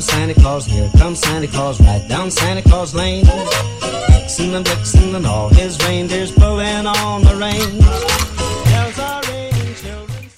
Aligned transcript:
comes 0.00 0.12
Santa 0.12 0.34
Claus, 0.34 0.64
here 0.64 0.90
comes 0.96 1.20
Santa 1.20 1.46
Claus, 1.46 1.78
right 1.82 2.08
down 2.08 2.30
Santa 2.30 2.62
Claus 2.62 2.94
Lane. 2.94 3.26
Vixen 4.08 4.54
and 4.54 4.64
Blitzen 4.64 5.14
and 5.14 5.26
all 5.26 5.50
his 5.50 5.78
reindeers 5.86 6.32
pulling 6.32 6.86
on 6.86 7.22
the 7.22 7.36
reins. 7.36 7.84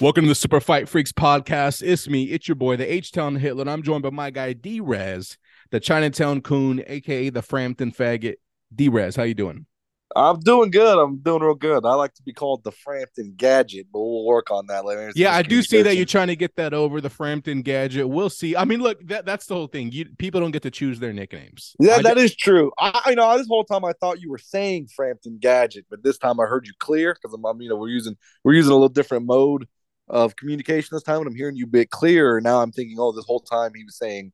Welcome 0.00 0.24
to 0.24 0.30
the 0.30 0.34
Super 0.34 0.58
Fight 0.58 0.88
Freaks 0.88 1.12
podcast. 1.12 1.80
It's 1.80 2.08
me, 2.08 2.24
it's 2.24 2.48
your 2.48 2.56
boy, 2.56 2.74
the 2.76 2.92
H 2.92 3.12
Town 3.12 3.36
Hitler. 3.36 3.60
And 3.60 3.70
I'm 3.70 3.84
joined 3.84 4.02
by 4.02 4.10
my 4.10 4.30
guy 4.30 4.52
D 4.52 4.80
Rez, 4.80 5.38
the 5.70 5.78
Chinatown 5.78 6.40
Coon, 6.40 6.82
aka 6.88 7.30
the 7.30 7.42
Frampton 7.42 7.92
Faggot. 7.92 8.36
D 8.74 8.88
Rez, 8.88 9.14
how 9.14 9.22
you 9.22 9.34
doing? 9.34 9.66
I'm 10.14 10.40
doing 10.40 10.70
good. 10.70 10.98
I'm 10.98 11.18
doing 11.18 11.42
real 11.42 11.54
good. 11.54 11.84
I 11.84 11.94
like 11.94 12.14
to 12.14 12.22
be 12.22 12.32
called 12.32 12.64
the 12.64 12.72
Frampton 12.72 13.34
Gadget, 13.36 13.86
but 13.92 14.00
we'll 14.00 14.24
work 14.24 14.50
on 14.50 14.66
that 14.66 14.84
later. 14.84 15.08
It's 15.08 15.18
Yeah, 15.18 15.34
I 15.34 15.42
do 15.42 15.62
see 15.62 15.82
that 15.82 15.96
you're 15.96 16.04
trying 16.04 16.28
to 16.28 16.36
get 16.36 16.56
that 16.56 16.74
over 16.74 17.00
the 17.00 17.10
Frampton 17.10 17.62
gadget. 17.62 18.08
We'll 18.08 18.30
see. 18.30 18.56
I 18.56 18.64
mean, 18.64 18.80
look, 18.80 19.06
that, 19.08 19.24
that's 19.24 19.46
the 19.46 19.54
whole 19.54 19.66
thing. 19.66 19.92
You 19.92 20.06
people 20.18 20.40
don't 20.40 20.50
get 20.50 20.62
to 20.62 20.70
choose 20.70 20.98
their 20.98 21.12
nicknames. 21.12 21.74
Yeah, 21.78 21.96
I 21.96 22.02
that 22.02 22.16
ju- 22.16 22.22
is 22.22 22.36
true. 22.36 22.72
I, 22.78 23.00
you 23.10 23.16
know, 23.16 23.36
this 23.36 23.46
whole 23.46 23.64
time 23.64 23.84
I 23.84 23.92
thought 24.00 24.20
you 24.20 24.30
were 24.30 24.38
saying 24.38 24.88
Frampton 24.94 25.38
Gadget, 25.40 25.86
but 25.90 26.02
this 26.02 26.18
time 26.18 26.40
I 26.40 26.44
heard 26.44 26.66
you 26.66 26.72
clear 26.78 27.14
because 27.14 27.34
I'm, 27.34 27.44
I'm, 27.44 27.60
you 27.60 27.68
know, 27.68 27.76
we're 27.76 27.88
using 27.88 28.16
we're 28.44 28.54
using 28.54 28.72
a 28.72 28.74
little 28.74 28.88
different 28.88 29.26
mode 29.26 29.66
of 30.08 30.36
communication 30.36 30.88
this 30.92 31.02
time, 31.02 31.18
and 31.18 31.26
I'm 31.26 31.34
hearing 31.34 31.56
you 31.56 31.64
a 31.64 31.68
bit 31.68 31.90
clearer. 31.90 32.40
Now 32.40 32.60
I'm 32.60 32.72
thinking, 32.72 32.96
oh, 32.98 33.12
this 33.12 33.24
whole 33.24 33.40
time 33.40 33.72
he 33.74 33.84
was 33.84 33.96
saying 33.96 34.32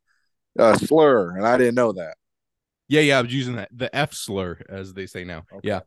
uh, 0.58 0.76
slur, 0.76 1.36
and 1.36 1.46
I 1.46 1.56
didn't 1.56 1.76
know 1.76 1.92
that. 1.92 2.16
Yeah, 2.88 3.02
yeah, 3.02 3.18
I 3.18 3.22
was 3.22 3.32
using 3.32 3.56
that 3.56 3.68
the 3.70 3.94
F 3.94 4.14
slur 4.14 4.58
as 4.68 4.94
they 4.94 5.06
say 5.06 5.22
now. 5.22 5.44
Okay. 5.52 5.68
Yeah. 5.68 5.80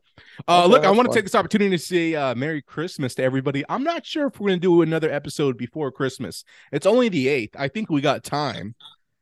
Uh, 0.46 0.62
Okay, 0.62 0.68
look, 0.68 0.84
I 0.84 0.90
want 0.90 1.10
to 1.10 1.14
take 1.14 1.24
this 1.24 1.34
opportunity 1.34 1.76
to 1.76 1.82
say 1.82 2.14
uh, 2.14 2.34
Merry 2.36 2.62
Christmas 2.62 3.16
to 3.16 3.24
everybody. 3.24 3.64
I'm 3.68 3.82
not 3.82 4.06
sure 4.06 4.28
if 4.28 4.38
we're 4.38 4.50
going 4.50 4.60
to 4.60 4.66
do 4.66 4.82
another 4.82 5.10
episode 5.10 5.58
before 5.58 5.90
Christmas. 5.90 6.44
It's 6.70 6.86
only 6.86 7.08
the 7.08 7.26
eighth. 7.28 7.56
I 7.58 7.66
think 7.66 7.90
we 7.90 8.00
got 8.00 8.22
time, 8.22 8.76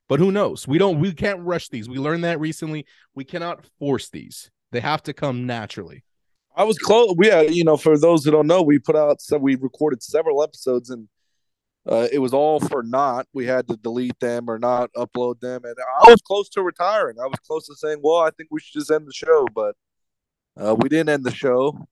but 0.08 0.18
who 0.18 0.30
knows? 0.30 0.68
We 0.68 0.77
don't. 0.77 1.00
We 1.00 1.14
can't 1.14 1.40
rush 1.40 1.68
these. 1.68 1.88
We 1.88 1.96
learned 1.96 2.24
that 2.24 2.38
recently. 2.38 2.84
We 3.14 3.24
cannot 3.24 3.64
force 3.78 4.10
these. 4.10 4.50
They 4.72 4.80
have 4.80 5.02
to 5.05 5.14
come 5.14 5.46
naturally. 5.46 6.05
I 6.55 6.64
was 6.64 6.78
close. 6.78 7.14
We 7.16 7.28
had, 7.28 7.55
you 7.55 7.64
know, 7.64 7.78
for 7.78 7.98
those 7.98 8.24
who 8.24 8.30
don't 8.30 8.46
know, 8.46 8.60
we 8.60 8.78
put 8.78 8.96
out 8.96 9.22
so 9.22 9.38
we 9.38 9.55
recorded 9.55 10.02
several 10.02 10.42
episodes 10.42 10.90
and 10.90 11.08
uh, 11.89 12.09
it 12.12 12.19
was 12.19 12.33
all 12.34 12.61
for 12.61 12.83
naught. 12.83 13.27
We 13.33 13.47
had 13.47 13.67
to 13.69 13.77
delete 13.77 14.19
them 14.20 14.48
or 14.50 14.59
not 14.59 14.92
upload 14.95 15.41
them, 15.41 15.64
and 15.64 15.75
I 16.03 16.11
was 16.11 16.20
close 16.23 16.48
to 16.50 16.62
retiring. 16.62 17.17
I 17.23 17.27
was 17.27 17.39
close 17.47 17.67
to 17.67 17.75
saying, 17.75 18.00
"Well, 18.03 18.19
I 18.19 18.31
think 18.31 18.48
we 18.50 18.61
should 18.61 18.78
just 18.81 18.91
end 18.91 19.06
the 19.06 19.12
show," 19.12 19.47
but 19.55 19.77
uh, 20.61 20.75
we 20.78 20.89
didn't 20.89 21.08
end 21.08 21.25
the 21.25 21.34
show, 21.34 21.86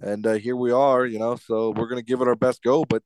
and 0.00 0.26
uh, 0.26 0.34
here 0.34 0.56
we 0.56 0.72
are. 0.72 1.06
You 1.06 1.18
know, 1.18 1.36
so 1.36 1.70
we're 1.70 1.88
gonna 1.88 2.02
give 2.02 2.20
it 2.20 2.28
our 2.28 2.36
best 2.36 2.62
go. 2.62 2.84
But 2.84 3.02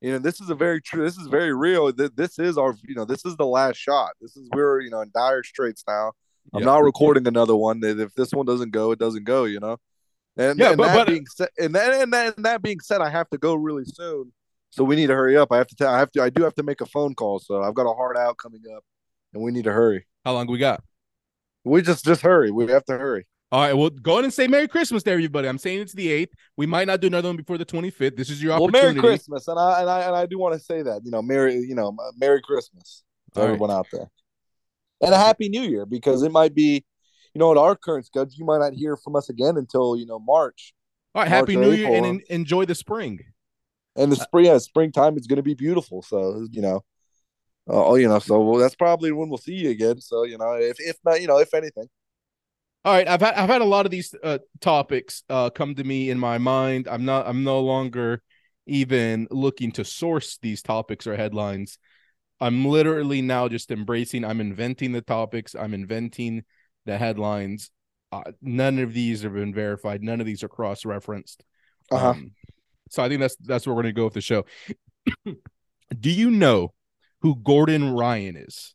you 0.00 0.12
know, 0.12 0.18
this 0.18 0.40
is 0.40 0.50
a 0.50 0.54
very 0.54 0.80
true. 0.80 1.02
This 1.04 1.16
is 1.16 1.26
very 1.26 1.52
real. 1.54 1.92
This 1.92 2.38
is 2.38 2.56
our, 2.58 2.74
you 2.86 2.94
know, 2.94 3.04
this 3.04 3.24
is 3.24 3.36
the 3.36 3.46
last 3.46 3.76
shot. 3.78 4.12
This 4.20 4.36
is 4.36 4.48
we're, 4.54 4.80
you 4.80 4.90
know, 4.90 5.00
in 5.00 5.10
dire 5.14 5.42
straits 5.42 5.82
now. 5.88 6.12
I'm 6.54 6.60
Yeah. 6.60 6.66
not 6.66 6.84
recording 6.84 7.26
another 7.26 7.56
one. 7.56 7.80
If 7.82 8.14
this 8.14 8.30
one 8.32 8.46
doesn't 8.46 8.70
go, 8.70 8.92
it 8.92 8.98
doesn't 8.98 9.24
go. 9.24 9.44
You 9.44 9.58
know. 9.60 9.78
And, 10.36 10.56
Yeah, 10.58 10.68
and 10.68 10.76
but- 10.76 10.86
that 10.86 10.94
but- 10.94 11.06
being 11.08 11.26
said, 11.26 11.48
and 11.58 11.74
that, 11.74 11.94
and 11.94 12.12
that 12.12 12.36
and 12.36 12.44
that 12.44 12.62
being 12.62 12.78
said, 12.80 13.00
I 13.00 13.08
have 13.10 13.28
to 13.30 13.38
go 13.38 13.54
really 13.56 13.84
soon, 13.86 14.32
so 14.70 14.84
we 14.84 14.96
need 14.96 15.08
to 15.08 15.14
hurry 15.14 15.36
up. 15.36 15.52
I 15.52 15.58
have 15.58 15.68
to 15.68 15.76
tell, 15.76 15.92
I 15.92 15.98
have 15.98 16.10
to, 16.12 16.22
I 16.22 16.30
do 16.30 16.42
have 16.42 16.54
to 16.56 16.62
make 16.62 16.80
a 16.80 16.86
phone 16.86 17.14
call, 17.14 17.38
so 17.38 17.62
I've 17.62 17.74
got 17.74 17.90
a 17.90 17.94
hard 17.94 18.16
out 18.16 18.36
coming 18.38 18.62
up, 18.76 18.84
and 19.32 19.42
we 19.42 19.50
need 19.50 19.64
to 19.64 19.72
hurry. 19.72 20.06
How 20.24 20.34
long 20.34 20.46
we 20.46 20.58
got? 20.58 20.82
We 21.64 21.82
just 21.82 22.04
just 22.04 22.22
hurry. 22.22 22.50
We 22.50 22.66
have 22.68 22.84
to 22.86 22.98
hurry. 22.98 23.26
All 23.50 23.60
right. 23.62 23.72
Well, 23.72 23.88
go 23.88 24.12
ahead 24.12 24.24
and 24.24 24.32
say 24.32 24.46
Merry 24.46 24.68
Christmas 24.68 25.02
to 25.04 25.10
everybody. 25.10 25.48
I'm 25.48 25.56
saying 25.56 25.80
it's 25.80 25.94
the 25.94 26.10
eighth. 26.12 26.34
We 26.58 26.66
might 26.66 26.86
not 26.86 27.00
do 27.00 27.06
another 27.06 27.30
one 27.30 27.36
before 27.36 27.56
the 27.56 27.64
25th. 27.64 28.14
This 28.14 28.28
is 28.28 28.42
your 28.42 28.52
Well, 28.52 28.64
opportunity. 28.64 29.00
Merry 29.00 29.14
Christmas, 29.16 29.48
and 29.48 29.58
I 29.58 29.80
and 29.80 29.90
I 29.90 30.00
and 30.02 30.14
I 30.16 30.26
do 30.26 30.38
want 30.38 30.54
to 30.54 30.60
say 30.60 30.82
that 30.82 31.02
you 31.04 31.10
know, 31.10 31.22
Merry 31.22 31.54
you 31.56 31.74
know, 31.74 31.88
uh, 31.98 32.12
Merry 32.18 32.42
Christmas 32.42 33.04
to 33.34 33.40
All 33.40 33.46
right. 33.46 33.52
everyone 33.52 33.70
out 33.70 33.86
there, 33.92 34.10
and 35.00 35.14
a 35.14 35.16
Happy 35.16 35.48
New 35.48 35.62
Year 35.62 35.86
because 35.86 36.22
it 36.22 36.30
might 36.32 36.54
be, 36.54 36.84
you 37.34 37.38
know, 37.38 37.50
at 37.50 37.56
our 37.56 37.74
current 37.74 38.04
schedule, 38.04 38.32
you 38.34 38.44
might 38.44 38.58
not 38.58 38.74
hear 38.74 38.96
from 38.96 39.16
us 39.16 39.30
again 39.30 39.56
until 39.56 39.96
you 39.96 40.04
know 40.04 40.18
March. 40.18 40.74
All 41.14 41.22
right. 41.22 41.28
Happy 41.28 41.56
New 41.56 41.70
or 41.70 41.74
Year 41.74 41.88
and 41.94 42.04
en- 42.06 42.20
enjoy 42.28 42.66
the 42.66 42.74
spring. 42.74 43.20
And 43.98 44.12
the 44.12 44.16
spring 44.16 44.46
yeah, 44.46 44.58
springtime 44.58 45.16
is 45.16 45.26
going 45.26 45.36
to 45.36 45.42
be 45.42 45.54
beautiful 45.54 46.02
so 46.02 46.46
you 46.50 46.62
know 46.62 46.82
oh 47.68 47.96
you 47.96 48.08
know 48.08 48.18
so 48.18 48.58
that's 48.58 48.74
probably 48.76 49.12
when 49.12 49.28
we'll 49.28 49.38
see 49.38 49.54
you 49.54 49.70
again 49.70 50.00
so 50.00 50.24
you 50.24 50.38
know 50.38 50.52
if 50.54 50.76
if 50.80 50.96
not 51.04 51.20
you 51.20 51.26
know 51.26 51.38
if 51.38 51.52
anything 51.54 51.88
All 52.84 52.94
right, 52.94 53.08
I've 53.08 53.20
had 53.20 53.34
I've 53.34 53.48
had 53.50 53.60
a 53.60 53.66
lot 53.66 53.84
of 53.84 53.90
these 53.90 54.14
uh, 54.22 54.38
topics 54.60 55.22
uh, 55.28 55.50
come 55.50 55.74
to 55.74 55.84
me 55.84 56.10
in 56.10 56.18
my 56.18 56.38
mind. 56.38 56.88
I'm 56.88 57.04
not 57.04 57.26
I'm 57.26 57.44
no 57.44 57.60
longer 57.60 58.22
even 58.66 59.26
looking 59.30 59.72
to 59.72 59.84
source 59.84 60.38
these 60.40 60.62
topics 60.62 61.06
or 61.06 61.16
headlines. 61.16 61.78
I'm 62.40 62.64
literally 62.64 63.20
now 63.20 63.48
just 63.48 63.70
embracing. 63.70 64.24
I'm 64.24 64.40
inventing 64.40 64.92
the 64.92 65.02
topics. 65.02 65.54
I'm 65.54 65.74
inventing 65.74 66.44
the 66.86 66.96
headlines. 66.96 67.70
Uh, 68.12 68.22
none 68.40 68.78
of 68.78 68.94
these 68.94 69.22
have 69.22 69.34
been 69.34 69.52
verified. 69.52 70.02
None 70.02 70.20
of 70.20 70.26
these 70.26 70.42
are 70.42 70.48
cross 70.48 70.84
referenced. 70.84 71.44
uh-huh 71.90 72.10
Um, 72.10 72.32
so 72.90 73.02
I 73.02 73.08
think 73.08 73.20
that's 73.20 73.36
that's 73.36 73.66
where 73.66 73.74
we're 73.74 73.82
gonna 73.82 73.92
go 73.92 74.04
with 74.04 74.14
the 74.14 74.20
show. 74.20 74.44
Do 76.00 76.10
you 76.10 76.30
know 76.30 76.72
who 77.22 77.36
Gordon 77.36 77.92
Ryan 77.92 78.36
is? 78.36 78.74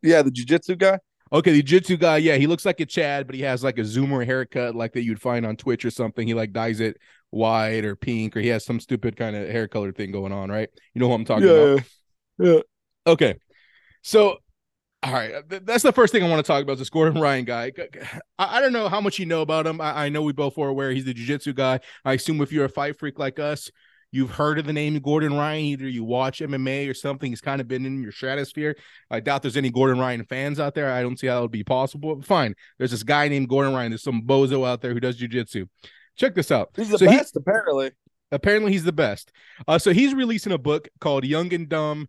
yeah 0.00 0.22
the 0.22 0.30
jiu-jitsu 0.30 0.76
guy 0.76 0.98
Okay, 1.30 1.52
the 1.52 1.62
Jiu 1.62 1.80
jitsu 1.80 1.98
guy, 1.98 2.16
yeah, 2.16 2.36
he 2.36 2.46
looks 2.46 2.64
like 2.64 2.80
a 2.80 2.86
Chad, 2.86 3.26
but 3.26 3.36
he 3.36 3.42
has 3.42 3.62
like 3.62 3.78
a 3.78 3.82
zoomer 3.82 4.24
haircut 4.24 4.74
like 4.74 4.94
that 4.94 5.02
you'd 5.02 5.20
find 5.20 5.44
on 5.44 5.56
Twitch 5.56 5.84
or 5.84 5.90
something. 5.90 6.26
He 6.26 6.32
like 6.32 6.52
dyes 6.52 6.80
it 6.80 6.96
white 7.30 7.84
or 7.84 7.96
pink, 7.96 8.34
or 8.34 8.40
he 8.40 8.48
has 8.48 8.64
some 8.64 8.80
stupid 8.80 9.16
kind 9.16 9.36
of 9.36 9.48
hair 9.48 9.68
color 9.68 9.92
thing 9.92 10.10
going 10.10 10.32
on, 10.32 10.50
right? 10.50 10.70
You 10.94 11.00
know 11.00 11.08
who 11.08 11.14
I'm 11.14 11.24
talking 11.26 11.48
about? 11.48 11.82
yeah 12.38 12.60
Okay. 13.06 13.34
So, 14.02 14.38
all 15.02 15.12
right, 15.12 15.32
that's 15.48 15.84
the 15.84 15.92
first 15.92 16.12
thing 16.12 16.24
I 16.24 16.28
want 16.28 16.44
to 16.44 16.46
talk 16.46 16.62
about. 16.62 16.78
This 16.78 16.90
Gordon 16.90 17.20
Ryan 17.20 17.44
guy. 17.44 17.72
I, 18.38 18.60
don't 18.60 18.72
know 18.72 18.88
how 18.88 19.00
much 19.00 19.18
you 19.18 19.26
know 19.26 19.42
about 19.42 19.66
him. 19.66 19.80
I, 19.80 20.08
know 20.08 20.22
we 20.22 20.32
both 20.32 20.58
are 20.58 20.68
aware 20.68 20.90
he's 20.90 21.04
the 21.04 21.14
jiu-jitsu 21.14 21.52
guy. 21.52 21.80
I 22.04 22.14
assume 22.14 22.40
if 22.40 22.50
you're 22.50 22.64
a 22.64 22.68
fight 22.68 22.98
freak 22.98 23.18
like 23.18 23.38
us, 23.38 23.70
you've 24.10 24.32
heard 24.32 24.58
of 24.58 24.66
the 24.66 24.72
name 24.72 24.98
Gordon 24.98 25.34
Ryan. 25.34 25.64
Either 25.66 25.88
you 25.88 26.02
watch 26.02 26.40
MMA 26.40 26.90
or 26.90 26.94
something. 26.94 27.30
He's 27.30 27.40
kind 27.40 27.60
of 27.60 27.68
been 27.68 27.86
in 27.86 28.02
your 28.02 28.10
stratosphere. 28.10 28.76
I 29.08 29.20
doubt 29.20 29.42
there's 29.42 29.56
any 29.56 29.70
Gordon 29.70 30.00
Ryan 30.00 30.24
fans 30.24 30.58
out 30.58 30.74
there. 30.74 30.90
I 30.92 31.00
don't 31.02 31.18
see 31.18 31.28
how 31.28 31.38
it 31.38 31.42
would 31.42 31.50
be 31.52 31.64
possible. 31.64 32.16
But 32.16 32.26
fine. 32.26 32.54
There's 32.78 32.90
this 32.90 33.04
guy 33.04 33.28
named 33.28 33.48
Gordon 33.48 33.74
Ryan. 33.74 33.92
There's 33.92 34.02
some 34.02 34.22
bozo 34.22 34.66
out 34.66 34.80
there 34.80 34.94
who 34.94 35.00
does 35.00 35.16
jiu-jitsu. 35.16 35.66
Check 36.16 36.34
this 36.34 36.50
out. 36.50 36.70
he's 36.74 36.88
the 36.88 36.98
So 36.98 37.08
he- 37.08 37.16
best 37.16 37.36
apparently 37.36 37.92
apparently 38.32 38.72
he's 38.72 38.84
the 38.84 38.92
best. 38.92 39.32
Uh, 39.66 39.78
so 39.78 39.92
he's 39.92 40.12
releasing 40.12 40.52
a 40.52 40.58
book 40.58 40.88
called 41.00 41.24
Young 41.24 41.52
and 41.54 41.68
Dumb. 41.68 42.08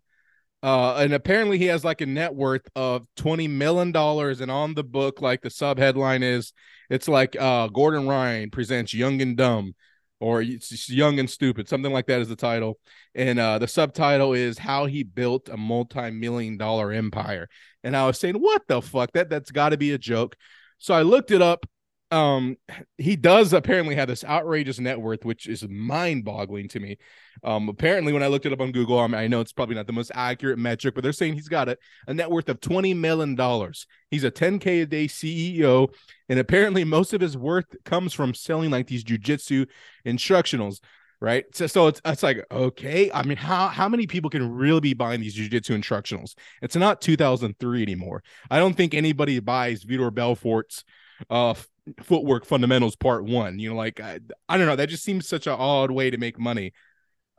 Uh, 0.61 0.95
and 0.95 1.13
apparently 1.13 1.57
he 1.57 1.65
has 1.65 1.85
like 1.85 2.01
a 2.01 2.05
net 2.05 2.35
worth 2.35 2.67
of 2.75 3.05
twenty 3.15 3.47
million 3.47 3.91
dollars, 3.93 4.41
and 4.41 4.51
on 4.51 4.73
the 4.73 4.83
book, 4.83 5.21
like 5.21 5.41
the 5.41 5.49
sub 5.49 5.77
headline 5.77 6.21
is, 6.21 6.51
it's 6.89 7.07
like 7.07 7.39
uh 7.39 7.67
Gordon 7.67 8.07
Ryan 8.07 8.49
presents 8.49 8.93
Young 8.93 9.21
and 9.21 9.37
Dumb, 9.37 9.73
or 10.19 10.41
it's 10.41 10.89
Young 10.89 11.17
and 11.17 11.29
Stupid, 11.29 11.69
something 11.69 11.93
like 11.93 12.07
that 12.07 12.19
is 12.19 12.27
the 12.27 12.35
title, 12.35 12.77
and 13.15 13.39
uh 13.39 13.57
the 13.57 13.67
subtitle 13.67 14.33
is 14.33 14.57
how 14.57 14.85
he 14.85 15.03
built 15.03 15.47
a 15.47 15.55
multi-million 15.55 16.57
dollar 16.57 16.91
empire. 16.91 17.47
And 17.85 17.95
I 17.95 18.05
was 18.05 18.19
saying, 18.19 18.35
what 18.35 18.63
the 18.67 18.81
fuck? 18.81 19.13
That 19.13 19.29
that's 19.29 19.51
got 19.51 19.69
to 19.69 19.77
be 19.77 19.93
a 19.93 19.97
joke. 19.97 20.35
So 20.77 20.93
I 20.93 21.03
looked 21.03 21.31
it 21.31 21.41
up. 21.41 21.65
Um, 22.11 22.57
he 22.97 23.15
does 23.15 23.53
apparently 23.53 23.95
have 23.95 24.07
this 24.07 24.23
outrageous 24.23 24.79
net 24.79 24.99
worth, 24.99 25.25
which 25.25 25.47
is 25.47 25.67
mind-boggling 25.67 26.67
to 26.69 26.79
me. 26.79 26.97
Um, 27.43 27.69
apparently, 27.69 28.13
when 28.13 28.23
I 28.23 28.27
looked 28.27 28.47
it 28.47 28.53
up 28.53 28.61
on 28.61 28.71
Google, 28.71 28.99
I, 28.99 29.07
mean, 29.07 29.15
I 29.15 29.27
know 29.27 29.41
it's 29.41 29.53
probably 29.53 29.75
not 29.75 29.85
the 29.85 29.93
most 29.93 30.11
accurate 30.15 30.57
metric, 30.57 30.95
but 30.95 31.03
they're 31.03 31.13
saying 31.13 31.35
he's 31.35 31.47
got 31.47 31.69
a, 31.69 31.77
a 32.07 32.13
net 32.13 32.31
worth 32.31 32.49
of 32.49 32.59
twenty 32.61 32.93
million 32.93 33.35
dollars. 33.35 33.85
He's 34.09 34.23
a 34.23 34.31
10k 34.31 34.83
a 34.83 34.85
day 34.87 35.05
CEO, 35.07 35.93
and 36.27 36.39
apparently 36.39 36.83
most 36.83 37.13
of 37.13 37.21
his 37.21 37.37
worth 37.37 37.67
comes 37.85 38.13
from 38.13 38.33
selling 38.33 38.71
like 38.71 38.87
these 38.87 39.03
jujitsu 39.03 39.67
instructionals. 40.05 40.79
Right, 41.21 41.43
so 41.53 41.67
so 41.67 41.87
it's 41.87 42.01
it's 42.05 42.23
like 42.23 42.45
okay. 42.49 43.11
I 43.11 43.23
mean, 43.23 43.37
how 43.37 43.67
how 43.67 43.89
many 43.89 44.07
people 44.07 44.29
can 44.29 44.49
really 44.53 44.79
be 44.79 44.93
buying 44.93 45.19
these 45.19 45.37
jujitsu 45.37 45.77
instructionals? 45.77 46.33
It's 46.61 46.77
not 46.77 47.01
2003 47.01 47.81
anymore. 47.81 48.23
I 48.49 48.57
don't 48.57 48.73
think 48.73 48.93
anybody 48.93 49.39
buys 49.41 49.83
Vitor 49.83 50.11
Belfort's 50.11 50.85
uh 51.29 51.53
footwork 52.01 52.45
fundamentals 52.45 52.95
part 52.95 53.23
one. 53.23 53.59
You 53.59 53.69
know, 53.69 53.75
like 53.75 53.99
I, 53.99 54.19
I 54.47 54.57
don't 54.57 54.67
know. 54.67 54.75
That 54.75 54.89
just 54.89 55.03
seems 55.03 55.27
such 55.27 55.47
an 55.47 55.53
odd 55.53 55.91
way 55.91 56.09
to 56.09 56.17
make 56.17 56.39
money. 56.39 56.73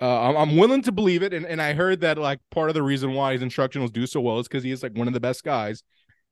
Uh, 0.00 0.34
I'm, 0.34 0.56
willing 0.56 0.80
to 0.82 0.92
believe 0.92 1.22
it, 1.22 1.34
and, 1.34 1.44
and 1.44 1.60
I 1.60 1.74
heard 1.74 2.00
that 2.00 2.16
like 2.16 2.38
part 2.50 2.70
of 2.70 2.74
the 2.74 2.82
reason 2.82 3.12
why 3.12 3.32
his 3.32 3.42
instructionals 3.42 3.92
do 3.92 4.06
so 4.06 4.18
well 4.22 4.38
is 4.38 4.48
because 4.48 4.64
he 4.64 4.70
is 4.70 4.82
like 4.82 4.96
one 4.96 5.08
of 5.08 5.12
the 5.12 5.20
best 5.20 5.44
guys. 5.44 5.82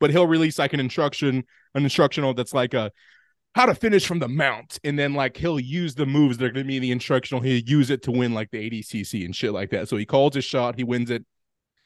But 0.01 0.11
he'll 0.11 0.27
release 0.27 0.59
like 0.59 0.73
an 0.73 0.81
instruction, 0.81 1.45
an 1.75 1.83
instructional 1.83 2.33
that's 2.33 2.55
like 2.55 2.73
a 2.73 2.91
how 3.55 3.67
to 3.67 3.75
finish 3.75 4.07
from 4.07 4.21
the 4.21 4.29
mount, 4.29 4.79
and 4.85 4.99
then 4.99 5.13
like 5.15 5.37
he'll 5.37 5.61
use 5.61 5.95
the 5.95 6.07
moves 6.07 6.39
that 6.39 6.47
are 6.47 6.51
going 6.51 6.65
to 6.65 6.69
be 6.69 6.77
in 6.77 6.83
the 6.83 6.93
instructional. 6.93 7.43
He'll 7.43 7.63
use 7.63 7.91
it 7.91 8.03
to 8.05 8.11
win 8.11 8.33
like 8.33 8.51
the 8.51 8.71
ADCC 8.71 9.25
and 9.25 9.37
shit 9.37 9.53
like 9.53 9.71
that. 9.71 9.89
So 9.89 9.97
he 9.97 10.07
calls 10.07 10.35
his 10.35 10.45
shot, 10.45 10.77
he 10.77 10.85
wins 10.85 11.11
it. 11.11 11.27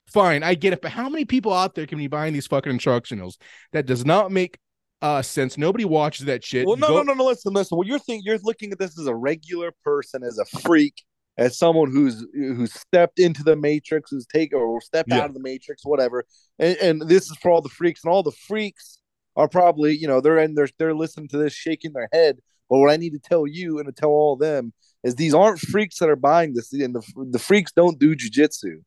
Fine, 0.07 0.43
I 0.43 0.55
get 0.55 0.73
it, 0.73 0.83
but 0.83 0.93
how 0.93 1.09
many 1.09 1.25
people 1.25 1.53
out 1.53 1.75
there 1.75 1.87
can 1.87 1.99
be 1.99 2.09
buying 2.09 2.35
these 2.35 2.47
fucking 2.47 2.77
instructionals? 2.77 3.39
That 3.73 3.87
does 3.87 4.05
not 4.05 4.31
make 4.31 4.59
uh 5.03 5.21
sense. 5.23 5.59
Nobody 5.59 5.85
watches 5.85 6.27
that 6.27 6.45
shit. 6.45 6.67
well 6.67 6.77
no 6.77 6.89
go- 6.89 6.97
no 6.99 7.03
no 7.03 7.15
no 7.15 7.25
listen 7.25 7.53
listen 7.53 7.77
well 7.77 7.87
you're 7.87 7.99
thinking 7.99 8.23
you're 8.25 8.39
looking 8.43 8.73
at 8.73 8.79
this 8.79 8.99
as 8.99 9.07
a 9.07 9.15
regular 9.15 9.73
person 9.85 10.23
as 10.23 10.39
a 10.39 10.45
freak 10.61 11.03
as 11.39 11.59
someone 11.59 11.91
who's 11.91 12.25
who's 12.35 12.73
stepped 12.75 13.19
into 13.19 13.43
the 13.43 13.57
matrix, 13.57 14.11
who's 14.11 14.27
taken 14.27 14.59
or 14.59 14.81
stepped 14.83 15.09
Yeah. 15.09 15.21
out 15.21 15.29
of 15.31 15.35
the 15.35 15.41
matrix, 15.41 15.83
whatever. 15.85 16.25
And, 16.59 16.77
and 16.77 17.03
this 17.09 17.31
is 17.31 17.37
for 17.39 17.51
all 17.51 17.63
the 17.63 17.71
freaks, 17.71 18.05
and 18.05 18.13
all 18.13 18.23
the 18.23 18.33
freaks 18.33 18.99
are 19.35 19.49
probably 19.49 19.97
you 19.97 20.07
know 20.07 20.21
they're 20.21 20.39
in 20.41 20.55
they're 20.55 20.69
they're 20.79 20.95
listening 20.95 21.29
to 21.29 21.39
this, 21.39 21.55
shaking 21.55 21.95
their 21.95 22.09
head. 22.13 22.39
But 22.69 22.79
what 22.79 22.91
I 22.91 22.97
need 22.99 23.15
to 23.15 23.19
tell 23.19 23.47
you 23.47 23.79
and 23.79 23.87
to 23.87 23.93
tell 23.93 24.11
all 24.11 24.37
them 24.37 24.75
is 25.05 25.15
these 25.15 25.33
aren't 25.33 25.59
freaks 25.59 25.99
that 26.01 26.11
are 26.11 26.17
buying 26.17 26.53
this, 26.53 26.71
and 26.75 26.95
the 26.95 27.03
the 27.31 27.39
freaks 27.39 27.73
don't 27.73 27.99
do 27.99 28.15
jujitsu. 28.15 28.83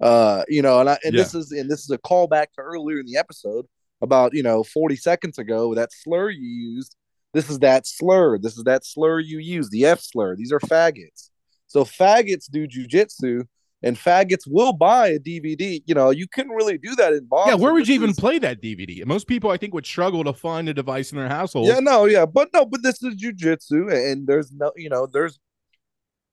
Uh, 0.00 0.44
you 0.48 0.62
know, 0.62 0.78
and 0.78 0.90
I, 0.90 0.98
and 1.04 1.12
this 1.18 1.34
is 1.34 1.50
and 1.50 1.68
this 1.68 1.80
is 1.80 1.90
a 1.90 1.98
callback 1.98 2.46
to 2.54 2.60
earlier 2.60 3.00
in 3.00 3.06
the 3.06 3.16
episode 3.16 3.66
about 4.00 4.34
you 4.34 4.42
know 4.42 4.62
40 4.62 4.96
seconds 4.96 5.38
ago 5.38 5.74
that 5.74 5.92
slur 5.92 6.30
you 6.30 6.46
used. 6.46 6.96
This 7.34 7.50
is 7.50 7.58
that 7.58 7.86
slur. 7.86 8.38
This 8.38 8.56
is 8.56 8.64
that 8.64 8.84
slur 8.84 9.20
you 9.20 9.38
use, 9.38 9.68
the 9.68 9.84
F 9.84 10.00
slur. 10.00 10.34
These 10.34 10.52
are 10.52 10.60
faggots. 10.60 11.30
So 11.66 11.84
faggots 11.84 12.50
do 12.50 12.66
jujitsu, 12.66 13.46
and 13.82 13.96
faggots 13.96 14.44
will 14.46 14.72
buy 14.72 15.08
a 15.08 15.18
DVD. 15.18 15.82
You 15.86 15.94
know, 15.94 16.10
you 16.10 16.26
couldn't 16.26 16.52
really 16.52 16.78
do 16.78 16.96
that 16.96 17.12
in 17.12 17.26
boxing. 17.26 17.58
Yeah, 17.58 17.62
where 17.62 17.74
would 17.74 17.86
you 17.86 17.94
even 17.94 18.10
is- 18.10 18.18
play 18.18 18.38
that 18.38 18.62
DVD? 18.62 19.04
Most 19.04 19.26
people, 19.26 19.50
I 19.50 19.58
think, 19.58 19.74
would 19.74 19.86
struggle 19.86 20.24
to 20.24 20.32
find 20.32 20.68
a 20.68 20.74
device 20.74 21.12
in 21.12 21.18
their 21.18 21.28
household. 21.28 21.68
Yeah, 21.68 21.80
no, 21.80 22.06
yeah, 22.06 22.24
but 22.24 22.48
no, 22.54 22.64
but 22.64 22.82
this 22.82 23.02
is 23.02 23.14
jujitsu, 23.16 23.92
and 23.92 24.26
there's 24.26 24.50
no, 24.52 24.72
you 24.76 24.88
know, 24.88 25.06
there's. 25.06 25.38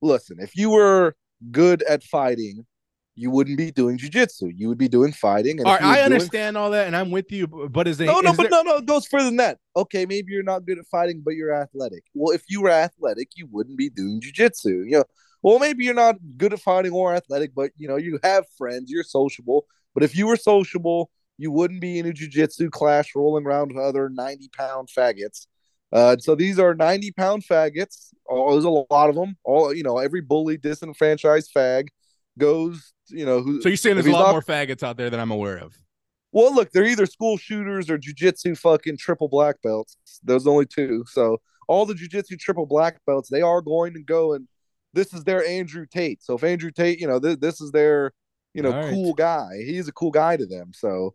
Listen, 0.02 0.38
if 0.40 0.56
you 0.56 0.70
were 0.70 1.14
good 1.50 1.82
at 1.82 2.02
fighting, 2.02 2.66
you 3.16 3.30
wouldn't 3.30 3.56
be 3.56 3.70
doing 3.70 3.96
jujitsu. 3.98 4.52
You 4.54 4.68
would 4.68 4.76
be 4.78 4.88
doing 4.88 5.10
fighting. 5.10 5.58
And 5.58 5.66
All 5.66 5.72
right, 5.72 5.82
I 5.82 5.94
doing- 5.96 6.12
understand 6.12 6.56
all 6.56 6.70
that, 6.70 6.86
and 6.86 6.94
I'm 6.94 7.10
with 7.10 7.32
you. 7.32 7.46
But 7.46 7.88
is 7.88 7.98
it 8.00 8.04
No, 8.06 8.20
no, 8.20 8.32
but 8.34 8.42
there- 8.42 8.50
no, 8.50 8.62
no, 8.62 8.76
it 8.76 8.86
goes 8.86 9.06
further 9.06 9.24
than 9.24 9.36
that. 9.38 9.58
Okay, 9.74 10.04
maybe 10.06 10.32
you're 10.32 10.42
not 10.42 10.66
good 10.66 10.78
at 10.78 10.86
fighting, 10.86 11.22
but 11.24 11.34
you're 11.34 11.54
athletic. 11.54 12.04
Well, 12.14 12.34
if 12.34 12.42
you 12.48 12.60
were 12.60 12.70
athletic, 12.70 13.30
you 13.34 13.48
wouldn't 13.50 13.78
be 13.78 13.88
doing 13.90 14.20
jujitsu. 14.20 14.84
You 14.88 14.98
know, 14.98 15.04
well, 15.42 15.58
maybe 15.58 15.84
you're 15.84 15.94
not 15.94 16.16
good 16.36 16.52
at 16.52 16.60
fighting 16.60 16.92
or 16.92 17.14
athletic, 17.14 17.54
but 17.54 17.70
you 17.78 17.88
know, 17.88 17.96
you 17.96 18.18
have 18.22 18.44
friends, 18.58 18.90
you're 18.90 19.02
sociable. 19.02 19.66
But 19.94 20.02
if 20.02 20.14
you 20.14 20.26
were 20.26 20.36
sociable, 20.36 21.10
you 21.38 21.50
wouldn't 21.50 21.80
be 21.80 21.98
in 21.98 22.06
a 22.06 22.12
jujitsu 22.12 22.70
class 22.70 23.08
rolling 23.14 23.46
around 23.46 23.68
with 23.68 23.82
other 23.82 24.08
90 24.10 24.48
pound 24.56 24.88
faggots. 24.94 25.46
Uh, 25.92 26.16
so 26.18 26.34
these 26.34 26.58
are 26.58 26.74
90 26.74 27.12
pound 27.12 27.44
faggots. 27.44 28.12
Oh, 28.28 28.52
there's 28.52 28.64
a 28.64 28.70
lot 28.70 29.08
of 29.08 29.14
them. 29.14 29.36
All 29.44 29.72
you 29.72 29.82
know, 29.84 29.98
every 29.98 30.20
bully, 30.20 30.56
disenfranchised 30.58 31.50
fag 31.56 31.88
goes. 32.38 32.92
You 33.08 33.24
know, 33.24 33.40
who 33.40 33.62
So 33.62 33.68
you're 33.68 33.76
saying 33.76 33.96
there's 33.96 34.06
a 34.06 34.10
lot 34.10 34.26
not- 34.26 34.32
more 34.32 34.42
faggots 34.42 34.82
out 34.82 34.96
there 34.96 35.10
than 35.10 35.20
I'm 35.20 35.30
aware 35.30 35.56
of. 35.58 35.74
well, 36.32 36.54
look, 36.54 36.70
they're 36.72 36.84
either 36.84 37.06
school 37.06 37.36
shooters 37.36 37.88
or 37.88 37.98
jujitsu 37.98 38.58
fucking 38.58 38.96
triple 38.98 39.28
black 39.28 39.56
belts. 39.62 39.96
Those 40.24 40.46
are 40.46 40.50
only 40.50 40.66
two. 40.66 41.04
So 41.08 41.38
all 41.68 41.86
the 41.86 41.94
jujitsu 41.94 42.38
triple 42.38 42.66
black 42.66 42.98
belts, 43.06 43.28
they 43.30 43.42
are 43.42 43.60
going 43.62 43.94
to 43.94 44.02
go 44.02 44.32
and 44.34 44.46
this 44.92 45.12
is 45.14 45.24
their 45.24 45.44
Andrew 45.46 45.84
Tate. 45.86 46.22
So 46.22 46.34
if 46.36 46.42
Andrew 46.44 46.70
Tate, 46.70 46.98
you 47.00 47.06
know, 47.06 47.18
this, 47.18 47.36
this 47.36 47.60
is 47.60 47.70
their, 47.70 48.12
you 48.54 48.62
know, 48.62 48.72
All 48.72 48.78
right. 48.82 48.90
cool 48.92 49.12
guy. 49.14 49.50
He's 49.64 49.88
a 49.88 49.92
cool 49.92 50.10
guy 50.10 50.36
to 50.36 50.46
them. 50.46 50.72
So 50.74 51.14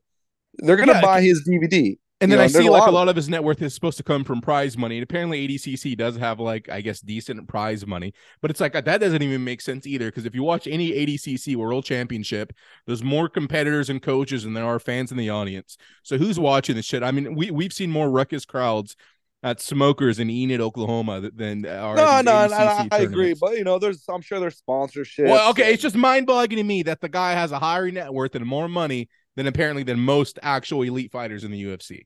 they're 0.59 0.75
gonna 0.77 0.94
Yeah, 0.94 1.01
buy 1.01 1.21
his 1.21 1.47
DVD. 1.47 1.97
And 2.21 2.29
You 2.29 2.38
then 2.38 2.41
know, 2.41 2.44
I 2.44 2.47
see 2.47 2.68
a 2.68 2.71
like 2.71 2.81
lot 2.81 2.89
a 2.89 2.91
lot 2.91 3.09
of 3.09 3.15
his 3.15 3.29
net 3.29 3.44
worth 3.44 3.62
is 3.63 3.73
supposed 3.73 3.97
to 3.97 4.03
come 4.03 4.23
from 4.23 4.41
prize 4.41 4.77
money. 4.77 4.97
And 4.97 5.03
apparently 5.03 5.47
ADCC 5.47 5.97
does 5.97 6.15
have 6.18 6.39
like, 6.39 6.69
I 6.69 6.81
guess, 6.81 7.01
decent 7.01 7.47
prize 7.47 7.85
money. 7.88 8.13
But 8.41 8.51
it's 8.51 8.59
like 8.62 8.75
uh, 8.75 8.81
that 8.81 9.01
doesn't 9.01 9.23
even 9.23 9.44
make 9.44 9.59
sense 9.59 9.88
either. 9.88 10.06
Because 10.06 10.25
if 10.25 10.35
you 10.35 10.44
watch 10.44 10.68
any 10.68 10.91
ADCC 10.91 11.56
World 11.56 11.83
Championship, 11.83 12.53
there's 12.85 13.03
more 13.03 13.27
competitors 13.27 13.89
and 13.89 14.01
coaches 14.01 14.44
than 14.44 14.53
there 14.53 14.65
are 14.65 14.79
fans 14.79 15.12
in 15.12 15.18
the 15.18 15.31
audience. 15.31 15.77
So 16.03 16.19
who's 16.19 16.39
watching 16.39 16.75
this 16.75 16.85
shit? 16.85 17.01
I 17.01 17.12
mean, 17.12 17.33
we, 17.35 17.50
we've 17.50 17.73
seen 17.73 17.89
more 17.89 18.09
ruckus 18.09 18.45
crowds 18.45 18.95
at 19.44 19.59
Smokers 19.59 20.19
in 20.19 20.29
Enid, 20.29 20.62
Oklahoma 20.62 21.21
th- 21.21 21.33
than 21.35 21.65
are 21.65 21.95
No, 21.95 22.21
no, 22.21 22.44
and 22.44 22.53
I, 22.53 22.88
I 22.91 23.00
agree, 23.00 23.33
but 23.33 23.57
you 23.57 23.63
know, 23.63 23.79
there's 23.79 24.06
I'm 24.07 24.21
sure 24.21 24.39
there's 24.39 24.57
sponsorship. 24.57 25.25
Well, 25.25 25.50
okay, 25.50 25.74
it's 25.74 25.81
just 25.81 25.95
mind 25.95 26.27
boggling 26.27 26.57
to 26.57 26.63
me 26.63 26.83
that 26.83 27.01
the 27.01 27.09
guy 27.09 27.33
has 27.33 27.51
a 27.51 27.57
higher 27.57 27.89
net 27.89 28.13
worth 28.13 28.35
and 28.35 28.45
more 28.45 28.67
money 28.67 29.09
than 29.35 29.47
apparently 29.47 29.83
than 29.83 29.99
most 29.99 30.39
actual 30.41 30.81
elite 30.83 31.11
fighters 31.11 31.43
in 31.43 31.51
the 31.51 31.63
UFC. 31.63 32.05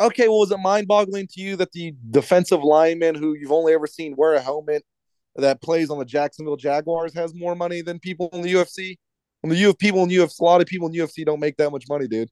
okay. 0.00 0.28
Well, 0.28 0.40
was 0.40 0.50
it 0.50 0.58
mind 0.58 0.88
boggling 0.88 1.26
to 1.28 1.40
you 1.40 1.56
that 1.56 1.72
the 1.72 1.94
defensive 2.10 2.62
lineman 2.62 3.14
who 3.14 3.34
you've 3.34 3.52
only 3.52 3.72
ever 3.72 3.86
seen 3.86 4.14
wear 4.16 4.34
a 4.34 4.40
helmet 4.40 4.84
that 5.36 5.62
plays 5.62 5.90
on 5.90 5.98
the 5.98 6.04
Jacksonville 6.04 6.56
Jaguars 6.56 7.14
has 7.14 7.34
more 7.34 7.54
money 7.54 7.82
than 7.82 7.98
people 7.98 8.28
in 8.32 8.42
the 8.42 8.52
UFC? 8.54 8.96
When 9.42 9.50
the 9.50 9.56
U 9.56 9.72
people 9.74 10.02
in 10.02 10.10
UFC, 10.10 10.40
a 10.40 10.44
lot 10.44 10.60
of 10.60 10.66
people 10.66 10.88
in 10.88 10.94
UFC 10.94 11.24
don't 11.24 11.40
make 11.40 11.56
that 11.56 11.70
much 11.70 11.84
money, 11.88 12.06
dude. 12.08 12.28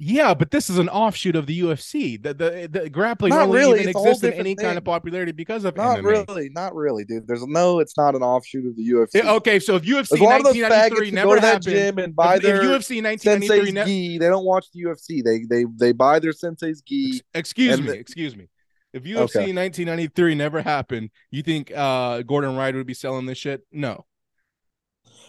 Yeah, 0.00 0.32
but 0.32 0.52
this 0.52 0.70
is 0.70 0.78
an 0.78 0.88
offshoot 0.88 1.34
of 1.34 1.46
the 1.46 1.60
UFC. 1.60 2.22
The 2.22 2.32
the, 2.32 2.68
the 2.70 2.88
grappling 2.88 3.30
Not 3.30 3.48
only 3.48 3.58
really, 3.58 3.80
even 3.80 3.88
it's 3.88 3.96
a 3.96 3.98
whole 3.98 4.08
exists 4.10 4.24
in 4.24 4.32
any 4.34 4.54
kind 4.54 4.78
of 4.78 4.84
popularity 4.84 5.32
because 5.32 5.64
of 5.64 5.76
Not 5.76 5.98
MMA. 5.98 6.04
really, 6.28 6.48
not 6.50 6.72
really, 6.76 7.04
dude. 7.04 7.26
There's 7.26 7.44
no, 7.44 7.80
it's 7.80 7.96
not 7.96 8.14
an 8.14 8.22
offshoot 8.22 8.64
of 8.64 8.76
the 8.76 8.88
UFC. 8.88 9.14
Yeah, 9.14 9.32
okay, 9.32 9.58
so 9.58 9.74
if 9.74 9.82
UFC 9.82 10.10
There's 10.10 10.20
a 10.20 10.24
lot 10.24 10.36
of 10.38 10.44
those 10.44 10.54
1993 10.56 10.60
faggots 10.60 11.08
who 11.08 11.14
never 11.16 11.28
go 11.30 11.34
to 11.34 11.40
that 11.40 11.46
happened, 11.46 11.64
gym 11.64 11.98
and 11.98 12.14
buy 12.14 12.36
if, 12.36 12.42
their 12.42 12.56
if 12.62 12.62
UFC 12.62 13.02
1993 13.02 13.72
ne- 13.72 13.84
gi. 13.84 14.18
They 14.18 14.26
don't 14.28 14.44
watch 14.44 14.66
the 14.72 14.84
UFC. 14.84 15.24
They 15.24 15.44
they 15.50 15.64
they 15.76 15.90
buy 15.90 16.20
their 16.20 16.32
sensei's 16.32 16.80
gi. 16.82 17.20
excuse 17.34 17.80
me, 17.80 17.86
the- 17.88 17.98
excuse 17.98 18.36
me. 18.36 18.48
If 18.92 19.02
UFC 19.02 19.16
Okay. 19.40 19.52
1993 19.52 20.34
never 20.36 20.62
happened, 20.62 21.10
you 21.32 21.42
think 21.42 21.72
uh 21.74 22.22
Gordon 22.22 22.54
Ryan 22.56 22.76
would 22.76 22.86
be 22.86 22.94
selling 22.94 23.26
this 23.26 23.36
shit? 23.38 23.62
No. 23.72 24.06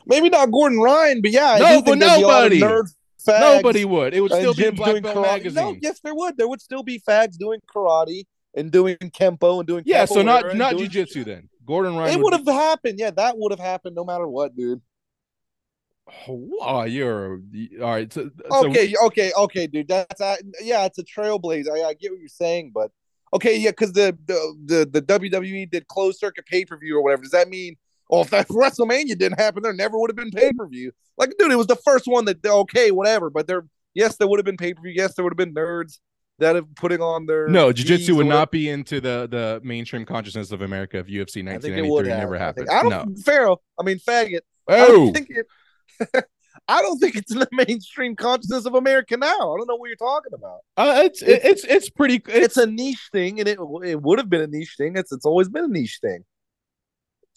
Maybe 0.06 0.30
not 0.30 0.51
Gordon 0.51 0.80
Ryan, 0.80 1.21
but 1.21 1.31
yeah, 1.31 1.57
No, 1.60 1.81
but 1.81 1.86
think 1.86 2.00
there'd 2.01 2.18
be 2.19 2.24
a 2.24 2.27
lot 2.27 2.45
of 2.45 2.51
nobody. 2.54 2.62
nerd 2.62 2.86
fags 3.27 3.39
Nobody 3.39 3.86
would. 3.86 4.13
It 4.13 4.21
would 4.21 4.31
still 4.31 4.54
be 4.54 4.69
Black 4.71 4.92
doing 4.92 5.04
Belt 5.04 5.16
karate. 5.18 5.21
magazine. 5.21 5.63
No, 5.63 5.77
yes, 5.81 6.00
there 6.01 6.16
would. 6.16 6.38
There 6.38 6.48
would 6.48 6.62
still 6.62 6.83
be 6.83 7.00
fags 7.00 7.38
doing 7.38 7.60
karate 7.74 8.25
and 8.56 8.71
doing 8.71 8.98
kempo 8.98 9.60
and 9.60 9.68
doing 9.68 9.83
yeah, 9.86 10.06
so 10.06 10.21
not 10.21 10.56
not 10.56 10.77
doing- 10.77 10.89
jujitsu 10.89 11.25
then. 11.25 11.50
Gordon 11.66 11.95
Ryan 11.95 12.18
It 12.19 12.24
would 12.24 12.33
have 12.33 12.48
happened. 12.48 12.98
Yeah, 12.98 13.12
that 13.12 13.38
would 13.38 13.51
have 13.51 13.60
happened 13.60 13.95
no 13.95 14.04
matter 14.04 14.27
what, 14.27 14.56
dude. 14.56 14.81
Oh, 16.27 16.83
you're 16.83 17.39
all 17.81 17.92
right. 17.92 18.12
So, 18.12 18.31
so- 18.51 18.68
Okay, 18.69 18.94
okay, 19.06 19.31
okay, 19.38 19.68
dude. 19.68 19.88
That's 19.88 20.19
uh, 20.19 20.38
yeah, 20.62 20.86
it's 20.86 20.98
a 20.98 21.04
trailblazer. 21.04 21.69
I, 21.71 21.89
I 21.89 21.94
get 21.94 22.12
what 22.12 22.19
you're 22.19 22.27
saying, 22.27 22.71
but 22.74 22.92
okay, 23.33 23.57
yeah, 23.57 23.69
because 23.69 23.94
the, 23.94 24.18
the 24.25 24.56
the 24.66 25.01
the 25.01 25.19
WWE 25.19 25.69
did 25.69 25.88
closed 25.88 26.19
circuit 26.19 26.45
pay 26.48 26.66
per 26.66 26.77
view 26.77 26.98
or 26.98 27.04
whatever. 27.04 27.21
Does 27.21 27.31
that 27.31 27.50
mean? 27.50 27.75
Oh, 28.10 28.22
if 28.22 28.30
that 28.32 28.48
WrestleMania 28.50 29.18
didn't 29.18 29.40
happen, 29.40 29.64
there 29.64 29.74
never 29.74 30.00
would 30.00 30.10
have 30.10 30.18
been 30.18 30.32
pay 30.32 30.52
per 30.54 30.68
view. 30.68 30.92
Like, 31.18 31.34
dude, 31.38 31.52
it 31.52 31.58
was 31.58 31.68
the 31.68 31.76
first 31.76 32.06
one 32.08 32.26
that 32.26 32.44
okay, 32.46 32.92
whatever. 32.92 33.30
But 33.30 33.48
there, 33.48 33.66
yes, 33.94 34.16
there 34.18 34.28
would 34.28 34.40
have 34.40 34.46
been 34.46 34.58
pay 34.58 34.74
per 34.74 34.82
view. 34.82 34.94
Yes, 34.96 35.14
there 35.16 35.24
would 35.24 35.32
have 35.34 35.38
been 35.38 35.54
nerds 35.54 36.00
that 36.40 36.56
have 36.56 36.74
putting 36.76 37.02
on 37.02 37.26
their 37.26 37.50
no, 37.50 37.74
jiu-jitsu 37.74 38.16
would 38.16 38.26
not 38.26 38.50
be 38.50 38.70
into 38.70 39.02
the 39.02 39.28
the 39.30 39.60
mainstream 39.64 40.06
consciousness 40.06 40.52
of 40.54 40.62
America 40.62 40.98
if 40.98 41.07
UFC 41.07 41.45
I 41.48 41.57
think 41.60 41.76
it 41.76 41.81
would 41.86 42.07
1993 42.07 42.10
have. 42.10 42.19
never 42.19 42.36
I 42.36 42.40
happened. 42.40 42.68
think- 42.68 42.80
I 42.80 42.81
don't. 42.90 43.10
no. 43.16 43.22
Pharaoh. 43.24 43.57
I 43.80 43.83
mean, 43.83 44.00
faggot. 44.00 44.40
I 44.69 44.80
Oh, 44.86 44.88
don't 44.88 45.14
think 45.14 45.30
it. 45.31 45.45
I 46.68 46.81
don't 46.81 47.00
think 47.00 47.16
it's 47.16 47.31
in 47.31 47.40
the 47.40 47.48
mainstream 47.52 48.16
consciousness 48.16 48.66
of 48.66 48.76
America 48.76 49.18
now. 49.18 49.28
I 49.28 49.57
don't 49.57 49.68
know 49.68 49.76
what 49.76 49.88
you're 49.88 49.95
talking 49.98 50.33
about. 50.33 50.60
uh, 50.78 51.02
it's 51.06 51.22
it, 51.22 51.42
it's 51.44 51.64
it's 51.66 51.90
pretty. 51.90 52.16
It's, 52.28 52.28
It's 52.28 52.57
a 52.57 52.66
niche 52.68 53.10
thing, 53.12 53.40
and 53.40 53.50
it 53.50 53.57
it 53.83 54.02
would 54.02 54.19
have 54.19 54.30
been 54.30 54.42
a 54.42 54.48
niche 54.48 54.76
thing. 54.78 54.95
It's 54.95 55.12
it's 55.12 55.26
always 55.26 55.50
been 55.50 55.66
a 55.66 55.68
niche 55.68 56.00
thing. 56.02 56.24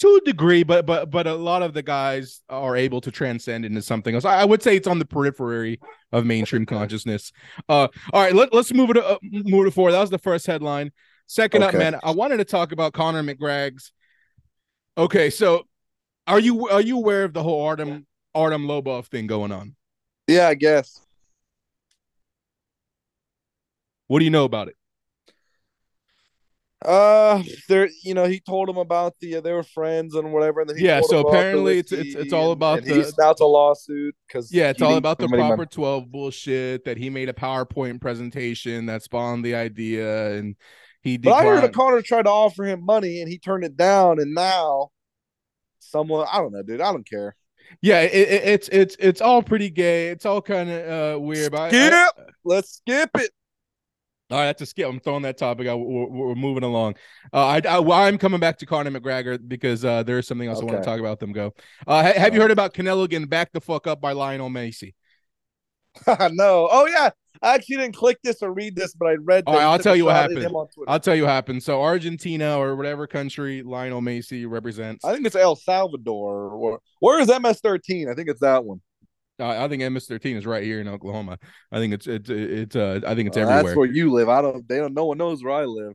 To 0.02 0.20
a 0.22 0.24
degree, 0.24 0.62
but 0.64 0.84
but 0.84 1.10
but 1.10 1.26
a 1.26 1.34
lot 1.34 1.62
of 1.62 1.74
the 1.74 1.82
guys 1.82 2.42
are 2.48 2.76
able 2.76 3.00
to 3.00 3.10
transcend 3.10 3.64
into 3.64 3.80
something 3.80 4.14
else. 4.14 4.24
I, 4.24 4.40
I 4.40 4.44
would 4.44 4.62
say 4.62 4.76
it's 4.76 4.88
on 4.88 4.98
the 4.98 5.04
periphery 5.04 5.80
of 6.10 6.26
mainstream 6.26 6.66
consciousness. 6.66 7.32
Uh, 7.68 7.88
all 8.12 8.22
right, 8.22 8.34
let, 8.34 8.52
let's 8.52 8.72
move 8.72 8.90
it 8.90 8.98
uh, 8.98 9.18
move 9.22 9.66
it 9.66 9.70
forward. 9.70 9.92
That 9.92 10.00
was 10.00 10.10
the 10.10 10.18
first 10.18 10.46
headline. 10.46 10.90
Second 11.26 11.62
up, 11.62 11.72
man, 11.72 11.98
I 12.02 12.10
wanted 12.10 12.38
to 12.38 12.44
talk 12.44 12.72
about 12.72 12.92
Conor 12.92 13.22
McGreg's. 13.22 13.92
Okay, 14.98 15.30
so 15.30 15.66
are 16.26 16.40
you 16.40 16.68
are 16.68 16.82
you 16.82 16.98
aware 16.98 17.24
of 17.24 17.32
the 17.32 17.42
whole 17.42 17.64
Artem 17.64 18.06
Artem 18.34 18.66
Lobov 18.66 19.06
thing 19.06 19.26
going 19.26 19.52
on? 19.52 19.76
Yeah, 20.26 20.48
I 20.48 20.54
guess. 20.54 21.00
What 24.08 24.18
do 24.18 24.24
you 24.24 24.30
know 24.30 24.44
about 24.44 24.68
it? 24.68 24.76
Uh, 26.84 27.42
there, 27.68 27.88
you 28.02 28.14
know, 28.14 28.24
he 28.26 28.40
told 28.40 28.68
him 28.68 28.76
about 28.76 29.14
the 29.20 29.36
uh, 29.36 29.40
they 29.40 29.52
were 29.52 29.62
friends 29.62 30.14
and 30.14 30.32
whatever, 30.32 30.60
and 30.60 30.70
then 30.70 30.76
he 30.76 30.84
Yeah, 30.84 31.00
so 31.00 31.20
him 31.20 31.20
about 31.20 31.30
the 31.32 31.38
apparently 31.38 31.78
it's- 31.78 31.92
it's- 31.92 32.14
it's 32.24 32.32
all 32.32 32.52
about 32.52 32.78
and 32.78 32.86
the- 32.88 32.94
he's 32.94 33.16
now 33.18 33.32
to 33.32 33.44
lawsuit 33.46 34.14
because 34.26 34.52
Yeah, 34.52 34.70
it's 34.70 34.82
all 34.82 34.96
about 34.96 35.18
the 35.18 35.28
proper 35.28 35.66
12 35.66 36.10
bullshit 36.10 36.84
that 36.84 36.96
he 36.98 37.10
made 37.10 37.28
a 37.28 37.32
PowerPoint 37.32 38.00
presentation 38.00 38.86
that 38.86 39.02
spawned 39.02 39.44
the 39.44 39.54
idea 39.54 40.32
and 40.34 40.56
he 41.02 41.16
But 41.16 41.32
I 41.32 41.36
heard 41.42 41.42
declined. 41.56 41.64
that 41.64 41.74
Conor 41.74 42.02
tried 42.02 42.22
to 42.24 42.30
offer 42.30 42.64
him 42.64 42.84
money 42.84 43.20
and 43.20 43.28
he 43.30 43.38
turned 43.38 43.64
it 43.64 43.76
down, 43.76 44.20
and 44.20 44.34
now 44.34 44.90
someone 45.78 46.26
I 46.32 46.38
don't 46.38 46.52
know, 46.52 46.62
dude. 46.62 46.80
I 46.80 46.92
don't 46.92 47.08
care. 47.08 47.34
Yeah, 47.80 48.00
it, 48.02 48.12
it, 48.12 48.42
it's 48.44 48.68
it's 48.68 48.96
it's 48.98 49.20
all 49.20 49.42
pretty 49.42 49.70
gay. 49.70 50.08
It's 50.08 50.26
all 50.26 50.42
kind 50.42 50.68
of 50.70 51.16
uh, 51.16 51.20
weird. 51.20 51.52
But 51.52 51.60
I- 51.60 51.68
Skip. 51.70 51.92
I- 51.92 52.10
Let's 52.44 52.76
skip 52.76 53.10
it. 53.16 53.30
All 54.32 54.38
right, 54.38 54.46
that's 54.46 54.62
a 54.62 54.66
skip. 54.66 54.88
I'm 54.88 54.98
throwing 54.98 55.22
that 55.22 55.36
topic 55.36 55.66
out. 55.66 55.76
We're, 55.76 56.06
we're 56.06 56.34
moving 56.34 56.62
along. 56.62 56.94
Uh, 57.32 57.46
I, 57.46 57.60
I 57.68 58.08
I'm 58.08 58.16
coming 58.16 58.40
back 58.40 58.58
to 58.58 58.66
Conor 58.66 58.90
McGregor 58.90 59.38
because 59.46 59.84
uh, 59.84 60.02
there 60.02 60.18
is 60.18 60.26
something 60.26 60.48
else 60.48 60.60
I 60.60 60.64
want 60.64 60.78
to 60.78 60.84
talk 60.84 60.98
about. 60.98 61.20
Them 61.20 61.32
go. 61.32 61.52
Uh, 61.86 62.02
ha- 62.02 62.18
have 62.18 62.34
you 62.34 62.40
heard 62.40 62.50
about 62.50 62.72
Canelo 62.72 63.08
getting 63.08 63.28
back 63.28 63.52
the 63.52 63.60
fuck 63.60 63.86
up 63.86 64.00
by 64.00 64.12
Lionel 64.12 64.48
Messi? 64.48 64.94
no. 66.08 66.68
Oh 66.70 66.86
yeah. 66.86 67.10
I 67.42 67.54
actually 67.54 67.76
didn't 67.76 67.96
click 67.96 68.18
this 68.22 68.40
or 68.40 68.52
read 68.52 68.76
this, 68.76 68.94
but 68.94 69.08
I 69.08 69.14
read. 69.14 69.44
All 69.46 69.54
right, 69.54 69.64
I'll 69.64 69.78
tell 69.78 69.96
you 69.96 70.04
what 70.04 70.14
happened. 70.14 70.42
him 70.42 70.54
on 70.54 70.68
Twitter. 70.68 70.90
I'll 70.90 71.00
tell 71.00 71.16
you 71.16 71.22
what 71.22 71.30
happened. 71.30 71.62
So 71.62 71.82
Argentina 71.82 72.56
or 72.56 72.76
whatever 72.76 73.06
country 73.06 73.62
Lionel 73.62 74.00
Messi 74.00 74.48
represents. 74.48 75.04
I 75.04 75.12
think 75.12 75.26
it's 75.26 75.34
El 75.34 75.56
Salvador. 75.56 76.50
Or 76.50 76.80
where 77.00 77.20
is 77.20 77.28
MS13? 77.28 78.08
I 78.08 78.14
think 78.14 78.28
it's 78.28 78.40
that 78.40 78.64
one. 78.64 78.80
I 79.42 79.64
I 79.64 79.68
think 79.68 79.82
MS13 79.82 80.36
is 80.36 80.46
right 80.46 80.62
here 80.62 80.80
in 80.80 80.88
Oklahoma. 80.88 81.38
I 81.70 81.78
think 81.78 81.92
it's 81.94 82.06
it's 82.06 82.30
it's 82.30 82.76
uh 82.76 83.00
I 83.06 83.14
think 83.14 83.28
it's 83.28 83.36
Uh, 83.36 83.40
everywhere. 83.40 83.62
That's 83.64 83.76
where 83.76 83.86
you 83.86 84.12
live. 84.12 84.28
I 84.28 84.40
don't. 84.42 84.66
They 84.68 84.78
don't. 84.78 84.94
No 84.94 85.06
one 85.06 85.18
knows 85.18 85.42
where 85.44 85.52
I 85.54 85.64
live. 85.64 85.94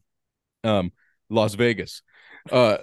um 0.63 0.91
Las 1.29 1.55
Vegas. 1.55 2.01
Uh 2.51 2.77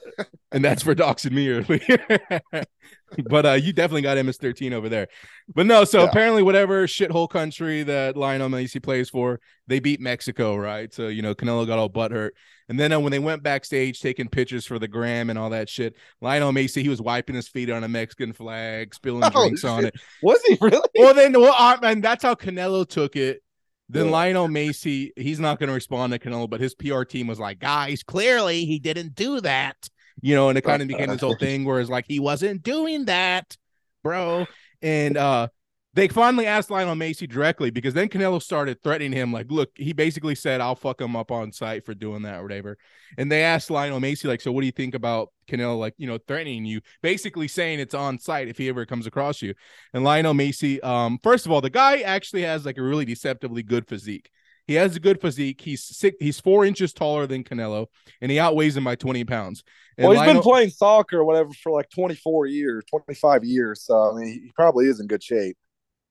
and 0.53 0.65
that's 0.65 0.83
for 0.83 0.95
doxing 0.95 1.33
me 1.33 1.49
earlier. 1.51 2.21
but 3.29 3.47
uh 3.47 3.53
you 3.53 3.73
definitely 3.73 4.03
got 4.03 4.17
MS13 4.17 4.73
over 4.73 4.89
there. 4.89 5.09
But 5.55 5.67
no, 5.67 5.85
so 5.85 6.01
Yeah. 6.03 6.09
apparently 6.09 6.43
whatever 6.43 6.87
shithole 6.87 7.29
country 7.29 7.83
that 7.85 8.17
Lionel 8.17 8.49
Messi 8.49 8.83
plays 8.83 9.11
for, 9.11 9.41
they 9.67 9.81
beat 9.81 10.01
Mexico, 10.01 10.57
right? 10.57 10.93
So 10.93 11.09
you 11.09 11.23
know 11.23 11.35
Canelo 11.35 11.67
got 11.67 11.79
all 11.79 11.91
butthurt. 11.91 12.31
And 12.69 12.81
then 12.81 12.93
uh, 12.93 12.99
when 13.01 13.13
they 13.13 13.19
went 13.19 13.43
backstage 13.43 14.01
taking 14.01 14.27
pictures 14.29 14.65
for 14.65 14.79
the 14.79 14.89
gram 14.89 15.29
and 15.29 15.39
all 15.39 15.51
that 15.51 15.69
shit, 15.69 15.97
Lionel 16.21 16.53
Messi 16.53 16.81
he 16.83 16.89
was 16.89 17.01
wiping 17.03 17.35
his 17.37 17.49
feet 17.49 17.69
on 17.71 17.85
a 17.85 17.89
Mexican 17.89 18.33
flag, 18.33 18.95
spilling 18.95 19.25
Oh, 19.25 19.31
drinks 19.31 19.65
on 19.65 19.85
it. 19.85 19.95
Was 20.23 20.43
he 20.45 20.57
really? 20.61 20.81
Well, 20.99 21.13
then, 21.15 21.33
well, 21.39 21.55
uh, 21.57 21.77
and 21.83 22.03
that's 22.03 22.23
how 22.23 22.35
Canelo 22.35 22.89
took 22.89 23.17
it. 23.17 23.43
Then 23.91 24.07
Yeah. 24.07 24.13
Lionel 24.13 24.49
Messi, 24.49 25.11
he's 25.15 25.39
not 25.39 25.59
going 25.59 25.69
to 25.69 25.75
respond 25.75 26.15
to 26.15 26.19
Canelo, 26.19 26.49
but 26.49 26.59
his 26.59 26.75
PR 26.75 27.03
team 27.03 27.27
was 27.27 27.39
like, 27.39 27.59
guys, 27.59 28.03
clearly 28.03 28.65
he 28.65 28.79
didn't 28.79 29.15
do 29.15 29.43
that. 29.43 29.77
You 30.23 30.35
know, 30.35 30.49
and 30.49 30.57
it 30.57 30.63
kind 30.63 30.83
of 30.83 30.89
became 30.89 31.11
this 31.11 31.21
whole 31.21 31.37
thing 31.41 31.65
where 31.65 31.81
it's 31.81 31.91
like 31.91 32.07
he 32.09 32.21
wasn't 32.21 32.63
doing 32.63 33.07
that, 33.07 33.57
bro. 34.03 34.47
And 34.83 35.17
uh 35.17 35.49
they 35.95 36.09
finally 36.09 36.47
asked 36.47 36.71
Lionel 36.71 36.97
Messi 36.97 37.29
directly 37.29 37.71
because 37.71 37.95
then 37.95 38.09
Canelo 38.09 38.43
started 38.43 38.83
threatening 38.83 39.13
him, 39.13 39.33
like, 39.33 39.51
look, 39.51 39.71
he 39.77 39.93
basically 39.93 40.35
said, 40.35 40.61
I'll 40.61 40.75
fuck 40.75 41.01
him 41.01 41.15
up 41.15 41.31
on 41.31 41.53
site 41.53 41.87
for 41.87 41.95
doing 41.95 42.23
that 42.23 42.41
or 42.41 42.43
whatever. 42.43 42.77
And 43.17 43.31
they 43.31 43.45
asked 43.45 43.71
Lionel 43.71 44.01
Messi, 44.01 44.25
like, 44.25 44.41
so 44.41 44.51
what 44.51 44.63
do 44.63 44.67
you 44.67 44.73
think 44.73 44.97
about 44.97 45.33
Canelo, 45.49 45.79
like, 45.79 45.95
you 45.97 46.09
know, 46.09 46.19
threatening 46.19 46.65
you, 46.65 46.81
basically 47.01 47.47
saying 47.47 47.79
it's 47.79 47.95
on 47.95 48.19
site 48.19 48.49
if 48.49 48.59
he 48.59 48.69
ever 48.69 48.85
comes 48.85 49.07
across 49.07 49.41
you. 49.41 49.55
And 49.93 50.03
Lionel 50.03 50.35
Messi, 50.35 50.83
um, 50.83 51.21
first 51.23 51.47
of 51.47 51.53
all, 51.53 51.61
the 51.61 51.71
guy 51.71 52.01
actually 52.01 52.43
has 52.43 52.67
like 52.67 52.79
a 52.79 52.83
really 52.83 53.05
deceptively 53.05 53.63
good 53.63 53.87
physique. 53.87 54.31
He 54.67 54.75
has 54.75 54.97
a 54.97 55.01
good 55.01 55.21
physique. 55.21 55.61
He's 55.61 55.83
six, 55.85 56.17
he's 56.21 56.41
four 56.41 56.65
inches 56.65 56.93
taller 56.93 57.27
than 57.27 57.45
Canelo, 57.45 57.87
and 58.21 58.31
he 58.31 58.39
outweighs 58.39 58.77
him 58.77 58.85
by 58.85 58.95
20 58.97 59.25
pounds. 59.25 59.63
And 59.99 60.05
Well, 60.09 60.13
he's 60.13 60.21
Lionel- 60.21 60.35
been 60.35 60.43
playing 60.43 60.71
soccer 60.71 61.19
or 61.19 61.25
whatever 61.25 61.51
for 61.63 61.71
like 61.73 61.91
24 61.91 62.47
years, 62.47 62.85
25 62.91 63.45
years. 63.45 63.83
So 63.83 64.11
I 64.11 64.19
mean, 64.19 64.29
he 64.45 64.53
probably 64.55 64.87
is 64.87 65.01
in 65.01 65.07
good 65.07 65.23
shape. 65.23 65.57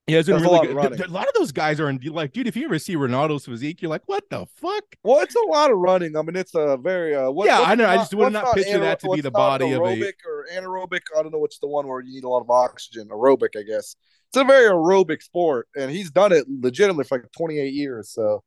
He 0.07 0.13
has 0.13 0.27
a 0.27 0.33
does 0.33 0.41
a 0.41 0.43
really 0.43 0.55
lot 0.55 0.62
of 0.63 0.67
good. 0.69 0.75
running. 0.75 1.01
A 1.01 1.07
lot 1.07 1.27
of 1.27 1.33
those 1.33 1.51
guys 1.51 1.79
are 1.79 1.89
in 1.89 2.00
like, 2.03 2.33
dude. 2.33 2.48
If 2.48 2.57
you 2.57 2.65
ever 2.65 2.77
see 2.77 2.95
Ronaldo's 2.95 3.45
physique, 3.45 3.81
you're 3.81 3.89
like, 3.89 4.03
what 4.05 4.29
the 4.29 4.45
fuck? 4.57 4.83
Well, 5.03 5.22
it's 5.22 5.36
a 5.36 5.48
lot 5.48 5.72
of 5.72 5.77
running. 5.77 6.17
I 6.17 6.22
mean, 6.22 6.36
it's 6.36 6.55
a 6.55 6.77
very 6.77 7.15
uh. 7.15 7.31
What, 7.31 7.45
Yeah, 7.48 7.62
I 7.62 7.75
know. 7.75 7.88
I 7.88 7.95
just 7.98 8.13
would 8.13 8.33
what's 8.33 8.33
not 8.33 8.55
picture 8.55 8.79
that 8.79 9.00
to 9.01 9.10
be 9.10 9.22
the 9.22 9.31
body 9.31 9.72
of 9.72 9.81
a- 9.81 10.13
or 10.25 10.45
anaerobic. 10.53 11.01
I 11.17 11.22
don't 11.24 11.31
know 11.31 11.39
what's 11.39 11.60
the 11.60 11.67
one 11.67 11.88
where 11.88 12.01
you 12.01 12.13
need 12.13 12.25
a 12.25 12.29
lot 12.29 12.41
of 12.41 12.50
oxygen. 12.50 13.07
Aerobic, 13.07 13.57
I 13.57 13.63
guess. 13.63 13.95
It's 14.29 14.38
a 14.38 14.43
very 14.43 14.69
aerobic 14.69 15.22
sport, 15.22 15.67
and 15.75 15.91
he's 15.91 16.12
done 16.12 16.31
it 16.31 16.45
legitimately 16.50 17.05
for 17.05 17.19
like 17.19 17.31
28 17.38 17.72
years. 17.74 18.10
So, 18.10 18.43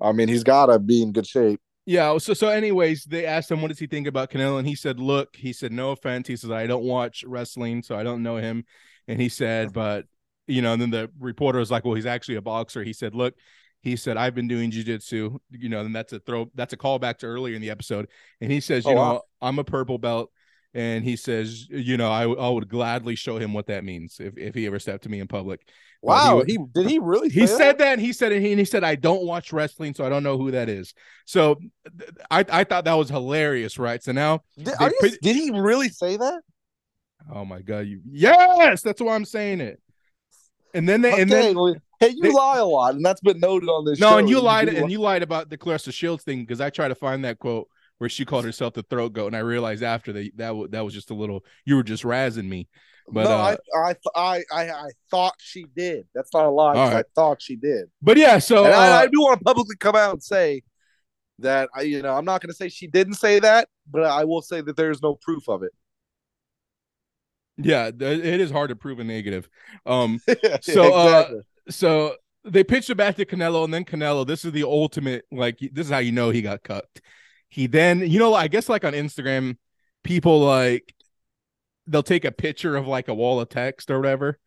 I 0.00 0.12
mean, 0.12 0.28
he's 0.28 0.42
got 0.44 0.66
to 0.66 0.78
be 0.78 1.02
in 1.02 1.12
good 1.12 1.26
shape. 1.26 1.60
Yeah. 1.84 2.18
So 2.18 2.34
so 2.34 2.48
anyways, 2.48 3.04
they 3.04 3.26
asked 3.26 3.50
him 3.50 3.62
what 3.62 3.68
does 3.68 3.78
he 3.78 3.86
think 3.86 4.08
about 4.08 4.30
Canelo, 4.30 4.58
and 4.58 4.66
he 4.66 4.74
said, 4.74 4.98
"Look, 4.98 5.36
he 5.36 5.52
said 5.52 5.70
no 5.72 5.92
offense. 5.92 6.26
He 6.26 6.36
says 6.36 6.50
I 6.50 6.66
don't 6.66 6.82
watch 6.84 7.22
wrestling, 7.24 7.82
so 7.84 7.96
I 7.96 8.02
don't 8.02 8.24
know 8.24 8.38
him." 8.38 8.64
And 9.06 9.20
he 9.20 9.28
said, 9.28 9.72
"But 9.72 10.06
you 10.46 10.62
know." 10.62 10.72
And 10.72 10.82
then 10.82 10.90
the 10.90 11.10
reporter 11.18 11.58
was 11.58 11.70
like, 11.70 11.84
"Well, 11.84 11.94
he's 11.94 12.06
actually 12.06 12.36
a 12.36 12.42
boxer." 12.42 12.82
He 12.84 12.92
said, 12.92 13.14
"Look." 13.14 13.34
He 13.82 13.94
said, 13.94 14.16
"I've 14.16 14.34
been 14.34 14.48
doing 14.48 14.70
jujitsu, 14.72 15.38
you 15.50 15.68
know, 15.68 15.80
and 15.80 15.94
that's 15.94 16.12
a 16.12 16.18
throw. 16.18 16.50
That's 16.54 16.72
a 16.72 16.76
callback 16.76 17.18
to 17.18 17.26
earlier 17.26 17.54
in 17.54 17.62
the 17.62 17.70
episode." 17.70 18.08
And 18.40 18.50
he 18.50 18.60
says, 18.60 18.84
oh, 18.86 18.90
"You 18.90 18.96
Oh, 18.96 18.98
know, 18.98 19.12
wow. 19.14 19.22
I'm 19.40 19.58
a 19.58 19.64
purple 19.64 19.98
belt." 19.98 20.32
And 20.74 21.04
he 21.04 21.14
says, 21.16 21.68
"You 21.68 21.96
know, 21.96 22.10
I, 22.10 22.24
I 22.24 22.48
would 22.48 22.68
gladly 22.68 23.14
show 23.14 23.38
him 23.38 23.52
what 23.52 23.66
that 23.68 23.84
means 23.84 24.18
if, 24.18 24.36
if 24.36 24.54
he 24.54 24.66
ever 24.66 24.78
stepped 24.78 25.04
to 25.04 25.08
me 25.08 25.20
in 25.20 25.28
public." 25.28 25.60
Wow, 26.02 26.38
wa- 26.38 26.44
he, 26.44 26.58
did 26.74 26.86
he 26.88 26.98
really? 26.98 27.28
He 27.28 27.46
said 27.46 27.78
that, 27.78 27.92
and 27.92 28.00
he 28.00 28.12
said 28.12 28.32
it. 28.32 28.44
And 28.44 28.58
he 28.58 28.64
said, 28.64 28.82
"I 28.82 28.96
don't 28.96 29.24
watch 29.24 29.52
wrestling, 29.52 29.94
so 29.94 30.04
I 30.04 30.08
don't 30.08 30.22
know 30.22 30.36
who 30.36 30.50
that 30.50 30.68
is." 30.68 30.92
So, 31.24 31.54
th- 31.98 32.10
I 32.30 32.44
I 32.50 32.64
thought 32.64 32.84
that 32.86 32.94
was 32.94 33.08
hilarious, 33.08 33.78
right? 33.78 34.02
So 34.02 34.12
now, 34.12 34.42
Did, 34.56 34.74
you- 34.80 34.92
put- 35.00 35.20
did 35.22 35.36
he 35.36 35.50
really 35.52 35.88
say 35.90 36.16
that? 36.16 36.42
oh 37.32 37.44
my 37.44 37.60
god, 37.62 37.86
you 37.86 38.00
yes, 38.10 38.82
that's 38.82 39.00
why 39.00 39.14
I'm 39.14 39.24
saying 39.24 39.60
it. 39.60 39.80
And 40.74 40.88
then 40.88 41.00
they 41.02 41.20
and 41.20 41.30
then 41.30 41.56
well, 41.56 41.74
hey, 42.00 42.10
you 42.10 42.22
they- 42.22 42.30
lie 42.30 42.58
a 42.58 42.64
lot, 42.64 42.94
and 42.94 43.04
that's 43.04 43.20
been 43.20 43.40
noted 43.40 43.68
on 43.68 43.84
this. 43.84 43.98
no, 43.98 44.10
show. 44.10 44.18
and 44.18 44.28
you 44.28 44.40
lied, 44.40 44.68
and 44.68 44.90
you 44.90 45.00
lied 45.00 45.22
about 45.22 45.48
the 45.50 45.58
Claressa 45.58 45.92
Shields 45.92 46.24
thing 46.24 46.40
because 46.40 46.60
I 46.60 46.70
tried 46.70 46.88
to 46.88 46.94
find 46.94 47.24
that 47.24 47.38
quote 47.38 47.68
where 47.98 48.10
she 48.10 48.24
called 48.24 48.44
herself 48.44 48.74
the 48.74 48.82
throat 48.82 49.12
goat, 49.12 49.28
and 49.28 49.36
I 49.36 49.40
realized 49.40 49.82
after 49.82 50.12
that 50.12 50.30
that 50.36 50.54
wa- 50.54 50.66
that 50.70 50.84
was 50.84 50.92
just 50.92 51.10
a 51.10 51.14
little 51.14 51.44
you 51.64 51.76
were 51.76 51.82
just 51.82 52.02
razzing 52.02 52.48
me. 52.48 52.68
But 53.08 53.24
no, 53.24 53.30
uh, 53.30 53.56
I, 53.84 53.94
I, 54.16 54.44
I, 54.50 54.70
I, 54.70 54.88
thought 55.12 55.34
she 55.38 55.64
did. 55.76 56.06
That's 56.12 56.34
not 56.34 56.44
a 56.44 56.50
lie. 56.50 56.74
right. 56.74 56.96
I 56.96 57.04
thought 57.14 57.40
she 57.40 57.54
did, 57.54 57.86
but 58.02 58.16
yeah, 58.16 58.38
so 58.38 58.64
and 58.64 58.74
I, 58.74 58.90
uh, 58.90 59.02
I 59.02 59.06
do 59.06 59.20
want 59.20 59.38
to 59.38 59.44
publicly 59.44 59.76
come 59.76 59.94
out 59.94 60.12
and 60.12 60.22
say 60.22 60.62
that. 61.38 61.68
I, 61.74 61.82
you 61.82 62.02
know, 62.02 62.14
I'm 62.14 62.24
not 62.24 62.40
going 62.40 62.50
to 62.50 62.56
say 62.56 62.68
she 62.68 62.88
didn't 62.88 63.14
say 63.14 63.38
that, 63.38 63.68
but 63.90 64.02
I 64.02 64.24
will 64.24 64.42
say 64.42 64.60
that 64.60 64.76
there's 64.76 65.02
no 65.02 65.14
proof 65.14 65.48
of 65.48 65.62
it. 65.62 65.72
Yeah, 67.58 67.88
it 67.88 68.40
is 68.40 68.50
hard 68.50 68.70
to 68.70 68.76
prove 68.76 68.98
a 69.00 69.04
negative. 69.04 69.48
Um, 69.84 70.20
So, 70.62 70.94
uh, 70.94 71.30
so 71.68 72.16
they 72.44 72.62
pitched 72.64 72.90
it 72.90 72.94
back 72.96 73.16
to 73.16 73.24
Canelo, 73.24 73.64
and 73.64 73.72
then 73.74 73.84
Canelo. 73.84 74.26
This 74.26 74.44
is 74.44 74.52
the 74.52 74.62
ultimate. 74.64 75.24
Like 75.32 75.58
this 75.72 75.86
is 75.86 75.92
how 75.92 75.98
you 75.98 76.12
know 76.12 76.30
he 76.30 76.42
got 76.42 76.62
cucked. 76.62 77.00
He 77.48 77.66
then, 77.66 78.00
you 78.00 78.18
know, 78.18 78.34
I 78.34 78.48
guess 78.48 78.68
like 78.68 78.84
on 78.84 78.92
Instagram, 78.92 79.56
people 80.04 80.40
like 80.40 80.94
they'll 81.86 82.02
take 82.02 82.24
a 82.24 82.32
picture 82.32 82.76
of 82.76 82.86
like 82.86 83.08
a 83.08 83.14
wall 83.14 83.40
of 83.40 83.48
text 83.48 83.90
or 83.90 83.98
whatever, 83.98 84.38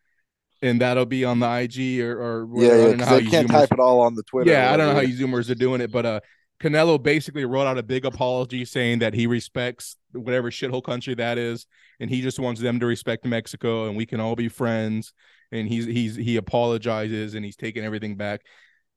and 0.62 0.80
that'll 0.80 1.06
be 1.06 1.24
on 1.24 1.40
the 1.40 1.46
IG 1.50 2.00
or 2.00 2.18
or 2.18 2.48
yeah. 2.62 2.72
I 2.72 2.76
don't 2.76 2.96
know 2.98 3.04
how 3.06 3.16
they 3.16 3.22
you 3.22 3.30
can't 3.30 3.48
Zoomers- 3.48 3.52
type 3.52 3.72
it 3.72 3.80
all 3.80 4.00
on 4.00 4.14
the 4.14 4.22
Twitter. 4.22 4.50
yeah, 4.50 4.72
I 4.72 4.76
don't 4.76 4.88
know 4.88 4.94
how 4.94 5.00
you 5.00 5.16
Zoomers 5.16 5.50
are 5.50 5.54
doing 5.54 5.80
it, 5.80 5.90
but 5.90 6.06
uh, 6.06 6.20
Canelo 6.60 7.02
basically 7.02 7.44
wrote 7.44 7.66
out 7.66 7.78
a 7.78 7.82
big 7.82 8.04
apology 8.04 8.64
saying 8.64 8.98
that 8.98 9.14
he 9.14 9.26
respects 9.26 9.96
whatever 10.12 10.50
shithole 10.50 10.84
country 10.84 11.14
that 11.14 11.38
is, 11.38 11.66
and 12.00 12.10
he 12.10 12.20
just 12.20 12.38
wants 12.38 12.60
them 12.60 12.78
to 12.80 12.86
respect 12.86 13.24
Mexico, 13.24 13.86
and 13.86 13.96
we 13.96 14.06
can 14.06 14.20
all 14.20 14.36
be 14.36 14.48
friends. 14.48 15.12
And 15.52 15.66
he's 15.66 15.86
he's 15.86 16.14
he 16.14 16.36
apologizes 16.36 17.34
and 17.34 17.44
he's 17.44 17.56
taking 17.56 17.84
everything 17.84 18.16
back. 18.16 18.42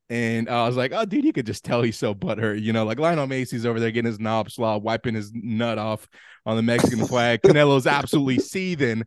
And 0.10 0.50
I 0.50 0.68
was 0.68 0.76
like, 0.76 0.92
oh, 0.94 1.06
dude, 1.06 1.24
you 1.24 1.34
could 1.34 1.46
just 1.46 1.64
tell 1.64 1.82
he's 1.82 1.98
so 1.98 2.14
butthurt, 2.14 2.62
you 2.62 2.74
know, 2.74 2.84
like 2.84 3.00
Lionel 3.00 3.26
Messi's 3.26 3.66
over 3.66 3.80
there 3.80 3.90
getting 3.90 4.12
his 4.12 4.20
knob 4.20 4.52
slob, 4.52 4.84
wiping 4.84 5.16
his 5.16 5.32
nut 5.34 5.78
off 5.78 6.08
on 6.46 6.58
the 6.58 6.62
Mexican 6.62 7.08
flag. 7.08 7.42
Canelo's 7.46 7.88
absolutely 7.88 8.40
seething. 8.40 9.04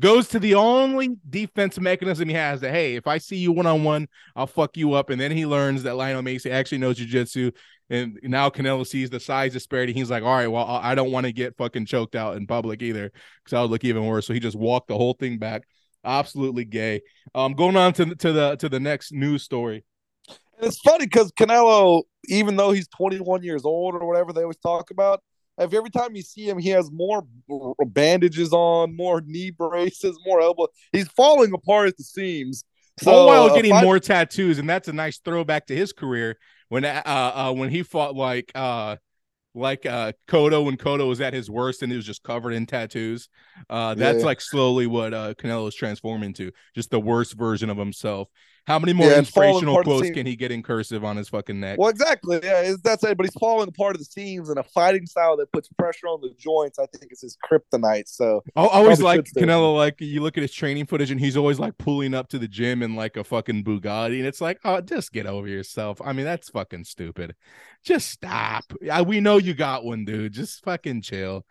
Goes 0.00 0.28
to 0.28 0.38
the 0.38 0.54
only 0.54 1.16
defense 1.28 1.78
mechanism 1.78 2.28
he 2.28 2.34
has 2.34 2.60
that 2.60 2.70
hey, 2.70 2.94
if 2.94 3.06
I 3.06 3.18
see 3.18 3.36
you 3.36 3.50
one 3.50 3.66
on 3.66 3.82
one, 3.82 4.06
I'll 4.36 4.46
fuck 4.46 4.76
you 4.76 4.92
up. 4.92 5.10
And 5.10 5.20
then 5.20 5.32
he 5.32 5.44
learns 5.44 5.82
that 5.82 5.96
Lionel 5.96 6.22
Messi 6.22 6.50
actually 6.50 6.78
knows 6.78 6.98
jujitsu. 6.98 7.52
And 7.90 8.18
now 8.22 8.50
Canelo 8.50 8.86
sees 8.86 9.10
the 9.10 9.18
size 9.18 9.54
disparity. 9.54 9.92
He's 9.92 10.10
like, 10.10 10.22
all 10.22 10.34
right, 10.34 10.46
well, 10.46 10.66
I 10.66 10.94
don't 10.94 11.10
want 11.10 11.26
to 11.26 11.32
get 11.32 11.56
fucking 11.56 11.86
choked 11.86 12.14
out 12.14 12.36
in 12.36 12.46
public 12.46 12.82
either 12.82 13.10
because 13.42 13.56
I 13.56 13.62
would 13.62 13.70
look 13.70 13.84
even 13.84 14.06
worse. 14.06 14.26
So 14.26 14.34
he 14.34 14.40
just 14.40 14.56
walked 14.56 14.88
the 14.88 14.96
whole 14.96 15.14
thing 15.14 15.38
back. 15.38 15.62
Absolutely 16.04 16.64
gay. 16.64 17.00
Um, 17.34 17.54
going 17.54 17.76
on 17.76 17.92
to 17.94 18.04
the, 18.04 18.14
to 18.16 18.32
the 18.32 18.56
to 18.56 18.68
the 18.68 18.78
next 18.78 19.12
news 19.12 19.42
story. 19.42 19.84
It's 20.60 20.78
funny 20.80 21.06
because 21.06 21.32
Canelo, 21.32 22.02
even 22.26 22.56
though 22.56 22.72
he's 22.72 22.88
21 22.88 23.42
years 23.42 23.64
old 23.64 23.94
or 23.94 24.06
whatever 24.06 24.32
they 24.32 24.42
always 24.42 24.58
talk 24.58 24.90
about, 24.90 25.22
if 25.58 25.74
every 25.74 25.90
time 25.90 26.14
you 26.14 26.22
see 26.22 26.48
him, 26.48 26.58
he 26.58 26.70
has 26.70 26.90
more 26.90 27.26
bandages 27.86 28.52
on, 28.52 28.96
more 28.96 29.20
knee 29.20 29.50
braces, 29.50 30.18
more 30.24 30.40
elbow. 30.40 30.68
He's 30.92 31.08
falling 31.08 31.52
apart 31.52 31.88
at 31.88 31.96
the 31.96 32.04
seams. 32.04 32.64
So, 33.00 33.12
all 33.12 33.26
while 33.26 33.44
uh, 33.44 33.54
getting 33.54 33.70
fight- 33.70 33.84
more 33.84 33.98
tattoos, 33.98 34.58
and 34.58 34.68
that's 34.68 34.88
a 34.88 34.92
nice 34.92 35.18
throwback 35.18 35.66
to 35.66 35.76
his 35.76 35.92
career 35.92 36.38
when 36.68 36.84
uh, 36.84 37.02
uh 37.04 37.52
when 37.52 37.70
he 37.70 37.82
fought 37.82 38.16
like 38.16 38.50
uh 38.54 38.96
like 39.58 39.84
uh 39.86 40.12
Cotto 40.28 40.64
when 40.64 40.76
Cotto 40.76 41.08
was 41.08 41.20
at 41.20 41.34
his 41.34 41.50
worst 41.50 41.82
and 41.82 41.90
he 41.92 41.96
was 41.96 42.06
just 42.06 42.22
covered 42.22 42.52
in 42.52 42.66
tattoos. 42.66 43.28
Uh 43.68 43.94
that's 43.94 44.20
Yeah. 44.20 44.26
like 44.26 44.40
slowly 44.40 44.86
what 44.86 45.12
uh 45.12 45.34
Canelo's 45.34 45.74
transformed 45.74 46.24
into, 46.24 46.52
just 46.74 46.90
the 46.90 47.00
worst 47.00 47.34
version 47.34 47.70
of 47.70 47.76
himself. 47.76 48.28
How 48.66 48.78
many 48.78 48.92
more 48.92 49.08
Yeah, 49.10 49.20
inspirational 49.20 49.72
apart 49.72 49.86
at 49.86 49.88
the 49.88 49.96
quotes 50.00 50.10
can 50.10 50.26
he 50.26 50.36
get 50.36 50.52
in 50.52 50.62
cursive 50.62 51.02
on 51.02 51.16
his 51.16 51.30
fucking 51.30 51.58
neck? 51.58 51.78
Well, 51.78 51.88
exactly. 51.88 52.38
Yeah, 52.42 52.60
it's- 52.60 52.78
that's 52.84 53.02
it. 53.02 53.16
But 53.16 53.24
he's 53.24 53.32
falling 53.40 53.66
apart 53.66 53.94
of 53.96 53.98
the 53.98 54.04
seams 54.04 54.50
and 54.50 54.58
a 54.58 54.62
fighting 54.62 55.06
style 55.06 55.38
that 55.38 55.50
puts 55.52 55.68
pressure 55.68 56.06
on 56.06 56.20
the 56.20 56.34
joints. 56.38 56.78
I 56.78 56.84
think 56.84 57.10
is 57.10 57.22
his 57.22 57.38
kryptonite. 57.42 58.08
So 58.08 58.42
I 58.54 58.66
always 58.66 59.00
like. 59.00 59.24
Canelo. 59.34 59.74
Like 59.74 59.98
you 60.02 60.20
look 60.20 60.36
at 60.36 60.42
his 60.42 60.52
training 60.52 60.84
footage, 60.84 61.10
and 61.10 61.18
he's 61.18 61.34
always 61.34 61.58
like 61.58 61.78
pulling 61.78 62.12
up 62.12 62.28
to 62.28 62.38
the 62.38 62.46
gym 62.46 62.82
in 62.82 62.94
like 62.94 63.16
a 63.16 63.24
fucking 63.24 63.64
Bugatti, 63.64 64.18
and 64.18 64.26
it's 64.26 64.42
like, 64.42 64.58
oh, 64.66 64.82
just 64.82 65.12
get 65.14 65.24
over 65.24 65.48
yourself. 65.48 66.02
I 66.04 66.12
mean, 66.12 66.26
that's 66.26 66.50
fucking 66.50 66.84
stupid. 66.84 67.34
Just 67.84 68.10
stop. 68.10 68.64
I, 68.92 69.00
we 69.00 69.20
know 69.20 69.38
you 69.38 69.47
got 69.54 69.84
one, 69.84 70.04
dude. 70.04 70.32
Just 70.32 70.64
fucking 70.64 71.02
chill. 71.02 71.44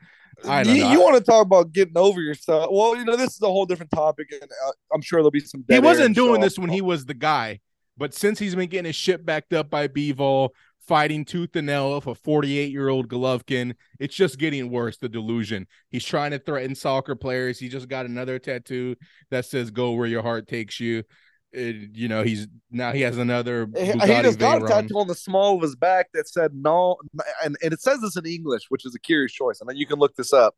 I 0.45 0.63
don't 0.63 0.75
you, 0.75 0.83
know. 0.83 0.91
you 0.91 1.01
want 1.01 1.17
to 1.17 1.23
talk 1.23 1.45
about 1.45 1.71
getting 1.71 1.97
over 1.97 2.21
yourself? 2.21 2.69
Well, 2.71 2.95
you 2.95 3.05
know 3.05 3.15
this 3.15 3.33
is 3.33 3.41
a 3.41 3.47
whole 3.47 3.65
different 3.65 3.91
topic, 3.91 4.27
and 4.31 4.43
uh, 4.43 4.71
I'm 4.93 5.01
sure 5.01 5.19
there'll 5.19 5.31
be 5.31 5.39
some. 5.39 5.65
he 5.67 5.79
wasn't 5.79 6.15
doing 6.15 6.41
this 6.41 6.59
when 6.59 6.69
he 6.69 6.81
was 6.81 7.05
the 7.05 7.13
guy, 7.13 7.59
but 7.97 8.13
since 8.13 8.37
he's 8.37 8.55
been 8.55 8.69
getting 8.69 8.85
his 8.85 8.95
shit 8.95 9.25
backed 9.25 9.53
up 9.53 9.69
by 9.69 9.87
Bivol, 9.87 10.49
fighting 10.87 11.25
tooth 11.25 11.55
and 11.55 11.67
nail 11.67 11.99
for 11.99 12.15
48 12.15 12.71
year 12.71 12.89
old 12.89 13.07
Golovkin, 13.09 13.73
it's 13.99 14.15
just 14.15 14.37
getting 14.37 14.69
worse. 14.69 14.97
The 14.97 15.09
delusion. 15.09 15.67
He's 15.89 16.05
trying 16.05 16.31
to 16.31 16.39
threaten 16.39 16.75
soccer 16.75 17.15
players. 17.15 17.59
He 17.59 17.67
just 17.67 17.89
got 17.89 18.05
another 18.05 18.37
tattoo 18.37 18.95
that 19.31 19.45
says 19.45 19.71
"Go 19.71 19.93
where 19.93 20.07
your 20.07 20.21
heart 20.21 20.47
takes 20.47 20.79
you." 20.79 21.03
It- 21.51 21.91
you 21.93 22.07
know, 22.07 22.23
he's 22.23 22.47
now 22.69 22.91
he 22.91 23.01
has 23.01 23.17
another. 23.17 23.67
He, 23.75 23.85
he 23.85 23.91
just 23.91 24.39
got 24.39 24.63
a 24.63 24.67
tattoo 24.67 24.99
on 24.99 25.07
the 25.07 25.15
small 25.15 25.55
of 25.55 25.61
his 25.61 25.75
back 25.75 26.07
that 26.13 26.27
said 26.27 26.51
no, 26.53 26.97
and, 27.43 27.55
and 27.63 27.73
it 27.73 27.81
says 27.81 28.01
this 28.01 28.17
in 28.17 28.25
English, 28.25 28.63
which 28.69 28.85
is 28.85 28.93
a 28.95 28.99
curious 28.99 29.31
choice. 29.31 29.61
And 29.61 29.69
then 29.69 29.77
you 29.77 29.87
can 29.87 29.97
look 29.97 30.15
this 30.15 30.33
up. 30.33 30.55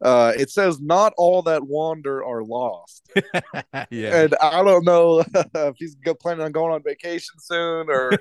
Uh, 0.00 0.32
it 0.38 0.48
says, 0.48 0.80
"Not 0.80 1.12
all 1.16 1.42
that 1.42 1.64
wander 1.66 2.24
are 2.24 2.44
lost," 2.44 3.10
yeah. 3.90 4.22
and 4.22 4.34
I 4.40 4.62
don't 4.62 4.84
know 4.84 5.24
if 5.34 5.74
he's 5.76 5.96
planning 6.20 6.44
on 6.44 6.52
going 6.52 6.72
on 6.72 6.82
vacation 6.84 7.34
soon 7.40 7.90
or 7.90 8.12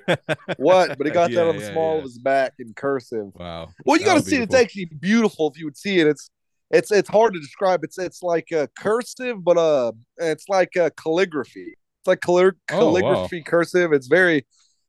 what, 0.58 0.98
but 0.98 1.06
he 1.06 1.14
got 1.14 1.30
Yeah, 1.30 1.44
that 1.44 1.50
on 1.50 1.58
the 1.58 1.64
yeah, 1.64 1.72
small 1.72 1.92
yeah. 1.94 1.98
of 2.00 2.04
his 2.06 2.18
back 2.18 2.54
in 2.58 2.74
cursive. 2.74 3.28
Wow. 3.36 3.70
Well, 3.86 4.00
you 4.00 4.06
got 4.06 4.16
to 4.16 4.28
see 4.28 4.38
it. 4.38 4.44
It's 4.44 4.56
actually 4.56 4.86
beautiful 4.86 5.52
if 5.52 5.60
you 5.60 5.66
would 5.66 5.78
see 5.78 6.00
it. 6.00 6.08
It's 6.08 6.32
it's 6.72 6.92
it's 6.92 7.10
hard 7.10 7.36
to 7.36 7.40
describe. 7.40 7.84
It's 7.84 8.00
it's 8.00 8.24
like 8.24 8.48
a 8.52 8.68
cursive, 8.80 9.44
but 9.44 9.58
uh, 9.60 9.92
it's 10.18 10.50
like 10.50 10.76
a 10.78 10.90
calligraphy. 10.90 11.76
Like 12.08 12.20
calli- 12.22 12.54
Oh, 12.72 12.92
wow. 12.94 13.02
calligraphy 13.02 13.44
cursive. 13.44 13.94
It's 13.94 14.08
very 14.08 14.46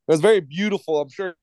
it's 0.07 0.21
very 0.21 0.39
beautiful. 0.39 0.99
I'm 1.01 1.09
sure. 1.09 1.35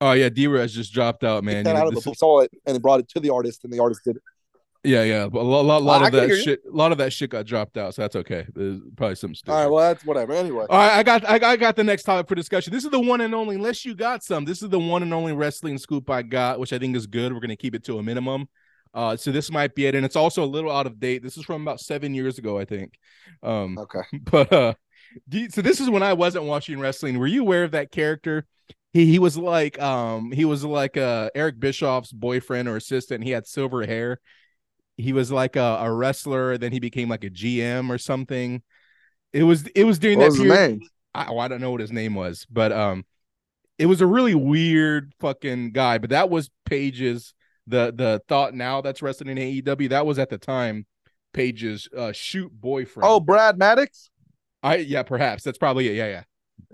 Oh 0.00 0.12
yeah, 0.12 0.28
D-Res 0.28 0.74
just 0.74 0.92
dropped 0.92 1.24
out, 1.24 1.42
man. 1.42 1.58
You 1.66 1.72
know, 1.72 1.78
out 1.78 1.86
of 1.86 1.94
the 1.94 2.00
this 2.00 2.06
is- 2.06 2.18
saw 2.18 2.40
it 2.40 2.50
and 2.66 2.80
brought 2.82 3.00
it 3.00 3.08
to 3.10 3.20
the 3.20 3.30
artist, 3.30 3.64
and 3.64 3.72
the 3.72 3.78
artist 3.80 4.02
did 4.04 4.16
it. 4.16 4.22
yeah, 4.84 5.02
yeah. 5.04 5.26
But 5.26 5.40
a 5.40 5.42
lot, 5.42 5.64
lot, 5.64 5.82
lot 5.82 6.04
of 6.04 6.12
that 6.12 6.36
shit, 6.36 6.60
a 6.70 6.76
lot 6.76 6.92
of 6.92 6.98
that 6.98 7.12
shit 7.14 7.30
got 7.30 7.46
dropped 7.46 7.78
out, 7.78 7.94
so 7.94 8.02
that's 8.02 8.14
okay. 8.16 8.46
There's 8.54 8.78
probably 8.94 9.16
some 9.16 9.34
stuff. 9.34 9.54
All 9.54 9.62
right, 9.62 9.70
well 9.70 9.88
that's 9.88 10.04
whatever. 10.04 10.34
Anyway, 10.34 10.66
All 10.68 10.78
right, 10.78 10.92
I 10.98 11.02
got 11.02 11.24
I 11.26 11.38
got, 11.38 11.50
I 11.52 11.56
got 11.56 11.76
the 11.76 11.84
next 11.84 12.02
topic 12.02 12.28
for 12.28 12.34
discussion. 12.34 12.74
This 12.74 12.84
is 12.84 12.90
the 12.90 13.00
one 13.00 13.22
and 13.22 13.34
only, 13.34 13.56
unless 13.56 13.86
you 13.86 13.94
got 13.94 14.22
some. 14.22 14.44
This 14.44 14.62
is 14.62 14.68
the 14.68 14.78
one 14.78 15.02
and 15.02 15.14
only 15.14 15.32
wrestling 15.32 15.78
scoop 15.78 16.10
I 16.10 16.20
got, 16.22 16.60
which 16.60 16.74
I 16.74 16.78
think 16.78 16.94
is 16.94 17.06
good. 17.06 17.32
We're 17.32 17.40
gonna 17.40 17.56
keep 17.56 17.74
it 17.74 17.82
to 17.84 17.98
a 17.98 18.02
minimum. 18.02 18.48
Uh, 18.94 19.16
so 19.16 19.30
this 19.30 19.50
might 19.50 19.74
be 19.74 19.86
it, 19.86 19.94
and 19.94 20.04
it's 20.06 20.16
also 20.16 20.42
a 20.42 20.46
little 20.46 20.70
out 20.72 20.86
of 20.86 20.98
date. 20.98 21.22
This 21.22 21.36
is 21.36 21.44
from 21.44 21.62
about 21.62 21.80
seven 21.80 22.14
years 22.14 22.38
ago, 22.38 22.58
I 22.58 22.64
think. 22.64 22.94
Um, 23.42 23.78
okay. 23.78 24.00
but 24.30 24.52
uh, 24.52 24.74
you- 25.30 25.50
so 25.50 25.62
this 25.62 25.80
is 25.80 25.90
when 25.90 26.02
I 26.02 26.14
wasn't 26.14 26.44
watching 26.44 26.78
wrestling. 26.80 27.18
Were 27.18 27.26
you 27.26 27.42
aware 27.42 27.64
of 27.64 27.72
that 27.72 27.90
character? 27.92 28.46
He 28.92 29.04
he 29.06 29.18
was 29.18 29.36
like 29.36 29.78
um 29.80 30.32
he 30.32 30.46
was 30.46 30.64
like 30.64 30.96
uh 30.96 31.28
Eric 31.34 31.60
Bischoff's 31.60 32.12
boyfriend 32.12 32.68
or 32.68 32.76
assistant. 32.76 33.24
He 33.24 33.30
had 33.30 33.46
silver 33.46 33.84
hair. 33.84 34.20
He 34.96 35.12
was 35.12 35.30
like 35.30 35.56
a, 35.56 35.78
a 35.82 35.92
wrestler. 35.92 36.56
Then 36.58 36.72
he 36.72 36.80
became 36.80 37.08
like 37.08 37.24
a 37.24 37.30
GM 37.30 37.90
or 37.90 37.98
something. 37.98 38.62
It 39.32 39.42
was 39.44 39.66
it 39.68 39.84
was 39.84 39.98
during 39.98 40.18
What 40.18 40.24
that 40.24 40.30
was 40.30 40.36
his 40.36 40.44
period. 40.44 40.70
name? 40.70 40.88
I, 41.14 41.26
oh, 41.28 41.38
I 41.38 41.48
don't 41.48 41.60
know 41.60 41.70
what 41.70 41.80
his 41.80 41.92
name 41.92 42.14
was, 42.14 42.46
but 42.50 42.72
um, 42.72 43.04
it 43.78 43.86
was 43.86 44.00
a 44.00 44.06
really 44.06 44.34
weird 44.34 45.12
fucking 45.20 45.72
guy. 45.72 45.98
But 45.98 46.10
that 46.10 46.30
was 46.30 46.50
Paige's 46.64 47.34
the 47.66 47.92
the 47.94 48.22
thought 48.28 48.54
now 48.54 48.80
that's 48.80 49.02
wrestling 49.02 49.36
in 49.36 49.38
AEW. 49.38 49.90
That 49.90 50.06
was 50.06 50.18
at 50.18 50.30
the 50.30 50.38
time 50.38 50.86
Paige's 51.32 51.88
uh 51.96 52.12
shoot 52.12 52.50
boyfriend. 52.52 53.08
Oh, 53.08 53.20
Brad 53.20 53.58
Maddox. 53.58 54.10
I 54.62 54.76
yeah, 54.76 55.02
perhaps 55.02 55.42
that's 55.42 55.58
probably 55.58 55.88
it. 55.88 55.94
Yeah, 55.94 56.06
yeah, 56.06 56.22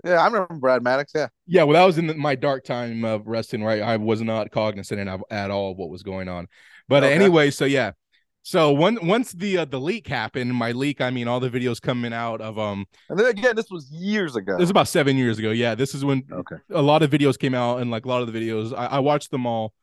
Yeah, 0.05 0.21
I 0.21 0.25
remember 0.25 0.55
Brad 0.55 0.81
Maddox. 0.83 1.11
Yeah. 1.15 1.27
yeah. 1.47 1.63
Well, 1.63 1.73
that 1.73 1.85
was 1.85 1.97
in 1.97 2.07
the, 2.07 2.13
my 2.15 2.35
dark 2.35 2.63
time 2.63 3.03
of 3.05 3.27
wrestling. 3.27 3.63
Right, 3.63 3.81
I 3.81 3.97
was 3.97 4.21
not 4.21 4.51
cognizant 4.51 5.07
of, 5.09 5.23
at 5.29 5.51
all 5.51 5.71
of 5.71 5.77
what 5.77 5.89
was 5.89 6.03
going 6.03 6.29
on. 6.29 6.47
But 6.87 7.03
Okay. 7.03 7.13
anyway, 7.13 7.51
so 7.51 7.65
yeah. 7.65 7.91
So 8.45 8.73
one, 8.73 8.97
once 9.07 9.31
the 9.31 9.59
uh, 9.59 9.65
the 9.65 9.79
leak 9.79 10.07
happened, 10.07 10.53
my 10.53 10.73
leak, 10.73 10.99
I 10.99 11.11
mean 11.11 11.29
all 11.29 11.39
the 11.39 11.49
videos 11.49 11.81
coming 11.81 12.11
out 12.11 12.41
of 12.41 12.59
um 12.59 12.85
And 13.09 13.17
then 13.17 13.27
again, 13.27 13.55
this 13.55 13.67
was 13.71 13.89
years 13.91 14.35
ago. 14.35 14.53
This 14.53 14.63
was 14.63 14.69
about 14.69 14.89
seven 14.89 15.15
years 15.17 15.39
ago. 15.39 15.51
Yeah, 15.51 15.75
this 15.75 15.95
is 15.95 16.03
when 16.03 16.23
Okay. 16.31 16.57
a 16.71 16.81
lot 16.81 17.03
of 17.03 17.09
videos 17.11 17.39
came 17.39 17.53
out, 17.55 17.79
and 17.79 17.89
like 17.89 18.05
a 18.05 18.09
lot 18.09 18.21
of 18.21 18.31
the 18.31 18.37
videos, 18.37 18.73
I, 18.77 18.85
I 18.87 18.99
watched 18.99 19.31
them 19.31 19.45
all, 19.45 19.73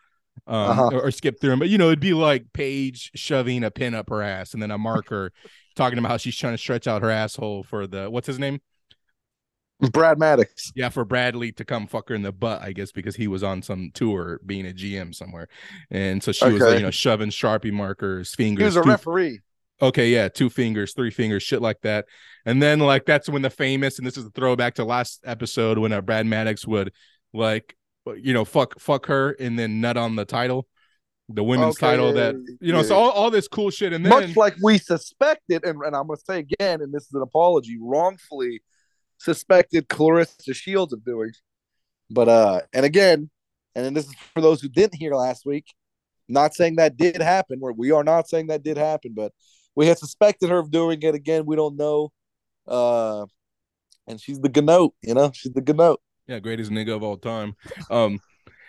um, 0.46 0.70
Uh-huh. 0.70 0.90
or, 0.92 1.02
or 1.06 1.10
skipped 1.10 1.40
through 1.40 1.50
them. 1.50 1.58
But 1.58 1.68
you 1.68 1.78
know, 1.78 1.86
it'd 1.88 2.00
be 2.00 2.14
like 2.14 2.52
Paige 2.52 3.10
shoving 3.14 3.64
a 3.64 3.70
pin 3.70 3.94
up 3.94 4.08
her 4.10 4.22
ass, 4.22 4.52
and 4.54 4.62
then 4.62 4.70
a 4.70 4.78
marker 4.78 5.32
talking 5.76 5.98
about 5.98 6.10
how 6.10 6.16
she's 6.16 6.36
trying 6.36 6.54
to 6.54 6.58
stretch 6.58 6.86
out 6.86 7.02
her 7.02 7.10
asshole 7.10 7.62
for 7.64 7.86
the 7.86 8.10
what's 8.10 8.26
his 8.26 8.38
name? 8.38 8.60
Brad 9.92 10.18
Maddox. 10.18 10.72
Yeah, 10.76 10.90
for 10.90 11.06
Bradley 11.06 11.52
to 11.52 11.64
come 11.64 11.86
fuck 11.86 12.10
her 12.10 12.14
in 12.14 12.20
the 12.22 12.32
butt, 12.32 12.60
I 12.60 12.72
guess, 12.72 12.92
because 12.92 13.16
he 13.16 13.26
was 13.28 13.42
on 13.42 13.62
some 13.62 13.90
tour 13.94 14.38
being 14.44 14.66
a 14.66 14.72
GM 14.74 15.14
somewhere, 15.14 15.48
and 15.90 16.22
so 16.22 16.32
she 16.32 16.44
was, 16.50 16.60
uh, 16.60 16.66
Okay. 16.66 16.76
you 16.78 16.82
know, 16.82 16.90
shoving 16.90 17.30
sharpie 17.30 17.72
markers, 17.72 18.34
fingers. 18.34 18.60
He 18.60 18.64
was 18.66 18.76
a 18.76 18.82
two- 18.82 18.88
referee. 18.90 19.40
Okay, 19.82 20.10
yeah, 20.10 20.28
two 20.28 20.50
fingers, 20.50 20.92
three 20.92 21.10
fingers, 21.10 21.42
shit 21.42 21.62
like 21.62 21.80
that. 21.80 22.04
And 22.44 22.62
then 22.62 22.80
like 22.80 23.06
that's 23.06 23.30
when 23.30 23.40
the 23.40 23.48
famous, 23.48 23.96
and 23.96 24.06
this 24.06 24.18
is 24.18 24.26
a 24.26 24.30
throwback 24.30 24.74
to 24.74 24.84
last 24.84 25.20
episode 25.24 25.78
when 25.78 25.90
uh, 25.92 26.02
Brad 26.02 26.26
Maddox 26.26 26.66
would 26.66 26.92
like, 27.32 27.74
you 28.06 28.32
know, 28.32 28.44
fuck 28.44 28.78
fuck 28.78 29.06
her 29.06 29.32
and 29.32 29.58
then 29.58 29.80
nut 29.80 29.96
on 29.96 30.16
the 30.16 30.24
title, 30.24 30.66
the 31.28 31.44
women's 31.44 31.76
Okay, 31.76 31.86
title 31.86 32.12
that 32.14 32.34
you 32.60 32.72
know, 32.72 32.80
yeah. 32.80 32.84
so 32.84 32.96
all, 32.96 33.10
all 33.10 33.30
this 33.30 33.48
cool 33.48 33.70
shit. 33.70 33.92
And 33.92 34.04
then 34.04 34.10
much 34.10 34.36
like 34.36 34.56
we 34.62 34.78
suspected, 34.78 35.64
and, 35.64 35.80
and 35.82 35.94
I'm 35.94 36.06
going 36.06 36.18
to 36.18 36.24
say 36.24 36.38
again, 36.38 36.80
and 36.80 36.92
this 36.92 37.04
is 37.04 37.14
an 37.14 37.22
apology, 37.22 37.78
wrongfully 37.80 38.62
suspected 39.18 39.88
Claressa 39.88 40.54
Shields 40.54 40.92
of 40.92 41.04
doing. 41.04 41.32
But 42.10 42.28
uh, 42.28 42.60
and 42.72 42.84
again, 42.84 43.30
and 43.74 43.84
then 43.84 43.94
this 43.94 44.06
is 44.06 44.14
for 44.34 44.40
those 44.40 44.60
who 44.60 44.68
didn't 44.68 44.96
hear 44.96 45.14
last 45.14 45.46
week. 45.46 45.66
Not 46.28 46.54
saying 46.54 46.76
that 46.76 46.96
did 46.96 47.20
happen. 47.20 47.58
Where 47.60 47.72
we 47.72 47.90
are 47.90 48.04
not 48.04 48.28
saying 48.28 48.48
that 48.48 48.62
did 48.62 48.76
happen, 48.76 49.12
but 49.14 49.32
we 49.74 49.86
had 49.86 49.98
suspected 49.98 50.50
her 50.50 50.58
of 50.58 50.70
doing 50.70 51.02
it 51.02 51.14
again. 51.14 51.44
We 51.44 51.56
don't 51.56 51.76
know. 51.76 52.12
Uh, 52.66 53.26
and 54.06 54.20
she's 54.20 54.40
the 54.40 54.48
ganote, 54.48 54.90
you 55.02 55.14
know, 55.14 55.30
she's 55.34 55.52
the 55.52 55.62
ganote. 55.62 55.98
Yeah, 56.30 56.38
greatest 56.38 56.70
nigga 56.70 56.94
of 56.94 57.02
all 57.02 57.16
time. 57.16 57.56
Um, 57.90 58.20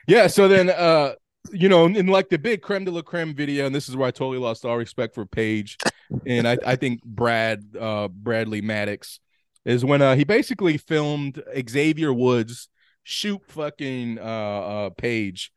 yeah. 0.07 0.27
So 0.27 0.47
then, 0.47 0.69
uh, 0.71 1.13
you 1.51 1.69
know, 1.69 1.85
in 1.85 2.07
like 2.07 2.29
the 2.29 2.39
big 2.39 2.61
creme 2.61 2.85
de 2.85 2.91
la 2.91 3.01
creme 3.03 3.35
video, 3.35 3.67
and 3.67 3.73
this 3.73 3.87
is 3.87 3.95
where 3.95 4.07
I 4.07 4.11
totally 4.11 4.39
lost 4.39 4.65
all 4.65 4.77
respect 4.77 5.13
for 5.13 5.25
Paige, 5.25 5.77
and 6.25 6.47
I, 6.47 6.57
I 6.65 6.75
think 6.75 7.03
Brad, 7.03 7.63
uh, 7.79 8.07
Bradley 8.07 8.61
Maddox, 8.61 9.19
is 9.63 9.85
when 9.85 10.01
uh 10.01 10.15
he 10.15 10.23
basically 10.23 10.77
filmed 10.77 11.41
Xavier 11.69 12.11
Woods 12.11 12.67
shoot 13.03 13.41
fucking 13.47 14.17
uh 14.17 14.21
uh 14.21 14.89
Paige, 14.91 15.51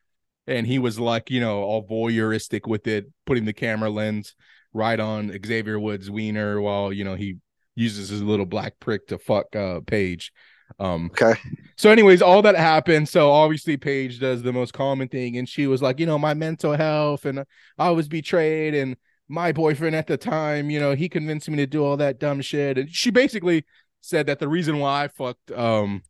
and 0.46 0.66
he 0.66 0.78
was 0.78 1.00
like, 1.00 1.30
you 1.30 1.40
know, 1.40 1.62
all 1.62 1.86
voyeuristic 1.86 2.68
with 2.68 2.86
it, 2.86 3.06
putting 3.24 3.46
the 3.46 3.54
camera 3.54 3.88
lens 3.88 4.34
right 4.74 5.00
on 5.00 5.32
Xavier 5.44 5.80
Woods' 5.80 6.10
wiener 6.10 6.60
while 6.60 6.92
you 6.92 7.04
know 7.04 7.14
he 7.14 7.36
uses 7.74 8.10
his 8.10 8.22
little 8.22 8.46
black 8.46 8.78
prick 8.78 9.06
to 9.06 9.18
fuck 9.18 9.56
uh 9.56 9.80
Paige. 9.86 10.32
Um, 10.79 11.11
Okay. 11.12 11.38
so, 11.77 11.90
anyways, 11.90 12.22
all 12.22 12.42
that 12.42 12.57
happened. 12.57 13.09
So, 13.09 13.31
obviously, 13.31 13.77
Paige 13.77 14.20
does 14.20 14.42
the 14.42 14.53
most 14.53 14.72
common 14.72 15.09
thing, 15.09 15.37
and 15.37 15.48
she 15.48 15.66
was 15.66 15.83
like, 15.83 15.98
you 16.00 16.07
know, 16.07 16.18
my 16.18 16.35
mental 16.35 16.74
health, 16.74 17.24
and 17.24 17.44
I 17.79 17.90
was 17.90 18.09
betrayed, 18.09 18.74
and 18.74 18.96
my 19.29 19.53
boyfriend 19.53 19.96
at 19.96 20.07
the 20.07 20.16
time, 20.16 20.70
you 20.70 20.79
know, 20.79 20.94
he 20.94 21.09
convinced 21.09 21.48
me 21.48 21.57
to 21.57 21.66
do 21.66 21.85
all 21.85 21.96
that 21.96 22.18
dumb 22.20 22.40
shit, 22.40 22.79
and 22.79 22.90
she 22.90 23.11
basically 23.11 23.64
said 24.00 24.27
that 24.27 24.38
the 24.38 24.48
reason 24.48 24.79
why 24.79 25.05
I 25.05 25.09
fucked 25.09 25.50
um 25.53 26.03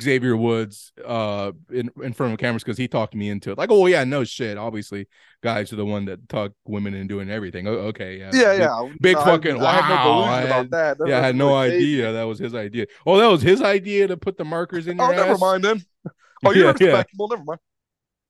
Xavier 0.00 0.36
Woods 0.36 0.92
uh 1.04 1.52
in, 1.72 1.90
in 2.02 2.12
front 2.12 2.32
of 2.32 2.38
cameras 2.38 2.62
because 2.62 2.78
he 2.78 2.86
talked 2.88 3.14
me 3.14 3.28
into 3.28 3.50
it. 3.50 3.58
Like, 3.58 3.70
oh 3.70 3.86
yeah, 3.86 4.04
no 4.04 4.24
shit. 4.24 4.56
Obviously, 4.58 5.06
guys 5.42 5.72
are 5.72 5.76
the 5.76 5.84
one 5.86 6.04
that 6.04 6.28
talk 6.28 6.52
women 6.66 6.94
and 6.94 7.08
doing 7.08 7.30
everything. 7.30 7.66
Oh, 7.66 7.72
okay, 7.90 8.18
yeah, 8.18 8.30
Yeah, 8.32 8.50
Big- 8.52 8.60
yeah. 8.60 8.88
big 9.00 9.16
I- 9.16 9.24
fucking- 9.24 9.56
I, 9.56 9.58
no 9.58 9.64
wow, 9.64 10.20
I 10.20 10.40
about 10.42 10.54
had- 10.56 10.70
that. 10.70 10.98
That 10.98 11.08
yeah, 11.08 11.18
I 11.18 11.22
had 11.26 11.36
no 11.36 11.48
me. 11.50 11.54
idea 11.56 12.12
that 12.12 12.24
was 12.24 12.38
his 12.38 12.54
idea. 12.54 12.86
Oh, 13.06 13.16
that 13.18 13.26
was 13.26 13.42
his 13.42 13.62
idea 13.62 14.06
to 14.08 14.16
put 14.16 14.36
the 14.38 14.44
markers 14.44 14.86
in 14.86 15.00
Oh, 15.00 15.10
never 15.10 15.32
ass? 15.32 15.40
mind 15.40 15.64
then. 15.64 15.82
Oh, 16.44 16.52
you're 16.52 16.66
Yeah, 16.68 16.72
yeah. 16.80 16.86
respectable. 16.86 17.28
Never 17.28 17.44
mind. 17.44 17.60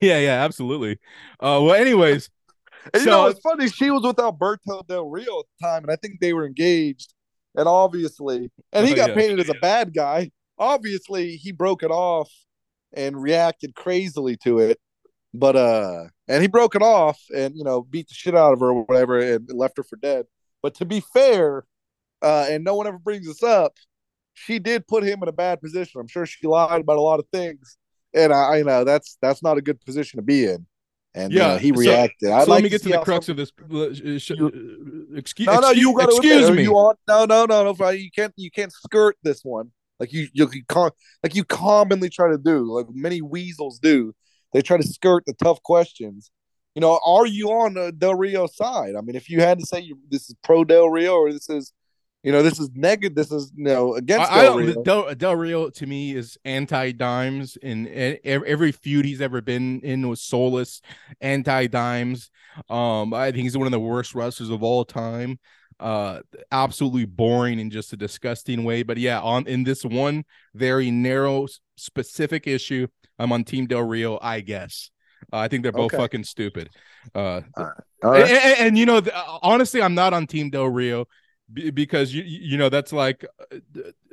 Yeah, 0.01 0.19
yeah, 0.19 0.43
absolutely. 0.45 0.93
Uh, 1.39 1.61
well, 1.63 1.75
anyways, 1.75 2.29
And 2.93 2.95
you 2.95 3.01
So- 3.01 3.11
know, 3.11 3.27
it's 3.27 3.41
funny. 3.41 3.69
She 3.69 3.91
was 3.91 4.03
with 4.03 4.19
Alberto 4.19 4.83
Del 4.89 5.05
Rio 5.09 5.41
at 5.41 5.45
the 5.61 5.67
time, 5.67 5.83
and 5.85 5.93
I 5.93 5.97
think 5.97 6.19
they 6.21 6.33
were 6.33 6.47
engaged. 6.47 7.13
And 7.55 7.69
obviously, 7.69 8.51
and 8.73 8.87
he 8.87 8.95
Oh, 8.95 8.97
got 8.97 9.09
yeah. 9.11 9.15
painted 9.17 9.41
as 9.41 9.49
a 9.49 9.55
bad 9.61 9.93
guy. 9.93 10.31
Obviously, 10.61 11.37
he 11.37 11.51
broke 11.53 11.83
it 11.83 11.91
off 11.91 12.31
and 12.93 13.21
reacted 13.21 13.75
crazily 13.75 14.37
to 14.45 14.59
it. 14.59 14.79
But 15.33 15.57
uh, 15.57 16.05
and 16.29 16.43
he 16.43 16.49
broke 16.49 16.75
it 16.75 16.83
off 16.83 17.21
and 17.35 17.57
you 17.57 17.65
know 17.65 17.83
beat 17.83 18.09
the 18.09 18.15
shit 18.15 18.35
out 18.35 18.53
of 18.53 18.61
her 18.61 18.71
or 18.71 18.83
whatever 18.85 19.19
and 19.19 19.49
left 19.53 19.77
her 19.77 19.85
for 19.85 19.97
dead. 19.97 20.27
But 20.63 20.75
to 20.77 20.85
be 20.85 21.01
fair, 21.15 21.65
uh, 22.21 22.47
and 22.51 22.65
no 22.65 22.75
one 22.75 22.87
ever 22.87 22.99
brings 22.99 23.27
this 23.27 23.43
up, 23.43 23.73
she 24.35 24.59
did 24.59 24.87
put 24.89 25.05
him 25.05 25.23
in 25.23 25.29
a 25.29 25.33
bad 25.33 25.61
position. 25.61 26.01
I'm 26.01 26.09
sure 26.09 26.27
she 26.27 26.47
lied 26.47 26.81
about 26.81 26.99
a 26.99 27.01
lot 27.01 27.21
of 27.21 27.27
things, 27.33 27.79
and 28.13 28.33
I, 28.33 28.59
I 28.59 28.63
know 28.63 28.83
that's 28.85 29.19
that's 29.23 29.43
not 29.43 29.57
a 29.57 29.63
good 29.63 29.81
position 29.85 30.19
to 30.19 30.23
be 30.23 30.47
in. 30.47 30.67
And 31.15 31.33
Yeah, 31.33 31.53
yeah, 31.53 31.59
he 31.59 31.69
so- 31.69 31.75
reacted. 31.77 32.31
I'd 32.31 32.45
so 32.45 32.51
like 32.51 32.57
let 32.57 32.63
me 32.65 32.69
get 32.69 32.83
to 32.83 32.89
the 32.89 32.99
crux 32.99 33.27
some- 33.27 33.33
of 33.33 33.37
this. 33.37 33.53
uh, 33.73 33.79
uh, 33.79 35.17
excuse, 35.17 35.47
No, 35.47 35.61
no, 35.61 35.71
you 35.71 35.97
gotta 35.97 36.11
excuse 36.11 36.51
me. 36.51 36.63
You 36.65 36.73
no, 37.09 37.25
no, 37.25 37.47
no, 37.47 37.73
no. 37.73 37.89
You 37.91 38.11
can't, 38.11 38.35
you 38.37 38.51
can't 38.51 38.73
skirt 38.73 39.17
this 39.23 39.45
one 39.45 39.71
like 40.01 40.13
you, 40.13 40.29
you, 40.33 40.49
you 40.53 40.65
com- 40.67 40.91
like 41.23 41.35
you 41.35 41.45
commonly 41.45 42.09
try 42.09 42.31
to 42.31 42.39
do, 42.39 42.65
like 42.75 42.87
many 42.91 43.21
weasels 43.21 43.79
do. 43.79 44.15
they 44.53 44.63
try 44.63 44.79
to 44.79 44.87
skirt 44.87 45.25
the 45.27 45.35
tough 45.35 45.63
questions. 45.63 46.31
You 46.75 46.81
know, 46.81 46.99
are 47.05 47.27
you 47.27 47.51
on 47.51 47.75
the 47.75 47.93
Del 47.93 48.15
Rio 48.15 48.47
side? 48.47 48.95
I 48.97 49.03
mean, 49.03 49.15
if 49.15 49.29
you 49.29 49.41
had 49.41 49.59
to 49.59 49.67
say 49.67 49.81
you, 49.81 49.99
this 50.09 50.31
is 50.31 50.37
pro 50.43 50.65
Del 50.65 50.89
Rio 50.89 51.15
or 51.15 51.33
this 51.33 51.51
is, 51.51 51.73
you 52.23 52.33
know, 52.33 52.43
this 52.43 52.59
is 52.59 52.71
negative, 52.75 53.15
this 53.15 53.33
is 53.33 53.53
you 53.55 53.65
know 53.65 53.95
against 53.95 54.31
I, 54.31 54.41
I 54.41 54.43
Del 54.43 54.57
don't, 54.57 54.67
Rio. 54.67 54.83
Del, 54.83 55.15
Del 55.15 55.37
Rio 55.37 55.71
to 55.71 55.87
me 55.87 56.15
is 56.15 56.39
anti 56.45 56.93
dimes, 56.93 57.59
and 57.63 57.89
every 57.89 58.73
feud 58.73 59.05
he's 59.05 59.21
ever 59.21 59.41
been 59.41 59.81
in 59.81 60.09
was 60.09 60.23
soulless, 60.23 60.81
anti 61.21 61.67
dimes. 61.67 62.31
Um, 62.69 63.13
I 63.15 63.33
think 63.33 63.43
he's 63.43 63.57
one 63.57 63.67
of 63.67 63.73
the 63.73 63.81
worst 63.81 64.15
wrestlers 64.15 64.51
of 64.51 64.63
all 64.63 64.85
time. 64.85 65.39
Uh, 65.81 66.21
absolutely 66.53 67.07
boring 67.07 67.59
in 67.59 67.71
just 67.71 67.93
a 67.93 67.97
disgusting 67.97 68.65
way. 68.65 68.83
But 68.83 68.99
yeah, 68.99 69.21
on 69.21 69.47
in 69.47 69.65
this 69.65 69.83
one 69.85 70.25
very 70.55 70.91
narrow, 70.91 71.47
specific 71.77 72.47
issue, 72.47 72.87
I'm 73.19 73.33
on 73.33 73.45
Team 73.45 73.67
Del 73.67 73.83
Rio. 73.83 74.19
I 74.21 74.41
guess. 74.41 74.91
Uh, 75.33 75.39
I 75.39 75.49
think 75.49 75.63
they're 75.63 75.73
both 75.73 75.93
Okay. 75.93 75.97
fucking 75.97 76.25
stupid. 76.25 76.69
Uh, 77.15 77.41
and, 78.03 78.15
and- 78.31 78.59
and, 78.59 78.79
you 78.79 78.87
know, 78.87 79.01
th- 79.01 79.15
honestly, 79.43 79.81
I'm 79.83 79.95
not 79.95 80.13
on 80.13 80.27
Team 80.27 80.51
Del 80.51 80.67
Rio 80.67 81.07
b- 81.53 81.71
because 81.71 82.13
you 82.15 82.23
you 82.25 82.57
know 82.59 82.69
that's 82.69 82.93
like, 82.93 83.25
uh, 83.53 83.57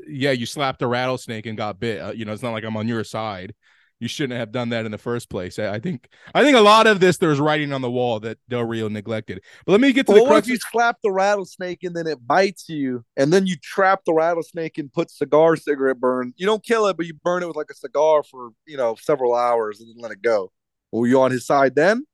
yeah, 0.08 0.32
you 0.32 0.45
slapped 0.45 0.82
a 0.82 0.88
rattlesnake 0.88 1.45
and 1.45 1.58
got 1.58 1.80
bit. 1.80 2.01
Uh, 2.01 2.12
you 2.12 2.23
know, 2.25 2.32
it's 2.34 2.43
not 2.43 2.51
like 2.51 2.63
I'm 2.63 2.77
on 2.77 2.88
your 2.88 3.03
side. 3.03 3.53
You 3.99 4.07
shouldn't 4.07 4.39
have 4.39 4.51
done 4.51 4.69
that 4.69 4.86
in 4.86 4.91
the 4.91 4.97
first 4.99 5.27
place. 5.27 5.57
I, 5.57 5.75
I 5.75 5.79
think 5.79 6.07
I 6.36 6.43
think 6.43 6.55
a 6.55 6.62
lot 6.62 6.86
of 6.86 6.99
this 6.99 7.17
there's 7.17 7.39
writing 7.39 7.73
on 7.73 7.81
the 7.81 7.89
wall 7.89 8.19
that 8.19 8.38
Del 8.47 8.63
Rio 8.63 8.89
neglected. 8.89 9.41
But 9.65 9.71
let 9.71 9.81
me 9.81 9.91
get 9.91 10.05
to 10.05 10.12
Well, 10.13 10.25
the 10.25 10.29
what 10.29 10.43
if 10.43 10.47
you 10.47 10.57
slap 10.71 10.97
the 11.01 11.12
rattlesnake 11.12 11.83
and 11.83 11.95
then 11.95 12.05
it 12.05 12.25
bites 12.25 12.69
you, 12.69 13.03
and 13.15 13.33
then 13.33 13.47
you 13.47 13.55
trap 13.55 14.01
the 14.05 14.13
rattlesnake 14.13 14.77
and 14.77 14.93
put 14.93 15.10
cigar 15.10 15.55
cigarette 15.55 15.99
burn? 15.99 16.33
You 16.38 16.45
don't 16.45 16.63
kill 16.63 16.86
it, 16.88 16.95
but 16.95 17.07
you 17.07 17.15
burn 17.23 17.41
it 17.41 17.47
with 17.47 17.55
like 17.55 17.71
a 17.71 17.75
cigar 17.75 18.21
for 18.21 18.51
you 18.67 18.77
know 18.77 18.95
several 18.99 19.33
hours 19.33 19.79
and 19.79 19.89
then 19.89 20.01
let 20.01 20.12
it 20.12 20.21
go. 20.21 20.51
Were 20.91 21.07
you 21.07 21.19
on 21.21 21.31
his 21.31 21.45
side 21.45 21.73
then? 21.73 22.05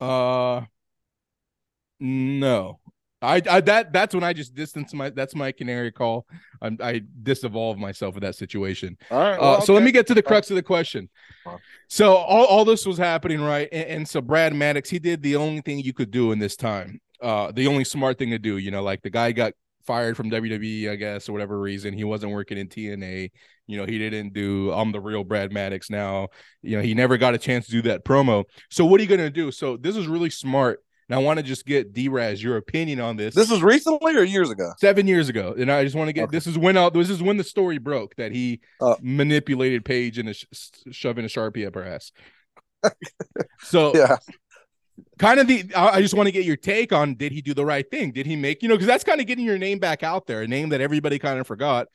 Uh, 0.00 0.62
no. 2.00 2.80
I, 3.24 3.42
I 3.50 3.60
that 3.62 3.92
that's 3.92 4.14
when 4.14 4.24
I 4.24 4.32
just 4.32 4.54
distance 4.54 4.92
my 4.94 5.10
that's 5.10 5.34
my 5.34 5.52
canary 5.52 5.92
call. 5.92 6.26
I'm, 6.60 6.78
I 6.80 7.02
disevolve 7.22 7.78
myself 7.78 8.14
in 8.16 8.20
that 8.22 8.36
situation. 8.36 8.96
All 9.10 9.18
right. 9.18 9.38
Uh, 9.38 9.60
so 9.60 9.74
let 9.74 9.82
me 9.82 9.92
get 9.92 10.06
to 10.08 10.14
the 10.14 10.22
crux 10.22 10.50
of 10.50 10.56
the 10.56 10.62
question. 10.62 11.08
So 11.88 12.14
all, 12.14 12.46
all 12.46 12.64
this 12.64 12.86
was 12.86 12.98
happening, 12.98 13.40
right? 13.40 13.68
And, 13.72 13.88
and 13.88 14.08
so 14.08 14.20
Brad 14.20 14.54
Maddox, 14.54 14.88
he 14.88 14.98
did 14.98 15.22
the 15.22 15.36
only 15.36 15.60
thing 15.60 15.80
you 15.80 15.92
could 15.92 16.10
do 16.10 16.32
in 16.32 16.38
this 16.38 16.56
time. 16.56 17.00
Uh, 17.20 17.52
the 17.52 17.66
only 17.66 17.84
smart 17.84 18.18
thing 18.18 18.30
to 18.30 18.38
do, 18.38 18.58
you 18.58 18.70
know, 18.70 18.82
like 18.82 19.02
the 19.02 19.10
guy 19.10 19.32
got 19.32 19.54
fired 19.86 20.16
from 20.16 20.30
WWE, 20.30 20.90
I 20.90 20.96
guess, 20.96 21.28
or 21.28 21.32
whatever 21.32 21.58
reason. 21.60 21.94
He 21.94 22.04
wasn't 22.04 22.32
working 22.32 22.58
in 22.58 22.68
TNA. 22.68 23.30
You 23.66 23.78
know, 23.78 23.86
he 23.86 23.98
didn't 23.98 24.32
do 24.32 24.72
I'm 24.72 24.92
the 24.92 25.00
real 25.00 25.24
Brad 25.24 25.52
Maddox 25.52 25.90
now. 25.90 26.28
You 26.62 26.76
know, 26.76 26.82
he 26.82 26.94
never 26.94 27.16
got 27.16 27.34
a 27.34 27.38
chance 27.38 27.66
to 27.66 27.72
do 27.72 27.82
that 27.82 28.04
promo. 28.04 28.44
So 28.70 28.84
what 28.84 29.00
are 29.00 29.02
you 29.02 29.08
gonna 29.08 29.30
do? 29.30 29.50
So 29.50 29.76
this 29.76 29.96
is 29.96 30.06
really 30.06 30.30
smart. 30.30 30.80
And 31.08 31.18
I 31.18 31.22
want 31.22 31.38
to 31.38 31.42
just 31.42 31.66
get 31.66 31.92
D-Raz 31.92 32.42
your 32.42 32.56
opinion 32.56 32.98
on 33.00 33.16
this. 33.16 33.34
This 33.34 33.50
was 33.50 33.62
recently 33.62 34.16
or 34.16 34.22
years 34.24 34.50
ago? 34.50 34.72
seven 34.78 35.06
years 35.06 35.28
ago, 35.28 35.54
and 35.58 35.70
I 35.70 35.84
just 35.84 35.94
want 35.94 36.08
to 36.08 36.12
get 36.14 36.24
Okay. 36.24 36.36
this 36.36 36.46
is 36.46 36.56
when 36.58 36.76
uh, 36.76 36.88
this 36.90 37.10
is 37.10 37.22
when 37.22 37.36
the 37.36 37.44
story 37.44 37.78
broke 37.78 38.14
that 38.16 38.32
he 38.32 38.60
Uh. 38.80 38.96
manipulated 39.02 39.84
Paige 39.84 40.18
and 40.18 40.34
sh- 40.34 40.44
shoving 40.90 41.24
a 41.24 41.28
sharpie 41.28 41.66
up 41.66 41.74
her 41.74 41.84
ass. 41.84 42.10
so 43.62 43.92
Yeah. 43.94 44.16
kind 45.18 45.40
of 45.40 45.46
the 45.46 45.64
I 45.74 45.96
I 45.96 46.02
just 46.02 46.14
want 46.14 46.26
to 46.26 46.32
get 46.32 46.44
your 46.44 46.56
take 46.56 46.92
on 46.92 47.14
did 47.16 47.32
he 47.32 47.42
do 47.42 47.54
the 47.54 47.64
right 47.64 47.88
thing? 47.90 48.12
Did 48.12 48.26
he 48.26 48.36
make 48.36 48.62
you 48.62 48.68
know 48.68 48.74
because 48.74 48.86
that's 48.86 49.04
kind 49.04 49.20
of 49.20 49.26
getting 49.26 49.44
your 49.44 49.58
name 49.58 49.78
back 49.78 50.02
out 50.02 50.26
there, 50.26 50.42
a 50.42 50.48
name 50.48 50.70
that 50.70 50.80
everybody 50.80 51.18
kind 51.18 51.38
of 51.38 51.46
forgot, 51.46 51.88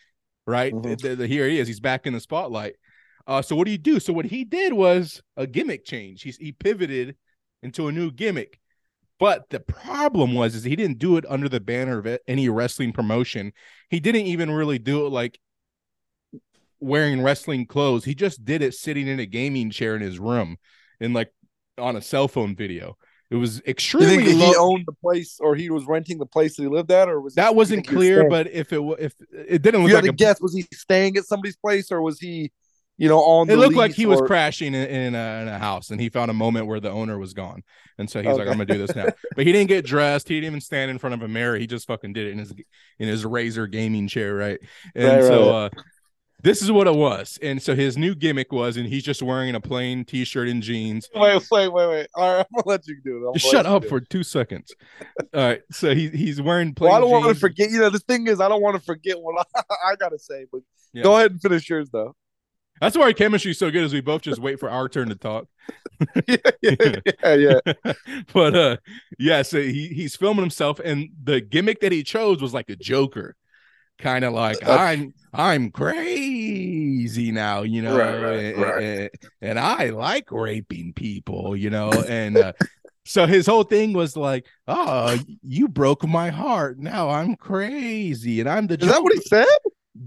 right? 0.45 0.73
Mhm. 0.73 0.97
Th- 0.99 1.17
th- 1.17 1.29
here 1.29 1.47
he 1.47 1.59
is, 1.59 1.67
he's 1.67 1.79
back 1.79 2.05
in 2.05 2.13
the 2.13 2.19
spotlight. 2.19 2.75
Uh, 3.27 3.41
so 3.41 3.55
what 3.55 3.65
do 3.65 3.71
you 3.71 3.77
do? 3.77 3.99
So 3.99 4.11
what 4.13 4.25
he 4.25 4.43
did 4.43 4.73
was 4.73 5.21
a 5.37 5.45
gimmick 5.45 5.85
change. 5.85 6.21
He's 6.23 6.37
he 6.37 6.51
pivoted 6.51 7.15
into 7.63 7.87
a 7.87 7.91
new 7.91 8.11
gimmick. 8.11 8.59
But 9.19 9.49
the 9.49 9.59
problem 9.59 10.33
was 10.33 10.55
is 10.55 10.63
he 10.63 10.75
didn't 10.75 10.97
do 10.99 11.17
it 11.17 11.25
under 11.27 11.49
the 11.49 11.59
banner 11.59 11.99
of 11.99 12.19
any 12.27 12.47
wrestling 12.49 12.93
promotion. 12.93 13.51
He 13.89 13.99
didn't 13.99 14.25
even 14.27 14.49
really 14.49 14.79
do 14.79 15.05
it 15.05 15.09
like 15.09 15.39
wearing 16.79 17.21
wrestling 17.21 17.65
clothes. 17.65 18.05
He 18.05 18.15
just 18.15 18.45
did 18.45 18.61
it 18.61 18.73
sitting 18.73 19.07
in 19.07 19.19
a 19.19 19.25
gaming 19.25 19.69
chair 19.71 19.95
in 19.95 20.01
his 20.01 20.19
room 20.19 20.57
and 20.99 21.13
like 21.13 21.33
on 21.77 21.95
a 21.95 22.01
cell 22.01 22.27
phone 22.27 22.55
video. 22.55 22.97
It 23.29 23.35
was 23.35 23.57
You 23.57 23.63
extremely 23.67 24.07
think 24.25 24.29
he 24.29 24.33
low. 24.35 24.71
owned 24.71 24.85
the 24.87 24.93
place 24.93 25.37
or 25.39 25.55
he 25.55 25.69
was 25.69 25.85
renting 25.85 26.17
the 26.17 26.25
place 26.25 26.55
that 26.55 26.63
he 26.63 26.69
lived 26.69 26.91
at, 26.91 27.09
or 27.09 27.21
was 27.21 27.35
that 27.35 27.53
wasn't 27.53 27.85
think 27.85 27.89
he 27.89 27.95
was 27.95 28.05
clear, 28.07 28.29
but 28.29 28.47
if 28.49 28.73
it 28.73 28.81
if 28.99 29.13
it 29.31 29.61
didn't 29.61 29.81
look 29.81 29.89
you 29.89 29.95
had 29.95 30.03
like 30.05 30.05
to 30.05 30.09
a 30.09 30.13
guess, 30.15 30.41
was 30.41 30.55
he 30.55 30.65
staying 30.73 31.15
at 31.15 31.25
somebody's 31.25 31.57
place 31.57 31.91
or 31.91 32.01
was 32.01 32.19
he, 32.19 32.51
you 32.99 33.07
know, 33.07 33.19
on? 33.19 33.49
it 33.49 33.55
looked 33.55 33.75
like 33.75 33.93
he 33.93 34.05
was 34.05 34.21
crashing 34.21 34.75
in, 34.75 34.87
in, 34.87 35.15
a, 35.15 35.41
in 35.41 35.47
a 35.47 35.57
house 35.57 35.89
and 35.89 35.99
he 35.99 36.09
found 36.09 36.29
a 36.29 36.33
moment 36.33 36.67
where 36.67 36.79
the 36.79 36.91
owner 36.91 37.17
was 37.17 37.33
gone 37.33 37.63
and 37.97 38.09
so 38.09 38.21
he's 38.21 38.37
like 38.37 38.47
i'm 38.47 38.53
gonna 38.53 38.65
do 38.65 38.77
this 38.77 38.95
now 38.95 39.07
but 39.35 39.45
he 39.45 39.51
didn't 39.51 39.69
get 39.69 39.85
dressed 39.85 40.27
he 40.27 40.35
didn't 40.35 40.47
even 40.47 40.61
stand 40.61 40.91
in 40.91 40.99
front 40.99 41.13
of 41.13 41.21
a 41.21 41.27
mirror 41.27 41.57
he 41.57 41.65
just 41.65 41.87
fucking 41.87 42.13
did 42.13 42.27
it 42.27 42.31
in 42.31 42.37
his 42.37 42.53
in 42.99 43.07
his 43.07 43.23
Razer 43.23 43.71
gaming 43.71 44.07
chair 44.07 44.35
right 44.35 44.59
and 44.95 45.05
Right, 45.05 45.23
so 45.23 45.49
right. 45.49 45.65
uh 45.65 45.69
this 46.41 46.61
is 46.61 46.71
what 46.71 46.87
it 46.87 46.93
was 46.93 47.39
and 47.41 47.61
so 47.61 47.73
his 47.73 47.97
new 47.97 48.13
gimmick 48.15 48.51
was 48.51 48.77
and 48.77 48.87
he's 48.87 49.03
just 49.03 49.21
wearing 49.21 49.55
a 49.55 49.61
plain 49.61 50.05
t-shirt 50.05 50.47
and 50.47 50.61
jeans 50.61 51.09
Wait, 51.15 51.41
wait, 51.51 51.67
wait, 51.67 51.87
wait. 51.89 52.07
All 52.15 52.37
right, 52.37 52.45
I'm 52.53 52.63
gonna 52.63 52.67
let 52.67 52.87
you 52.87 52.97
do 53.03 53.25
it. 53.25 53.29
I'm 53.29 53.37
shut 53.37 53.65
up 53.65 53.85
for 53.85 53.99
two 53.99 54.23
seconds 54.23 54.73
all 55.33 55.41
right 55.41 55.61
so 55.71 55.93
he, 55.93 56.09
he's 56.09 56.41
wearing 56.41 56.73
plain 56.73 56.91
Well, 56.91 56.97
I 56.97 57.01
don't 57.01 57.11
want 57.11 57.33
to 57.33 57.39
forget. 57.39 57.69
You 57.69 57.79
know, 57.79 57.89
the 57.89 57.99
thing 57.99 58.27
is, 58.27 58.39
I 58.41 58.49
don't 58.49 58.61
want 58.61 58.75
to 58.77 58.81
forget 58.81 59.19
what 59.19 59.45
I, 59.55 59.61
I 59.91 59.95
gotta 59.95 60.17
say. 60.17 60.45
But 60.51 60.61
Yeah. 60.93 61.03
go 61.03 61.15
ahead 61.17 61.31
and 61.31 61.41
finish 61.41 61.69
yours, 61.69 61.89
though. 61.91 62.15
That's 62.81 62.97
why 62.97 63.03
our 63.03 63.13
chemistry 63.13 63.51
is 63.51 63.59
so 63.59 63.69
good 63.71 63.83
is 63.83 63.93
we 63.93 64.01
both 64.01 64.21
just 64.21 64.39
wait 64.39 64.59
for 64.59 64.69
our 64.69 64.87
turn 64.89 65.09
to 65.09 65.15
talk 65.15 65.45
yeah, 66.27 66.37
yeah, 66.61 67.33
yeah. 67.35 67.93
but 68.33 68.55
uh 68.55 68.77
yeah 69.17 69.41
so 69.41 69.61
he 69.61 69.87
he's 69.89 70.15
filming 70.15 70.41
himself 70.43 70.79
and 70.79 71.09
the 71.23 71.41
gimmick 71.41 71.79
that 71.81 71.91
he 71.91 72.03
chose 72.03 72.41
was 72.41 72.53
like 72.53 72.69
a 72.69 72.75
joker 72.75 73.35
kind 73.99 74.23
of 74.25 74.33
like 74.33 74.57
Uh, 74.67 74.71
i'm 74.71 75.13
i'm 75.33 75.69
crazy 75.71 77.31
now 77.31 77.61
you 77.63 77.81
know 77.81 77.97
Right, 77.97 78.19
right, 78.21 78.39
and, 78.55 78.61
right. 78.61 78.83
and- 78.83 79.09
and 79.41 79.59
i 79.59 79.89
like 79.89 80.31
raping 80.31 80.93
people 80.93 81.55
you 81.55 81.69
know 81.69 81.91
and 81.91 82.37
uh 82.37 82.53
so 83.05 83.25
his 83.25 83.45
whole 83.45 83.63
thing 83.63 83.93
was 83.93 84.15
like 84.15 84.45
oh 84.67 85.17
you 85.43 85.67
broke 85.67 86.07
my 86.07 86.29
heart 86.29 86.79
now 86.79 87.09
i'm 87.09 87.35
crazy 87.35 88.39
and 88.39 88.49
i'm 88.49 88.67
the 88.67 88.75
Is 88.79 88.87
that 88.87 89.03
what 89.03 89.13
he 89.13 89.21
said? 89.21 89.47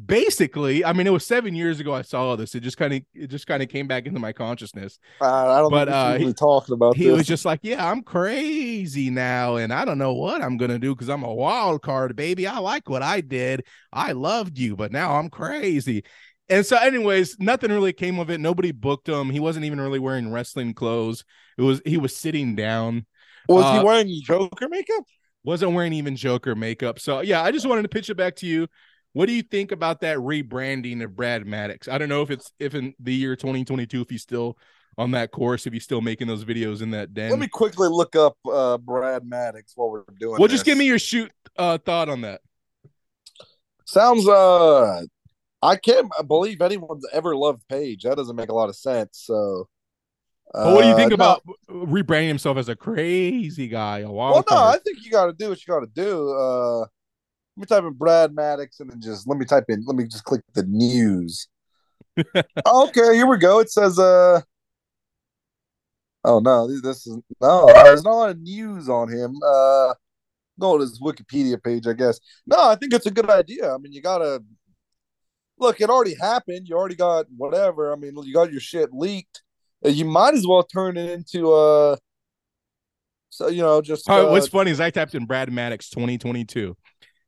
Basically 0.07 0.85
i 0.85 0.93
mean 0.93 1.07
it 1.07 1.13
was 1.13 1.27
seven 1.27 1.55
years 1.55 1.79
ago 1.79 1.95
i 1.95 2.01
saw 2.01 2.23
all 2.31 2.37
this 2.37 2.55
it 2.55 2.61
just 2.61 2.79
kind 2.79 2.95
of 2.95 3.03
it 3.13 3.27
just 3.27 3.47
kind 3.47 3.63
of 3.63 3.69
came 3.69 3.87
back 3.87 4.07
into 4.07 4.19
my 4.19 4.33
consciousness 4.33 4.99
Uh, 5.21 5.27
I 5.27 5.59
don't. 5.59 5.71
But, 5.71 5.89
uh, 5.89 6.17
really 6.19 6.33
talking 6.33 6.73
about 6.73 6.97
he 6.97 7.05
this. 7.05 7.19
was 7.19 7.27
just 7.27 7.45
like, 7.45 7.61
"Yeah, 7.63 7.91
I'm 7.91 8.03
crazy 8.03 9.11
now, 9.11 9.57
and 9.57 9.73
I 9.73 9.85
don't 9.85 9.99
know 9.99 10.15
what 10.15 10.41
I'm 10.41 10.57
gonna 10.57 10.79
do 10.79 10.95
because 10.95 11.09
I'm 11.11 11.23
a 11.23 11.33
wild 11.35 11.83
card, 11.83 12.17
baby. 12.17 12.47
I 12.47 12.59
like 12.59 12.89
what 12.89 13.03
I 13.03 13.21
did. 13.21 13.65
I 13.93 14.13
loved 14.13 14.59
you, 14.59 14.77
but 14.77 14.93
now 14.93 15.17
I'm 15.17 15.29
crazy." 15.29 16.05
And 16.49 16.65
so, 16.67 16.77
anyways, 16.77 17.39
nothing 17.39 17.71
really 17.71 17.93
came 17.93 18.19
of 18.19 18.31
it. 18.31 18.41
Nobody 18.41 18.73
booked 18.73 19.09
him. 19.09 19.31
He 19.31 19.41
wasn't 19.41 19.65
even 19.67 19.81
really 19.81 19.99
wearing 19.99 20.33
wrestling 20.33 20.75
clothes. 20.75 21.25
It 21.59 21.63
was 21.63 21.83
he 21.85 21.99
was 21.99 22.17
sitting 22.17 22.57
down, 22.57 23.07
was 23.49 23.65
uh, 23.65 23.79
he 23.79 23.85
wearing 23.85 24.21
Joker 24.25 24.69
makeup? 24.69 25.05
wasn't 25.45 25.73
wearing 25.73 25.93
even 25.93 26.15
Joker 26.17 26.55
makeup. 26.55 26.99
So 26.99 27.21
yeah, 27.21 27.43
I 27.43 27.51
just 27.51 27.67
wanted 27.67 27.83
to 27.83 27.89
pitch 27.89 28.11
it 28.11 28.17
back 28.17 28.37
to 28.37 28.47
you. 28.47 28.69
What 29.13 29.27
do 29.27 29.33
you 29.33 29.43
think 29.43 29.73
about 29.73 30.01
that 30.01 30.19
rebranding 30.19 31.03
of 31.03 31.15
Brad 31.15 31.47
Maddox? 31.47 31.87
I 31.89 31.99
don't 31.99 32.09
know 32.09 32.23
if 32.23 32.31
it's 32.31 32.51
if 32.59 32.75
in 32.75 32.95
the 32.99 33.15
year 33.15 33.37
2022 33.37 34.01
if 34.01 34.11
he's 34.11 34.23
still 34.23 34.57
on 34.99 35.11
that 35.13 35.31
course, 35.31 35.67
if 35.67 35.73
he's 35.73 35.85
still 35.85 36.01
making 36.01 36.29
those 36.29 36.45
videos 36.45 36.83
in 36.83 36.91
that 36.93 37.15
den. 37.15 37.31
Let 37.31 37.39
me 37.39 37.49
quickly 37.49 37.89
look 37.89 38.17
up 38.17 38.37
uh, 38.51 38.79
Brad 38.79 39.27
Maddox 39.27 39.73
while 39.77 39.91
we're 39.91 40.05
doing. 40.19 40.39
Well, 40.39 40.49
just 40.49 40.65
give 40.65 40.79
me 40.79 40.87
your 40.87 40.99
shoot 40.99 41.31
uh, 41.57 41.79
thought 41.79 42.09
on 42.09 42.23
that. 42.23 42.41
Sounds. 43.87 44.27
Uh, 44.27 45.03
I 45.61 45.77
can't 45.77 46.11
believe 46.27 46.61
anyone's 46.61 47.07
ever 47.13 47.37
loved 47.37 47.63
Paige. 47.69 48.03
That 48.03 48.17
doesn't 48.17 48.37
make 48.37 48.49
a 48.49 48.55
lot 48.55 48.69
of 48.69 48.77
sense. 48.77 49.23
So. 49.25 49.69
But 50.55 50.75
what 50.75 50.83
do 50.83 50.89
you 50.89 50.97
think 50.97 51.13
uh, 51.13 51.17
no. 51.17 51.25
about 51.25 51.43
rebranding 51.71 52.29
himself 52.29 52.59
as 52.59 52.69
a 52.69 52.77
crazy 52.77 53.69
guy, 53.69 54.01
a 54.01 54.11
Well, 54.11 54.45
no, 54.51 54.57
I 54.57 54.77
think 54.85 55.03
you 55.03 55.11
got 55.11 55.27
to 55.27 55.33
do 55.33 55.49
what 55.49 55.67
you 55.67 55.73
got 55.73 55.81
to 55.81 55.87
do. 55.87 56.31
Uh, 56.31 56.85
let 57.57 57.61
me 57.61 57.67
type 57.67 57.85
in 57.85 57.93
Brad 57.93 58.35
Maddox 58.35 58.81
and 58.81 58.91
then 58.91 59.01
just 59.01 59.29
let 59.29 59.39
me 59.39 59.45
type 59.45 59.65
in. 59.69 59.85
Let 59.87 59.97
me 59.97 60.05
just 60.05 60.25
click 60.25 60.43
the 60.55 60.63
news. 60.65 61.49
okay, 62.17 63.15
here 63.15 63.27
we 63.27 63.39
go. 63.39 63.59
It 63.61 63.71
says, 63.71 63.99
uh, 63.99 64.41
oh 66.25 66.41
no, 66.41 66.69
this 66.81 67.07
is 67.07 67.19
no. 67.41 67.67
There's 67.67 68.05
not 68.05 68.13
a 68.13 68.15
lot 68.15 68.31
of 68.31 68.41
news 68.41 68.89
on 68.89 69.11
him. 69.11 69.37
Uh, 69.45 69.95
go 70.59 70.79
to 70.79 70.83
his 70.83 71.01
Wikipedia 71.01 71.63
page, 71.63 71.87
I 71.87 71.93
guess. 71.93 72.21
No, 72.47 72.69
I 72.69 72.75
think 72.75 72.95
it's 72.95 73.07
a 73.07 73.11
good 73.11 73.31
idea. 73.31 73.75
I 73.75 73.79
mean, 73.79 73.93
you 73.93 74.03
gotta 74.03 74.43
look. 75.59 75.81
It 75.81 75.91
already 75.91 76.15
happened. 76.15 76.69
You 76.69 76.77
already 76.77 76.97
got 76.97 77.27
whatever. 77.37 77.93
I 77.93 77.97
mean, 77.97 78.15
you 78.23 78.33
got 78.33 78.51
your 78.51 78.61
shit 78.61 78.91
leaked. 78.93 79.43
Uh, 79.85 79.89
You 79.91 80.05
might 80.05 80.35
as 80.35 80.47
well 80.47 80.63
turn 80.63 80.97
it 80.97 81.11
into 81.11 81.53
uh 81.53 81.97
so 83.33 83.49
you 83.49 83.63
know, 83.63 83.81
just 83.81 84.05
Oh, 84.11 84.29
uh, 84.29 84.31
what's 84.31 84.49
funny 84.49 84.71
is 84.71 84.79
I 84.79 84.91
typed 84.91 85.15
in 85.15 85.25
Brad 85.25 85.51
Maddox 85.51 85.89
2022, 85.89 86.77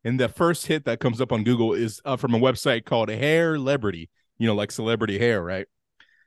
and 0.04 0.20
the 0.20 0.28
first 0.28 0.66
hit 0.66 0.84
that 0.84 1.00
comes 1.00 1.20
up 1.20 1.32
on 1.32 1.44
Google 1.44 1.72
is 1.74 2.00
uh, 2.04 2.16
from 2.16 2.34
a 2.34 2.38
website 2.38 2.84
called 2.84 3.08
Hair 3.08 3.56
Celebrity. 3.56 4.10
You 4.38 4.48
know, 4.48 4.54
like 4.54 4.72
celebrity 4.72 5.18
hair, 5.18 5.42
right? 5.42 5.66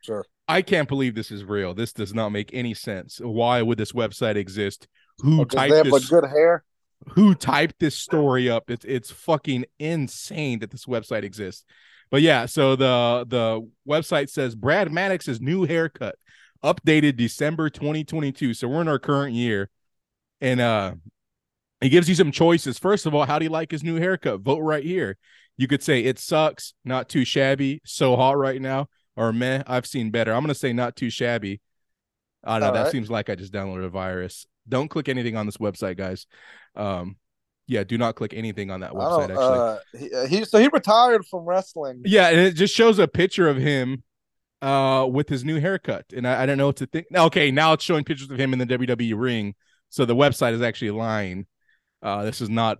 Sure. 0.02 0.26
I 0.48 0.62
can't 0.62 0.88
believe 0.88 1.14
this 1.14 1.30
is 1.30 1.44
real. 1.44 1.74
This 1.74 1.92
does 1.92 2.14
not 2.14 2.30
make 2.30 2.52
any 2.54 2.74
sense. 2.74 3.20
Why 3.22 3.62
would 3.62 3.78
this 3.78 3.92
website 3.92 4.38
exist? 4.38 4.88
Who 5.20 5.42
Oh, 5.42 5.46
typed 5.46 5.84
this? 5.84 6.10
good 6.10 6.24
hair. 6.24 6.64
Who 7.10 7.36
typed 7.36 7.80
this 7.80 7.96
story 7.98 8.50
up? 8.50 8.70
It's 8.72 8.86
it's 8.86 9.12
fucking 9.12 9.66
insane 9.78 10.60
that 10.60 10.72
this 10.72 10.86
website 10.86 11.24
exists. 11.24 11.66
But 12.10 12.22
yeah, 12.22 12.46
so 12.46 12.76
the 12.78 13.26
the 13.28 13.70
website 13.88 14.30
says 14.30 14.56
Brad 14.56 14.92
Maddox's 14.92 15.42
new 15.42 15.66
haircut, 15.66 16.16
updated 16.64 17.18
December 17.18 17.70
2022. 17.70 18.54
So 18.54 18.68
we're 18.70 18.82
in 18.82 18.88
our 18.88 19.00
current 19.00 19.36
year, 19.36 19.70
and 20.40 20.62
uh, 20.62 20.94
it 21.82 21.90
gives 21.90 22.10
you 22.10 22.16
some 22.16 22.32
choices. 22.32 22.80
First 22.80 23.06
of 23.06 23.14
all, 23.14 23.26
how 23.26 23.40
do 23.40 23.46
you 23.46 23.52
like 23.52 23.72
his 23.72 23.84
new 23.84 23.96
haircut? 23.98 24.42
Vote 24.42 24.60
right 24.60 24.84
here. 24.84 25.18
You 25.58 25.68
could 25.68 25.82
say 25.84 26.02
it 26.04 26.20
sucks, 26.20 26.74
not 26.86 27.10
too 27.10 27.26
shabby, 27.26 27.82
so 27.86 28.16
hot 28.16 28.38
right 28.38 28.62
now, 28.62 28.88
or 29.16 29.34
meh. 29.34 29.64
I've 29.68 29.86
seen 29.88 30.12
better. 30.12 30.32
I'm 30.34 30.42
gonna 30.44 30.54
say 30.56 30.74
not 30.74 30.96
too 30.96 31.10
shabby. 31.10 31.62
I 32.44 32.54
don't 32.54 32.62
know. 32.62 32.68
All 32.68 32.74
That 32.74 32.84
right. 32.84 32.92
seems 32.92 33.10
like 33.10 33.30
I 33.30 33.36
just 33.36 33.52
downloaded 33.52 33.86
a 33.86 33.90
virus. 33.90 34.46
Don't 34.70 34.88
click 34.90 35.10
anything 35.10 35.36
on 35.36 35.46
this 35.46 35.58
website, 35.58 35.98
guys. 35.98 36.28
Um, 36.76 37.18
yeah, 37.68 37.84
do 37.84 37.98
not 37.98 38.16
click 38.16 38.34
anything 38.34 38.70
on 38.72 38.82
that 38.82 38.92
website. 38.94 39.30
Actually, 39.32 39.60
Uh, 39.60 39.78
he, 39.98 40.14
uh, 40.14 40.28
he 40.28 40.46
so 40.46 40.60
he 40.60 40.70
retired 40.72 41.26
from 41.26 41.44
wrestling. 41.46 42.02
yeah, 42.06 42.30
and 42.30 42.40
it 42.40 42.54
just 42.54 42.74
shows 42.74 43.00
a 43.00 43.08
picture 43.08 43.48
of 43.50 43.58
him 43.58 44.04
uh 44.62 45.08
with 45.12 45.30
his 45.30 45.44
new 45.44 45.60
haircut. 45.60 46.06
And 46.16 46.28
I, 46.28 46.44
I 46.44 46.46
don't 46.46 46.58
know 46.58 46.68
what 46.68 46.78
to 46.78 46.86
think. 46.88 47.08
Okay, 47.14 47.52
now 47.52 47.74
it's 47.74 47.84
showing 47.84 48.04
pictures 48.04 48.30
of 48.30 48.40
him 48.40 48.54
in 48.54 48.60
the 48.60 48.66
WWE 48.66 49.14
ring. 49.20 49.56
So 49.90 50.06
the 50.06 50.16
website 50.16 50.54
is 50.54 50.62
actually 50.62 50.92
lying. 50.92 51.46
Uh 52.02 52.24
this 52.24 52.42
is 52.42 52.50
not 52.50 52.78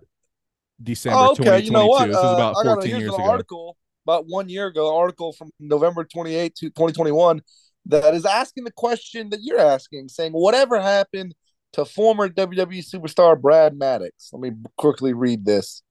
December 0.82 1.18
Oh, 1.18 1.30
okay. 1.32 1.62
2022. 1.62 1.66
You 1.66 1.72
know 1.72 1.86
what? 1.86 2.06
This 2.06 2.16
is 2.16 2.24
Uh, 2.24 2.34
about 2.34 2.56
a, 2.60 2.64
14 2.64 2.90
years 2.90 3.02
an 3.14 3.20
ago. 3.20 3.30
article 3.30 3.76
about 4.06 4.26
one 4.26 4.48
year 4.48 4.66
ago. 4.66 4.96
Article 4.96 5.32
from 5.32 5.50
November 5.60 6.04
28, 6.04 6.54
to 6.56 6.66
2021, 6.70 7.42
that 7.86 8.14
is 8.14 8.24
asking 8.24 8.64
the 8.64 8.70
question 8.72 9.28
that 9.30 9.40
you're 9.42 9.58
asking, 9.60 10.08
saying 10.08 10.32
whatever 10.32 10.80
happened 10.80 11.34
to 11.74 11.84
former 11.84 12.28
WWE 12.28 12.78
superstar 12.88 13.38
Brad 13.40 13.76
Maddox. 13.76 14.30
Let 14.32 14.40
me 14.40 14.52
quickly 14.78 15.12
read 15.12 15.44
this. 15.44 15.82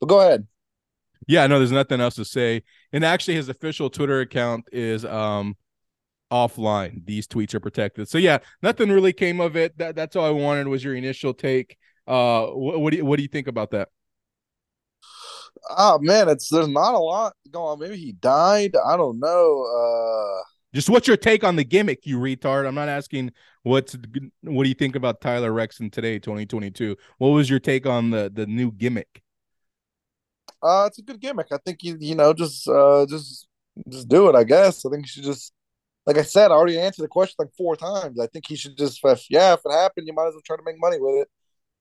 But 0.00 0.06
go 0.08 0.20
ahead. 0.20 0.46
Yeah, 1.26 1.46
no, 1.48 1.58
there's 1.58 1.72
nothing 1.72 2.00
else 2.00 2.14
to 2.16 2.24
say. 2.24 2.62
And 2.92 3.04
actually 3.04 3.34
his 3.34 3.48
official 3.48 3.90
Twitter 3.90 4.20
account 4.20 4.68
is 4.70 5.04
um 5.04 5.56
offline. 6.30 7.04
These 7.06 7.26
tweets 7.26 7.54
are 7.54 7.60
protected. 7.60 8.08
So 8.08 8.18
yeah, 8.18 8.38
nothing 8.62 8.90
really 8.90 9.12
came 9.12 9.40
of 9.40 9.56
it. 9.56 9.76
That 9.78 9.96
that's 9.96 10.14
all 10.16 10.26
I 10.26 10.30
wanted 10.30 10.68
was 10.68 10.84
your 10.84 10.94
initial 10.94 11.34
take. 11.34 11.76
Uh 12.06 12.46
what, 12.46 12.80
what 12.80 12.90
do 12.92 12.98
you 12.98 13.04
what 13.04 13.16
do 13.16 13.22
you 13.22 13.28
think 13.28 13.48
about 13.48 13.70
that? 13.72 13.88
Oh 15.70 15.98
man, 16.00 16.28
it's 16.28 16.48
there's 16.48 16.68
not 16.68 16.94
a 16.94 16.98
lot 16.98 17.34
going 17.50 17.72
on. 17.72 17.78
Maybe 17.80 17.96
he 17.96 18.12
died. 18.12 18.74
I 18.76 18.96
don't 18.96 19.18
know. 19.20 19.64
Uh 19.64 20.42
Just 20.74 20.90
what's 20.90 21.08
your 21.08 21.16
take 21.16 21.44
on 21.44 21.56
the 21.56 21.64
gimmick, 21.64 22.06
you 22.06 22.18
retard? 22.18 22.66
I'm 22.66 22.74
not 22.74 22.88
asking 22.88 23.32
what's 23.62 23.96
what 24.42 24.64
do 24.64 24.68
you 24.68 24.74
think 24.74 24.94
about 24.96 25.20
Tyler 25.20 25.50
Rexon 25.50 25.90
today, 25.90 26.18
2022. 26.18 26.96
What 27.18 27.28
was 27.28 27.48
your 27.48 27.60
take 27.60 27.86
on 27.86 28.10
the 28.10 28.30
the 28.32 28.46
new 28.46 28.70
gimmick? 28.72 29.22
Uh, 30.62 30.84
it's 30.88 30.98
a 30.98 31.02
good 31.02 31.20
gimmick. 31.20 31.48
I 31.52 31.58
think 31.64 31.82
you 31.82 31.96
you 32.00 32.14
know 32.14 32.32
just 32.32 32.66
uh 32.68 33.06
just 33.08 33.46
just 33.88 34.08
do 34.08 34.28
it. 34.28 34.34
I 34.34 34.44
guess. 34.44 34.84
I 34.84 34.90
think 34.90 35.04
you 35.04 35.08
should 35.08 35.24
just 35.24 35.52
like 36.06 36.18
I 36.18 36.22
said. 36.22 36.50
I 36.50 36.54
already 36.54 36.78
answered 36.80 37.04
the 37.04 37.08
question 37.08 37.36
like 37.38 37.54
four 37.56 37.76
times. 37.76 38.20
I 38.20 38.26
think 38.28 38.46
he 38.48 38.56
should 38.56 38.76
just 38.78 39.00
if, 39.04 39.26
yeah. 39.30 39.54
If 39.54 39.60
it 39.64 39.72
happened, 39.72 40.06
you 40.08 40.14
might 40.14 40.28
as 40.28 40.34
well 40.34 40.42
try 40.46 40.56
to 40.56 40.64
make 40.64 40.80
money 40.80 40.98
with 41.00 41.22
it. 41.22 41.28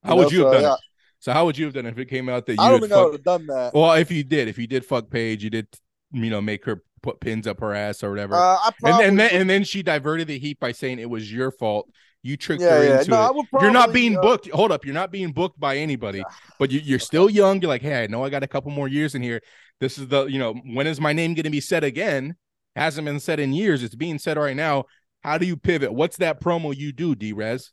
How 0.06 0.15
know, 0.15 0.24
would 0.24 0.32
you 0.32 0.44
have 0.44 0.54
done 0.54 0.62
yeah. 0.63 0.74
it? 0.74 0.80
So 1.20 1.34
how 1.34 1.46
would 1.46 1.58
you 1.58 1.65
have 1.65 1.74
done 1.74 1.86
it 1.86 1.89
if 1.89 1.98
it 1.98 2.06
came 2.06 2.30
out 2.30 2.46
that 2.46 2.54
you 2.54 2.62
I 2.62 2.70
don't 2.70 2.82
had 2.82 2.89
think 2.89 2.94
I 2.94 3.04
would 3.04 3.13
have 3.13 3.24
done 3.24 3.48
that. 3.48 3.74
well, 3.74 3.94
if 3.94 4.12
you 4.12 4.24
did, 4.24 4.48
if 4.48 4.58
you 4.58 4.68
did 4.68 4.86
fuck 4.86 5.10
Paige, 5.10 5.44
you 5.44 5.50
did 5.50 5.68
you 6.12 6.30
know 6.30 6.41
make 6.41 6.65
her 6.65 6.84
put 7.02 7.20
pins 7.20 7.48
up 7.48 7.60
her 7.62 7.74
ass 7.74 8.04
or 8.04 8.10
whatever. 8.10 8.36
Uh, 8.36 8.58
and, 8.65 8.76
probably 8.82 9.06
and 9.06 9.20
then 9.20 9.30
and 9.32 9.50
then 9.50 9.63
she 9.63 9.82
diverted 9.84 10.28
the 10.28 10.38
heat 10.38 10.60
by 10.60 10.72
saying 10.72 11.00
it 11.00 11.10
was 11.10 11.32
your 11.32 11.52
fault. 11.52 11.89
You 12.22 12.38
tricked 12.38 12.63
yeah, 12.63 12.78
her 12.78 12.84
yeah. 12.84 13.00
into 13.00 13.12
No, 13.12 13.26
it. 13.28 13.36
would 13.36 13.62
you're 13.62 13.72
not 13.72 13.94
being 13.94 14.18
uh, 14.18 14.22
booked. 14.22 14.50
Hold 14.50 14.72
up, 14.72 14.84
you're 14.84 14.96
not 14.96 15.12
being 15.12 15.32
booked 15.32 15.60
by 15.60 15.78
anybody, 15.78 16.24
but 16.58 16.72
you, 16.72 16.80
you're 16.80 16.98
still 16.98 17.30
young. 17.30 17.62
You're 17.62 17.70
like, 17.70 17.84
hey, 17.84 18.04
I 18.04 18.08
know 18.08 18.24
I 18.24 18.30
got 18.30 18.41
a 18.41 18.48
couple 18.48 18.72
more 18.72 18.88
years 18.88 19.13
in 19.13 19.22
here. 19.22 19.41
This 19.80 20.00
is 20.00 20.08
the, 20.08 20.26
you 20.26 20.39
know, 20.39 20.54
when 20.54 20.88
is 20.88 21.00
my 21.00 21.13
name 21.13 21.36
going 21.36 21.44
to 21.44 21.52
be 21.52 21.62
said 21.62 21.84
again? 21.84 22.36
Hasn't 22.76 23.06
been 23.06 23.20
said 23.20 23.39
in 23.39 23.54
years. 23.54 23.84
It's 23.84 23.94
being 23.94 24.18
said 24.18 24.38
right 24.38 24.56
now. 24.56 24.86
How 25.24 25.38
do 25.38 25.46
you 25.46 25.56
pivot? 25.56 25.94
What's 25.94 26.18
that 26.18 26.41
promo 26.41 26.76
you 26.76 26.91
do, 26.91 27.15
Drez? 27.15 27.70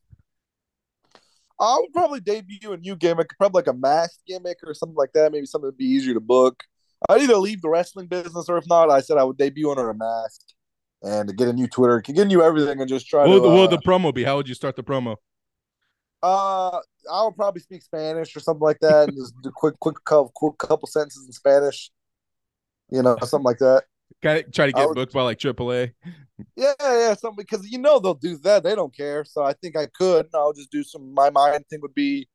I 1.63 1.77
would 1.81 1.93
probably 1.93 2.19
debut 2.21 2.73
a 2.73 2.77
new 2.77 2.97
gimmick, 2.97 3.31
probably 3.39 3.61
like 3.61 3.69
a 3.69 3.73
mask 3.73 4.19
gimmick 4.27 4.59
or 4.67 4.75
something 4.75 4.97
like 4.97 5.13
that. 5.13 5.31
Maybe 5.31 5.47
something 5.47 5.69
that'd 5.69 5.79
be 5.79 5.85
easier 5.85 6.13
to 6.15 6.21
book. 6.21 6.65
I'd 7.09 7.23
either 7.23 7.37
leave 7.37 7.63
the 7.63 7.69
wrestling 7.69 8.07
business, 8.09 8.49
or 8.49 8.59
if 8.59 8.67
not, 8.67 8.91
I 8.91 9.01
said 9.01 9.17
I 9.17 9.25
would 9.25 9.39
debut 9.39 9.71
under 9.71 9.89
a 9.89 9.95
mask 9.95 10.41
and 11.03 11.37
get 11.37 11.49
a 11.49 11.53
new 11.53 11.69
Twitter, 11.69 12.01
get 12.01 12.19
a 12.19 12.25
new 12.25 12.43
everything, 12.43 12.81
and 12.81 12.89
just 12.89 13.07
try 13.07 13.27
What 13.27 13.35
to. 13.35 13.41
the, 13.41 13.49
what 13.49 13.57
uh, 13.57 13.61
would 13.63 13.71
the 13.71 13.79
promo 13.87 14.13
be? 14.13 14.25
How 14.25 14.37
would 14.37 14.49
you 14.49 14.55
start 14.55 14.75
the 14.77 14.83
promo? 14.83 15.17
Uh, 16.23 16.79
I 17.13 17.25
would 17.25 17.37
probably 17.37 17.61
speak 17.61 17.83
Spanish 17.83 18.37
or 18.37 18.41
something 18.41 18.63
like 18.63 18.79
that, 18.81 19.09
and 19.09 19.17
just 19.17 19.35
do 19.43 19.51
quick, 19.55 19.79
quick, 19.81 19.97
couple, 20.05 20.33
quick 20.35 20.59
couple 20.59 20.87
sentences 20.89 21.27
in 21.27 21.33
Spanish. 21.33 21.91
You 22.91 23.03
know, 23.03 23.17
something 23.23 23.45
like 23.45 23.59
that. 23.59 23.85
Kind 24.23 24.45
of 24.45 24.53
try 24.53 24.67
to 24.67 24.73
get 24.73 24.87
would- 24.87 24.95
booked 24.95 25.13
by 25.13 25.23
like 25.23 25.39
AAA. 25.39 25.93
Yeah, 26.57 26.73
yeah, 26.81 27.15
something 27.15 27.45
because 27.49 27.69
you 27.71 27.79
know 27.79 27.99
they'll 27.99 28.15
do 28.15 28.37
that. 28.39 28.63
They 28.63 28.75
don't 28.75 28.95
care. 28.95 29.25
So 29.25 29.43
I 29.43 29.55
think 29.55 29.77
I 29.77 29.87
could. 29.87 30.27
and 30.27 30.35
I'll 30.35 30.53
just 30.53 30.71
do 30.71 30.83
some. 30.85 31.15
My 31.15 31.31
mind 31.31 31.65
thing 31.69 31.81
would 31.81 31.95
be, 31.95 32.29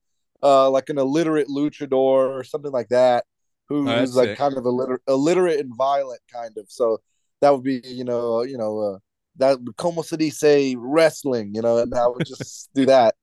uh, 0.44 0.70
like 0.70 0.90
an 0.90 0.98
illiterate 0.98 1.48
luchador 1.48 2.30
or 2.30 2.44
something 2.44 2.72
like 2.72 2.90
that, 2.90 3.26
who's 3.68 3.88
Oh, 3.90 4.06
like 4.16 4.30
sick. 4.30 4.38
kind 4.38 4.58
of 4.58 4.66
illiterate, 4.66 5.02
illiterate 5.08 5.60
and 5.60 5.76
violent, 5.76 6.22
kind 6.32 6.58
of. 6.58 6.66
So 6.70 7.00
that 7.42 7.52
would 7.52 7.64
be, 7.64 7.82
you 7.86 8.04
know, 8.04 8.42
you 8.44 8.58
know, 8.58 8.80
uh, 8.80 9.00
that 9.38 9.62
would 9.62 9.78
como 9.78 10.02
se 10.02 10.18
dice 10.18 10.76
wrestling, 10.78 11.54
you 11.54 11.62
know, 11.62 11.78
and 11.78 11.94
I 11.94 12.08
would 12.08 12.26
just 12.26 12.70
do 12.76 12.86
that, 12.88 13.16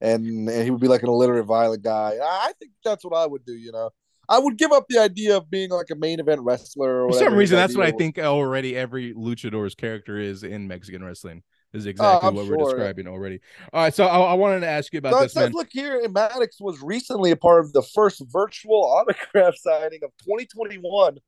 and 0.00 0.48
and 0.48 0.64
he 0.64 0.70
would 0.70 0.80
be 0.80 0.88
like 0.88 1.02
an 1.02 1.08
illiterate, 1.10 1.46
violent 1.46 1.82
guy. 1.82 2.16
I 2.22 2.48
I 2.50 2.52
think 2.58 2.72
that's 2.84 3.04
what 3.04 3.14
I 3.14 3.26
would 3.26 3.44
do. 3.44 3.54
You 3.54 3.72
know, 3.72 3.90
I 4.28 4.38
would 4.38 4.58
give 4.58 4.72
up 4.72 4.86
the 4.88 4.98
idea 4.98 5.36
of 5.36 5.50
being 5.50 5.70
like 5.70 5.86
a 5.90 5.94
main 5.94 6.20
event 6.20 6.42
wrestler. 6.42 7.06
Or 7.06 7.12
For 7.12 7.18
some 7.18 7.34
reason, 7.34 7.56
that's 7.56 7.76
what 7.76 7.86
I 7.86 7.92
think 7.92 8.18
already 8.18 8.76
every 8.76 9.14
luchador's 9.14 9.74
character 9.74 10.18
is 10.18 10.42
in 10.42 10.68
Mexican 10.68 11.02
wrestling. 11.02 11.42
Is 11.72 11.86
oh, 11.86 11.90
exactly 11.90 12.18
Oh, 12.22 12.28
I'm 12.28 12.34
what 12.34 12.46
we're 12.46 12.64
describing 12.64 13.08
already. 13.08 13.40
All 13.72 13.82
right, 13.82 13.94
so 13.94 14.06
I, 14.06 14.18
I 14.18 14.34
wanted 14.34 14.60
to 14.60 14.68
ask 14.68 14.92
you 14.92 14.98
about 14.98 15.14
it 15.14 15.20
this, 15.24 15.32
says, 15.34 15.52
look 15.52 15.68
here, 15.70 16.06
Maddox 16.08 16.60
was 16.60 16.80
recently 16.82 17.30
a 17.30 17.36
part 17.36 17.64
of 17.64 17.72
the 17.72 17.82
first 17.82 18.22
virtual 18.30 18.84
autograph 18.84 19.54
signing 19.56 20.00
of 20.02 20.10
2021 20.24 21.18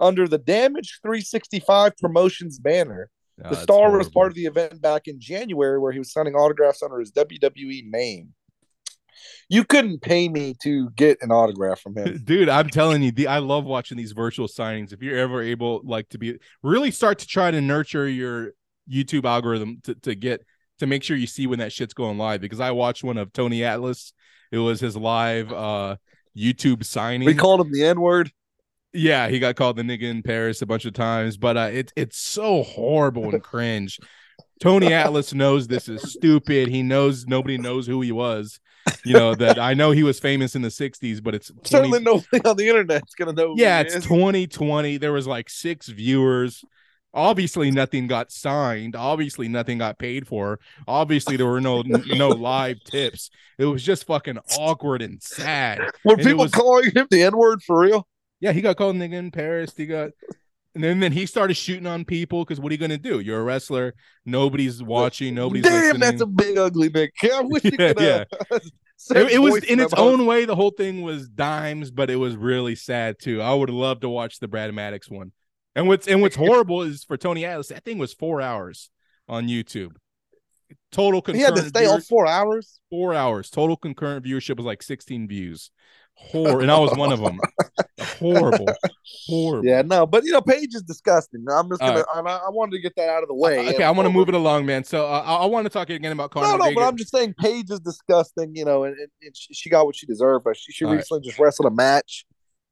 under 0.00 0.26
the 0.26 0.38
Damage 0.38 0.98
365 1.02 1.96
Promotions 1.96 2.58
banner. 2.58 3.08
Oh, 3.44 3.50
the 3.50 3.56
star 3.56 3.96
was 3.96 4.08
part 4.08 4.28
of 4.28 4.34
the 4.34 4.46
event 4.46 4.80
back 4.80 5.08
in 5.08 5.20
January 5.20 5.78
where 5.78 5.92
he 5.92 5.98
was 5.98 6.12
signing 6.12 6.34
autographs 6.34 6.82
under 6.82 7.00
his 7.00 7.12
WWE 7.12 7.90
name. 7.90 8.32
You 9.48 9.64
couldn't 9.64 10.02
pay 10.02 10.28
me 10.28 10.54
to 10.62 10.90
get 10.90 11.18
an 11.20 11.30
autograph 11.30 11.80
from 11.80 11.96
him. 11.96 12.20
Dude, 12.24 12.48
I'm 12.48 12.68
telling 12.68 13.02
you, 13.02 13.12
the, 13.12 13.26
I 13.26 13.38
love 13.38 13.64
watching 13.64 13.96
these 13.96 14.12
virtual 14.12 14.48
signings. 14.48 14.92
If 14.92 15.02
you're 15.02 15.18
ever 15.18 15.42
able, 15.42 15.80
like, 15.84 16.08
to 16.10 16.18
be 16.18 16.38
really 16.62 16.90
start 16.90 17.18
to 17.20 17.26
try 17.26 17.50
to 17.50 17.60
nurture 17.60 18.08
your 18.08 18.52
YouTube 18.90 19.24
algorithm 19.24 19.80
to, 19.84 19.94
to 19.96 20.14
get 20.14 20.42
to 20.78 20.86
make 20.86 21.02
sure 21.02 21.16
you 21.16 21.26
see 21.26 21.46
when 21.46 21.58
that 21.60 21.72
shit's 21.72 21.94
going 21.94 22.18
live. 22.18 22.40
Because 22.40 22.60
I 22.60 22.70
watched 22.72 23.04
one 23.04 23.18
of 23.18 23.32
Tony 23.32 23.64
Atlas. 23.64 24.12
It 24.50 24.58
was 24.58 24.80
his 24.80 24.96
live 24.96 25.52
uh 25.52 25.96
YouTube 26.36 26.84
signing. 26.84 27.26
We 27.26 27.34
called 27.34 27.60
him 27.60 27.72
the 27.72 27.84
N 27.84 28.00
word. 28.00 28.30
Yeah, 28.92 29.28
he 29.28 29.40
got 29.40 29.56
called 29.56 29.76
the 29.76 29.82
nigga 29.82 30.02
in 30.02 30.22
Paris 30.22 30.62
a 30.62 30.66
bunch 30.66 30.84
of 30.84 30.94
times, 30.94 31.36
but 31.36 31.56
uh, 31.56 31.70
it's 31.72 31.92
it's 31.96 32.18
so 32.18 32.62
horrible 32.62 33.30
and 33.30 33.42
cringe. 33.42 33.98
Tony 34.60 34.92
Atlas 34.92 35.34
knows 35.34 35.66
this 35.66 35.88
is 35.88 36.12
stupid. 36.12 36.68
He 36.68 36.82
knows 36.82 37.26
nobody 37.26 37.58
knows 37.58 37.86
who 37.86 38.00
he 38.02 38.12
was. 38.12 38.60
You 39.04 39.14
know 39.14 39.34
that 39.34 39.58
I 39.58 39.74
know 39.74 39.90
he 39.90 40.02
was 40.02 40.18
famous 40.20 40.54
in 40.56 40.62
the 40.62 40.68
'60s, 40.68 41.22
but 41.22 41.34
it's 41.34 41.48
20, 41.48 41.68
Certainly 41.68 42.00
nobody 42.00 42.40
on 42.44 42.56
the 42.56 42.68
internet's 42.68 43.14
gonna 43.14 43.32
know. 43.32 43.54
yeah, 43.56 43.80
it's 43.80 43.94
is. 43.94 44.04
2020. 44.04 44.96
There 44.98 45.12
was 45.12 45.26
like 45.26 45.48
six 45.50 45.88
viewers. 45.88 46.64
Obviously, 47.16 47.70
nothing 47.70 48.06
got 48.08 48.32
signed. 48.32 48.96
Obviously, 48.96 49.46
nothing 49.48 49.78
got 49.78 49.98
paid 49.98 50.26
for. 50.26 50.58
Obviously, 50.88 51.36
there 51.36 51.46
were 51.46 51.60
no 51.60 51.82
no 51.82 52.28
live 52.30 52.82
tips. 52.84 53.30
It 53.58 53.66
was 53.66 53.82
just 53.82 54.04
fucking 54.06 54.38
awkward 54.58 55.00
and 55.00 55.22
sad. 55.22 55.80
Were 56.04 56.14
and 56.14 56.22
people 56.22 56.42
was- 56.42 56.50
calling 56.50 56.90
him 56.90 57.06
the 57.10 57.22
N 57.22 57.36
word 57.36 57.62
for 57.62 57.78
real? 57.80 58.08
Yeah, 58.40 58.52
he 58.52 58.60
got 58.62 58.76
called 58.76 58.96
nigga 58.96 59.12
in 59.14 59.30
Paris. 59.30 59.72
He 59.76 59.86
got, 59.86 60.10
and 60.74 60.82
then 60.84 61.00
then 61.00 61.12
he 61.12 61.26
started 61.26 61.54
shooting 61.54 61.86
on 61.86 62.04
people 62.04 62.44
because 62.44 62.60
what 62.60 62.70
are 62.70 62.74
you 62.74 62.78
gonna 62.78 62.98
do? 62.98 63.20
You're 63.20 63.40
a 63.40 63.44
wrestler. 63.44 63.94
Nobody's 64.24 64.82
watching. 64.82 65.34
Nobody's 65.34 65.64
Damn, 65.64 65.82
listening. 65.98 66.00
that's 66.00 66.20
a 66.22 66.26
big 66.26 66.58
ugly 66.58 66.88
Nick. 66.88 67.12
I 67.22 67.40
wish 67.42 67.64
you 67.64 67.72
Yeah, 67.78 67.92
could. 67.92 68.28
Uh, 68.50 68.58
it, 69.14 69.32
it 69.32 69.38
was 69.38 69.62
in 69.64 69.80
its 69.80 69.94
own 69.94 70.26
way. 70.26 70.44
The 70.44 70.56
whole 70.56 70.70
thing 70.70 71.02
was 71.02 71.28
dimes, 71.28 71.90
but 71.90 72.10
it 72.10 72.16
was 72.16 72.36
really 72.36 72.74
sad 72.74 73.18
too. 73.20 73.40
I 73.42 73.54
would 73.54 73.70
love 73.70 74.00
to 74.00 74.08
watch 74.08 74.38
the 74.40 74.48
Brad 74.48 74.72
Maddox 74.74 75.08
one. 75.10 75.32
And 75.76 75.88
what's 75.88 76.06
and 76.08 76.20
what's 76.22 76.36
horrible 76.46 76.82
is 76.82 77.04
for 77.04 77.16
Tony 77.16 77.44
Atlas, 77.44 77.68
that 77.68 77.84
thing 77.84 77.98
was 77.98 78.12
four 78.12 78.40
hours 78.40 78.90
on 79.28 79.48
YouTube. 79.48 79.92
total 80.92 81.20
concurrent. 81.22 81.38
He 81.38 81.44
had 81.44 81.62
to 81.62 81.68
stay 81.68 81.84
viewers- 81.86 82.06
four 82.08 82.26
hours. 82.26 82.80
four 82.90 83.14
hours. 83.14 83.50
Total 83.50 83.76
concurrent 83.76 84.24
viewership 84.24 84.56
was 84.56 84.66
like 84.66 84.82
16 84.82 85.28
views. 85.28 85.70
Hor 86.16 86.60
and 86.60 86.70
I 86.70 86.78
was 86.78 86.96
one 86.96 87.12
of 87.12 87.20
them. 87.20 87.38
Horrible. 88.18 88.66
Horrible. 89.26 89.64
Yeah, 89.66 89.82
no, 89.82 90.06
but 90.06 90.24
you 90.24 90.32
know, 90.32 90.40
Paige 90.40 90.74
is 90.74 90.82
disgusting. 90.82 91.44
I'm 91.50 91.68
just 91.68 91.80
gonna. 91.80 92.04
I, 92.14 92.20
I 92.20 92.50
wanted 92.50 92.72
to 92.76 92.80
get 92.80 92.94
that 92.96 93.08
out 93.08 93.22
of 93.22 93.28
the 93.28 93.34
way. 93.34 93.68
Okay, 93.74 93.82
I 93.82 93.90
want 93.90 94.06
to 94.06 94.12
move 94.12 94.28
it 94.28 94.34
along, 94.34 94.64
man. 94.66 94.84
So 94.84 95.06
uh, 95.06 95.22
I, 95.26 95.34
I 95.42 95.46
want 95.46 95.64
to 95.66 95.70
talk 95.70 95.90
again 95.90 96.12
about 96.12 96.30
Conor 96.30 96.46
No, 96.46 96.56
no, 96.56 96.64
McGregor. 96.64 96.74
but 96.76 96.82
I'm 96.84 96.96
just 96.96 97.10
saying 97.10 97.34
Paige 97.38 97.70
is 97.70 97.80
disgusting. 97.80 98.54
You 98.54 98.64
know, 98.64 98.84
and, 98.84 98.96
and, 98.98 99.08
and 99.22 99.36
she, 99.36 99.52
she 99.54 99.68
got 99.70 99.86
what 99.86 99.96
she 99.96 100.06
deserved. 100.06 100.44
But 100.44 100.56
she, 100.56 100.72
she 100.72 100.84
All 100.84 100.92
right. 100.92 100.98
recently 100.98 101.26
just 101.28 101.38
wrestled 101.38 101.66
a 101.70 101.74
match. 101.74 102.24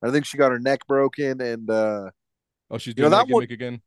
I 0.02 0.10
think 0.10 0.24
she 0.24 0.36
got 0.38 0.50
her 0.52 0.58
neck 0.58 0.86
broken, 0.86 1.40
and 1.40 1.68
uh 1.70 2.10
oh, 2.70 2.78
she's 2.78 2.94
you 2.96 3.02
know, 3.02 3.08
doing 3.08 3.10
that 3.10 3.26
that 3.28 3.34
one- 3.34 3.42
again. 3.44 3.80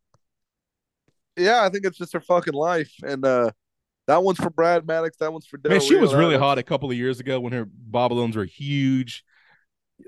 yeah, 1.37 1.63
I 1.63 1.69
think 1.69 1.85
it's 1.85 1.97
just 1.97 2.13
her 2.13 2.21
fucking 2.21 2.53
life. 2.53 2.91
And 3.03 3.25
uh 3.25 3.51
that 4.07 4.21
one's 4.23 4.37
for 4.37 4.49
Brad 4.49 4.85
Maddox. 4.85 5.17
That 5.17 5.33
one's 5.33 5.47
for 5.47 5.57
Del 5.57 5.71
Man, 5.71 5.81
she 5.81 5.95
Rio, 5.95 6.01
was 6.03 6.13
really 6.13 6.37
hot 6.37 6.57
a 6.59 6.63
couple 6.63 6.91
of 6.91 6.95
years 6.97 7.19
ago 7.19 7.39
when 7.39 7.53
her 7.53 7.65
bobbleons 7.65 8.35
were 8.35 8.45
huge. 8.45 9.23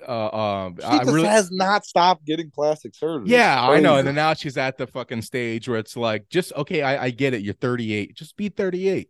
Uh, 0.08 0.28
um, 0.36 0.76
She 0.78 0.84
I 0.84 0.98
just 1.00 1.12
really, 1.12 1.28
has 1.28 1.52
not 1.52 1.86
stopped 1.86 2.26
getting 2.26 2.52
plastic 2.52 2.94
surgery. 2.96 3.30
yeah, 3.30 3.68
I 3.68 3.80
know. 3.80 3.96
And 3.96 4.08
then 4.08 4.16
now 4.16 4.34
she's 4.34 4.58
at 4.58 4.78
the 4.78 4.88
fucking 4.88 5.22
stage 5.22 5.68
where 5.68 5.80
it's 5.80 5.96
like, 5.96 6.30
just 6.30 6.54
okay, 6.54 6.82
I, 6.82 7.06
I 7.06 7.10
get 7.10 7.34
it. 7.34 7.42
You're 7.42 7.54
38. 7.54 8.16
Just 8.16 8.36
be 8.36 8.50
38. 8.50 9.08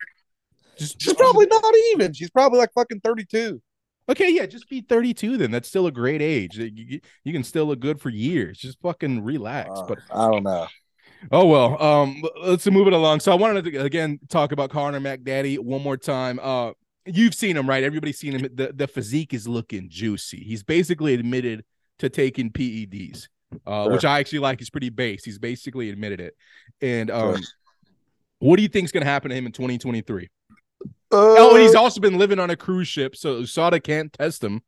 Just 0.77 1.01
she's 1.01 1.13
probably 1.13 1.47
not 1.47 1.63
even. 1.93 2.13
She's 2.13 2.29
probably 2.29 2.59
like 2.59 2.71
fucking 2.73 3.01
32. 3.01 3.61
okay. 4.09 4.29
Yeah, 4.29 4.45
just 4.45 4.69
be 4.69 4.81
32. 4.81 5.37
Then 5.37 5.51
that's 5.51 5.67
still 5.67 5.87
a 5.87 5.91
great 5.91 6.21
age. 6.21 6.57
You, 6.57 6.99
you, 7.23 7.33
can 7.33 7.43
still 7.43 7.65
look 7.65 7.79
good 7.79 7.99
for 7.99 8.09
years. 8.09 8.59
Just 8.59 8.79
fucking 8.81 9.23
relax. 9.23 9.71
Uh, 9.73 9.85
but 9.87 9.99
I 10.13 10.29
don't 10.29 10.43
know. 10.43 10.67
Oh 11.31 11.47
well, 11.47 11.81
um, 11.81 12.21
let's 12.43 12.69
move 12.69 12.85
it 12.85 12.93
along. 12.93 13.21
So 13.21 13.31
I 13.31 13.35
wanted 13.35 13.65
to 13.65 13.77
again 13.77 14.19
talk 14.29 14.51
about 14.51 14.69
Conor 14.69 14.99
McDaddy 14.99 15.57
one 15.57 15.81
more 15.81 15.97
time. 15.97 16.39
Uh, 16.41 16.73
you've 17.07 17.33
seen 17.33 17.55
him, 17.57 17.67
right? 17.67 17.83
Everybody's 17.83 18.19
seen 18.19 18.33
him. 18.33 18.47
The 18.53 18.71
the 18.73 18.87
physique 18.87 19.33
is 19.33 19.47
looking 19.47 19.89
juicy. 19.89 20.37
He's 20.43 20.63
basically 20.63 21.13
admitted 21.13 21.63
to 21.99 22.09
taking 22.09 22.51
PEDs, 22.51 23.27
uh, 23.65 23.83
Sure. 23.85 23.91
which 23.93 24.05
I 24.05 24.19
actually 24.19 24.39
like. 24.39 24.59
He's 24.59 24.69
pretty 24.69 24.89
base. 24.89 25.23
He's 25.23 25.39
basically 25.39 25.89
admitted 25.89 26.21
it. 26.21 26.35
And 26.81 27.09
um, 27.09 27.35
Sure. 27.37 27.43
what 28.39 28.55
do 28.57 28.61
you 28.61 28.69
think's 28.69 28.91
gonna 28.91 29.05
happen 29.05 29.29
to 29.29 29.35
him 29.35 29.45
in 29.45 29.51
2023? 29.51 30.29
Uh, 30.83 30.85
Oh, 31.11 31.55
he's 31.55 31.73
also 31.75 32.01
been 32.01 32.17
living 32.17 32.39
on 32.39 32.49
a 32.49 32.55
cruise 32.55 32.87
ship, 32.87 33.15
so 33.15 33.41
USADA 33.41 33.81
can't 33.83 34.11
test 34.13 34.43
him. 34.43 34.61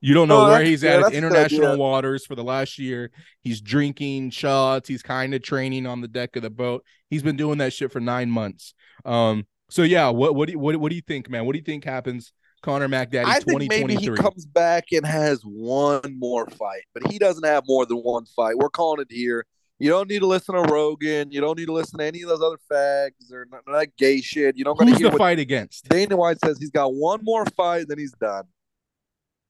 You 0.00 0.12
don't 0.12 0.28
know 0.28 0.42
Oh, 0.44 0.48
where 0.50 0.62
he's 0.62 0.82
yeah, 0.82 0.90
at. 0.90 0.96
It's 0.96 1.02
that's 1.06 1.16
a 1.16 1.20
good 1.22 1.26
international 1.26 1.78
waters 1.78 2.26
for 2.26 2.34
the 2.34 2.44
last 2.44 2.78
year. 2.78 3.10
He's 3.40 3.62
drinking 3.62 4.30
shots. 4.30 4.86
He's 4.86 5.02
kind 5.02 5.32
of 5.32 5.40
training 5.42 5.86
on 5.86 6.02
the 6.02 6.08
deck 6.08 6.36
of 6.36 6.42
the 6.42 6.50
boat. 6.50 6.84
He's 7.08 7.22
been 7.22 7.36
doing 7.36 7.56
that 7.58 7.72
shit 7.72 7.90
for 7.90 8.00
nine 8.00 8.30
months. 8.30 8.74
Um. 9.06 9.46
So 9.74 9.82
yeah, 9.82 10.08
what 10.08 10.36
what 10.36 10.46
do 10.46 10.52
you, 10.52 10.58
what, 10.60 10.76
what 10.76 10.90
do 10.90 10.94
you 10.94 11.02
think, 11.02 11.28
man? 11.28 11.46
What 11.46 11.54
do 11.54 11.58
you 11.58 11.64
think 11.64 11.82
happens, 11.82 12.32
Conor 12.62 12.86
McDaddy, 12.86 13.24
I 13.24 13.40
think 13.40 13.68
maybe 13.68 13.96
he 13.96 14.08
comes 14.08 14.46
back 14.46 14.84
and 14.92 15.04
has 15.04 15.42
one 15.42 16.16
more 16.16 16.46
fight, 16.46 16.84
but 16.94 17.10
he 17.10 17.18
doesn't 17.18 17.44
have 17.44 17.64
more 17.66 17.84
than 17.84 17.96
one 17.96 18.24
fight. 18.24 18.56
We're 18.56 18.68
calling 18.68 19.00
it 19.00 19.08
here. 19.10 19.44
You 19.80 19.90
don't 19.90 20.08
need 20.08 20.20
to 20.20 20.28
listen 20.28 20.54
to 20.54 20.60
Rogan. 20.72 21.32
You 21.32 21.40
don't 21.40 21.58
need 21.58 21.66
to 21.66 21.72
listen 21.72 21.98
to 21.98 22.04
any 22.04 22.22
of 22.22 22.28
those 22.28 22.40
other 22.40 22.58
fags 22.70 23.32
or 23.32 23.48
none 23.50 23.62
of 23.66 23.74
that 23.74 23.96
gay 23.96 24.20
shit. 24.20 24.56
You 24.56 24.62
don't 24.62 24.78
got 24.78 24.84
to 24.84 24.92
Who's 24.92 25.00
hear 25.00 25.10
the 25.10 25.18
fight 25.18 25.40
against? 25.40 25.88
Dana 25.88 26.16
White 26.16 26.38
says. 26.38 26.56
He's 26.60 26.70
got 26.70 26.94
one 26.94 27.18
more 27.24 27.44
fight, 27.44 27.88
then 27.88 27.98
he's 27.98 28.12
done. 28.12 28.44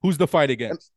Who's 0.00 0.16
the 0.16 0.26
fight 0.26 0.48
against? 0.48 0.90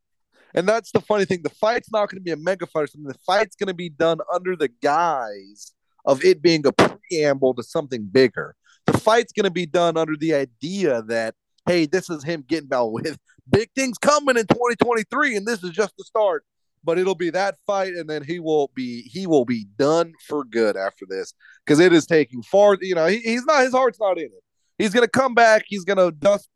And 0.54 0.66
that's 0.66 0.94
the 0.94 1.02
funny 1.02 1.26
thing. 1.26 1.42
The 1.44 1.50
fight's 1.50 1.92
not 1.92 2.10
going 2.10 2.20
to 2.20 2.24
be 2.24 2.32
a 2.32 2.38
mega 2.38 2.66
fight 2.66 2.84
or 2.84 2.88
something. 2.88 3.12
The 3.12 3.20
fight's 3.26 3.58
going 3.58 3.68
to 3.68 3.74
be 3.74 3.90
done 3.90 4.20
under 4.34 4.56
the 4.56 4.70
guise 4.82 5.74
of 6.06 6.24
it 6.24 6.42
being 6.42 6.66
a 6.66 6.72
preamble 6.72 7.56
to 7.56 7.64
something 7.64 8.06
bigger. 8.10 8.56
The 8.88 8.98
fight's 8.98 9.34
going 9.34 9.46
to 9.46 9.52
be 9.52 9.66
done 9.66 9.98
under 9.98 10.16
the 10.18 10.34
idea 10.34 11.02
that, 11.04 11.36
hey, 11.68 11.86
this 11.86 12.10
is 12.10 12.24
him 12.24 12.44
getting 12.48 12.74
out 12.74 12.92
with 12.92 13.18
big 13.50 13.70
things 13.76 13.98
coming 13.98 14.38
in 14.38 14.48
2023, 14.48 15.38
and 15.38 15.46
this 15.46 15.64
is 15.64 15.72
just 15.72 15.96
the 15.98 16.04
start. 16.04 16.44
But 16.84 16.98
it'll 16.98 17.16
be 17.16 17.32
that 17.32 17.56
fight, 17.66 17.94
and 17.94 18.10
then 18.10 18.24
he 18.24 18.40
will 18.40 18.72
be 18.74 19.02
he 19.02 19.28
will 19.28 19.44
be 19.44 19.66
done 19.78 20.14
for 20.26 20.46
good 20.46 20.78
after 20.78 21.06
this 21.10 21.34
because 21.66 21.80
it 21.80 21.92
is 21.92 22.06
taking 22.06 22.42
far. 22.44 22.78
You 22.80 22.96
know, 22.96 23.08
he, 23.08 23.18
he's 23.18 23.44
not 23.46 23.64
his 23.64 23.74
heart's 23.74 24.00
not 24.00 24.18
in 24.18 24.26
it. 24.26 24.44
He's 24.78 24.94
gonna 24.94 25.08
come 25.08 25.34
back. 25.34 25.66
He's 25.68 25.84
gonna 25.84 26.12
dust 26.12 26.50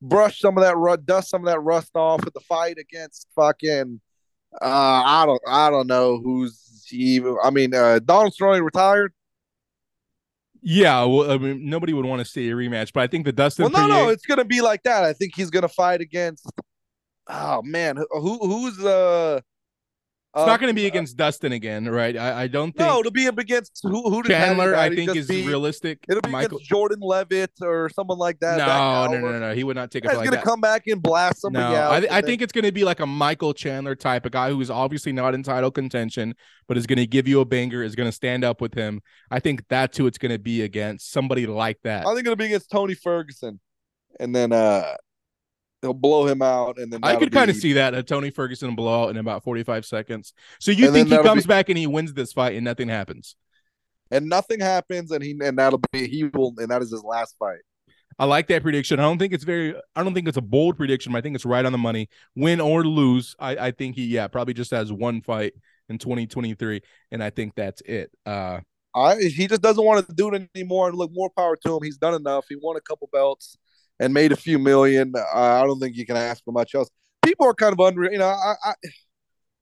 brush 0.00 0.40
some 0.40 0.56
of 0.56 0.64
that 0.64 0.76
rust, 0.76 1.06
dust 1.06 1.30
some 1.30 1.42
of 1.42 1.46
that 1.46 1.60
rust 1.60 1.90
off 1.94 2.24
with 2.24 2.34
the 2.34 2.40
fight 2.40 2.78
against 2.78 3.28
fucking. 3.34 4.00
Uh, 4.60 5.02
I 5.04 5.26
don't, 5.26 5.42
I 5.48 5.70
don't 5.70 5.86
know 5.86 6.20
who's 6.22 6.86
even. 6.92 7.36
I 7.42 7.50
mean, 7.50 7.74
uh, 7.74 7.98
Donald 8.00 8.34
Sterling 8.34 8.62
retired. 8.62 9.12
Yeah, 10.66 11.04
well, 11.04 11.30
I 11.30 11.36
mean, 11.36 11.68
nobody 11.68 11.92
would 11.92 12.06
want 12.06 12.20
to 12.20 12.24
see 12.24 12.48
a 12.48 12.54
rematch, 12.54 12.94
but 12.94 13.02
I 13.02 13.06
think 13.06 13.26
the 13.26 13.32
Dustin. 13.32 13.70
Well, 13.70 13.86
no, 13.86 13.86
no, 13.86 14.08
it's 14.08 14.24
gonna 14.24 14.46
be 14.46 14.62
like 14.62 14.82
that. 14.84 15.04
I 15.04 15.12
think 15.12 15.34
he's 15.36 15.50
gonna 15.50 15.68
fight 15.68 16.00
against. 16.00 16.50
Oh 17.28 17.60
man, 17.62 17.98
who 18.10 18.38
who's 18.38 18.82
uh? 18.82 19.40
It's 20.36 20.46
not 20.46 20.60
going 20.60 20.70
to 20.70 20.74
be 20.74 20.86
against 20.86 21.16
Dustin 21.16 21.52
again, 21.52 21.88
right? 21.88 22.16
I, 22.16 22.42
I 22.42 22.46
don't 22.48 22.72
think 22.72 22.88
No, 22.88 23.00
it'll 23.00 23.12
be 23.12 23.28
up 23.28 23.38
against 23.38 23.80
who? 23.82 24.10
Who 24.10 24.22
did 24.22 24.30
Chandler. 24.32 24.74
I 24.74 24.94
think 24.94 25.14
is 25.14 25.28
beat? 25.28 25.46
realistic. 25.46 26.04
It'll 26.08 26.20
be 26.20 26.30
Michael. 26.30 26.56
against 26.58 26.70
Jordan 26.70 26.98
Levitt 27.00 27.52
or 27.62 27.88
someone 27.90 28.18
like 28.18 28.40
that. 28.40 28.58
No, 28.58 28.66
that 28.66 28.78
no, 28.78 29.18
caliber. 29.18 29.32
no, 29.32 29.38
no, 29.48 29.54
He 29.54 29.64
would 29.64 29.76
not 29.76 29.90
take 29.90 30.04
a 30.04 30.08
He's 30.08 30.16
fight 30.16 30.26
like 30.26 30.30
gonna 30.30 30.42
come 30.42 30.60
back 30.60 30.86
and 30.86 31.00
blast 31.00 31.36
No, 31.44 31.48
somebody 31.48 31.76
out. 31.76 32.10
I, 32.12 32.18
I 32.18 32.20
think 32.20 32.42
it's 32.42 32.52
going 32.52 32.64
to 32.64 32.72
be 32.72 32.84
like 32.84 33.00
a 33.00 33.06
Michael 33.06 33.54
Chandler 33.54 33.94
type, 33.94 34.26
a 34.26 34.30
guy 34.30 34.50
who 34.50 34.60
is 34.60 34.70
obviously 34.70 35.12
not 35.12 35.34
in 35.34 35.42
title 35.42 35.70
contention, 35.70 36.34
but 36.66 36.76
is 36.76 36.86
going 36.86 36.98
to 36.98 37.06
give 37.06 37.28
you 37.28 37.40
a 37.40 37.44
banger, 37.44 37.82
is 37.82 37.94
going 37.94 38.08
to 38.08 38.12
stand 38.12 38.44
up 38.44 38.60
with 38.60 38.74
him. 38.74 39.02
I 39.30 39.40
think 39.40 39.64
that's 39.68 39.96
who 39.96 40.06
it's 40.06 40.18
going 40.18 40.32
to 40.32 40.38
be 40.38 40.62
against 40.62 41.12
somebody 41.12 41.46
like 41.46 41.78
that. 41.84 42.06
I 42.06 42.14
think 42.14 42.26
it'll 42.26 42.36
be 42.36 42.46
against 42.46 42.70
Tony 42.70 42.94
Ferguson, 42.94 43.60
and 44.18 44.34
then 44.34 44.52
uh, 44.52 44.94
they'll 45.84 45.92
blow 45.94 46.26
him 46.26 46.42
out, 46.42 46.78
and 46.78 46.92
then 46.92 47.00
I 47.02 47.16
could 47.16 47.30
kind 47.30 47.50
of 47.50 47.56
see 47.56 47.74
that 47.74 47.94
a 47.94 48.02
Tony 48.02 48.30
Ferguson 48.30 48.74
blowout 48.74 49.10
in 49.10 49.18
about 49.18 49.44
45 49.44 49.84
seconds. 49.84 50.32
So 50.58 50.70
you 50.72 50.86
And 50.86 50.94
think 50.94 51.08
he 51.08 51.18
comes 51.18 51.44
be- 51.44 51.48
back 51.48 51.68
and 51.68 51.78
he 51.78 51.86
wins 51.86 52.14
this 52.14 52.32
fight 52.32 52.54
and 52.56 52.64
nothing 52.64 52.88
happens? 52.88 53.36
and 54.10 54.28
nothing 54.28 54.60
happens, 54.60 55.10
and 55.10 55.22
he 55.22 55.36
and 55.42 55.58
that'll 55.58 55.80
be 55.92 56.06
he 56.08 56.24
will, 56.24 56.54
and 56.58 56.68
that 56.68 56.82
is 56.82 56.90
his 56.90 57.02
last 57.04 57.36
fight. 57.38 57.60
I 58.18 58.26
like 58.26 58.46
that 58.48 58.62
prediction. 58.62 59.00
I 59.00 59.02
don't 59.02 59.18
think 59.18 59.32
it's 59.32 59.44
very. 59.44 59.74
I 59.96 60.04
don't 60.04 60.14
think 60.14 60.28
it's 60.28 60.36
a 60.36 60.42
bold 60.42 60.76
prediction. 60.76 61.12
But 61.12 61.18
I 61.18 61.20
think 61.22 61.34
it's 61.34 61.44
right 61.44 61.64
on 61.64 61.72
the 61.72 61.78
money. 61.78 62.08
Win 62.36 62.60
or 62.60 62.84
lose, 62.84 63.34
I, 63.38 63.56
I 63.56 63.70
think 63.72 63.96
he 63.96 64.06
yeah 64.06 64.28
probably 64.28 64.54
just 64.54 64.70
has 64.70 64.92
one 64.92 65.20
fight 65.20 65.54
in 65.88 65.98
2023, 65.98 66.80
and 67.10 67.22
I 67.22 67.30
think 67.30 67.54
that's 67.56 67.80
it. 67.82 68.10
Uh, 68.24 68.60
I 68.94 69.16
he 69.16 69.48
just 69.48 69.62
doesn't 69.62 69.84
want 69.84 70.06
to 70.06 70.14
do 70.14 70.32
it 70.32 70.48
anymore, 70.54 70.88
and 70.88 70.96
look, 70.96 71.10
more 71.12 71.30
power 71.36 71.56
to 71.56 71.76
him. 71.76 71.82
He's 71.82 71.96
done 71.98 72.14
enough. 72.14 72.46
He 72.48 72.56
won 72.62 72.76
a 72.76 72.80
couple 72.80 73.08
belts 73.12 73.58
and 74.00 74.12
made 74.12 74.32
a 74.32 74.36
few 74.36 74.58
million. 74.58 75.12
I 75.34 75.62
don't 75.62 75.80
think 75.80 75.96
you 75.96 76.06
can 76.06 76.16
ask 76.16 76.44
for 76.44 76.52
much 76.52 76.74
else. 76.74 76.90
People 77.24 77.46
are 77.46 77.54
kind 77.54 77.72
of 77.72 77.80
under, 77.80 78.04
you 78.04 78.18
know. 78.18 78.28
I, 78.28 78.54
I 78.64 78.74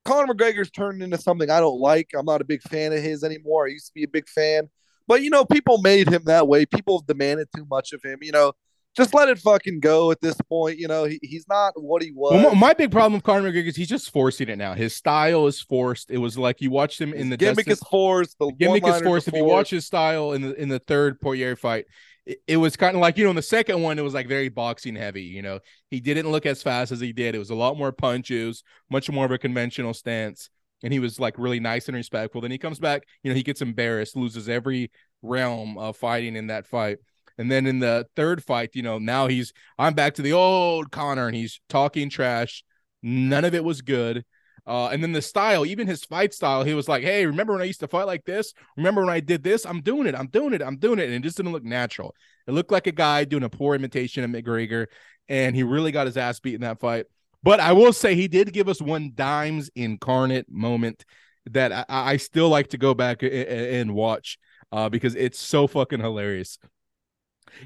Conor 0.04 0.34
McGregor's 0.34 0.70
turned 0.70 1.02
into 1.02 1.18
something 1.18 1.48
I 1.48 1.60
don't 1.60 1.80
like. 1.80 2.10
I'm 2.16 2.26
not 2.26 2.40
a 2.40 2.44
big 2.44 2.62
fan 2.62 2.92
of 2.92 3.00
his 3.00 3.22
anymore. 3.22 3.66
I 3.66 3.70
used 3.70 3.86
to 3.86 3.94
be 3.94 4.02
a 4.02 4.08
big 4.08 4.28
fan, 4.28 4.68
but 5.06 5.22
you 5.22 5.30
know, 5.30 5.44
people 5.44 5.78
made 5.78 6.08
him 6.08 6.24
that 6.24 6.48
way. 6.48 6.66
People 6.66 7.04
demanded 7.06 7.48
too 7.54 7.66
much 7.70 7.92
of 7.92 8.02
him. 8.02 8.18
You 8.20 8.32
know, 8.32 8.52
just 8.96 9.14
let 9.14 9.28
it 9.28 9.38
fucking 9.38 9.80
go 9.80 10.10
at 10.10 10.20
this 10.20 10.36
point. 10.48 10.78
You 10.78 10.88
know, 10.88 11.04
he, 11.04 11.18
he's 11.22 11.46
not 11.48 11.72
what 11.76 12.02
he 12.02 12.12
was. 12.12 12.44
well, 12.44 12.54
my, 12.54 12.74
big 12.74 12.90
problem 12.90 13.14
with 13.14 13.22
Conor 13.22 13.50
McGregor 13.50 13.68
is 13.68 13.76
he's 13.76 13.88
just 13.88 14.10
forcing 14.10 14.48
it 14.48 14.56
now. 14.56 14.74
His 14.74 14.94
style 14.94 15.46
is 15.46 15.60
forced. 15.60 16.10
It 16.10 16.18
was 16.18 16.36
like 16.36 16.60
you 16.60 16.70
watched 16.70 17.00
him 17.00 17.12
in 17.12 17.30
the 17.30 17.36
gimmick 17.36 17.66
Dustin- 17.66 17.72
is 17.72 17.80
forced. 17.80 18.38
The, 18.38 18.46
the 18.46 18.52
gimmick 18.52 18.86
is 18.86 19.00
forced. 19.00 19.28
If 19.28 19.34
you 19.34 19.44
watch 19.44 19.70
his 19.70 19.86
style 19.86 20.32
in 20.32 20.42
the 20.42 20.54
in 20.60 20.68
the 20.68 20.78
third 20.78 21.20
Poirier 21.20 21.56
fight, 21.56 21.86
it, 22.26 22.38
it 22.46 22.56
was 22.56 22.76
kind 22.76 22.94
of 22.96 23.00
like 23.00 23.16
you 23.16 23.24
know 23.24 23.30
in 23.30 23.36
the 23.36 23.42
second 23.42 23.82
one 23.82 23.98
it 23.98 24.02
was 24.02 24.14
like 24.14 24.28
very 24.28 24.48
boxing 24.48 24.96
heavy. 24.96 25.24
You 25.24 25.42
know 25.42 25.60
he 25.90 26.00
didn't 26.00 26.30
look 26.30 26.46
as 26.46 26.62
fast 26.62 26.92
as 26.92 27.00
he 27.00 27.12
did. 27.12 27.34
It 27.34 27.38
was 27.38 27.50
a 27.50 27.54
lot 27.54 27.76
more 27.76 27.92
punches, 27.92 28.62
much 28.90 29.10
more 29.10 29.24
of 29.24 29.30
a 29.30 29.38
conventional 29.38 29.94
stance, 29.94 30.50
and 30.82 30.92
he 30.92 30.98
was 30.98 31.18
like 31.18 31.38
really 31.38 31.60
nice 31.60 31.88
and 31.88 31.96
respectful. 31.96 32.40
Then 32.40 32.50
he 32.50 32.58
comes 32.58 32.78
back, 32.78 33.04
you 33.22 33.30
know, 33.30 33.36
he 33.36 33.42
gets 33.42 33.62
embarrassed, 33.62 34.16
loses 34.16 34.48
every 34.48 34.90
realm 35.22 35.78
of 35.78 35.96
fighting 35.96 36.36
in 36.36 36.48
that 36.48 36.66
fight. 36.66 36.98
And 37.38 37.50
then 37.50 37.66
in 37.66 37.78
the 37.78 38.06
third 38.16 38.42
fight, 38.42 38.70
you 38.74 38.82
know, 38.82 38.98
now 38.98 39.26
he's 39.26 39.52
I'm 39.78 39.94
back 39.94 40.14
to 40.14 40.22
the 40.22 40.32
old 40.32 40.90
Conor 40.90 41.26
and 41.26 41.36
he's 41.36 41.60
talking 41.68 42.10
trash. 42.10 42.64
None 43.02 43.44
of 43.44 43.54
it 43.54 43.64
was 43.64 43.82
good. 43.82 44.24
Uh, 44.64 44.88
and 44.88 45.02
then 45.02 45.12
the 45.12 45.22
style, 45.22 45.66
even 45.66 45.88
his 45.88 46.04
fight 46.04 46.32
style, 46.32 46.62
he 46.62 46.74
was 46.74 46.88
like, 46.88 47.02
Hey, 47.02 47.26
remember 47.26 47.52
when 47.52 47.62
I 47.62 47.66
used 47.66 47.80
to 47.80 47.88
fight 47.88 48.06
like 48.06 48.24
this? 48.24 48.54
Remember 48.76 49.00
when 49.00 49.10
I 49.10 49.20
did 49.20 49.42
this? 49.42 49.66
I'm 49.66 49.80
doing 49.80 50.06
it. 50.06 50.14
I'm 50.14 50.28
doing 50.28 50.54
it. 50.54 50.62
I'm 50.62 50.76
doing 50.76 50.98
it. 50.98 51.06
And 51.06 51.14
it 51.14 51.22
just 51.22 51.36
didn't 51.36 51.52
look 51.52 51.64
natural. 51.64 52.14
It 52.46 52.52
looked 52.52 52.70
like 52.70 52.86
a 52.86 52.92
guy 52.92 53.24
doing 53.24 53.42
a 53.42 53.48
poor 53.48 53.74
imitation 53.74 54.22
of 54.22 54.30
McGregor. 54.30 54.86
And 55.28 55.56
he 55.56 55.62
really 55.62 55.90
got 55.90 56.06
his 56.06 56.16
ass 56.16 56.38
beat 56.38 56.54
in 56.54 56.60
that 56.60 56.80
fight. 56.80 57.06
But 57.42 57.58
I 57.58 57.72
will 57.72 57.92
say 57.92 58.14
he 58.14 58.28
did 58.28 58.52
give 58.52 58.68
us 58.68 58.80
one 58.80 59.12
dimes 59.14 59.68
incarnate 59.74 60.48
moment 60.48 61.04
that 61.50 61.72
I, 61.72 61.84
I 62.12 62.16
still 62.18 62.48
like 62.48 62.68
to 62.68 62.78
go 62.78 62.94
back 62.94 63.22
and, 63.22 63.32
and 63.32 63.94
watch 63.94 64.38
uh, 64.70 64.88
because 64.88 65.14
it's 65.16 65.40
so 65.40 65.66
fucking 65.66 66.00
hilarious. 66.00 66.58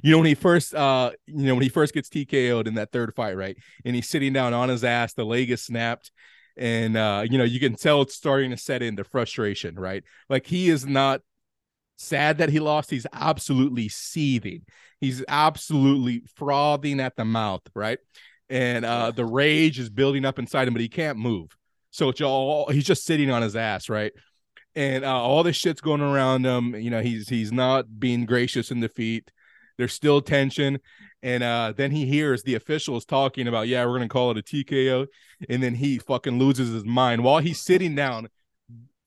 You 0.02 0.12
know 0.12 0.18
when 0.18 0.26
he 0.26 0.34
first, 0.34 0.74
uh, 0.74 1.12
you 1.26 1.46
know 1.46 1.54
when 1.54 1.62
he 1.62 1.68
first 1.68 1.94
gets 1.94 2.08
TKO'd 2.08 2.66
in 2.66 2.74
that 2.74 2.92
third 2.92 3.14
fight, 3.14 3.36
right? 3.36 3.56
And 3.84 3.94
he's 3.94 4.08
sitting 4.08 4.32
down 4.32 4.54
on 4.54 4.68
his 4.68 4.84
ass, 4.84 5.14
the 5.14 5.24
leg 5.24 5.50
is 5.50 5.62
snapped, 5.62 6.10
and 6.56 6.96
uh, 6.96 7.24
you 7.28 7.38
know 7.38 7.44
you 7.44 7.60
can 7.60 7.74
tell 7.74 8.02
it's 8.02 8.14
starting 8.14 8.50
to 8.50 8.56
set 8.56 8.82
in 8.82 8.96
the 8.96 9.04
frustration, 9.04 9.76
right? 9.76 10.04
Like 10.28 10.46
he 10.46 10.68
is 10.68 10.86
not 10.86 11.20
sad 11.96 12.38
that 12.38 12.50
he 12.50 12.60
lost. 12.60 12.90
He's 12.90 13.06
absolutely 13.12 13.88
seething. 13.88 14.62
He's 15.00 15.24
absolutely 15.28 16.22
frothing 16.36 17.00
at 17.00 17.16
the 17.16 17.24
mouth, 17.24 17.62
right? 17.74 17.98
And 18.48 18.84
uh 18.84 19.10
the 19.10 19.24
rage 19.24 19.78
is 19.78 19.90
building 19.90 20.24
up 20.24 20.38
inside 20.38 20.68
him, 20.68 20.74
but 20.74 20.80
he 20.80 20.88
can't 20.88 21.18
move. 21.18 21.56
So 21.90 22.10
it's 22.10 22.20
all 22.20 22.68
he's 22.70 22.84
just 22.84 23.04
sitting 23.04 23.30
on 23.30 23.42
his 23.42 23.56
ass, 23.56 23.88
right? 23.88 24.12
And 24.74 25.04
uh, 25.04 25.14
all 25.14 25.42
this 25.42 25.56
shit's 25.56 25.80
going 25.80 26.02
around 26.02 26.44
him. 26.44 26.74
You 26.74 26.90
know, 26.90 27.00
he's 27.00 27.28
he's 27.28 27.50
not 27.50 27.98
being 27.98 28.26
gracious 28.26 28.70
in 28.70 28.80
defeat. 28.80 29.30
There's 29.78 29.92
still 29.92 30.20
tension. 30.20 30.80
And 31.22 31.42
uh, 31.42 31.72
then 31.76 31.90
he 31.90 32.06
hears 32.06 32.42
the 32.42 32.54
officials 32.54 33.04
talking 33.04 33.48
about, 33.48 33.68
yeah, 33.68 33.84
we're 33.84 33.94
gonna 33.94 34.08
call 34.08 34.30
it 34.30 34.38
a 34.38 34.42
TKO. 34.42 35.06
And 35.48 35.62
then 35.62 35.74
he 35.74 35.98
fucking 35.98 36.38
loses 36.38 36.72
his 36.72 36.84
mind 36.84 37.24
while 37.24 37.38
he's 37.38 37.60
sitting 37.60 37.94
down, 37.94 38.28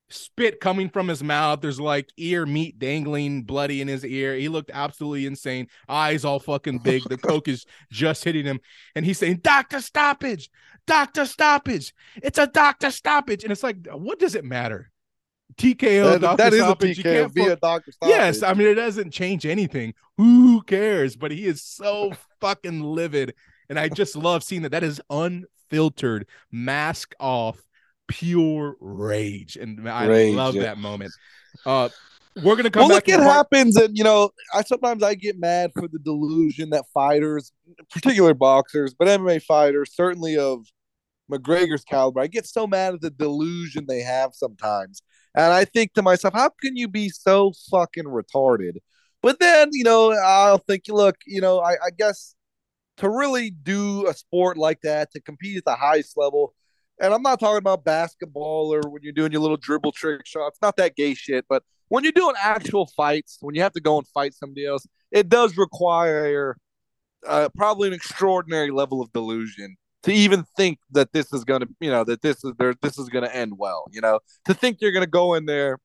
spit 0.09 0.59
coming 0.59 0.89
from 0.89 1.07
his 1.07 1.23
mouth. 1.23 1.61
There's 1.61 1.79
like 1.79 2.09
ear 2.17 2.45
meat 2.45 2.79
dangling 2.79 3.43
bloody 3.43 3.81
in 3.81 3.87
his 3.87 4.05
ear. 4.05 4.35
He 4.35 4.49
looked 4.49 4.71
absolutely 4.73 5.25
insane. 5.25 5.67
Eyes 5.87 6.25
all 6.25 6.39
fucking 6.39 6.79
big. 6.83 7.03
The 7.03 7.17
coke 7.17 7.47
is 7.47 7.65
just 7.91 8.23
hitting 8.23 8.45
him. 8.45 8.59
And 8.95 9.05
he's 9.05 9.19
saying, 9.19 9.37
Doctor 9.37 9.81
stoppage, 9.81 10.49
doctor 10.87 11.25
stoppage. 11.25 11.93
It's 12.17 12.37
a 12.37 12.47
doctor 12.47 12.91
stoppage. 12.91 13.43
And 13.43 13.51
it's 13.51 13.63
like, 13.63 13.87
what 13.91 14.19
does 14.19 14.35
it 14.35 14.43
matter? 14.43 14.91
TKO, 15.59 16.19
That, 16.19 16.37
that 16.37 16.53
is 16.53 16.59
a 16.59 16.63
stoppage. 16.63 16.97
You 16.97 17.03
TKO. 17.03 17.21
can't 17.21 17.33
Be 17.33 17.41
a 17.45 17.49
fuck- 17.51 17.59
doctor. 17.61 17.91
Yes, 18.05 18.41
I 18.43 18.53
mean 18.53 18.67
it 18.67 18.75
doesn't 18.75 19.11
change 19.11 19.45
anything. 19.45 19.93
Who 20.17 20.61
cares? 20.63 21.15
But 21.15 21.31
he 21.31 21.45
is 21.45 21.61
so 21.63 22.13
fucking 22.41 22.81
livid, 22.81 23.35
and 23.69 23.77
I 23.79 23.89
just 23.89 24.15
love 24.15 24.43
seeing 24.43 24.63
that. 24.63 24.71
That 24.71 24.83
is 24.83 25.01
unfiltered, 25.09 26.27
mask 26.51 27.13
off, 27.19 27.61
pure 28.07 28.75
rage, 28.79 29.55
and 29.57 29.87
I 29.89 30.05
Rage, 30.07 30.35
love 30.35 30.55
yeah. 30.55 30.63
that 30.63 30.77
moment. 30.77 31.11
Uh, 31.65 31.89
we're 32.43 32.55
gonna 32.55 32.69
come 32.69 32.81
well, 32.87 32.89
look, 32.95 33.09
it 33.09 33.19
happens, 33.19 33.75
and 33.75 33.97
you 33.97 34.03
know, 34.03 34.29
I 34.53 34.63
sometimes 34.63 35.03
I 35.03 35.15
get 35.15 35.37
mad 35.39 35.71
for 35.73 35.87
the 35.87 35.99
delusion 35.99 36.69
that 36.69 36.85
fighters, 36.93 37.51
particular 37.91 38.33
boxers, 38.33 38.93
but 38.93 39.07
MMA 39.07 39.41
fighters, 39.43 39.93
certainly 39.93 40.37
of 40.37 40.65
McGregor's 41.29 41.83
caliber, 41.83 42.21
I 42.21 42.27
get 42.27 42.45
so 42.45 42.65
mad 42.65 42.93
at 42.93 43.01
the 43.01 43.09
delusion 43.09 43.85
they 43.87 44.01
have 44.01 44.31
sometimes, 44.33 45.01
and 45.35 45.53
I 45.53 45.65
think 45.65 45.93
to 45.93 46.01
myself, 46.01 46.33
how 46.33 46.49
can 46.61 46.75
you 46.75 46.87
be 46.87 47.09
so 47.09 47.53
fucking 47.69 48.05
retarded? 48.05 48.77
But 49.21 49.39
then, 49.39 49.69
you 49.73 49.83
know, 49.83 50.13
I'll 50.13 50.59
think, 50.59 50.83
look, 50.87 51.17
you 51.25 51.41
know, 51.41 51.59
I, 51.59 51.73
I 51.73 51.89
guess 51.97 52.35
to 52.97 53.09
really 53.09 53.51
do 53.51 54.07
a 54.07 54.13
sport 54.13 54.57
like 54.57 54.81
that, 54.81 55.11
to 55.11 55.21
compete 55.21 55.57
at 55.57 55.65
the 55.65 55.75
highest 55.75 56.17
level, 56.17 56.53
and 57.01 57.13
I'm 57.13 57.21
not 57.21 57.39
talking 57.39 57.57
about 57.57 57.85
basketball 57.85 58.73
or 58.73 58.81
when 58.89 59.01
you're 59.03 59.13
doing 59.13 59.31
your 59.31 59.41
little 59.41 59.57
dribble 59.57 59.93
trick 59.93 60.25
shots, 60.25 60.59
not 60.61 60.75
that 60.77 60.95
gay 60.95 61.13
shit, 61.13 61.45
but 61.47 61.63
when 61.87 62.03
you're 62.03 62.13
doing 62.13 62.35
actual 62.41 62.87
fights, 62.95 63.37
when 63.41 63.55
you 63.55 63.61
have 63.61 63.73
to 63.73 63.81
go 63.81 63.97
and 63.97 64.07
fight 64.07 64.33
somebody 64.33 64.65
else, 64.65 64.85
it 65.11 65.29
does 65.29 65.57
require 65.57 66.57
uh, 67.27 67.49
probably 67.55 67.87
an 67.87 67.93
extraordinary 67.93 68.71
level 68.71 69.01
of 69.01 69.11
delusion 69.11 69.75
to 70.03 70.13
even 70.13 70.45
think 70.55 70.79
that 70.91 71.11
this 71.13 71.33
is 71.33 71.43
gonna, 71.43 71.67
you 71.79 71.91
know, 71.91 72.03
that 72.03 72.21
this 72.21 72.43
is 72.43 72.53
there, 72.57 72.73
this 72.81 72.97
is 72.97 73.09
gonna 73.09 73.27
end 73.27 73.53
well. 73.57 73.85
You 73.91 74.01
know, 74.01 74.19
to 74.45 74.53
think 74.53 74.77
you're 74.81 74.91
gonna 74.91 75.07
go 75.07 75.33
in 75.33 75.45
there 75.45 75.77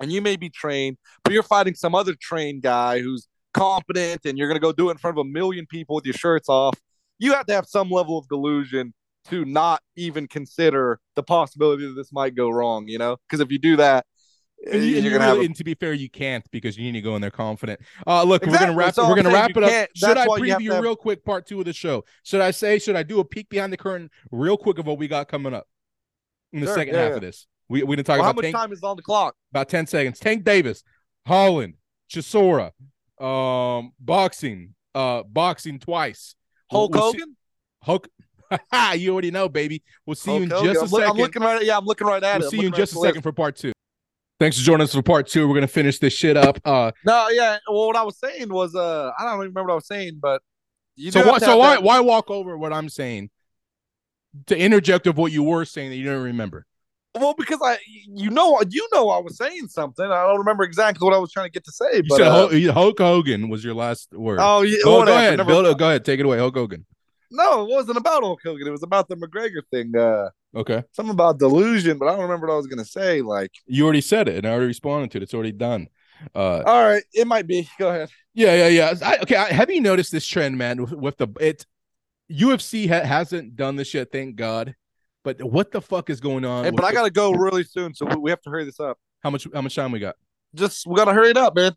and 0.00 0.12
you 0.12 0.20
may 0.20 0.36
be 0.36 0.50
trained, 0.50 0.98
but 1.24 1.32
you're 1.32 1.42
fighting 1.42 1.74
some 1.74 1.94
other 1.94 2.14
trained 2.20 2.62
guy 2.62 3.00
who's 3.00 3.28
competent, 3.54 4.26
and 4.26 4.36
you're 4.36 4.48
gonna 4.48 4.60
go 4.60 4.72
do 4.72 4.88
it 4.88 4.92
in 4.92 4.98
front 4.98 5.18
of 5.18 5.26
a 5.26 5.28
million 5.28 5.66
people 5.66 5.96
with 5.96 6.04
your 6.04 6.14
shirts 6.14 6.48
off. 6.48 6.78
You 7.18 7.32
have 7.32 7.46
to 7.46 7.54
have 7.54 7.66
some 7.66 7.90
level 7.90 8.18
of 8.18 8.28
delusion 8.28 8.92
to 9.28 9.44
not 9.44 9.80
even 9.96 10.28
consider 10.28 11.00
the 11.16 11.22
possibility 11.22 11.86
that 11.86 11.94
this 11.94 12.12
might 12.12 12.34
go 12.34 12.50
wrong. 12.50 12.86
You 12.88 12.98
know, 12.98 13.16
because 13.28 13.40
if 13.40 13.50
you 13.50 13.58
do 13.58 13.76
that, 13.76 14.06
And, 14.70 14.82
you, 14.82 14.88
you're 14.90 15.02
you 15.02 15.10
gonna 15.10 15.18
really, 15.18 15.26
have. 15.26 15.38
A, 15.38 15.40
and 15.46 15.56
to 15.56 15.64
be 15.64 15.74
fair, 15.74 15.92
you 15.92 16.08
can't 16.10 16.44
because 16.50 16.76
you 16.76 16.84
need 16.84 16.98
to 16.98 17.02
go 17.02 17.14
in 17.16 17.22
there 17.22 17.30
confident. 17.30 17.80
Uh, 18.06 18.22
look, 18.24 18.44
we're 18.44 18.58
gonna 18.58 18.74
wrap. 18.74 18.94
So 18.94 19.08
we're 19.08 19.16
gonna 19.16 19.30
wrap 19.32 19.50
it 19.50 19.62
up. 19.62 19.88
Should 19.94 20.16
I 20.16 20.26
why 20.26 20.38
you 20.38 20.44
have 20.52 20.60
preview 20.60 20.72
have- 20.72 20.82
real 20.82 20.96
quick 20.96 21.24
part 21.24 21.46
two 21.46 21.58
of 21.60 21.64
the 21.66 21.72
show? 21.72 22.04
Should 22.24 22.40
I 22.40 22.50
say? 22.50 22.78
Should 22.78 22.96
I 22.96 23.02
do 23.02 23.20
a 23.20 23.24
peek 23.24 23.48
behind 23.48 23.72
the 23.72 23.76
curtain 23.76 24.10
real 24.30 24.56
quick 24.56 24.78
of 24.78 24.86
what 24.86 24.98
we 24.98 25.08
got 25.08 25.28
coming 25.28 25.54
up 25.54 25.66
in 26.52 26.60
the 26.60 26.66
Sure, 26.66 26.74
second 26.74 26.94
yeah, 26.94 27.00
half 27.00 27.10
yeah. 27.10 27.16
of 27.16 27.20
this? 27.22 27.46
We 27.68 27.82
we 27.82 27.96
didn't 27.96 28.06
talk 28.06 28.18
well, 28.18 28.26
how 28.26 28.32
much 28.32 28.42
Tank, 28.44 28.56
time 28.56 28.72
is 28.72 28.82
on 28.82 28.96
the 28.96 29.02
clock? 29.02 29.34
about 29.52 29.68
ten 29.68 29.86
seconds. 29.86 30.18
Tank 30.18 30.44
Davis, 30.44 30.82
Holland, 31.26 31.74
Chisora, 32.10 32.72
um, 33.20 33.92
boxing, 34.00 34.74
uh, 34.94 35.22
boxing 35.24 35.78
twice. 35.78 36.34
Hulk 36.70 36.94
We'll- 36.94 37.12
see- 37.12 37.18
Hogan. 37.20 37.36
Hulk. 37.82 38.08
you 39.00 39.12
already 39.12 39.30
know, 39.30 39.48
baby. 39.48 39.82
We'll 40.06 40.14
see 40.16 40.34
you 40.36 40.42
in 40.44 40.50
Hogan. 40.50 40.66
just 40.74 40.80
a 40.80 40.82
I'm, 40.84 40.88
second. 40.88 41.10
I'm 41.10 41.16
looking 41.16 41.42
right. 41.42 41.64
Yeah, 41.64 41.76
I'm 41.78 41.84
looking 41.84 42.06
right 42.06 42.22
at 42.22 42.38
we'll 42.38 42.48
it. 42.48 42.50
see 42.50 42.56
you 42.58 42.62
in 42.62 42.66
looking 42.70 42.82
just 42.82 42.94
a 42.94 42.98
right 43.00 43.08
second 43.08 43.22
for 43.22 43.32
part 43.32 43.56
two. 43.56 43.72
Thanks 44.38 44.58
for 44.58 44.64
joining 44.64 44.84
us 44.84 44.94
for 44.94 45.02
part 45.02 45.26
two. 45.28 45.48
We're 45.48 45.54
gonna 45.54 45.66
finish 45.66 45.98
this 45.98 46.12
shit 46.12 46.36
up. 46.36 46.58
Uh. 46.64 46.92
No, 47.06 47.28
yeah. 47.30 47.58
Well, 47.68 47.86
what 47.86 47.96
I 47.96 48.02
was 48.02 48.18
saying 48.18 48.52
was, 48.52 48.74
uh, 48.74 49.10
I 49.18 49.24
don't 49.24 49.34
even 49.34 49.38
remember 49.48 49.68
what 49.68 49.72
I 49.72 49.76
was 49.76 49.86
saying, 49.86 50.18
but 50.20 50.42
you 50.94 51.10
so 51.10 51.26
why, 51.26 51.38
so 51.38 51.56
why 51.56 51.74
that- 51.76 51.82
why 51.82 52.00
walk 52.00 52.30
over 52.30 52.56
what 52.58 52.72
I'm 52.72 52.88
saying 52.88 53.30
to 54.46 54.58
interject 54.58 55.06
of 55.06 55.16
what 55.16 55.32
you 55.32 55.42
were 55.42 55.64
saying 55.64 55.90
that 55.90 55.96
you 55.96 56.04
don't 56.04 56.22
remember? 56.22 56.66
Well, 57.14 57.32
because 57.32 57.60
I, 57.64 57.78
you 57.86 58.28
know, 58.28 58.60
you 58.68 58.86
know, 58.92 59.08
I 59.08 59.18
was 59.20 59.38
saying 59.38 59.68
something. 59.68 60.04
I 60.04 60.26
don't 60.26 60.38
remember 60.38 60.64
exactly 60.64 61.02
what 61.06 61.14
I 61.14 61.18
was 61.18 61.32
trying 61.32 61.46
to 61.46 61.50
get 61.52 61.64
to 61.64 61.72
say. 61.72 61.96
You 61.96 62.02
but 62.06 62.16
said 62.16 62.26
uh, 62.26 62.72
Hulk, 62.74 62.98
Hogan 62.98 63.48
was 63.48 63.64
your 63.64 63.72
last 63.72 64.12
word. 64.12 64.38
oh, 64.42 64.60
yeah, 64.60 64.76
go, 64.84 65.02
go 65.02 65.12
ahead, 65.14 65.38
Never- 65.38 65.48
Bill, 65.48 65.74
go 65.74 65.88
ahead, 65.88 66.04
take 66.04 66.20
it 66.20 66.26
away, 66.26 66.36
Hulk 66.36 66.54
Hogan. 66.54 66.84
No, 67.30 67.62
it 67.64 67.70
wasn't 67.70 67.96
about 67.96 68.22
Hulk 68.22 68.40
Hogan. 68.44 68.66
It 68.66 68.70
was 68.70 68.82
about 68.82 69.08
the 69.08 69.16
McGregor 69.16 69.62
thing. 69.70 69.96
Uh, 69.96 70.28
Okay, 70.56 70.82
something 70.92 71.12
about 71.12 71.38
delusion, 71.38 71.98
but 71.98 72.06
I 72.08 72.12
don't 72.12 72.22
remember 72.22 72.46
what 72.46 72.54
I 72.54 72.56
was 72.56 72.66
gonna 72.66 72.84
say. 72.84 73.20
Like, 73.20 73.52
you 73.66 73.84
already 73.84 74.00
said 74.00 74.26
it, 74.28 74.36
and 74.38 74.46
I 74.46 74.50
already 74.50 74.66
responded 74.68 75.10
to 75.12 75.18
it. 75.18 75.22
It's 75.22 75.34
already 75.34 75.52
done. 75.52 75.88
Uh, 76.34 76.62
all 76.64 76.82
right, 76.82 77.04
it 77.12 77.26
might 77.26 77.46
be. 77.46 77.68
Go 77.78 77.90
ahead. 77.90 78.08
yeah, 78.34 78.66
yeah, 78.66 78.68
yeah. 78.68 78.94
I, 79.06 79.18
okay, 79.18 79.36
I, 79.36 79.52
have 79.52 79.70
you 79.70 79.82
noticed 79.82 80.10
this 80.12 80.26
trend, 80.26 80.56
man? 80.56 80.80
With, 80.80 80.92
with 80.92 81.16
the 81.18 81.28
it, 81.40 81.66
UFC 82.32 82.88
ha- 82.88 83.06
hasn't 83.06 83.54
done 83.54 83.76
this 83.76 83.92
yet, 83.94 84.10
thank 84.10 84.36
God. 84.36 84.74
But 85.24 85.42
what 85.42 85.72
the 85.72 85.80
fuck 85.82 86.08
is 86.08 86.20
going 86.20 86.44
on? 86.44 86.64
Hey, 86.64 86.70
but 86.70 86.84
I 86.84 86.92
gotta 86.92 87.10
go 87.10 87.32
really 87.32 87.64
soon, 87.64 87.94
so 87.94 88.06
we- 88.06 88.16
we 88.16 88.30
have 88.30 88.40
to 88.42 88.50
hurry 88.50 88.64
this 88.64 88.80
up. 88.80 88.98
how 89.22 89.30
much? 89.30 89.46
How 89.52 89.60
much 89.60 89.74
time 89.74 89.92
we 89.92 89.98
got? 89.98 90.16
Just 90.54 90.86
we 90.86 90.96
gotta 90.96 91.12
hurry 91.12 91.30
it 91.30 91.36
up, 91.36 91.54
man. 91.54 91.74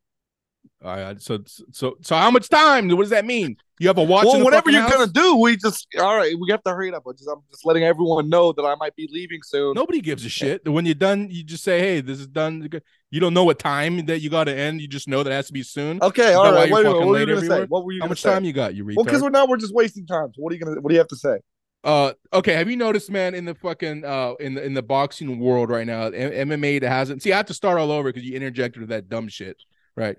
All 0.81 0.95
right, 0.95 1.21
so 1.21 1.39
so 1.45 1.97
so 2.01 2.15
how 2.15 2.31
much 2.31 2.47
time? 2.47 2.87
What 2.87 3.01
does 3.01 3.09
that 3.09 3.25
mean? 3.25 3.57
You 3.79 3.89
have 3.89 3.97
a 3.97 4.03
watch? 4.03 4.23
in 4.25 4.31
well, 4.31 4.43
whatever 4.45 4.69
you're 4.71 4.81
house? 4.81 4.93
gonna 4.93 5.11
do, 5.11 5.35
we 5.35 5.57
just 5.57 5.87
all 5.99 6.15
right. 6.15 6.33
We 6.39 6.51
have 6.51 6.63
to 6.63 6.71
hurry 6.71 6.87
it 6.87 6.93
up. 6.93 7.03
I 7.05 7.11
just, 7.11 7.27
I'm 7.29 7.41
just 7.51 7.65
letting 7.65 7.83
everyone 7.83 8.29
know 8.29 8.53
that 8.53 8.63
I 8.63 8.75
might 8.75 8.95
be 8.95 9.09
leaving 9.11 9.41
soon. 9.43 9.73
Nobody 9.73 9.99
gives 9.99 10.23
a 10.23 10.29
shit. 10.29 10.65
When 10.67 10.85
you're 10.85 10.95
done, 10.95 11.27
you 11.29 11.43
just 11.43 11.65
say, 11.65 11.79
"Hey, 11.79 11.99
this 11.99 12.19
is 12.19 12.27
done." 12.27 12.69
You 13.11 13.19
don't 13.19 13.33
know 13.33 13.43
what 13.43 13.59
time 13.59 14.05
that 14.05 14.19
you 14.19 14.29
got 14.29 14.45
to 14.45 14.55
end. 14.55 14.79
You 14.79 14.87
just 14.87 15.09
know 15.09 15.21
that 15.21 15.31
it 15.31 15.33
has 15.33 15.47
to 15.47 15.53
be 15.53 15.63
soon. 15.63 16.01
Okay, 16.01 16.33
all 16.33 16.43
right. 16.43 16.47
all 16.47 16.53
why 16.53 16.59
right. 16.59 16.69
you're 16.69 16.77
Wait 16.77 16.83
fucking 16.85 16.99
What 16.99 17.07
were 17.07 17.19
you 17.19 17.25
gonna 17.25 17.47
say? 17.47 17.65
What 17.65 17.85
were 17.85 17.91
you 17.91 18.01
How 18.01 18.07
much 18.07 18.21
say? 18.21 18.29
time 18.31 18.45
you 18.45 18.53
got? 18.53 18.73
You 18.73 18.85
retard. 18.85 18.95
Well, 18.95 19.05
because 19.05 19.21
we're 19.21 19.29
now 19.31 19.45
we're 19.47 19.57
just 19.57 19.73
wasting 19.73 20.07
time. 20.07 20.31
So 20.33 20.41
what 20.41 20.51
are 20.51 20.55
you 20.55 20.61
gonna? 20.63 20.79
What 20.79 20.89
do 20.89 20.93
you 20.93 20.99
have 20.99 21.09
to 21.09 21.17
say? 21.17 21.39
Uh, 21.83 22.13
okay. 22.33 22.53
Have 22.53 22.69
you 22.69 22.77
noticed, 22.77 23.09
man, 23.09 23.35
in 23.35 23.43
the 23.43 23.55
fucking 23.55 24.05
uh 24.05 24.35
in 24.39 24.53
the 24.53 24.63
in 24.63 24.73
the 24.73 24.83
boxing 24.83 25.39
world 25.39 25.69
right 25.69 25.85
now, 25.85 26.05
M- 26.05 26.49
MMA 26.49 26.79
that 26.81 26.89
hasn't. 26.89 27.21
See, 27.21 27.33
I 27.33 27.37
have 27.37 27.47
to 27.47 27.53
start 27.53 27.79
all 27.79 27.91
over 27.91 28.09
because 28.09 28.23
you 28.23 28.35
interjected 28.35 28.81
with 28.81 28.89
that 28.89 29.09
dumb 29.09 29.27
shit, 29.27 29.57
right? 29.95 30.17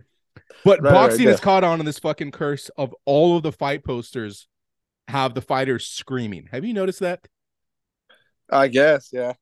But 0.64 0.82
Right, 0.82 0.92
right, 0.92 0.92
boxing 0.92 1.26
yeah. 1.26 1.32
is 1.32 1.40
caught 1.40 1.64
on 1.64 1.80
in 1.80 1.86
this 1.86 1.98
fucking 1.98 2.32
curse 2.32 2.68
of 2.76 2.94
all 3.04 3.36
of 3.36 3.42
the 3.42 3.52
fight 3.52 3.84
posters 3.84 4.46
have 5.08 5.34
the 5.34 5.40
fighters 5.40 5.86
screaming. 5.86 6.48
Have 6.52 6.64
you 6.64 6.74
noticed 6.74 7.00
that? 7.00 7.26
I 8.50 8.68
guess, 8.68 9.10
yeah. 9.12 9.34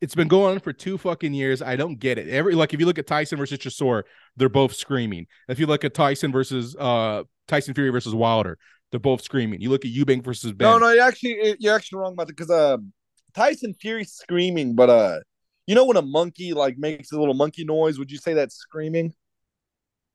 It's 0.00 0.14
been 0.14 0.28
going 0.28 0.54
on 0.54 0.60
for 0.60 0.72
two 0.72 0.96
fucking 0.96 1.34
years. 1.34 1.60
I 1.60 1.76
don't 1.76 1.98
get 1.98 2.18
it. 2.18 2.28
Every 2.28 2.54
like 2.54 2.72
if 2.72 2.80
you 2.80 2.86
look 2.86 2.98
at 2.98 3.06
Tyson 3.06 3.36
versus 3.38 3.58
Chisora, 3.58 4.04
they're 4.36 4.48
both 4.48 4.74
screaming. 4.74 5.26
If 5.48 5.58
you 5.58 5.66
look 5.66 5.84
at 5.84 5.92
Tyson 5.92 6.32
versus 6.32 6.74
uh 6.76 7.24
Tyson 7.48 7.74
Fury 7.74 7.90
versus 7.90 8.14
Wilder, 8.14 8.56
they're 8.90 9.00
both 9.00 9.22
screaming. 9.22 9.60
You 9.60 9.68
look 9.68 9.84
at 9.84 9.90
Eubank 9.90 10.24
versus 10.24 10.52
Benn. 10.52 10.70
No, 10.70 10.78
no, 10.78 10.92
you 10.92 11.00
actually 11.00 11.56
you're 11.58 11.74
actually 11.74 11.98
wrong 11.98 12.14
about 12.14 12.30
it 12.30 12.36
because 12.36 12.50
um 12.50 12.92
Tyson 13.34 13.74
Fury's 13.74 14.12
screaming, 14.12 14.74
but 14.74 14.90
uh, 14.90 15.20
you 15.66 15.74
know 15.74 15.84
when 15.84 15.96
a 15.96 16.02
monkey 16.02 16.52
like 16.52 16.78
makes 16.78 17.12
a 17.12 17.18
little 17.18 17.34
monkey 17.34 17.64
noise, 17.64 17.98
would 17.98 18.10
you 18.10 18.18
say 18.18 18.34
that's 18.34 18.56
screaming? 18.56 19.12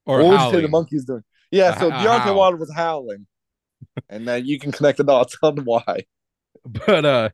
Or 0.06 0.20
what 0.24 0.28
would 0.30 0.41
you 0.41 0.51
say 0.51 0.62
the 0.62 0.68
monkey's 0.68 1.06
doing? 1.06 1.24
Yeah, 1.51 1.78
so 1.78 1.89
Deontay 1.89 2.20
howl. 2.20 2.38
Wilder 2.38 2.58
was 2.58 2.74
howling, 2.74 3.28
and 4.10 4.28
then 4.28 4.45
you 4.45 4.60
can 4.60 4.72
connect 4.72 4.97
the 4.97 5.03
dots 5.03 5.38
on 5.43 5.58
why. 5.58 6.06
but 6.86 7.06
uh 7.06 7.30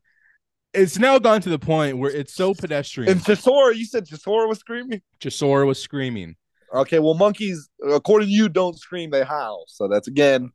it's 0.74 0.97
now 0.97 1.19
gone 1.19 1.41
to 1.41 1.49
the 1.49 1.59
point 1.59 1.97
where 1.97 2.11
it's 2.11 2.34
so 2.34 2.53
pedestrian. 2.53 3.11
And 3.11 3.22
Chisora, 3.22 3.76
you 3.76 3.86
said 3.86 4.07
Chisora 4.07 4.47
was 4.47 4.59
screaming. 4.59 5.01
Chisora 5.19 5.67
was 5.67 5.82
screaming. 5.82 6.36
Okay, 6.74 6.99
well, 6.99 7.13
monkeys, 7.13 7.69
according 7.86 8.30
to 8.30 8.34
you, 8.34 8.47
don't 8.47 8.80
scream; 8.80 9.11
they 9.11 9.24
howl. 9.24 9.65
So 9.67 9.88
that's 9.88 10.07
again. 10.07 10.51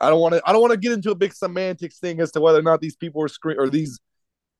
I 0.00 0.10
don't 0.10 0.20
want 0.20 0.34
to. 0.34 0.42
I 0.44 0.52
don't 0.52 0.60
want 0.60 0.72
to 0.72 0.78
get 0.78 0.92
into 0.92 1.12
a 1.12 1.14
big 1.14 1.32
semantics 1.32 1.98
thing 2.00 2.20
as 2.20 2.32
to 2.32 2.40
whether 2.40 2.58
or 2.58 2.62
not 2.62 2.80
these 2.80 2.96
people 2.96 3.20
were 3.20 3.28
screaming 3.28 3.60
or 3.60 3.68
these 3.68 4.00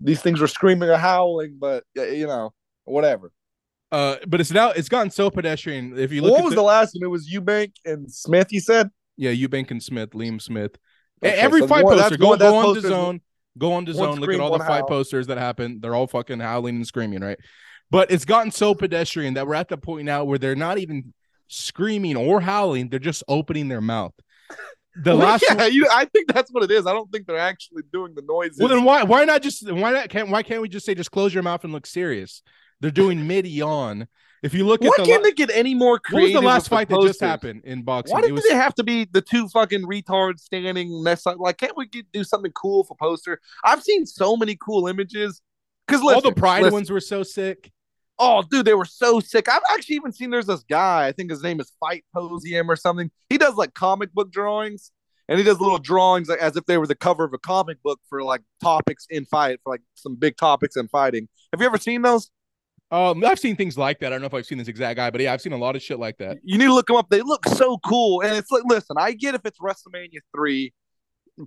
these 0.01 0.21
things 0.21 0.41
were 0.41 0.47
screaming 0.47 0.89
or 0.89 0.97
howling, 0.97 1.57
but 1.59 1.83
you 1.97 2.27
know, 2.27 2.53
whatever. 2.85 3.33
Uh, 3.95 4.17
but 4.27 4.41
it's 4.41 4.51
now 4.51 4.71
it's 4.71 4.89
gotten 4.89 5.11
so 5.11 5.31
pedestrian. 5.31 5.97
If 5.97 6.11
you 6.11 6.21
look 6.21 6.33
what 6.33 6.41
at 6.41 6.45
was 6.45 6.51
the, 6.53 6.57
the 6.57 6.63
last 6.63 6.95
one? 6.99 7.05
It 7.05 7.11
was 7.11 7.31
Eubank 7.33 7.75
and 7.85 8.11
Smith. 8.13 8.53
You 8.53 8.61
said 8.61 8.91
yeah, 9.17 9.31
Eubank 9.31 9.71
and 9.71 9.81
Smith, 9.81 10.11
Liam 10.11 10.43
Smith. 10.43 10.77
Okay, 11.25 11.37
Every 11.37 11.61
so 11.61 11.69
fight 11.69 11.85
one- 11.85 11.99
poster, 11.99 12.17
go 12.17 12.31
one- 12.31 12.39
go 12.41 12.57
on 12.57 12.75
the 12.75 12.81
zone, 12.81 13.21
go 13.57 13.73
on 13.75 13.85
the 13.85 13.95
zone. 13.95 14.19
Look 14.19 14.31
at 14.33 14.41
all 14.41 14.51
the 14.51 14.59
one 14.59 14.67
fight 14.67 14.81
howl. 14.81 14.89
posters 14.89 15.29
that 15.29 15.39
happen. 15.39 15.79
They're 15.81 15.95
all 15.95 16.09
fucking 16.09 16.41
howling 16.41 16.75
and 16.75 16.87
screaming, 16.87 17.21
right? 17.21 17.39
But 17.91 18.11
it's 18.11 18.25
gotten 18.25 18.51
so 18.51 18.75
pedestrian 18.75 19.35
that 19.35 19.47
we're 19.47 19.55
at 19.55 19.69
the 19.69 19.77
point 19.77 20.07
now 20.07 20.25
where 20.25 20.39
they're 20.39 20.57
not 20.57 20.79
even 20.79 21.15
screaming 21.47 22.17
or 22.17 22.41
howling; 22.41 22.89
they're 22.89 22.99
just 22.99 23.23
opening 23.29 23.69
their 23.69 23.81
mouth. 23.81 24.15
The 24.97 25.11
Well, 25.11 25.19
last 25.29 25.45
yeah, 25.49 25.67
you, 25.67 25.87
I 25.93 26.07
think 26.07 26.33
that's 26.33 26.51
what 26.51 26.65
it 26.65 26.73
is. 26.73 26.85
I 26.85 26.93
don't 26.93 27.13
think 27.13 27.29
they're 27.29 27.39
actually 27.39 27.83
doing 27.93 28.15
the 28.17 28.23
noises. 28.27 28.59
Well, 28.59 28.69
then 28.69 28.83
why 28.83 29.05
why 29.05 29.25
not 29.25 29.41
just 29.41 29.71
why 29.71 29.93
not 29.93 30.09
can't 30.09 30.31
why 30.31 30.43
can't 30.43 30.63
we 30.63 30.69
just 30.69 30.85
say 30.85 30.97
just 30.97 31.13
close 31.13 31.33
your 31.33 31.45
mouth 31.45 31.63
and 31.63 31.73
look 31.73 31.87
serious? 31.87 32.43
They're 32.85 32.91
doing 32.91 33.27
mid 33.27 33.47
yawn. 33.47 34.09
If 34.43 34.53
you 34.53 34.67
look 34.67 34.83
why 34.83 34.89
at 34.89 34.97
the 34.99 35.05
can't 35.05 35.23
la- 35.23 35.29
they 35.31 35.33
get 35.33 35.51
any 35.51 35.75
more 35.75 35.99
what 36.11 36.23
was 36.23 36.35
the 36.35 36.43
last 36.43 36.69
fight 36.69 36.91
that 36.91 37.01
just 37.01 37.19
happened 37.19 37.63
in 37.65 37.83
boxing? 37.83 38.13
Why 38.13 38.19
it 38.19 38.27
did 38.27 38.33
was 38.33 38.45
they 38.47 38.55
have 38.55 38.75
to 38.75 38.85
be 38.85 39.07
the 39.11 39.23
two 39.23 39.49
fucking 39.49 39.85
retards 39.85 40.41
standing 40.41 41.03
next? 41.03 41.27
Up? 41.27 41.39
Like, 41.39 41.57
can't 41.57 41.75
we 41.79 41.87
get, 41.87 42.13
do 42.13 42.23
something 42.23 42.53
cool 42.53 42.85
for 42.85 42.95
poster? 42.95 43.41
I've 43.65 43.83
seen 43.83 44.05
so 44.05 44.37
many 44.37 44.55
cool 44.55 44.87
images. 44.87 45.41
Because 45.87 46.03
all 46.03 46.21
the 46.21 46.33
pride 46.33 46.71
ones 46.71 46.91
were 46.91 47.01
so 47.01 47.23
sick. 47.23 47.73
Oh, 48.19 48.43
dude, 48.43 48.67
they 48.67 48.75
were 48.75 48.85
so 48.85 49.19
sick. 49.19 49.49
I've 49.49 49.63
actually 49.73 49.97
even 49.97 50.13
seen 50.13 50.29
there's 50.29 50.45
this 50.45 50.63
guy. 50.65 51.07
I 51.07 51.13
think 51.13 51.31
his 51.31 51.43
name 51.43 51.61
is 51.61 51.73
Fight 51.81 52.05
Posium 52.15 52.69
or 52.69 52.77
something. 52.77 53.11
He 53.31 53.39
does 53.39 53.55
like 53.55 53.73
comic 53.73 54.13
book 54.13 54.31
drawings, 54.31 54.93
and 55.27 55.39
he 55.39 55.45
does 55.45 55.59
little 55.59 55.79
drawings 55.79 56.29
like, 56.29 56.41
as 56.41 56.55
if 56.55 56.67
they 56.67 56.77
were 56.77 56.87
the 56.87 56.95
cover 56.95 57.25
of 57.25 57.33
a 57.33 57.39
comic 57.39 57.83
book 57.83 57.99
for 58.11 58.23
like 58.23 58.43
topics 58.63 59.07
in 59.09 59.25
fight 59.25 59.59
for 59.65 59.73
like 59.73 59.81
some 59.95 60.17
big 60.17 60.37
topics 60.37 60.77
in 60.77 60.87
fighting. 60.89 61.31
Have 61.51 61.63
you 61.63 61.67
ever 61.67 61.79
seen 61.79 62.03
those? 62.03 62.31
Um, 62.91 63.25
I've 63.25 63.39
seen 63.39 63.57
things 63.57 63.77
like 63.77 63.99
that. 64.01 64.07
I 64.07 64.11
don't 64.11 64.21
know 64.21 64.27
if 64.27 64.35
I've 64.35 64.47
seen 64.47 64.59
this 64.59 64.69
exact 64.69 64.97
guy, 64.97 65.11
but 65.11 65.21
yeah, 65.21 65.33
I've 65.33 65.41
seen 65.41 65.53
a 65.53 65.59
lot 65.59 65.75
of 65.75 65.83
shit 65.83 65.99
like 65.99 66.19
that. 66.19 66.39
You 66.45 66.59
need 66.59 66.67
to 66.67 66.75
look 66.75 66.87
them 66.87 66.97
up. 66.97 67.09
They 67.11 67.23
look 67.23 67.47
so 67.49 67.79
cool, 67.79 68.21
and 68.21 68.37
it's 68.37 68.51
like, 68.51 68.63
listen, 68.67 68.97
I 68.99 69.13
get 69.13 69.35
if 69.35 69.41
it's 69.45 69.59
WrestleMania 69.59 70.21
three, 70.35 70.73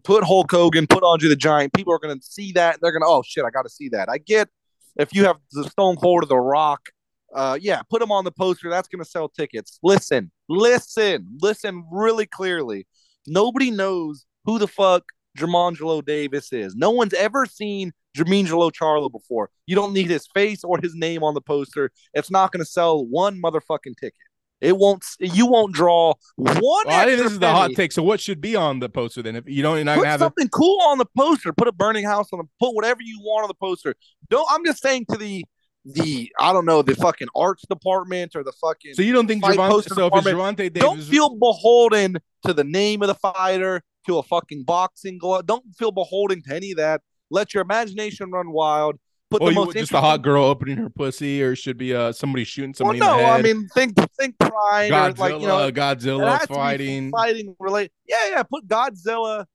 put 0.04 0.24
Hulk 0.24 0.52
Hogan, 0.52 0.88
put 0.88 1.04
Andre 1.04 1.30
the 1.30 1.36
Giant. 1.36 1.74
People 1.74 1.94
are 1.94 2.00
going 2.00 2.18
to 2.20 2.26
see 2.26 2.52
that. 2.54 2.80
They're 2.82 2.92
going 2.92 3.04
to, 3.04 3.08
oh 3.08 3.24
shit, 3.26 3.46
I 3.46 3.50
got 3.50 3.64
to 3.64 3.70
see 3.70 3.90
that. 3.90 4.10
I 4.10 4.18
get 4.18 4.50
if 4.98 5.14
you 5.14 5.26
have 5.26 5.38
the 5.54 5.64
Stone 5.70 5.98
Cold 5.98 6.24
or 6.24 6.28
the 6.28 6.38
Rock. 6.38 6.90
Uh, 7.34 7.58
yeah, 7.62 7.82
put 7.90 8.00
them 8.00 8.12
on 8.12 8.24
the 8.24 8.32
poster. 8.32 8.70
That's 8.70 8.88
going 8.88 9.04
to 9.04 9.10
sell 9.10 9.30
tickets. 9.30 9.80
Listen, 9.84 10.32
listen, 10.50 11.38
listen 11.42 11.86
really 11.92 12.26
clearly. 12.26 12.88
Nobody 13.28 13.70
knows 13.70 14.26
who 14.46 14.60
the 14.60 14.68
fuck 14.68 15.04
Jermangelo 15.38 16.04
Davis 16.04 16.52
is. 16.52 16.76
No 16.76 16.92
one's 16.92 17.14
ever 17.14 17.46
seen 17.46 17.92
Jermangelo 18.18 18.72
Charlo 18.72 19.12
before. 19.12 19.50
You 19.66 19.76
don't 19.76 19.94
need 19.94 20.10
his 20.10 20.28
face 20.34 20.64
or 20.64 20.80
his 20.82 20.96
name 20.96 21.24
on 21.24 21.34
the 21.34 21.42
poster. 21.42 21.92
It's 22.14 22.32
not 22.32 22.52
going 22.52 22.64
to 22.64 22.70
sell 22.70 23.06
one 23.06 23.42
motherfucking 23.42 23.98
ticket. 24.00 24.14
It 24.60 24.76
won't. 24.78 25.06
You 25.20 25.46
won't 25.46 25.74
draw 25.74 26.16
one. 26.36 26.56
Well, 26.56 26.84
I 26.88 27.06
think 27.06 27.20
this 27.20 27.32
is 27.32 27.40
the 27.40 27.52
hot 27.52 27.72
take. 27.76 27.92
So 27.92 28.02
what 28.02 28.20
should 28.20 28.42
be 28.42 28.56
on 28.56 28.80
the 28.80 28.90
poster 28.90 29.22
then? 29.22 29.36
If 29.36 29.48
you 29.48 29.62
don't, 29.62 29.76
you're 29.76 29.86
not 29.86 30.00
Put 30.00 30.08
have 30.08 30.20
something 30.20 30.50
cool 30.50 30.80
on 30.88 30.98
the 30.98 31.06
poster. 31.16 31.54
Put 31.54 31.68
a 31.68 31.72
burning 31.72 32.06
house 32.06 32.30
on 32.34 32.40
the. 32.40 32.46
Put 32.60 32.74
whatever 32.74 33.02
you 33.04 33.20
want 33.20 33.44
on 33.44 33.50
the 33.50 33.54
poster. 33.54 33.94
Don't. 34.30 34.48
I'm 34.50 34.66
just 34.66 34.82
saying 34.82 35.06
to 35.12 35.18
the 35.18 35.46
the 35.86 36.32
I 36.40 36.54
don't 36.54 36.66
know 36.66 36.82
the 36.82 36.96
fucking 36.96 37.28
arts 37.36 37.66
department 37.70 38.36
or 38.36 38.44
the 38.44 38.52
fucking. 38.54 38.96
So 38.96 39.04
you 39.04 39.14
don't 39.14 39.28
think 39.28 39.44
Gervonta? 39.44 39.56
So 39.58 39.78
if 39.78 39.86
it's 39.86 39.96
department. 39.96 40.38
Gervonta 40.38 40.58
Davis, 40.58 40.82
don't 40.82 41.02
feel 41.02 41.36
beholden 41.36 42.18
to 42.46 42.54
the 42.54 42.64
name 42.64 43.04
of 43.04 43.10
the 43.10 43.16
fighter 43.16 43.84
to 44.08 44.18
a 44.18 44.24
fucking 44.24 44.64
boxing 44.64 45.18
glove. 45.18 45.46
Don't 45.46 45.64
feel 45.78 45.92
beholden 45.92 46.42
to 46.44 46.56
any 46.56 46.72
of 46.72 46.78
that. 46.78 47.02
Let 47.30 47.54
your 47.54 47.62
imagination 47.62 48.32
run 48.32 48.52
wild. 48.52 48.98
Put 49.30 49.42
well, 49.42 49.50
the 49.50 49.60
you, 49.60 49.66
most 49.66 49.78
just 49.78 49.92
a 49.92 50.00
hot 50.00 50.22
girl 50.22 50.46
opening 50.46 50.78
her 50.78 50.90
pussy, 50.90 51.44
or 51.44 51.54
should 51.56 51.78
be 51.78 51.94
uh 51.94 52.14
somebody 52.14 52.46
shooting 52.46 52.74
Well, 52.80 52.94
somebody. 52.94 53.00
no, 53.00 53.18
in 53.18 53.24
the 53.24 53.30
I 53.30 53.42
mean 53.42 53.68
think 53.74 53.94
think 54.18 54.40
pride 54.40 54.92
Godzilla, 54.92 55.10
or 55.10 55.14
like 55.20 55.42
you 55.42 55.48
know 55.48 55.72
Godzilla 55.72 56.32
has 56.32 56.42
to 56.44 56.48
be 56.48 56.54
fighting. 56.54 57.12
fighting 57.12 57.56
relate. 57.60 57.92
Yeah, 58.08 58.30
yeah. 58.30 58.44
Put 58.44 58.68
Godzilla, 58.68 59.46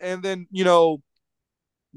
and 0.00 0.22
then 0.22 0.46
you 0.50 0.64
know, 0.64 1.02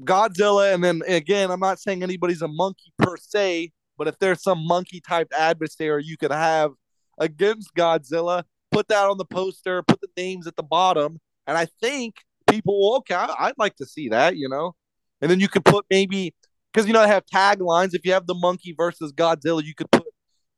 Godzilla, 0.02 0.74
and 0.74 0.84
then 0.84 1.00
again, 1.06 1.50
I'm 1.50 1.60
not 1.60 1.80
saying 1.80 2.02
anybody's 2.02 2.42
a 2.42 2.48
monkey 2.48 2.92
per 2.98 3.16
se, 3.16 3.72
but 3.96 4.08
if 4.08 4.18
there's 4.18 4.42
some 4.42 4.66
monkey 4.66 5.00
type 5.00 5.28
adversary 5.36 6.04
you 6.04 6.18
could 6.18 6.32
have 6.32 6.72
against 7.18 7.74
Godzilla, 7.74 8.44
put 8.70 8.88
that 8.88 9.08
on 9.08 9.16
the 9.16 9.24
poster, 9.24 9.82
put 9.82 10.02
the 10.02 10.08
names 10.18 10.46
at 10.46 10.56
the 10.56 10.62
bottom, 10.62 11.18
and 11.46 11.56
I 11.56 11.66
think 11.80 12.16
people 12.50 12.78
will. 12.78 12.96
Okay, 12.98 13.14
I, 13.14 13.34
I'd 13.38 13.58
like 13.58 13.76
to 13.76 13.86
see 13.86 14.10
that, 14.10 14.36
you 14.36 14.50
know, 14.50 14.74
and 15.22 15.30
then 15.30 15.40
you 15.40 15.48
could 15.48 15.64
put 15.64 15.86
maybe 15.88 16.34
because 16.72 16.86
you 16.86 16.92
know 16.92 17.00
they 17.00 17.08
have 17.08 17.24
taglines. 17.24 17.94
If 17.94 18.04
you 18.04 18.12
have 18.12 18.26
the 18.26 18.34
monkey 18.34 18.74
versus 18.76 19.12
Godzilla, 19.12 19.64
you 19.64 19.74
could 19.74 19.90
put 19.90 20.06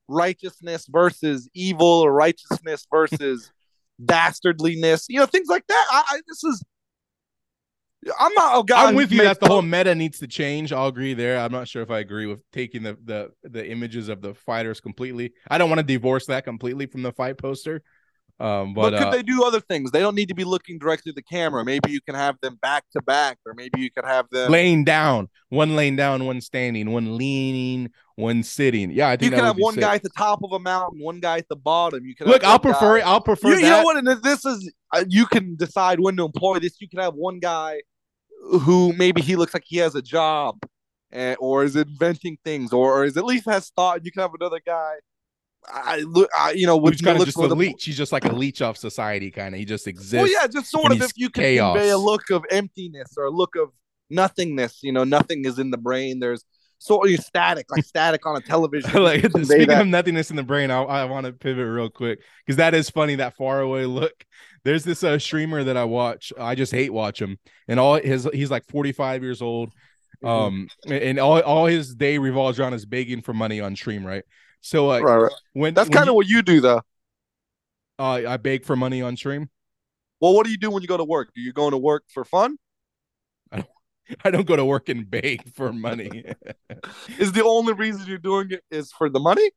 righteousness 0.08 0.86
versus 0.88 1.48
evil 1.54 1.86
or 1.86 2.12
righteousness 2.12 2.86
versus 2.90 3.52
dastardliness, 4.02 5.06
you 5.08 5.20
know, 5.20 5.26
things 5.26 5.48
like 5.48 5.66
that. 5.68 5.86
I, 5.90 6.02
I 6.08 6.20
this 6.26 6.42
is 6.42 6.64
I'm 8.18 8.34
not 8.34 8.60
a 8.60 8.64
guy. 8.64 8.88
I'm 8.88 8.94
with 8.94 9.12
you 9.12 9.22
that 9.22 9.40
the 9.40 9.46
whole 9.46 9.62
meta 9.62 9.94
needs 9.94 10.18
to 10.18 10.26
change. 10.26 10.72
I'll 10.72 10.88
agree 10.88 11.14
there. 11.14 11.38
I'm 11.38 11.52
not 11.52 11.68
sure 11.68 11.82
if 11.82 11.90
I 11.90 12.00
agree 12.00 12.26
with 12.26 12.40
taking 12.52 12.82
the 12.82 12.96
the 13.04 13.30
the 13.42 13.66
images 13.66 14.08
of 14.08 14.20
the 14.20 14.34
fighters 14.34 14.80
completely. 14.80 15.32
I 15.48 15.58
don't 15.58 15.70
want 15.70 15.78
to 15.78 15.86
divorce 15.86 16.26
that 16.26 16.44
completely 16.44 16.86
from 16.86 17.02
the 17.02 17.12
fight 17.12 17.38
poster. 17.38 17.82
Um, 18.40 18.74
but 18.74 18.90
but, 18.90 18.98
could 18.98 19.08
uh, 19.08 19.10
they 19.12 19.22
do 19.22 19.44
other 19.44 19.60
things? 19.60 19.92
They 19.92 20.00
don't 20.00 20.16
need 20.16 20.28
to 20.28 20.34
be 20.34 20.42
looking 20.42 20.78
directly 20.78 21.10
at 21.10 21.16
the 21.16 21.22
camera. 21.22 21.64
Maybe 21.64 21.92
you 21.92 22.00
can 22.00 22.16
have 22.16 22.36
them 22.40 22.58
back 22.60 22.84
to 22.92 23.02
back, 23.02 23.38
or 23.46 23.54
maybe 23.54 23.80
you 23.80 23.90
could 23.92 24.04
have 24.04 24.28
them. 24.30 24.50
laying 24.50 24.82
down, 24.84 25.28
one 25.50 25.76
laying 25.76 25.94
down, 25.94 26.26
one 26.26 26.40
standing, 26.40 26.90
one 26.90 27.16
leaning, 27.16 27.90
one 28.16 28.42
sitting. 28.42 28.90
Yeah, 28.90 29.08
I 29.08 29.16
think 29.16 29.30
you 29.30 29.36
can 29.36 29.44
have 29.44 29.56
one 29.56 29.74
sick. 29.74 29.82
guy 29.82 29.94
at 29.94 30.02
the 30.02 30.10
top 30.10 30.40
of 30.42 30.52
a 30.52 30.58
mountain, 30.58 31.00
one 31.00 31.20
guy 31.20 31.38
at 31.38 31.48
the 31.48 31.56
bottom. 31.56 32.04
You 32.04 32.16
can 32.16 32.26
Look, 32.26 32.42
I'll 32.42 32.58
prefer 32.58 32.98
guy-. 32.98 33.06
I'll 33.06 33.20
prefer 33.20 33.50
You, 33.50 33.54
that. 33.56 33.62
you 33.62 33.68
know 33.68 33.82
what? 33.84 33.96
And 33.96 34.08
this 34.22 34.44
is 34.44 34.72
uh, 34.92 35.04
you 35.08 35.26
can 35.26 35.54
decide 35.54 36.00
when 36.00 36.16
to 36.16 36.24
employ 36.24 36.58
this. 36.58 36.80
You 36.80 36.88
can 36.88 36.98
have 36.98 37.14
one 37.14 37.38
guy 37.38 37.82
who 38.62 38.92
maybe 38.94 39.20
he 39.20 39.36
looks 39.36 39.54
like 39.54 39.64
he 39.64 39.76
has 39.78 39.94
a 39.94 40.02
job, 40.02 40.58
eh, 41.12 41.36
or 41.38 41.62
is 41.62 41.76
inventing 41.76 42.38
things, 42.44 42.72
or, 42.72 42.98
or 42.98 43.04
is 43.04 43.16
at 43.16 43.24
least 43.24 43.46
has 43.46 43.70
thought. 43.70 44.04
You 44.04 44.10
can 44.10 44.22
have 44.22 44.34
another 44.38 44.60
guy. 44.64 44.94
I 45.68 45.98
look, 45.98 46.30
I, 46.38 46.52
you 46.52 46.66
know, 46.66 46.76
with 46.76 47.02
kind 47.02 47.16
of 47.16 47.20
looks 47.20 47.34
just 47.34 47.38
a 47.38 47.52
a- 47.52 47.54
leech. 47.54 47.84
He's 47.84 47.96
just 47.96 48.12
like 48.12 48.24
a 48.24 48.32
leech 48.32 48.62
off 48.62 48.76
society, 48.76 49.30
kind 49.30 49.54
of. 49.54 49.58
He 49.58 49.64
just 49.64 49.86
exists. 49.86 50.14
Well, 50.14 50.28
yeah, 50.28 50.46
just 50.46 50.70
sort 50.70 50.92
of 50.92 51.00
if 51.00 51.12
you 51.16 51.30
can 51.30 51.44
chaos. 51.44 51.74
convey 51.74 51.90
a 51.90 51.98
look 51.98 52.30
of 52.30 52.44
emptiness 52.50 53.14
or 53.16 53.24
a 53.24 53.30
look 53.30 53.56
of 53.56 53.70
nothingness. 54.10 54.80
You 54.82 54.92
know, 54.92 55.04
nothing 55.04 55.44
is 55.44 55.58
in 55.58 55.70
the 55.70 55.78
brain. 55.78 56.20
There's 56.20 56.44
sort 56.78 57.10
of 57.10 57.18
static, 57.20 57.66
like 57.70 57.84
static 57.84 58.26
on 58.26 58.36
a 58.36 58.40
television. 58.40 58.90
like 59.02 59.24
speaking 59.30 59.68
that. 59.68 59.82
of 59.82 59.86
nothingness 59.86 60.30
in 60.30 60.36
the 60.36 60.42
brain, 60.42 60.70
I, 60.70 60.82
I 60.82 61.04
want 61.04 61.26
to 61.26 61.32
pivot 61.32 61.66
real 61.66 61.90
quick 61.90 62.20
because 62.44 62.56
that 62.56 62.74
is 62.74 62.90
funny. 62.90 63.16
That 63.16 63.36
far 63.36 63.60
away 63.60 63.86
look. 63.86 64.24
There's 64.64 64.84
this 64.84 65.04
uh, 65.04 65.18
streamer 65.18 65.64
that 65.64 65.76
I 65.76 65.84
watch. 65.84 66.32
I 66.38 66.54
just 66.54 66.72
hate 66.72 66.92
watch 66.92 67.20
him, 67.20 67.38
and 67.68 67.78
all 67.80 67.96
his 67.96 68.28
he's 68.32 68.50
like 68.50 68.66
45 68.66 69.22
years 69.22 69.42
old. 69.42 69.72
Mm-hmm. 70.22 70.26
Um, 70.26 70.68
and 70.90 71.18
all 71.18 71.40
all 71.40 71.66
his 71.66 71.94
day 71.94 72.18
revolves 72.18 72.58
around 72.58 72.74
is 72.74 72.86
begging 72.86 73.20
for 73.20 73.34
money 73.34 73.60
on 73.60 73.76
stream, 73.76 74.06
right? 74.06 74.24
So 74.64 74.90
uh, 74.90 75.00
right, 75.00 75.16
right. 75.16 75.32
when 75.52 75.74
That's 75.74 75.90
kind 75.90 76.08
of 76.08 76.14
what 76.14 76.26
you 76.26 76.40
do, 76.40 76.62
though. 76.62 76.80
uh, 77.98 78.22
I 78.26 78.38
beg 78.38 78.64
for 78.64 78.74
money 78.74 79.02
on 79.02 79.14
stream. 79.14 79.50
Well, 80.22 80.32
what 80.34 80.46
do 80.46 80.50
you 80.50 80.56
do 80.56 80.70
when 80.70 80.80
you 80.80 80.88
go 80.88 80.96
to 80.96 81.04
work? 81.04 81.28
Do 81.34 81.42
you 81.42 81.52
go 81.52 81.68
to 81.68 81.76
work 81.76 82.04
for 82.08 82.24
fun? 82.24 82.56
I 83.52 83.56
don't 83.56 83.68
I 84.24 84.30
don't 84.30 84.46
go 84.46 84.56
to 84.56 84.64
work 84.64 84.88
and 84.88 85.08
beg 85.08 85.54
for 85.54 85.70
money. 85.70 86.24
Is 87.18 87.32
the 87.32 87.44
only 87.44 87.74
reason 87.74 88.06
you're 88.06 88.16
doing 88.16 88.52
it 88.52 88.64
is 88.70 88.90
for 88.90 89.10
the 89.10 89.20
money? 89.20 89.50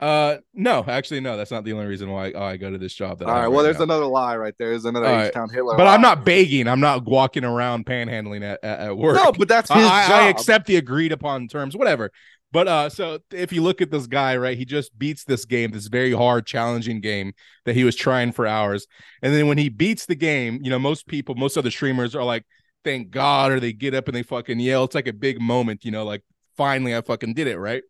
uh, 0.00 0.38
no, 0.52 0.84
actually, 0.86 1.20
no. 1.20 1.36
That's 1.36 1.52
not 1.52 1.64
the 1.64 1.72
only 1.72 1.86
reason 1.86 2.10
why 2.10 2.30
I, 2.32 2.50
I 2.50 2.56
go 2.56 2.70
to 2.70 2.78
this 2.78 2.92
job. 2.94 3.20
That 3.20 3.28
All 3.28 3.34
I 3.34 3.40
right. 3.42 3.48
Well, 3.48 3.62
there's 3.62 3.78
now. 3.78 3.84
another 3.84 4.06
lie 4.06 4.36
right 4.36 4.54
there. 4.58 4.70
There's 4.70 4.84
another 4.84 5.06
right. 5.06 5.28
H-Town 5.28 5.48
Hitler. 5.50 5.76
But 5.76 5.84
lie. 5.86 5.94
I'm 5.94 6.02
not 6.02 6.24
begging. 6.24 6.66
I'm 6.68 6.80
not 6.80 7.04
walking 7.04 7.44
around 7.44 7.86
panhandling 7.86 8.42
at, 8.42 8.62
at, 8.64 8.80
at 8.88 8.96
work. 8.98 9.16
No, 9.16 9.30
but 9.32 9.46
that's 9.48 9.70
his 9.72 9.84
I- 9.84 10.08
job. 10.08 10.12
I 10.22 10.28
accept 10.28 10.66
the 10.66 10.76
agreed 10.76 11.12
upon 11.12 11.46
terms, 11.48 11.76
whatever. 11.76 12.10
But 12.56 12.68
uh, 12.68 12.88
so 12.88 13.18
if 13.34 13.52
you 13.52 13.62
look 13.62 13.82
at 13.82 13.90
this 13.90 14.06
guy, 14.06 14.34
right, 14.38 14.56
he 14.56 14.64
just 14.64 14.98
beats 14.98 15.24
this 15.24 15.44
game, 15.44 15.72
this 15.72 15.88
very 15.88 16.12
hard, 16.12 16.46
challenging 16.46 17.02
game 17.02 17.34
that 17.66 17.76
he 17.76 17.84
was 17.84 17.94
trying 17.94 18.32
for 18.32 18.46
hours. 18.46 18.86
And 19.20 19.34
then 19.34 19.46
when 19.46 19.58
he 19.58 19.68
beats 19.68 20.06
the 20.06 20.14
game, 20.14 20.60
you 20.62 20.70
know, 20.70 20.78
most 20.78 21.06
people, 21.06 21.34
most 21.34 21.58
other 21.58 21.70
streamers 21.70 22.14
are 22.16 22.24
like, 22.24 22.46
thank 22.82 23.10
God, 23.10 23.52
or 23.52 23.60
they 23.60 23.74
get 23.74 23.92
up 23.92 24.08
and 24.08 24.16
they 24.16 24.22
fucking 24.22 24.58
yell. 24.58 24.84
It's 24.84 24.94
like 24.94 25.06
a 25.06 25.12
big 25.12 25.38
moment, 25.38 25.84
you 25.84 25.90
know, 25.90 26.06
like 26.06 26.22
finally 26.56 26.96
I 26.96 27.02
fucking 27.02 27.34
did 27.34 27.46
it, 27.46 27.58
right? 27.58 27.82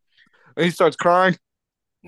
And 0.56 0.64
he 0.64 0.72
starts 0.72 0.96
crying. 0.96 1.36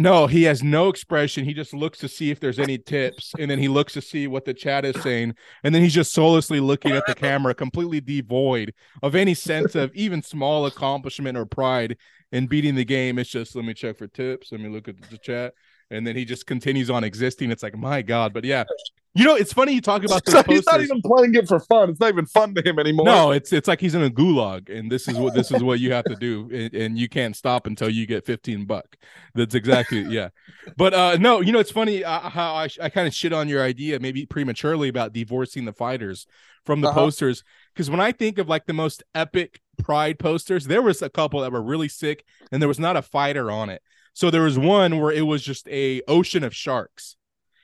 No, 0.01 0.29
he 0.29 0.45
has 0.45 0.63
no 0.63 0.89
expression. 0.89 1.45
He 1.45 1.53
just 1.53 1.75
looks 1.75 1.99
to 1.99 2.09
see 2.09 2.31
if 2.31 2.39
there's 2.39 2.61
any 2.61 2.79
tips, 2.79 3.33
and 3.37 3.51
then 3.51 3.59
he 3.59 3.67
looks 3.67 3.95
to 3.95 4.01
see 4.01 4.29
what 4.29 4.45
the 4.45 4.55
chat 4.55 4.85
is 4.85 4.95
saying, 5.03 5.35
and 5.65 5.75
then 5.75 5.83
he's 5.83 5.93
just 5.93 6.13
soullessly 6.13 6.61
looking 6.61 6.93
at 6.93 7.05
the 7.07 7.17
camera, 7.17 7.53
completely 7.53 8.01
devoid 8.01 8.73
of 9.03 9.17
any 9.17 9.35
sense 9.35 9.75
of 9.75 9.93
even 9.97 10.23
small 10.23 10.67
accomplishment 10.67 11.37
or 11.37 11.47
pride 11.47 11.97
in 12.31 12.47
beating 12.47 12.77
the 12.77 12.85
game. 12.85 13.19
It's 13.19 13.29
just 13.29 13.57
let 13.57 13.65
me 13.65 13.75
check 13.75 13.99
for 13.99 14.07
tips, 14.07 14.53
let 14.53 14.61
me 14.61 14.69
look 14.69 14.87
at 14.87 14.95
the 15.11 15.19
chat, 15.19 15.55
and 15.91 16.07
then 16.07 16.17
he 16.17 16.25
just 16.25 16.47
continues 16.47 16.91
on 16.91 17.05
existing. 17.05 17.51
It's 17.51 17.63
like 17.63 17.77
my 17.77 18.03
god, 18.03 18.33
but 18.33 18.45
yeah, 18.45 18.65
you 19.15 19.25
know, 19.25 19.35
it's 19.35 19.53
funny 19.53 19.73
you 19.73 19.81
talk 19.81 20.05
about 20.05 20.25
those 20.25 20.35
So 20.35 20.43
he's 20.47 20.67
not 20.67 20.81
even 20.81 21.01
playing 21.03 21.35
it 21.35 21.49
for 21.49 21.59
fun. 21.61 21.91
It's 21.91 22.01
not 22.01 22.11
even 22.11 22.27
fun 22.27 22.55
to 22.55 22.63
him 22.63 22.79
anymore. 22.79 23.07
No, 23.07 23.31
it's 23.33 23.53
it's 23.53 23.67
like 23.69 23.81
he's 23.81 23.95
in 23.95 24.03
a 24.03 24.11
gulag, 24.11 24.69
and 24.69 24.91
this 24.93 25.09
is 25.09 25.19
what 25.19 25.35
this 25.35 25.51
is 25.51 25.63
what 25.63 25.81
you 25.81 25.93
have 25.93 26.07
to 26.07 26.17
do, 26.17 26.49
and, 26.53 26.75
and 26.75 26.99
you 26.99 27.09
can't 27.09 27.35
stop 27.37 27.67
until 27.67 27.89
you 27.89 28.07
get 28.07 28.25
fifteen 28.27 28.65
buck. 28.67 28.97
That's 29.35 29.55
exactly 29.55 30.03
yeah. 30.03 30.29
But 30.77 30.95
uh 30.95 31.17
no, 31.17 31.41
you 31.41 31.53
know 31.53 31.59
it's 31.59 31.71
funny 31.73 32.05
uh, 32.05 32.29
how 32.31 32.55
I, 32.55 32.69
I 32.81 32.89
kind 32.91 33.09
of 33.09 33.15
shit 33.15 33.33
on 33.33 33.49
your 33.49 33.63
idea 33.63 33.99
maybe 34.01 34.27
prematurely 34.27 34.89
about 34.89 35.13
divorcing 35.13 35.65
the 35.65 35.73
fighters 35.73 36.27
from 36.65 36.83
the 36.83 36.89
Uh-huh. 36.89 37.01
posters 37.01 37.45
because 37.75 37.91
when 37.91 38.01
I 38.01 38.13
think 38.13 38.39
of 38.39 38.49
like 38.49 38.67
the 38.67 38.73
most 38.73 39.03
epic 39.15 39.61
Pride 39.83 40.19
posters, 40.19 40.67
there 40.67 40.83
was 40.83 41.03
a 41.03 41.09
couple 41.09 41.41
that 41.41 41.53
were 41.53 41.63
really 41.63 41.89
sick, 41.89 42.25
and 42.51 42.61
there 42.61 42.69
was 42.69 42.81
not 42.81 42.97
a 42.97 43.03
fighter 43.03 43.49
on 43.49 43.71
it. 43.71 43.81
So 44.19 44.33
there 44.33 44.43
was 44.43 44.59
one 44.59 44.99
where 44.99 45.13
it 45.13 45.23
was 45.23 45.45
just 45.45 45.69
a 45.69 46.03
ocean 46.09 46.43
of 46.43 46.53
sharks, 46.53 47.15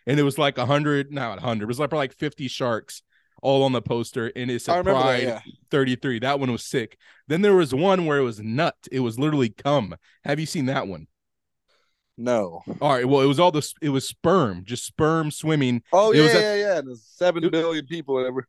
and 0.06 0.20
it 0.20 0.22
was 0.22 0.38
like 0.38 0.56
a 0.56 0.66
hundred, 0.66 1.12
not 1.12 1.38
a 1.38 1.40
hundred, 1.40 1.64
it 1.64 1.66
was 1.66 1.80
like 1.80 1.90
like 1.92 2.14
fifty 2.14 2.46
sharks 2.46 3.02
all 3.42 3.64
on 3.64 3.72
the 3.72 3.82
poster, 3.82 4.30
and 4.36 4.52
it's 4.52 4.68
a 4.68 4.80
Pride 4.84 5.22
yeah. 5.24 5.40
33. 5.72 6.20
That 6.20 6.38
one 6.38 6.52
was 6.52 6.62
sick. 6.62 6.96
Then 7.26 7.42
there 7.42 7.56
was 7.56 7.74
one 7.74 8.06
where 8.06 8.18
it 8.18 8.22
was 8.22 8.38
nut. 8.38 8.76
It 8.92 9.00
was 9.00 9.18
literally 9.18 9.48
cum. 9.48 9.96
Have 10.24 10.38
you 10.38 10.46
seen 10.46 10.66
that 10.66 10.86
one? 10.86 11.08
No. 12.16 12.62
All 12.80 12.92
right. 12.92 13.04
Well, 13.08 13.22
it 13.22 13.26
was 13.26 13.40
all 13.40 13.50
the 13.50 13.68
it 13.82 13.88
was 13.88 14.06
sperm, 14.06 14.62
just 14.64 14.86
sperm 14.86 15.32
swimming. 15.32 15.82
Oh 15.92 16.12
It 16.12 16.18
yeah, 16.18 16.22
was 16.22 16.34
a- 16.34 16.40
yeah, 16.40 16.54
yeah. 16.54 16.80
There's 16.84 17.02
seven 17.02 17.42
It- 17.42 17.50
billion 17.50 17.84
people. 17.86 18.14
Whatever. 18.14 18.46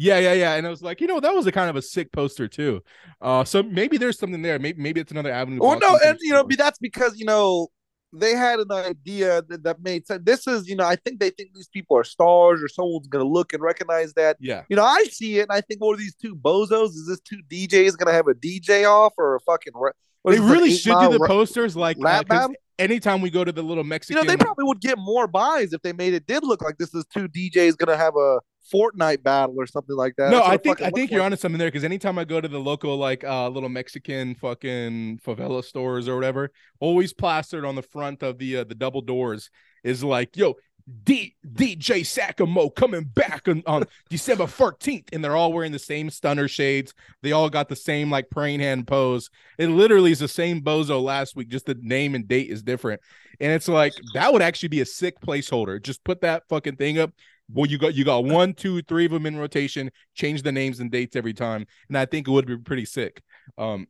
Yeah, 0.00 0.20
yeah, 0.20 0.32
yeah. 0.32 0.54
And 0.54 0.64
I 0.64 0.70
was 0.70 0.80
like, 0.80 1.00
you 1.00 1.08
know, 1.08 1.18
that 1.18 1.34
was 1.34 1.48
a 1.48 1.52
kind 1.52 1.68
of 1.68 1.74
a 1.74 1.82
sick 1.82 2.12
poster 2.12 2.46
too. 2.46 2.82
Uh, 3.20 3.42
so 3.42 3.64
maybe 3.64 3.98
there's 3.98 4.16
something 4.16 4.42
there. 4.42 4.58
Maybe 4.60 4.80
maybe 4.80 5.00
it's 5.00 5.10
another 5.10 5.32
avenue. 5.32 5.58
Well, 5.60 5.78
no, 5.80 5.98
and 6.04 6.16
you 6.20 6.32
know, 6.32 6.46
that's 6.56 6.78
because 6.78 7.18
you 7.18 7.24
know 7.24 7.66
they 8.12 8.32
had 8.32 8.60
an 8.60 8.70
idea 8.70 9.42
that, 9.48 9.64
that 9.64 9.82
made 9.82 10.06
sense. 10.06 10.22
This 10.24 10.46
is, 10.46 10.68
you 10.68 10.76
know, 10.76 10.86
I 10.86 10.94
think 10.94 11.18
they 11.18 11.30
think 11.30 11.50
these 11.52 11.68
people 11.68 11.96
are 11.96 12.04
stars, 12.04 12.62
or 12.62 12.68
someone's 12.68 13.08
gonna 13.08 13.24
look 13.24 13.52
and 13.52 13.60
recognize 13.60 14.12
that. 14.14 14.36
yeah, 14.38 14.62
You 14.68 14.76
know, 14.76 14.84
I 14.84 15.02
see 15.10 15.40
it, 15.40 15.42
and 15.42 15.52
I 15.52 15.60
think, 15.62 15.80
what 15.80 15.94
are 15.94 15.98
these 15.98 16.14
two 16.14 16.36
bozos? 16.36 16.90
Is 16.90 17.06
this 17.08 17.20
two 17.20 17.40
DJs 17.50 17.96
gonna 17.96 18.12
have 18.12 18.28
a 18.28 18.34
DJ 18.34 18.88
off 18.88 19.14
or 19.18 19.34
a 19.34 19.40
fucking? 19.40 19.72
what 19.74 19.94
they 20.24 20.30
is 20.30 20.38
this, 20.38 20.46
an 20.46 20.52
really 20.52 20.70
should 20.70 20.98
do 21.00 21.18
the 21.18 21.26
posters 21.26 21.76
like 21.76 21.96
uh, 22.04 22.48
anytime 22.78 23.20
we 23.20 23.30
go 23.30 23.42
to 23.42 23.50
the 23.50 23.62
little 23.62 23.84
Mexican. 23.84 24.16
You 24.16 24.22
know, 24.22 24.30
they 24.30 24.36
probably 24.36 24.64
would 24.64 24.80
get 24.80 24.96
more 24.96 25.26
buys 25.26 25.72
if 25.72 25.82
they 25.82 25.92
made 25.92 26.14
it 26.14 26.26
did 26.26 26.44
look 26.44 26.62
like 26.62 26.78
this 26.78 26.94
is 26.94 27.04
two 27.12 27.28
DJs 27.28 27.76
gonna 27.76 27.96
have 27.96 28.14
a 28.16 28.38
Fortnite 28.72 29.22
battle 29.22 29.54
or 29.58 29.66
something 29.66 29.96
like 29.96 30.14
that. 30.16 30.30
no, 30.30 30.42
I 30.42 30.56
think 30.56 30.80
I 30.80 30.90
think 30.90 31.10
you're 31.10 31.20
like. 31.20 31.26
onto 31.26 31.36
something 31.36 31.58
there 31.58 31.68
because 31.68 31.84
anytime 31.84 32.18
I 32.18 32.24
go 32.24 32.40
to 32.40 32.48
the 32.48 32.60
local 32.60 32.96
like 32.96 33.24
uh 33.24 33.48
little 33.48 33.68
Mexican 33.68 34.34
fucking 34.34 35.20
favela 35.24 35.64
stores 35.64 36.08
or 36.08 36.14
whatever, 36.14 36.50
always 36.80 37.12
plastered 37.12 37.64
on 37.64 37.74
the 37.74 37.82
front 37.82 38.22
of 38.22 38.38
the 38.38 38.58
uh, 38.58 38.64
the 38.64 38.74
double 38.74 39.00
doors 39.00 39.50
is 39.84 40.02
like, 40.04 40.36
yo, 40.36 40.56
D 41.04 41.36
DJ 41.46 42.00
Sakamo 42.00 42.74
coming 42.74 43.04
back 43.04 43.46
on, 43.46 43.62
on 43.66 43.84
December 44.08 44.44
14th, 44.44 45.08
and 45.12 45.22
they're 45.22 45.36
all 45.36 45.52
wearing 45.52 45.72
the 45.72 45.78
same 45.78 46.08
stunner 46.08 46.48
shades. 46.48 46.94
They 47.22 47.32
all 47.32 47.50
got 47.50 47.68
the 47.68 47.76
same 47.76 48.10
like 48.10 48.30
praying 48.30 48.60
hand 48.60 48.86
pose. 48.86 49.28
It 49.58 49.68
literally 49.68 50.12
is 50.12 50.20
the 50.20 50.28
same 50.28 50.62
bozo 50.62 51.02
last 51.02 51.36
week, 51.36 51.48
just 51.48 51.66
the 51.66 51.76
name 51.80 52.14
and 52.14 52.26
date 52.26 52.50
is 52.50 52.62
different. 52.62 53.00
And 53.40 53.52
it's 53.52 53.68
like 53.68 53.92
that 54.14 54.32
would 54.32 54.42
actually 54.42 54.70
be 54.70 54.80
a 54.80 54.86
sick 54.86 55.20
placeholder. 55.20 55.82
Just 55.82 56.02
put 56.04 56.22
that 56.22 56.44
fucking 56.48 56.76
thing 56.76 56.98
up. 56.98 57.12
Well, 57.52 57.66
you 57.66 57.78
got 57.78 57.94
you 57.94 58.04
got 58.04 58.24
one, 58.24 58.52
two, 58.54 58.82
three 58.82 59.06
of 59.06 59.12
them 59.12 59.26
in 59.26 59.38
rotation. 59.38 59.90
Change 60.14 60.42
the 60.42 60.52
names 60.52 60.80
and 60.80 60.90
dates 60.90 61.16
every 61.16 61.32
time, 61.34 61.66
and 61.88 61.96
I 61.96 62.04
think 62.04 62.28
it 62.28 62.30
would 62.30 62.46
be 62.46 62.58
pretty 62.58 62.84
sick. 62.84 63.22
Um, 63.56 63.86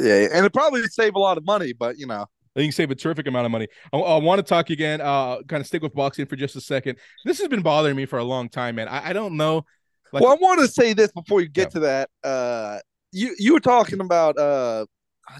Yeah, 0.00 0.28
and 0.32 0.46
it 0.46 0.52
probably 0.52 0.80
would 0.80 0.92
save 0.92 1.14
a 1.14 1.18
lot 1.18 1.36
of 1.38 1.44
money, 1.44 1.72
but 1.72 1.98
you 1.98 2.06
know, 2.06 2.22
I 2.22 2.60
think 2.60 2.64
you 2.64 2.64
can 2.68 2.72
save 2.72 2.90
a 2.90 2.94
terrific 2.94 3.26
amount 3.26 3.44
of 3.46 3.52
money. 3.52 3.68
I, 3.92 3.98
I 3.98 4.16
want 4.18 4.38
to 4.38 4.42
talk 4.42 4.70
again. 4.70 5.00
Uh, 5.00 5.42
kind 5.42 5.60
of 5.60 5.66
stick 5.66 5.82
with 5.82 5.94
boxing 5.94 6.26
for 6.26 6.36
just 6.36 6.56
a 6.56 6.60
second. 6.60 6.98
This 7.24 7.38
has 7.38 7.48
been 7.48 7.62
bothering 7.62 7.96
me 7.96 8.06
for 8.06 8.18
a 8.18 8.24
long 8.24 8.48
time, 8.48 8.76
man. 8.76 8.88
I, 8.88 9.10
I 9.10 9.12
don't 9.12 9.36
know. 9.36 9.64
Like, 10.12 10.22
well, 10.22 10.32
I 10.32 10.36
want 10.40 10.60
to 10.60 10.68
say 10.68 10.94
this 10.94 11.12
before 11.12 11.40
you 11.40 11.48
get 11.48 11.68
Yeah. 11.68 11.68
to 11.70 11.80
that. 11.80 12.10
Uh, 12.22 12.78
you 13.12 13.34
you 13.38 13.52
were 13.52 13.60
talking 13.60 14.00
about 14.00 14.38
uh 14.38 14.86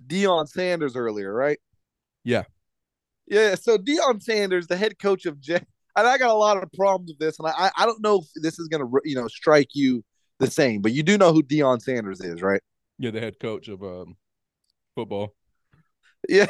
Deion 0.06 0.48
Sanders 0.48 0.96
earlier, 0.96 1.32
right? 1.32 1.58
Yeah. 2.24 2.44
Yeah. 3.26 3.54
So 3.54 3.78
Deion 3.78 4.22
Sanders, 4.22 4.66
the 4.66 4.76
head 4.76 4.98
coach 4.98 5.26
of 5.26 5.40
Jet, 5.40 5.66
and 5.96 6.06
I 6.06 6.18
got 6.18 6.30
a 6.30 6.34
lot 6.34 6.62
of 6.62 6.70
problems 6.72 7.10
with 7.10 7.18
this, 7.18 7.38
and 7.38 7.48
I 7.48 7.70
I 7.76 7.86
don't 7.86 8.02
know 8.02 8.20
if 8.20 8.42
this 8.42 8.58
is 8.58 8.68
gonna 8.68 8.88
you 9.04 9.14
know 9.14 9.28
strike 9.28 9.70
you 9.74 10.04
the 10.38 10.50
same, 10.50 10.80
but 10.82 10.92
you 10.92 11.02
do 11.02 11.16
know 11.16 11.32
who 11.32 11.42
Deion 11.42 11.80
Sanders 11.80 12.20
is, 12.20 12.42
right? 12.42 12.60
you're 12.98 13.12
the 13.12 13.20
head 13.20 13.38
coach 13.40 13.68
of 13.68 13.82
um, 13.82 14.16
football. 14.94 15.34
Yeah. 16.28 16.46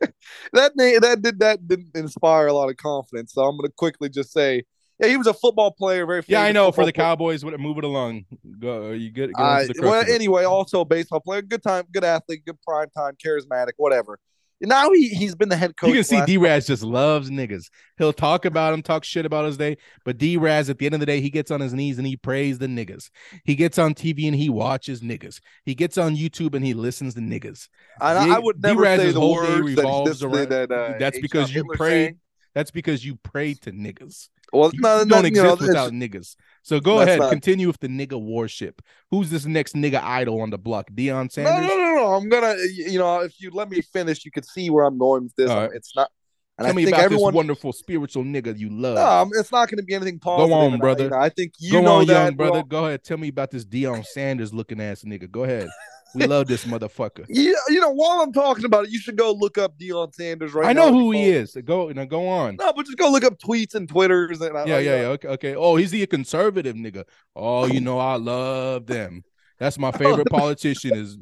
that 0.52 0.72
name 0.76 1.00
that 1.00 1.22
did 1.22 1.38
that 1.40 1.66
didn't 1.66 1.90
inspire 1.94 2.48
a 2.48 2.52
lot 2.52 2.68
of 2.68 2.76
confidence. 2.76 3.32
So 3.32 3.42
I'm 3.42 3.56
gonna 3.56 3.70
quickly 3.70 4.08
just 4.08 4.32
say, 4.32 4.64
yeah, 4.98 5.08
he 5.08 5.16
was 5.16 5.26
a 5.26 5.34
football 5.34 5.70
player, 5.70 6.04
very 6.06 6.22
Yeah, 6.26 6.42
I 6.42 6.52
know. 6.52 6.72
For 6.72 6.84
the 6.84 6.92
player. 6.92 7.06
Cowboys, 7.06 7.44
what 7.44 7.58
move 7.58 7.78
it 7.78 7.84
along. 7.84 8.24
Go. 8.58 8.90
You 8.90 9.10
get. 9.10 9.28
get 9.28 9.40
Uh, 9.40 9.64
the 9.64 9.74
well, 9.80 10.04
anyway, 10.06 10.44
also 10.44 10.80
a 10.80 10.84
baseball 10.84 11.20
player, 11.20 11.42
good 11.42 11.62
time, 11.62 11.84
good 11.92 12.04
athlete, 12.04 12.44
good 12.44 12.60
prime 12.66 12.88
time, 12.96 13.14
charismatic, 13.24 13.72
whatever. 13.76 14.18
Now 14.62 14.90
he 14.92 15.08
he's 15.08 15.34
been 15.34 15.48
the 15.48 15.56
head 15.56 15.76
coach. 15.76 15.88
you 15.88 15.94
can 15.96 16.04
see 16.04 16.24
D 16.24 16.36
Raz 16.36 16.66
just 16.66 16.82
loves 16.82 17.30
niggas. 17.30 17.64
He'll 17.98 18.12
talk 18.12 18.44
about 18.44 18.72
him, 18.72 18.82
talk 18.82 19.04
shit 19.04 19.26
about 19.26 19.44
his 19.44 19.56
day, 19.56 19.76
but 20.04 20.18
D 20.18 20.36
Raz 20.36 20.70
at 20.70 20.78
the 20.78 20.86
end 20.86 20.94
of 20.94 21.00
the 21.00 21.06
day, 21.06 21.20
he 21.20 21.30
gets 21.30 21.50
on 21.50 21.60
his 21.60 21.74
knees 21.74 21.98
and 21.98 22.06
he 22.06 22.16
prays 22.16 22.58
the 22.58 22.66
niggas. 22.68 23.10
He 23.44 23.54
gets 23.54 23.78
on 23.78 23.94
TV 23.94 24.26
and 24.26 24.36
he 24.36 24.48
watches 24.48 25.00
niggas. 25.00 25.40
He 25.64 25.74
gets 25.74 25.98
on 25.98 26.16
YouTube 26.16 26.54
and 26.54 26.64
he 26.64 26.74
listens 26.74 27.14
to 27.14 27.20
niggas. 27.20 27.68
And 28.00 28.18
I, 28.18 28.36
I 28.36 28.38
would 28.38 28.62
never 28.62 28.82
D-Raz's 28.82 29.02
say 29.02 29.12
the 29.12 29.20
whole 29.20 29.34
day 29.42 29.48
words 29.60 29.74
that, 29.74 29.82
revolves 29.82 30.10
this, 30.10 30.22
around- 30.22 30.48
that 30.50 30.70
uh, 30.70 30.94
That's 30.98 31.16
H. 31.16 31.22
because 31.22 31.50
you 31.50 31.62
Hitler 31.62 31.76
pray. 31.76 31.90
saying. 31.90 32.18
That's 32.54 32.70
because 32.70 33.04
you 33.04 33.16
pray 33.16 33.54
to 33.54 33.72
niggas. 33.72 34.28
Well, 34.52 34.70
You, 34.74 34.80
no, 34.82 35.04
don't 35.06 35.22
you 35.24 35.28
exist 35.28 35.60
know, 35.60 35.66
without 35.66 35.92
niggas. 35.92 36.36
So 36.62 36.78
go 36.80 37.00
ahead, 37.00 37.18
not- 37.20 37.30
continue 37.30 37.66
with 37.66 37.80
the 37.80 37.88
nigga 37.88 38.20
worship. 38.22 38.82
Who's 39.10 39.30
this 39.30 39.46
next 39.46 39.74
nigga 39.74 40.02
idol 40.02 40.42
on 40.42 40.50
the 40.50 40.58
block? 40.58 40.90
Deion 40.90 41.32
Sanders. 41.32 41.66
no, 41.68 41.74
no, 41.76 41.84
no. 41.84 41.94
No. 41.94 42.14
I'm 42.14 42.28
gonna, 42.28 42.56
you 42.74 42.98
know, 42.98 43.20
if 43.20 43.40
you 43.40 43.50
let 43.52 43.70
me 43.70 43.80
finish, 43.80 44.24
you 44.24 44.30
could 44.30 44.44
see 44.44 44.68
where 44.70 44.84
I'm 44.84 44.98
going 44.98 45.22
with 45.24 45.36
this. 45.36 45.48
Right. 45.50 45.70
It's 45.72 45.94
not. 45.96 46.10
And 46.58 46.66
Tell 46.66 46.74
I 46.74 46.76
me 46.76 46.84
think 46.84 46.96
about 46.96 47.04
everyone. 47.04 47.32
this 47.32 47.36
wonderful 47.36 47.72
spiritual 47.72 48.24
nigga 48.24 48.58
you 48.58 48.68
love. 48.68 48.96
no, 49.30 49.38
it's 49.40 49.50
not 49.50 49.70
going 49.70 49.78
to 49.78 49.84
be 49.84 49.94
anything 49.94 50.18
positive. 50.18 50.50
Go 50.50 50.54
on, 50.54 50.66
and 50.66 50.74
I- 50.74 50.78
brother. 50.78 51.04
you 51.04 51.10
know, 51.10 51.16
I 51.16 51.28
think 51.30 51.54
you 51.58 51.72
Go 51.72 51.80
know 51.80 51.94
on, 52.00 52.06
that, 52.08 52.24
young 52.26 52.36
brother. 52.36 52.52
well, 52.52 52.62
Go 52.64 52.86
ahead. 52.86 53.02
Tell 53.02 53.16
me 53.16 53.28
about 53.28 53.50
this 53.50 53.64
Deion 53.64 54.04
Sanders 54.04 54.52
looking 54.52 54.78
ass 54.80 55.02
nigga. 55.02 55.30
Go 55.30 55.44
ahead. 55.44 55.68
We 56.14 56.26
love 56.26 56.46
this 56.46 56.64
motherfucker. 56.64 57.26
You, 57.28 57.56
you 57.68 57.80
know, 57.80 57.90
while 57.90 58.20
I'm 58.20 58.32
talking 58.32 58.64
about 58.64 58.84
it, 58.84 58.90
you 58.90 58.98
should 58.98 59.16
go 59.16 59.32
look 59.32 59.56
up 59.58 59.78
Deion 59.78 60.14
Sanders 60.14 60.52
right 60.52 60.68
I 60.68 60.72
now. 60.72 60.86
know 60.86 60.92
who 60.92 61.12
he 61.12 61.30
is. 61.30 61.56
Go 61.64 61.88
now. 61.90 62.04
Go 62.04 62.28
on. 62.28 62.56
No, 62.56 62.72
but 62.72 62.86
just 62.86 62.98
go 62.98 63.10
look 63.10 63.24
up 63.24 63.38
tweets 63.38 63.74
and 63.74 63.88
Twitters 63.88 64.40
and 64.40 64.56
uh, 64.56 64.64
Yeah, 64.66 64.78
yeah, 64.78 65.00
yeah. 65.00 65.06
Okay, 65.08 65.28
okay. 65.28 65.54
Oh, 65.54 65.76
he's 65.76 65.90
the 65.90 66.06
conservative 66.06 66.76
nigga. 66.76 67.04
Oh, 67.34 67.66
you 67.66 67.80
know, 67.80 67.98
I 67.98 68.16
love 68.16 68.86
them. 68.86 69.24
That's 69.58 69.78
my 69.78 69.92
favorite 69.92 70.28
politician 70.28 70.94
is 70.94 71.18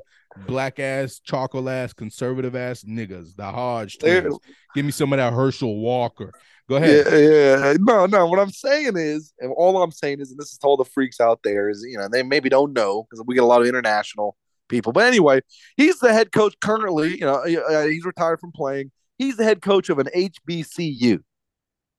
black 0.46 0.78
ass, 0.78 1.20
chocolate 1.22 1.68
ass, 1.68 1.92
conservative 1.92 2.56
ass 2.56 2.82
niggas. 2.84 3.36
The 3.36 3.44
Hodge 3.50 3.98
twins. 3.98 4.38
Give 4.74 4.84
me 4.84 4.92
some 4.92 5.12
of 5.12 5.18
that 5.18 5.32
Herschel 5.32 5.76
Walker. 5.80 6.32
Go 6.68 6.76
ahead. 6.76 7.06
Yeah, 7.10 7.18
yeah. 7.18 7.76
No, 7.80 8.06
no. 8.06 8.26
What 8.26 8.38
I'm 8.38 8.52
saying 8.52 8.96
is, 8.96 9.32
and 9.40 9.52
all 9.56 9.82
I'm 9.82 9.90
saying 9.90 10.20
is, 10.20 10.30
and 10.30 10.38
this 10.38 10.52
is 10.52 10.58
to 10.58 10.66
all 10.68 10.76
the 10.76 10.84
freaks 10.84 11.20
out 11.20 11.40
there, 11.42 11.68
is 11.68 11.84
you 11.88 11.98
know 11.98 12.08
they 12.10 12.22
maybe 12.22 12.48
don't 12.48 12.72
know 12.72 13.02
because 13.02 13.24
we 13.26 13.34
get 13.34 13.42
a 13.42 13.46
lot 13.46 13.60
of 13.60 13.66
international 13.66 14.36
people. 14.70 14.92
But 14.92 15.04
anyway, 15.06 15.40
he's 15.76 15.98
the 15.98 16.12
head 16.12 16.32
coach 16.32 16.54
currently. 16.62 17.18
You 17.18 17.26
know, 17.26 17.34
uh, 17.44 17.84
he's 17.86 18.04
retired 18.06 18.40
from 18.40 18.52
playing. 18.52 18.90
He's 19.18 19.36
the 19.36 19.44
head 19.44 19.60
coach 19.60 19.90
of 19.90 19.98
an 19.98 20.08
HBCU, 20.16 21.18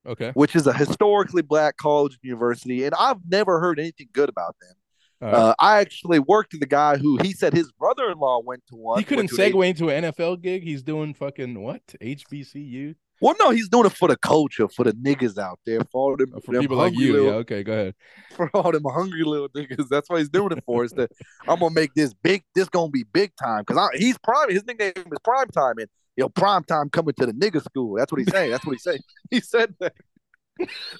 Okay. 0.07 0.31
which 0.33 0.55
is 0.55 0.65
a 0.65 0.73
historically 0.73 1.43
black 1.43 1.77
college 1.77 2.13
and 2.13 2.23
university, 2.23 2.83
and 2.85 2.95
I've 2.97 3.19
never 3.29 3.59
heard 3.59 3.79
anything 3.79 4.07
good 4.13 4.29
about 4.29 4.55
them. 4.59 4.73
Right. 5.21 5.33
Uh, 5.35 5.53
I 5.59 5.79
actually 5.81 6.17
worked 6.17 6.53
with 6.53 6.61
the 6.61 6.65
guy 6.67 6.97
who 6.97 7.17
he 7.21 7.31
said 7.33 7.53
his 7.53 7.71
brother-in-law 7.73 8.41
went 8.43 8.65
to 8.69 8.75
one. 8.75 8.97
he 8.97 9.03
couldn't 9.05 9.29
went 9.37 9.37
to 9.37 9.43
an 9.43 9.51
segue 9.53 9.67
into 9.67 9.89
an 9.89 10.03
NFL 10.05 10.41
gig. 10.41 10.63
He's 10.63 10.81
doing 10.81 11.13
fucking 11.13 11.61
what? 11.61 11.85
HBCU 12.01 12.95
Well, 13.21 13.35
no, 13.39 13.51
he's 13.51 13.69
doing 13.69 13.85
it 13.85 13.91
for 13.93 14.07
the 14.07 14.17
culture, 14.17 14.67
for 14.67 14.83
the 14.83 14.93
niggas 14.93 15.37
out 15.37 15.59
there, 15.65 15.81
for 15.91 16.01
all 16.11 16.17
them, 16.17 16.31
for 16.43 16.53
them 16.53 16.61
people 16.61 16.77
like 16.77 16.91
hungry 16.93 17.05
you. 17.05 17.13
little- 17.13 17.27
Yeah. 17.27 17.33
Okay. 17.35 17.63
Go 17.63 17.71
ahead. 17.71 17.95
for 18.35 18.49
all 18.55 18.71
them 18.71 18.83
hungry 18.85 19.23
little 19.23 19.47
niggas. 19.49 19.87
That's 19.89 20.09
why 20.09 20.19
he's 20.19 20.29
doing 20.29 20.51
it 20.53 20.63
for. 20.65 20.83
Is 20.83 20.91
that 20.93 21.11
I'm 21.47 21.59
gonna 21.59 21.73
make 21.75 21.93
this 21.93 22.13
big. 22.13 22.43
This 22.55 22.67
gonna 22.69 22.89
be 22.89 23.03
big 23.13 23.31
time 23.41 23.63
because 23.65 23.89
he's 23.95 24.17
prime. 24.17 24.49
His 24.49 24.65
nickname 24.65 24.93
is 24.97 25.19
prime 25.23 25.47
time, 25.49 25.75
and 25.77 25.87
yo, 26.17 26.29
prime 26.29 26.63
time 26.63 26.89
coming 26.89 27.13
to 27.19 27.25
the 27.27 27.33
nigga 27.33 27.63
school. 27.63 27.95
That's 27.97 28.11
what 28.11 28.19
he's 28.21 28.31
saying. 28.31 28.49
That's 28.51 28.65
what 28.65 28.73
he's 28.73 28.83
saying. 28.83 28.99
He 29.29 29.39
said 29.39 29.75
that. 29.79 29.93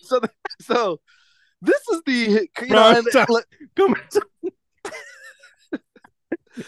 So, 0.01 0.19
the, 0.19 0.29
so 0.61 0.99
this 1.61 1.81
is 1.91 2.01
the 2.05 2.13
you 2.13 2.67
know, 2.67 2.75
Prime 2.75 2.95
and- 2.97 3.07
time. 3.11 3.25
like, 3.29 3.45
Come. 3.75 3.95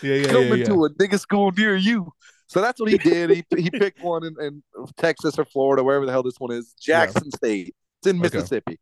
yeah, 0.02 0.14
yeah, 0.16 0.28
coming 0.28 0.48
yeah, 0.50 0.56
yeah. 0.56 0.66
to 0.66 0.86
a 0.86 0.90
nigga 0.92 1.20
school 1.20 1.52
near 1.58 1.76
you. 1.76 2.12
So 2.54 2.62
that's 2.62 2.80
what 2.80 2.92
he 2.92 3.00
did. 3.00 3.32
He 3.32 3.44
he 3.58 3.70
picked 3.72 4.02
one 4.02 4.24
in, 4.24 4.36
in 4.40 4.64
Texas 4.98 5.40
or 5.40 5.46
Florida, 5.46 5.84
wherever 5.84 6.06
the 6.06 6.12
hell 6.12 6.22
this 6.24 6.40
one 6.40 6.52
is, 6.52 6.74
Jackson 6.80 7.32
State. 7.32 7.76
It's 8.00 8.08
in 8.08 8.18
Okay. 8.24 8.38
Mississippi. 8.38 8.80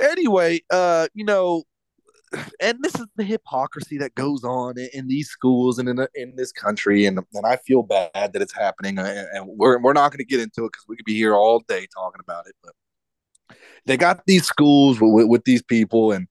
Anyway, 0.00 0.62
uh, 0.70 1.08
you 1.12 1.24
know, 1.26 1.64
and 2.58 2.78
this 2.80 2.94
is 2.94 3.06
the 3.16 3.24
hypocrisy 3.24 3.98
that 3.98 4.14
goes 4.14 4.44
on 4.44 4.78
in, 4.78 4.88
in 4.94 5.08
these 5.08 5.28
schools 5.28 5.78
and 5.78 5.88
in 5.90 6.06
in 6.14 6.34
this 6.36 6.52
country, 6.52 7.04
and 7.04 7.18
and 7.34 7.44
I 7.44 7.56
feel 7.56 7.82
bad 7.82 8.10
that 8.14 8.40
it's 8.40 8.54
happening, 8.54 8.98
and, 8.98 9.08
and 9.08 9.46
we're 9.46 9.78
we're 9.78 9.92
not 9.92 10.10
going 10.10 10.18
to 10.18 10.24
get 10.24 10.40
into 10.40 10.64
it 10.64 10.72
because 10.72 10.86
we 10.88 10.96
could 10.96 11.04
be 11.04 11.14
here 11.14 11.34
all 11.34 11.60
day 11.68 11.86
talking 11.94 12.20
about 12.20 12.46
it, 12.46 12.54
but 12.64 13.56
they 13.84 13.98
got 13.98 14.24
these 14.26 14.46
schools 14.46 15.00
with, 15.00 15.12
with, 15.12 15.26
with 15.26 15.44
these 15.44 15.62
people, 15.62 16.12
and 16.12 16.26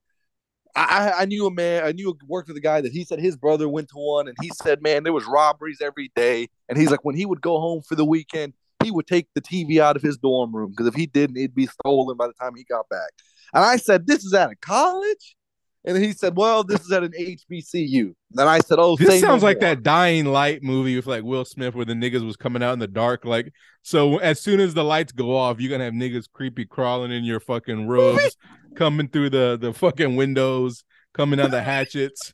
I, 0.76 1.14
I 1.20 1.26
knew 1.26 1.46
a 1.46 1.52
man, 1.52 1.84
I 1.84 1.92
knew 1.92 2.18
worked 2.28 2.48
with 2.48 2.58
a 2.58 2.62
guy 2.62 2.82
that 2.82 2.92
he 2.92 3.04
said 3.04 3.20
his 3.20 3.36
brother 3.36 3.68
went 3.68 3.90
to 3.90 3.96
one, 3.96 4.28
and 4.28 4.38
he 4.42 4.50
said, 4.64 4.82
man, 4.82 5.04
there 5.04 5.14
was 5.14 5.26
robberies 5.26 5.82
every 5.82 6.12
day, 6.16 6.50
and 6.70 6.78
he's 6.78 6.92
like, 6.92 7.04
when 7.04 7.16
he 7.16 7.26
would 7.26 7.42
go 7.42 7.60
home 7.60 7.82
for 7.82 7.96
the 7.96 8.06
weekend, 8.06 8.54
he 8.84 8.92
would 8.92 9.08
take 9.08 9.28
the 9.36 9.42
TV 9.42 9.80
out 9.80 9.96
of 9.96 10.02
his 10.02 10.18
dorm 10.18 10.56
room 10.56 10.72
because 10.72 10.88
if 10.88 10.96
he 10.96 11.06
didn't, 11.06 11.38
it'd 11.38 11.56
be 11.56 11.68
stolen 11.68 12.18
by 12.18 12.28
the 12.28 12.34
time 12.34 12.56
he 12.56 12.64
got 12.64 12.90
back. 12.90 13.12
And 13.54 13.64
I 13.64 13.78
said, 13.78 14.08
this 14.08 14.24
is 14.24 14.34
out 14.34 14.52
of 14.52 14.60
college. 14.62 15.36
And 15.84 15.98
he 15.98 16.14
said, 16.14 16.38
"Well, 16.38 16.64
this 16.64 16.82
is 16.82 16.92
at 16.92 17.04
an 17.04 17.12
HBCU." 17.20 18.14
Then 18.32 18.48
I 18.48 18.60
said, 18.60 18.78
"Oh, 18.78 18.96
This 18.96 19.08
no 19.10 19.18
sounds 19.18 19.42
like 19.42 19.60
more." 19.60 19.70
that 19.70 19.82
Dying 19.82 20.26
Light 20.26 20.62
movie 20.62 20.96
with 20.96 21.08
like 21.08 21.24
Will 21.24 21.44
Smith 21.44 21.74
where 21.74 21.86
the 21.86 21.94
niggas 21.94 22.24
was 22.24 22.36
coming 22.36 22.62
out 22.62 22.74
in 22.74 22.80
the 22.80 22.88
dark. 22.88 23.26
Like, 23.26 23.52
so 23.82 24.20
as 24.20 24.40
soon 24.40 24.60
as 24.60 24.76
the 24.76 24.84
lights 24.84 25.12
go 25.12 25.36
off, 25.36 25.60
you're 25.60 25.72
gonna 25.72 25.86
have 25.86 25.94
niggas 25.94 26.26
creepy 26.32 26.66
crawling 26.66 27.12
in 27.12 27.24
your 27.24 27.40
fucking 27.40 27.88
robes, 27.88 28.38
coming 28.76 29.08
through 29.08 29.30
the 29.32 29.58
the 29.60 29.74
fucking 29.74 30.16
windows, 30.16 30.84
coming 31.14 31.40
out 31.40 31.52
the 31.52 31.62
hatchets. 31.62 32.34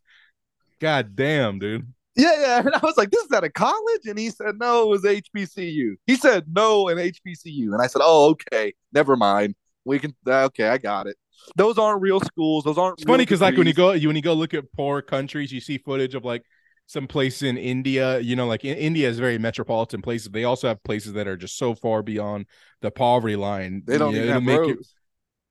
God 0.79 1.15
damn, 1.15 1.59
dude. 1.59 1.91
Yeah, 2.15 2.33
yeah. 2.39 2.59
And 2.59 2.73
I 2.73 2.79
was 2.81 2.97
like, 2.97 3.11
"This 3.11 3.23
is 3.25 3.31
at 3.31 3.43
a 3.43 3.49
college," 3.49 4.01
and 4.05 4.17
he 4.17 4.29
said, 4.31 4.57
"No, 4.59 4.83
it 4.83 4.89
was 4.89 5.03
HBCU." 5.03 5.95
He 6.07 6.15
said, 6.15 6.45
"No, 6.51 6.87
an 6.87 6.97
HBCU," 6.97 7.73
and 7.73 7.81
I 7.81 7.87
said, 7.87 8.01
"Oh, 8.03 8.29
okay, 8.31 8.73
never 8.91 9.15
mind. 9.15 9.55
We 9.85 9.99
can. 9.99 10.15
Uh, 10.25 10.45
okay, 10.45 10.67
I 10.67 10.77
got 10.79 11.07
it. 11.07 11.15
Those 11.55 11.77
aren't 11.77 12.01
real 12.01 12.19
schools. 12.19 12.63
Those 12.63 12.77
aren't." 12.77 12.99
It's 12.99 13.07
funny 13.07 13.23
because 13.23 13.41
like 13.41 13.55
when 13.55 13.67
you 13.67 13.73
go 13.73 13.91
you 13.91 14.09
when 14.09 14.15
you 14.15 14.21
go 14.23 14.33
look 14.33 14.53
at 14.55 14.71
poor 14.73 15.01
countries, 15.01 15.51
you 15.51 15.59
see 15.59 15.77
footage 15.77 16.15
of 16.15 16.25
like 16.25 16.43
some 16.87 17.05
place 17.07 17.43
in 17.43 17.55
India. 17.57 18.19
You 18.19 18.35
know, 18.35 18.47
like 18.47 18.65
in, 18.65 18.77
India 18.77 19.07
is 19.07 19.19
very 19.19 19.37
metropolitan 19.37 20.01
places. 20.01 20.29
They 20.29 20.43
also 20.43 20.67
have 20.67 20.83
places 20.83 21.13
that 21.13 21.27
are 21.27 21.37
just 21.37 21.55
so 21.57 21.75
far 21.75 22.01
beyond 22.01 22.47
the 22.81 22.89
poverty 22.89 23.35
line. 23.35 23.83
they 23.85 23.99
don't 23.99 24.13
you 24.13 24.21
know, 24.21 24.25
even 24.25 24.29
it'll 24.29 24.33
have 24.33 24.43
make 24.43 24.67
you- 24.69 24.75
roads. 24.75 24.93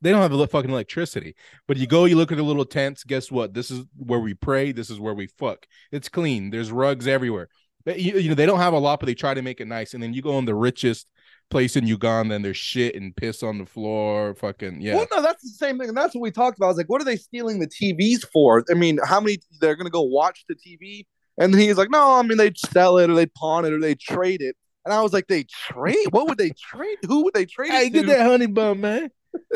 They 0.03 0.11
don't 0.11 0.21
have 0.23 0.31
the 0.33 0.47
fucking 0.47 0.71
electricity. 0.71 1.35
But 1.67 1.77
you 1.77 1.87
go, 1.87 2.05
you 2.05 2.17
look 2.17 2.31
at 2.33 2.37
the 2.39 2.45
little 2.45 2.65
tents. 2.65 3.05
Guess 3.05 3.31
what? 3.31 3.55
This 3.55 3.71
is 3.71 3.85
where 3.97 4.21
we 4.21 4.35
pray. 4.35 4.73
This 4.73 4.91
is 4.91 5.01
where 5.01 5.15
we 5.15 5.27
fuck. 5.27 5.67
It's 5.93 6.09
clean. 6.09 6.51
There's 6.51 6.71
rugs 6.71 7.07
everywhere. 7.07 7.49
But 7.85 8.01
you, 8.01 8.19
you 8.19 8.29
know 8.31 8.35
they 8.35 8.47
don't 8.47 8.59
have 8.59 8.73
a 8.73 8.79
lot, 8.79 9.01
but 9.01 9.07
they 9.07 9.15
try 9.15 9.33
to 9.35 9.43
make 9.43 9.61
it 9.61 9.69
nice. 9.69 9.95
And 9.95 10.03
then 10.03 10.13
you 10.13 10.21
go 10.23 10.39
in 10.39 10.45
the 10.45 10.55
richest 10.55 11.07
place 11.51 11.77
in 11.77 11.87
Uganda, 11.87 12.35
and 12.35 12.45
there's 12.45 12.57
shit 12.57 12.97
and 12.97 13.15
piss 13.15 13.43
on 13.45 13.59
the 13.59 13.67
floor. 13.67 14.35
Fucking 14.35 14.81
yeah. 14.81 14.97
Well, 14.97 15.07
no, 15.13 15.23
that's 15.23 15.43
the 15.43 15.51
same 15.51 15.79
thing, 15.79 15.89
and 15.89 15.97
that's 15.97 16.15
what 16.15 16.21
we 16.21 16.33
talked 16.33 16.59
about. 16.59 16.67
I 16.67 16.71
was 16.71 16.77
like, 16.79 16.89
"What 16.89 17.01
are 17.01 17.05
they 17.05 17.17
stealing 17.17 17.61
the 17.61 17.69
TVs 17.69 18.25
for?" 18.33 18.65
I 18.69 18.75
mean, 18.75 18.99
how 19.05 19.21
many 19.21 19.39
they're 19.61 19.77
gonna 19.77 19.91
go 19.91 20.03
watch 20.03 20.45
the 20.49 20.57
TV? 20.57 21.07
And 21.39 21.55
he's 21.55 21.77
like, 21.79 21.91
"No, 21.91 22.15
I 22.15 22.23
mean 22.23 22.39
they'd 22.39 22.59
sell 22.59 22.99
it 22.99 23.09
or 23.09 23.15
they'd 23.15 23.33
pawn 23.35 23.65
it 23.65 23.73
or 23.73 23.79
they'd 23.81 24.01
trade 24.01 24.43
it." 24.43 24.57
And 24.85 24.93
I 24.93 25.01
was 25.03 25.13
like, 25.13 25.29
"They 25.29 25.45
trade? 25.45 26.09
What 26.11 26.29
would 26.29 26.39
they 26.39 26.51
trade? 26.51 26.99
Who 27.07 27.23
would 27.25 27.35
they 27.35 27.47
trade 27.47 27.71
Hey, 27.71 27.87
it 27.87 27.91
get 27.91 28.03
to? 28.03 28.07
that 28.09 28.27
honey 28.27 28.47
bun, 28.47 28.81
man. 28.81 29.11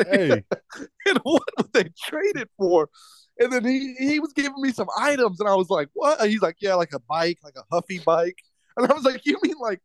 Hey, 0.07 0.43
and 1.05 1.19
what 1.23 1.43
would 1.57 1.73
they 1.73 1.89
trade 2.03 2.35
it 2.35 2.49
for?" 2.57 2.89
And 3.39 3.51
then 3.51 3.65
he 3.65 3.95
he 3.97 4.19
was 4.19 4.33
giving 4.33 4.61
me 4.61 4.71
some 4.71 4.87
items, 4.97 5.39
and 5.39 5.49
I 5.49 5.55
was 5.55 5.69
like, 5.69 5.89
"What?" 5.93 6.27
He's 6.27 6.41
like, 6.41 6.57
"Yeah, 6.59 6.75
like 6.75 6.93
a 6.93 6.99
bike, 6.99 7.39
like 7.43 7.55
a 7.55 7.63
Huffy 7.71 7.99
bike." 7.99 8.37
And 8.77 8.89
I 8.89 8.93
was 8.93 9.03
like, 9.03 9.25
"You 9.25 9.37
mean 9.43 9.55
like?" 9.59 9.81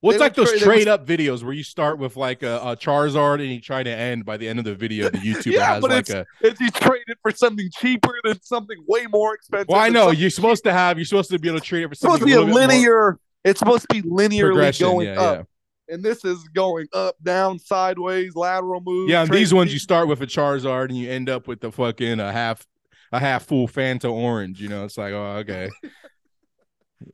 what's 0.00 0.18
like 0.20 0.34
those 0.34 0.50
trade- 0.50 0.62
trade 0.62 0.88
up 0.88 1.06
videos 1.06 1.42
where 1.42 1.52
you 1.52 1.64
start 1.64 1.98
with 1.98 2.16
like 2.16 2.42
a, 2.42 2.58
a 2.58 2.76
Charizard 2.76 3.40
and 3.40 3.50
you 3.50 3.60
try 3.60 3.82
to 3.82 3.90
end 3.90 4.24
by 4.24 4.36
the 4.36 4.48
end 4.48 4.58
of 4.58 4.64
the 4.64 4.74
video? 4.74 5.08
The 5.08 5.18
YouTuber 5.18 5.46
Yeah, 5.52 5.66
has 5.66 5.80
but 5.80 5.90
like 5.90 6.08
it's- 6.08 6.26
a. 6.42 6.46
If 6.46 6.60
you 6.60 6.70
trade 6.70 7.04
it 7.06 7.18
for 7.22 7.30
something 7.32 7.68
cheaper 7.78 8.14
than 8.24 8.40
something 8.42 8.76
way 8.86 9.06
more 9.06 9.34
expensive, 9.34 9.68
Well, 9.68 9.80
I 9.80 9.88
know 9.88 10.10
you're 10.10 10.30
supposed 10.30 10.64
to 10.64 10.72
have. 10.72 10.98
You're 10.98 11.06
supposed 11.06 11.30
to 11.30 11.38
be 11.38 11.48
able 11.48 11.60
to 11.60 11.64
trade 11.64 11.82
it 11.82 11.86
for 11.86 11.92
it's 11.92 12.00
supposed 12.00 12.20
to 12.20 12.26
be 12.26 12.32
a 12.32 12.40
linear. 12.40 13.18
It's 13.44 13.58
supposed 13.58 13.86
to 13.88 14.02
be 14.02 14.08
linearly 14.08 14.78
going 14.80 15.06
yeah, 15.08 15.20
up. 15.20 15.48
And 15.88 16.02
this 16.02 16.24
is 16.24 16.42
going 16.48 16.86
up, 16.92 17.16
down, 17.22 17.58
sideways, 17.58 18.34
lateral 18.34 18.80
move. 18.84 19.08
Yeah, 19.08 19.22
and 19.22 19.30
these 19.30 19.54
ones 19.54 19.72
you 19.72 19.78
start 19.78 20.08
with 20.08 20.20
a 20.20 20.26
Charizard 20.26 20.88
and 20.88 20.96
you 20.96 21.10
end 21.10 21.28
up 21.28 21.46
with 21.46 21.60
the 21.60 21.70
fucking 21.70 22.20
a 22.20 22.32
half 22.32 22.66
a 23.12 23.20
half 23.20 23.46
full 23.46 23.68
Fanta 23.68 24.10
orange. 24.10 24.60
You 24.60 24.68
know, 24.68 24.84
it's 24.84 24.98
like, 24.98 25.12
oh, 25.12 25.36
okay. 25.38 25.70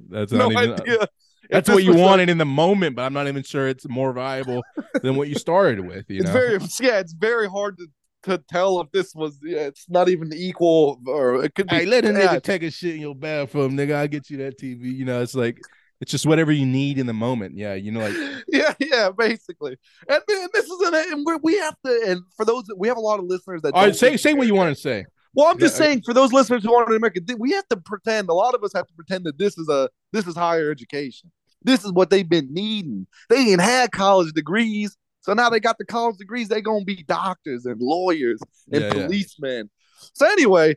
That's 0.08 0.32
no 0.32 0.50
even, 0.50 0.72
idea. 0.74 1.06
that's 1.50 1.68
what 1.68 1.84
you 1.84 1.94
wanted 1.94 2.28
in 2.28 2.38
the 2.38 2.44
moment, 2.44 2.96
but 2.96 3.02
I'm 3.02 3.12
not 3.12 3.28
even 3.28 3.42
sure 3.42 3.68
it's 3.68 3.88
more 3.88 4.12
viable 4.12 4.62
than 5.02 5.16
what 5.16 5.28
you 5.28 5.34
started 5.34 5.80
with. 5.86 6.06
You 6.08 6.16
it's 6.20 6.26
know, 6.26 6.32
very 6.32 6.58
yeah, 6.80 6.98
it's 6.98 7.12
very 7.12 7.48
hard 7.48 7.78
to, 7.78 7.86
to 8.24 8.38
tell 8.48 8.80
if 8.80 8.90
this 8.92 9.14
was. 9.14 9.38
Yeah, 9.42 9.60
it's 9.60 9.88
not 9.88 10.08
even 10.08 10.32
equal, 10.32 11.00
or 11.06 11.44
it 11.44 11.54
could 11.54 11.68
be. 11.68 11.76
hey, 11.76 11.86
let 11.86 12.04
a 12.04 12.08
nigga 12.08 12.42
take 12.42 12.62
a 12.62 12.70
shit 12.70 12.94
in 12.94 13.00
your 13.00 13.14
bathroom, 13.14 13.76
nigga. 13.76 13.94
I'll 13.94 14.08
get 14.08 14.30
you 14.30 14.38
that 14.38 14.58
TV. 14.58 14.94
You 14.96 15.04
know, 15.04 15.20
it's 15.22 15.34
like 15.34 15.58
it's 16.02 16.10
just 16.10 16.26
whatever 16.26 16.50
you 16.50 16.66
need 16.66 16.98
in 16.98 17.06
the 17.06 17.12
moment. 17.12 17.56
Yeah, 17.56 17.74
you 17.74 17.92
know, 17.92 18.00
like 18.00 18.16
yeah, 18.48 18.74
yeah, 18.80 19.10
basically. 19.16 19.76
And, 20.08 20.20
then 20.26 20.48
this 20.52 20.64
is 20.66 20.80
an 20.88 20.94
and 20.94 21.24
we 21.24 21.36
we 21.42 21.58
have 21.58 21.76
to. 21.86 22.04
And 22.08 22.22
for 22.36 22.44
those 22.44 22.64
we 22.76 22.88
have 22.88 22.96
a 22.96 23.00
lot 23.00 23.20
of 23.20 23.26
listeners 23.26 23.62
that 23.62 23.72
all 23.72 23.84
right, 23.84 23.94
say 23.94 24.16
say 24.16 24.34
what 24.34 24.48
you 24.48 24.54
want 24.54 24.74
to 24.74 24.82
say. 24.82 25.06
Well, 25.32 25.46
I'm 25.46 25.58
just 25.60 25.76
Yeah, 25.76 25.86
saying 25.86 26.02
for 26.04 26.12
those 26.12 26.32
listeners 26.32 26.64
who 26.64 26.74
aren't 26.74 26.90
in 26.90 26.96
America, 26.96 27.20
we 27.38 27.52
have 27.52 27.68
to 27.68 27.76
pretend. 27.76 28.28
A 28.28 28.34
lot 28.34 28.54
of 28.54 28.64
us 28.64 28.72
have 28.74 28.86
to 28.88 28.94
pretend 28.94 29.24
that 29.26 29.38
this 29.38 29.56
is 29.56 29.68
a 29.68 29.88
this 30.12 30.26
is 30.26 30.34
higher 30.34 30.72
education. 30.72 31.30
This 31.62 31.84
is 31.84 31.92
what 31.92 32.10
they've 32.10 32.28
been 32.28 32.52
needing. 32.52 33.06
They 33.30 33.36
ain't 33.36 33.60
had 33.60 33.92
college 33.92 34.32
degrees, 34.32 34.96
so 35.20 35.34
now 35.34 35.50
they 35.50 35.60
got 35.60 35.78
the 35.78 35.86
college 35.86 36.16
degrees. 36.16 36.48
They 36.48 36.62
gonna 36.62 36.84
be 36.84 37.04
doctors 37.04 37.64
and 37.64 37.80
lawyers 37.80 38.40
and 38.72 38.82
Yeah, 38.82 38.88
yeah. 38.88 39.06
policemen. 39.06 39.70
So 40.14 40.26
anyway, 40.26 40.76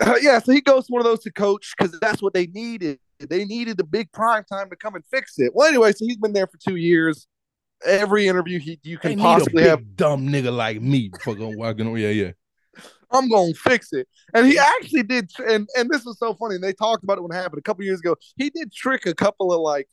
yeah. 0.20 0.40
So 0.40 0.50
he 0.50 0.60
goes 0.60 0.88
to 0.88 0.92
one 0.92 1.02
of 1.02 1.06
those 1.06 1.20
to 1.20 1.32
coach 1.32 1.72
because 1.78 1.96
that's 2.00 2.20
what 2.20 2.34
they 2.34 2.48
needed. 2.48 2.98
They 3.18 3.44
needed 3.44 3.76
the 3.76 3.84
big 3.84 4.12
prime 4.12 4.44
time 4.44 4.70
to 4.70 4.76
come 4.76 4.94
and 4.94 5.04
fix 5.06 5.38
it. 5.38 5.52
Well, 5.54 5.68
anyway, 5.68 5.92
so 5.92 6.04
he's 6.06 6.16
been 6.16 6.32
there 6.32 6.46
for 6.46 6.58
two 6.58 6.76
years. 6.76 7.26
Every 7.84 8.26
interview 8.26 8.58
he 8.58 8.80
you 8.82 8.98
can 8.98 9.18
possibly 9.18 9.62
have 9.64 9.96
dumb 9.96 10.28
nigga 10.28 10.54
like 10.54 10.80
me 10.82 11.10
fucking 11.22 11.56
walking. 11.56 11.86
on- 11.86 11.96
Yeah, 11.96 12.10
yeah. 12.10 12.30
I'm 13.10 13.28
gonna 13.28 13.54
fix 13.54 13.92
it. 13.92 14.06
And 14.34 14.46
he 14.46 14.58
actually 14.58 15.02
did, 15.04 15.30
and 15.48 15.68
and 15.76 15.88
this 15.88 16.04
was 16.04 16.18
so 16.18 16.34
funny. 16.34 16.56
And 16.56 16.64
They 16.64 16.72
talked 16.72 17.04
about 17.04 17.18
it 17.18 17.22
when 17.22 17.30
it 17.30 17.40
happened 17.40 17.58
a 17.58 17.62
couple 17.62 17.84
years 17.84 18.00
ago. 18.00 18.16
He 18.36 18.50
did 18.50 18.72
trick 18.72 19.06
a 19.06 19.14
couple 19.14 19.52
of 19.52 19.60
like 19.60 19.88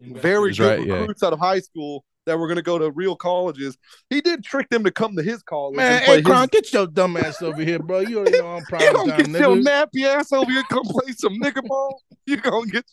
very 0.00 0.52
good 0.54 0.78
right, 0.78 0.86
yeah. 0.86 0.94
recruits 1.00 1.22
out 1.22 1.32
of 1.32 1.38
high 1.38 1.60
school 1.60 2.04
that 2.30 2.38
were 2.38 2.46
gonna 2.46 2.62
go 2.62 2.78
to 2.78 2.90
real 2.92 3.16
colleges. 3.16 3.76
He 4.08 4.20
did 4.20 4.44
trick 4.44 4.68
them 4.70 4.84
to 4.84 4.90
come 4.90 5.16
to 5.16 5.22
his 5.22 5.42
college. 5.42 5.76
Man, 5.76 5.96
and 5.96 6.04
play 6.04 6.16
hey, 6.16 6.22
Kron, 6.22 6.48
his- 6.52 6.62
get 6.62 6.72
your 6.72 6.86
dumb 6.86 7.16
ass 7.16 7.42
over 7.42 7.62
here, 7.62 7.80
bro. 7.80 8.00
You 8.00 8.20
already 8.20 8.38
know 8.38 8.56
I'm 8.56 8.62
proud 8.64 8.82
you 8.82 8.88
of 8.88 9.06
get 9.16 9.28
your 9.28 9.56
nappy 9.56 10.04
ass 10.04 10.32
over 10.32 10.50
here. 10.50 10.62
Come 10.70 10.84
play 10.84 11.12
some 11.12 11.38
nigga 11.40 11.66
ball. 11.66 12.00
You 12.26 12.36
gonna 12.36 12.66
get. 12.66 12.84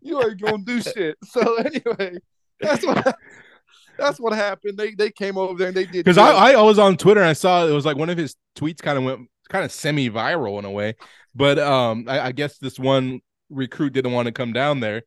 You 0.00 0.20
ain't 0.20 0.40
gonna 0.40 0.64
do 0.64 0.82
shit. 0.82 1.16
So 1.24 1.56
anyway, 1.56 2.18
that's 2.60 2.84
what. 2.84 3.16
That's 3.96 4.18
what 4.18 4.32
happened. 4.32 4.76
They 4.76 4.92
they 4.92 5.12
came 5.12 5.38
over 5.38 5.56
there 5.56 5.68
and 5.68 5.76
they 5.76 5.84
did 5.84 6.04
Because 6.04 6.18
I, 6.18 6.54
I 6.54 6.62
was 6.62 6.80
on 6.80 6.96
Twitter 6.96 7.20
and 7.20 7.28
I 7.28 7.32
saw 7.32 7.64
it 7.64 7.70
was 7.70 7.86
like 7.86 7.96
one 7.96 8.10
of 8.10 8.18
his 8.18 8.34
tweets 8.56 8.82
kind 8.82 8.98
of 8.98 9.04
went 9.04 9.28
kind 9.48 9.64
of 9.64 9.70
semi 9.70 10.10
viral 10.10 10.58
in 10.58 10.64
a 10.64 10.70
way. 10.70 10.96
But 11.32 11.60
um, 11.60 12.06
I, 12.08 12.20
I 12.20 12.32
guess 12.32 12.58
this 12.58 12.76
one 12.76 13.20
recruit 13.50 13.92
didn't 13.92 14.12
want 14.12 14.26
to 14.26 14.32
come 14.32 14.52
down 14.52 14.80
there, 14.80 15.02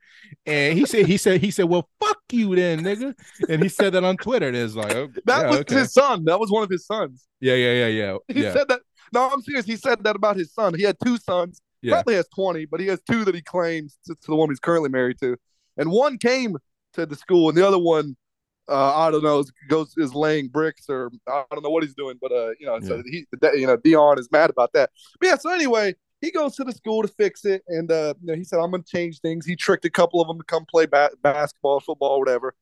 and 0.46 0.78
he 0.78 0.86
said 0.86 1.06
he 1.06 1.18
said 1.18 1.42
he 1.42 1.52
said, 1.52 1.66
"Well, 1.66 1.90
you 2.34 2.56
then, 2.56 2.82
nigga," 2.82 3.14
and 3.50 3.64
he 3.64 3.70
said 3.70 3.94
that 3.94 4.04
on 4.04 4.18
Twitter. 4.18 4.48
And 4.48 4.58
it's 4.58 4.76
like, 4.76 4.96
oh, 4.96 5.10
that 5.26 5.42
yeah, 5.42 5.50
was 5.50 5.60
okay. 5.62 5.76
his 5.76 5.94
son. 5.94 6.26
That 6.26 6.40
was 6.40 6.52
one 6.52 6.64
of 6.64 6.70
his 6.70 6.86
sons. 6.86 7.26
yeah, 7.40 7.56
yeah, 7.56 7.74
yeah, 7.74 7.88
yeah, 7.88 8.18
He 8.28 8.44
yeah, 8.44 8.54
said 8.54 8.68
that. 8.70 8.82
No, 9.14 9.30
I'm 9.30 9.42
serious. 9.42 9.66
He 9.66 9.78
said 9.78 10.04
that 10.04 10.16
about 10.16 10.36
his 10.36 10.54
son. 10.54 10.74
He 10.74 10.84
had 10.84 10.98
two 11.04 11.18
sons. 11.18 11.62
yeah. 11.82 11.94
Probably 11.94 12.16
has 12.16 12.28
20, 12.36 12.66
but 12.66 12.80
he 12.80 12.88
has 12.88 13.02
two 13.10 13.24
that 13.26 13.36
he 13.36 13.42
claims 13.42 13.98
to, 14.06 14.16
to 14.16 14.28
the 14.28 14.36
woman 14.36 14.52
he's 14.52 14.60
currently 14.60 14.90
married 14.90 15.18
to. 15.22 15.38
And 15.78 15.90
one 15.92 16.18
came 16.18 16.58
to 16.94 17.06
the 17.06 17.16
school, 17.16 17.48
and 17.50 17.58
the 17.58 17.66
other 17.66 17.78
one, 17.80 18.18
uh, 18.68 18.96
I 18.98 19.12
don't 19.12 19.24
know, 19.24 19.40
is, 19.40 19.52
goes 19.70 19.94
is 19.98 20.14
laying 20.14 20.50
bricks 20.50 20.90
or 20.90 21.10
I 21.28 21.44
don't 21.52 21.64
know 21.64 21.70
what 21.70 21.84
he's 21.84 21.94
doing, 21.94 22.18
but 22.20 22.32
uh, 22.32 22.50
you 22.60 22.66
know, 22.66 22.80
so 22.82 23.02
he, 23.10 23.26
you 23.54 23.68
know, 23.68 23.78
Deion 23.78 24.20
is 24.20 24.30
mad 24.32 24.50
about 24.50 24.74
that. 24.74 24.90
But 25.22 25.28
yeah, 25.28 25.38
so 25.38 25.52
anyway, 25.52 25.96
he 26.22 26.32
goes 26.32 26.56
to 26.56 26.64
the 26.64 26.72
school 26.72 27.02
to 27.02 27.08
fix 27.08 27.46
it, 27.46 27.64
and 27.68 27.92
uh, 27.92 28.14
you 28.22 28.28
know, 28.28 28.36
he 28.36 28.44
said, 28.44 28.60
"I'm 28.60 28.72
going 28.72 28.84
to 28.84 28.90
change 28.90 29.20
things." 29.20 29.46
He 29.46 29.56
tricked 29.56 29.86
a 29.86 29.90
couple 29.90 30.22
of 30.22 30.28
them 30.28 30.38
to 30.38 30.44
come 30.44 30.66
play 30.66 30.86
ba- 30.86 31.12
basketball, 31.22 31.80
football, 31.80 32.20
whatever, 32.20 32.56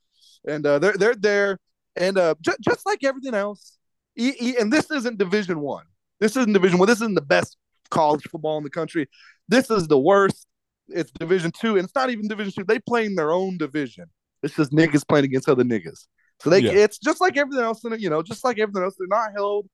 and 0.48 0.66
uh, 0.66 0.80
they're 0.80 0.98
they're 0.98 1.16
there, 1.16 1.60
and 1.96 2.18
uh, 2.18 2.36
j- 2.42 2.52
just 2.62 2.86
like 2.86 3.04
everything 3.04 3.34
else, 3.34 3.78
he, 4.16 4.32
he, 4.32 4.58
and 4.58 4.72
this 4.72 4.92
isn't 4.92 5.18
Division 5.18 5.60
One. 5.60 5.86
This 6.20 6.36
isn't 6.36 6.54
Division 6.54 6.80
One. 6.80 6.88
This 6.88 7.02
isn't 7.02 7.16
the 7.16 7.22
best 7.22 7.58
college 7.90 8.24
football 8.30 8.58
in 8.58 8.64
the 8.64 8.70
country. 8.70 9.08
This 9.48 9.70
is 9.70 9.88
the 9.88 10.00
worst. 10.00 10.48
It's 10.90 11.12
Division 11.12 11.52
Two, 11.52 11.78
and 11.78 11.86
it's 11.86 11.96
not 11.96 12.10
even 12.10 12.28
Division 12.28 12.54
Two. 12.54 12.64
They 12.66 12.80
play 12.80 13.06
in 13.06 13.16
their 13.16 13.32
own 13.32 13.58
division. 13.58 14.06
It's 14.44 14.56
just 14.56 14.72
niggas 14.72 15.08
playing 15.08 15.26
against 15.26 15.50
other 15.50 15.64
niggas. 15.64 16.06
So 16.42 16.50
they, 16.50 16.60
Yeah. 16.60 16.72
it's 16.74 17.00
just 17.00 17.22
like 17.22 17.38
everything 17.38 17.64
else. 17.64 17.84
In 17.86 17.94
it, 17.94 18.00
you 18.02 18.10
know, 18.10 18.22
just 18.22 18.44
like 18.44 18.60
everything 18.60 18.84
else, 18.84 18.96
they're 18.98 19.08
not 19.08 19.32
held 19.34 19.68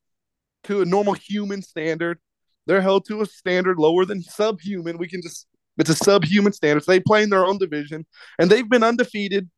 to 0.65 0.81
a 0.81 0.85
normal 0.85 1.13
human 1.13 1.61
standard. 1.61 2.19
They're 2.67 2.81
held 2.81 3.05
to 3.07 3.21
a 3.21 3.25
standard 3.25 3.79
lower 3.79 4.05
than 4.05 4.21
subhuman. 4.21 4.97
We 4.97 5.07
can 5.07 5.21
just, 5.21 5.47
it's 5.77 5.89
a 5.89 5.95
subhuman 5.95 6.53
standard. 6.53 6.83
So 6.83 6.91
they 6.91 6.99
play 6.99 7.23
in 7.23 7.29
their 7.29 7.45
own 7.45 7.57
division, 7.57 8.05
and 8.39 8.49
they've 8.49 8.69
been 8.69 8.83
undefeated 8.83 9.49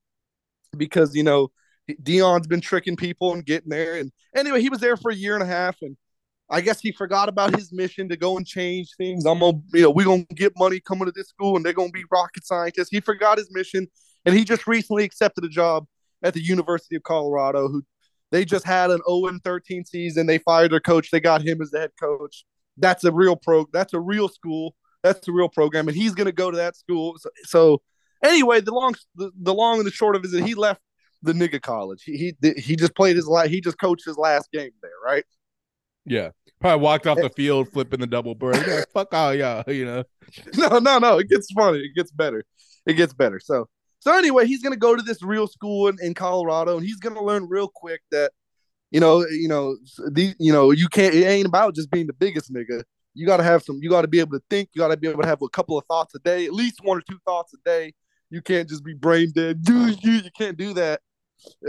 because 0.78 1.16
you 1.16 1.24
know 1.24 1.50
Deion's 1.90 2.48
been 2.48 2.62
tricking 2.62 2.96
people 2.96 3.34
and 3.34 3.46
getting 3.46 3.70
there. 3.70 3.98
And 3.98 4.12
anyway, 4.36 4.62
he 4.62 4.70
was 4.70 4.80
there 4.80 4.98
for 4.98 5.12
a 5.12 5.16
year 5.16 5.34
and 5.34 5.44
a 5.44 5.48
half, 5.48 5.78
and 5.82 5.98
I 6.50 6.62
guess 6.62 6.80
he 6.80 6.92
forgot 6.92 7.30
about 7.30 7.56
his 7.56 7.74
mission 7.74 8.10
to 8.10 8.18
go 8.18 8.38
and 8.38 8.46
change 8.46 8.90
things. 8.98 9.26
I'm 9.26 9.40
gonna, 9.40 9.58
you 9.74 9.84
know, 9.84 9.92
we're 9.92 10.06
gonna 10.06 10.26
get 10.36 10.54
money 10.58 10.80
coming 10.80 11.06
to 11.06 11.12
this 11.12 11.28
school, 11.28 11.56
and 11.56 11.66
they're 11.66 11.74
gonna 11.74 11.90
be 11.90 12.06
rocket 12.12 12.46
scientists. 12.46 12.90
He 12.90 13.00
forgot 13.00 13.38
his 13.38 13.50
mission, 13.52 13.88
and 14.26 14.36
he 14.36 14.44
just 14.44 14.68
recently 14.68 15.04
accepted 15.04 15.44
a 15.44 15.50
job 15.50 15.86
at 16.22 16.34
the 16.34 16.42
University 16.42 16.96
of 16.96 17.04
Colorado. 17.04 17.68
Who 17.68 17.84
they 18.32 18.46
just 18.46 18.66
had 18.66 18.90
an 18.90 19.02
0 19.08 19.40
13 19.44 19.86
season. 19.86 20.26
They 20.26 20.40
fired 20.40 20.72
their 20.72 20.80
coach. 20.80 21.12
They 21.12 21.20
got 21.20 21.42
him 21.42 21.62
as 21.62 21.70
the 21.72 21.80
head 21.80 21.92
coach. 22.00 22.46
That's 22.78 23.04
a 23.04 23.12
real 23.12 23.36
pro. 23.36 23.66
That's 23.72 23.94
a 23.94 24.00
real 24.00 24.28
school. 24.30 24.76
That's 25.04 25.28
a 25.28 25.32
real 25.32 25.50
program, 25.50 25.88
and 25.88 25.98
he's 25.98 26.16
gonna 26.16 26.32
go 26.32 26.50
to 26.50 26.58
that 26.58 26.76
school. 26.78 27.18
So, 27.20 27.30
so 27.44 27.82
anyway, 28.24 28.62
the 28.62 28.74
long, 28.74 28.96
the, 29.16 29.32
the 29.42 29.54
long 29.54 29.78
and 29.80 29.86
the 29.86 29.92
short 29.92 30.16
of 30.16 30.24
it 30.24 30.28
is 30.28 30.32
that 30.32 30.46
he 30.46 30.56
left 30.56 30.82
the 31.22 31.34
nigga 31.34 31.62
college. 31.62 32.04
He 32.04 32.36
he 32.42 32.54
he 32.54 32.76
just 32.76 32.96
played 32.96 33.16
his 33.16 33.28
last. 33.28 33.50
He 33.50 33.62
just 33.62 33.78
coached 33.78 34.06
his 34.06 34.18
last 34.18 34.52
game 34.52 34.72
there, 34.82 34.92
right? 35.04 35.26
Yeah. 36.06 36.30
Probably 36.60 36.82
walked 36.82 37.08
off 37.08 37.18
the 37.18 37.30
field 37.30 37.70
flipping 37.70 38.00
the 38.00 38.08
double 38.08 38.36
bird. 38.36 38.56
Like, 38.56 38.90
Fuck 38.94 39.14
all 39.14 39.34
y'all, 39.34 39.64
you 39.72 39.86
know. 39.86 40.04
no, 40.56 40.80
no, 40.80 41.00
no. 41.00 41.18
It 41.20 41.30
gets 41.30 41.52
funny. 41.52 41.80
It 41.80 41.96
gets 41.96 42.12
better. 42.12 42.46
It 42.86 42.94
gets 42.94 43.14
better. 43.14 43.40
So, 43.40 43.68
so 44.00 44.18
anyway, 44.18 44.46
he's 44.48 44.62
gonna 44.62 44.78
go 44.78 44.96
to 44.96 45.02
this 45.02 45.22
real 45.24 45.48
school 45.48 45.88
in, 45.88 45.98
in 46.02 46.14
Colorado, 46.14 46.78
and 46.78 46.86
he's 46.86 47.00
gonna 47.00 47.24
learn 47.24 47.48
real 47.50 47.68
quick 47.68 48.02
that, 48.12 48.32
you 48.94 49.00
know, 49.00 49.26
you 49.28 49.48
know, 49.48 49.76
the, 50.12 50.36
you 50.38 50.54
know, 50.54 50.70
you 50.70 50.88
can't. 50.88 51.16
It 51.16 51.26
ain't 51.26 51.48
about 51.48 51.74
just 51.74 51.90
being 51.90 52.06
the 52.06 52.14
biggest 52.14 52.54
nigga. 52.54 52.84
You 53.16 53.26
got 53.26 53.38
to 53.38 53.44
have 53.44 53.64
some. 53.64 53.80
You 53.82 53.90
got 53.90 54.04
to 54.04 54.08
be 54.08 54.20
able 54.20 54.38
to 54.38 54.44
think. 54.52 54.70
You 54.74 54.80
got 54.80 54.90
to 54.90 54.98
be 54.98 55.08
able 55.08 55.24
to 55.24 55.28
have 55.28 55.42
a 55.42 55.50
couple 55.50 55.78
of 55.80 55.86
thoughts 55.86 56.14
a 56.14 56.20
day, 56.20 56.46
at 56.46 56.54
least 56.54 56.80
one 56.84 57.00
or 57.00 57.02
two 57.02 57.18
thoughts 57.26 57.56
a 57.56 57.58
day. 57.66 57.94
You 58.30 58.44
can't 58.44 58.70
just 58.70 58.86
be 58.86 58.94
brain 58.94 59.32
dead. 59.34 59.64
Dude, 59.64 60.02
You, 60.04 60.12
you 60.12 60.30
can't 60.38 60.58
do 60.58 60.74
that 60.76 61.02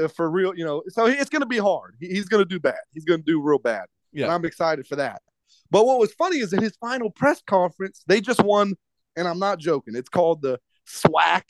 uh, 0.00 0.08
for 0.08 0.30
real. 0.30 0.54
You 0.54 0.66
know, 0.66 0.82
so 0.88 1.06
it's 1.06 1.30
gonna 1.30 1.46
be 1.46 1.58
hard. 1.58 1.96
He, 1.98 2.08
he's 2.08 2.26
gonna 2.26 2.44
do 2.44 2.60
bad. 2.60 2.76
He's 2.92 3.06
gonna 3.06 3.22
do 3.22 3.40
real 3.40 3.58
bad. 3.58 3.86
Yeah. 4.12 4.24
And 4.24 4.34
I'm 4.34 4.44
excited 4.44 4.86
for 4.86 4.96
that. 4.96 5.22
But 5.70 5.86
what 5.86 5.98
was 5.98 6.12
funny 6.12 6.38
is 6.38 6.52
in 6.52 6.62
his 6.62 6.76
final 6.76 7.10
press 7.10 7.42
conference, 7.46 8.04
they 8.06 8.20
just 8.20 8.44
won, 8.44 8.74
and 9.16 9.26
I'm 9.26 9.38
not 9.38 9.58
joking. 9.58 9.96
It's 9.96 10.10
called 10.10 10.42
the 10.42 10.60
SWAC, 10.86 11.44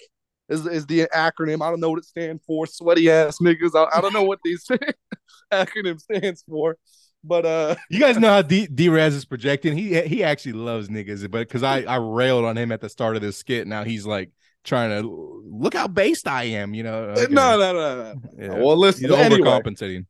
is, 0.48 0.66
is 0.66 0.86
the 0.86 1.08
acronym. 1.14 1.62
I 1.62 1.70
don't 1.70 1.80
know 1.80 1.90
what 1.90 1.98
it 1.98 2.04
stands 2.04 2.42
for. 2.46 2.66
Sweaty 2.66 3.10
ass 3.10 3.38
niggas. 3.40 3.74
I, 3.74 3.96
I 3.96 4.00
don't 4.00 4.12
know 4.12 4.24
what 4.24 4.40
these 4.44 4.66
acronym 5.52 6.00
stands 6.00 6.42
for. 6.48 6.76
But 7.26 7.46
uh 7.46 7.76
You 7.88 7.98
guys 8.00 8.18
know 8.18 8.28
how 8.28 8.42
D 8.42 8.66
D 8.66 8.88
Raz 8.90 9.14
is 9.14 9.24
projecting. 9.24 9.76
He 9.76 9.98
he 10.02 10.22
actually 10.22 10.52
loves 10.52 10.88
niggas, 10.88 11.22
but 11.30 11.38
because 11.40 11.62
I 11.62 11.80
I 11.82 11.96
railed 11.96 12.44
on 12.44 12.56
him 12.58 12.70
at 12.70 12.82
the 12.82 12.88
start 12.90 13.16
of 13.16 13.22
this 13.22 13.38
skit. 13.38 13.66
Now 13.66 13.82
he's 13.82 14.04
like 14.04 14.30
trying 14.62 14.90
to 15.02 15.42
look 15.50 15.72
how 15.74 15.88
based 15.88 16.28
I 16.28 16.44
am. 16.44 16.74
You 16.74 16.82
know. 16.82 16.94
Okay. 17.16 17.32
no, 17.32 17.58
no, 17.58 17.72
no, 17.72 18.12
no. 18.12 18.14
Yeah. 18.38 18.62
Well, 18.62 18.76
listen. 18.76 19.08
He's 19.08 19.18
Anyway, 19.18 19.40
overcompensating. 19.48 20.04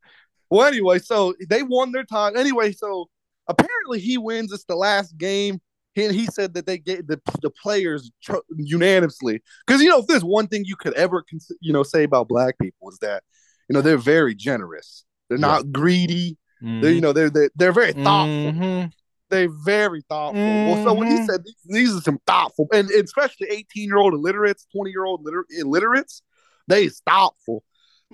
well, 0.51 0.67
anyway, 0.67 0.99
so 0.99 1.35
they 1.49 1.63
won 1.63 1.93
their 1.93 2.03
time. 2.05 2.37
Anyway, 2.37 2.73
so 2.73 3.09
apparently 3.47 4.01
he 4.01 4.19
wins. 4.19 4.53
It's 4.53 4.65
the 4.65 4.75
last 4.75 5.17
game. 5.17 5.61
He, 5.95 6.09
he 6.13 6.27
said 6.27 6.55
that 6.55 6.67
they 6.67 6.79
gave 6.79 7.07
the, 7.07 7.21
the 7.43 7.51
players 7.51 8.11
tr- 8.23 8.37
unanimously 8.57 9.43
because 9.67 9.81
you 9.83 9.89
know 9.89 10.01
if 10.01 10.07
there's 10.07 10.25
one 10.25 10.47
thing 10.49 10.65
you 10.65 10.77
could 10.77 10.95
ever 10.95 11.23
cons- 11.23 11.53
you 11.61 11.73
know 11.73 11.83
say 11.83 12.03
about 12.05 12.29
black 12.29 12.59
people 12.59 12.91
is 12.91 12.99
that 12.99 13.23
you 13.69 13.75
know 13.75 13.81
they're 13.81 13.97
very 13.97 14.35
generous. 14.35 15.05
They're 15.29 15.39
not 15.39 15.73
greedy. 15.73 16.37
They're 16.61 16.91
you 16.93 17.01
know 17.01 17.13
they're 17.13 17.31
they're, 17.31 17.51
they're 17.57 17.73
very 17.73 17.93
thoughtful. 17.93 18.53
Mhm. 18.53 18.93
They're 19.31 19.49
very 19.65 20.03
thoughtful. 20.09 20.41
Well, 20.43 20.85
so 20.85 20.95
when 20.95 21.09
he 21.11 21.19
Mhm. 21.19 21.27
said 21.27 21.45
these, 21.45 21.55
these 21.65 21.97
are 21.97 22.01
some 22.01 22.19
thoughtful, 22.27 22.69
and 22.73 22.91
especially 22.91 23.49
18 23.51 23.89
year 23.89 23.97
old 23.99 24.15
illiterates, 24.15 24.67
20 24.75 24.91
year 24.91 25.05
old 25.05 25.25
liter- 25.25 25.47
illiterates, 25.51 26.23
they 26.69 26.85
is 26.85 27.01
thoughtful. 27.07 27.65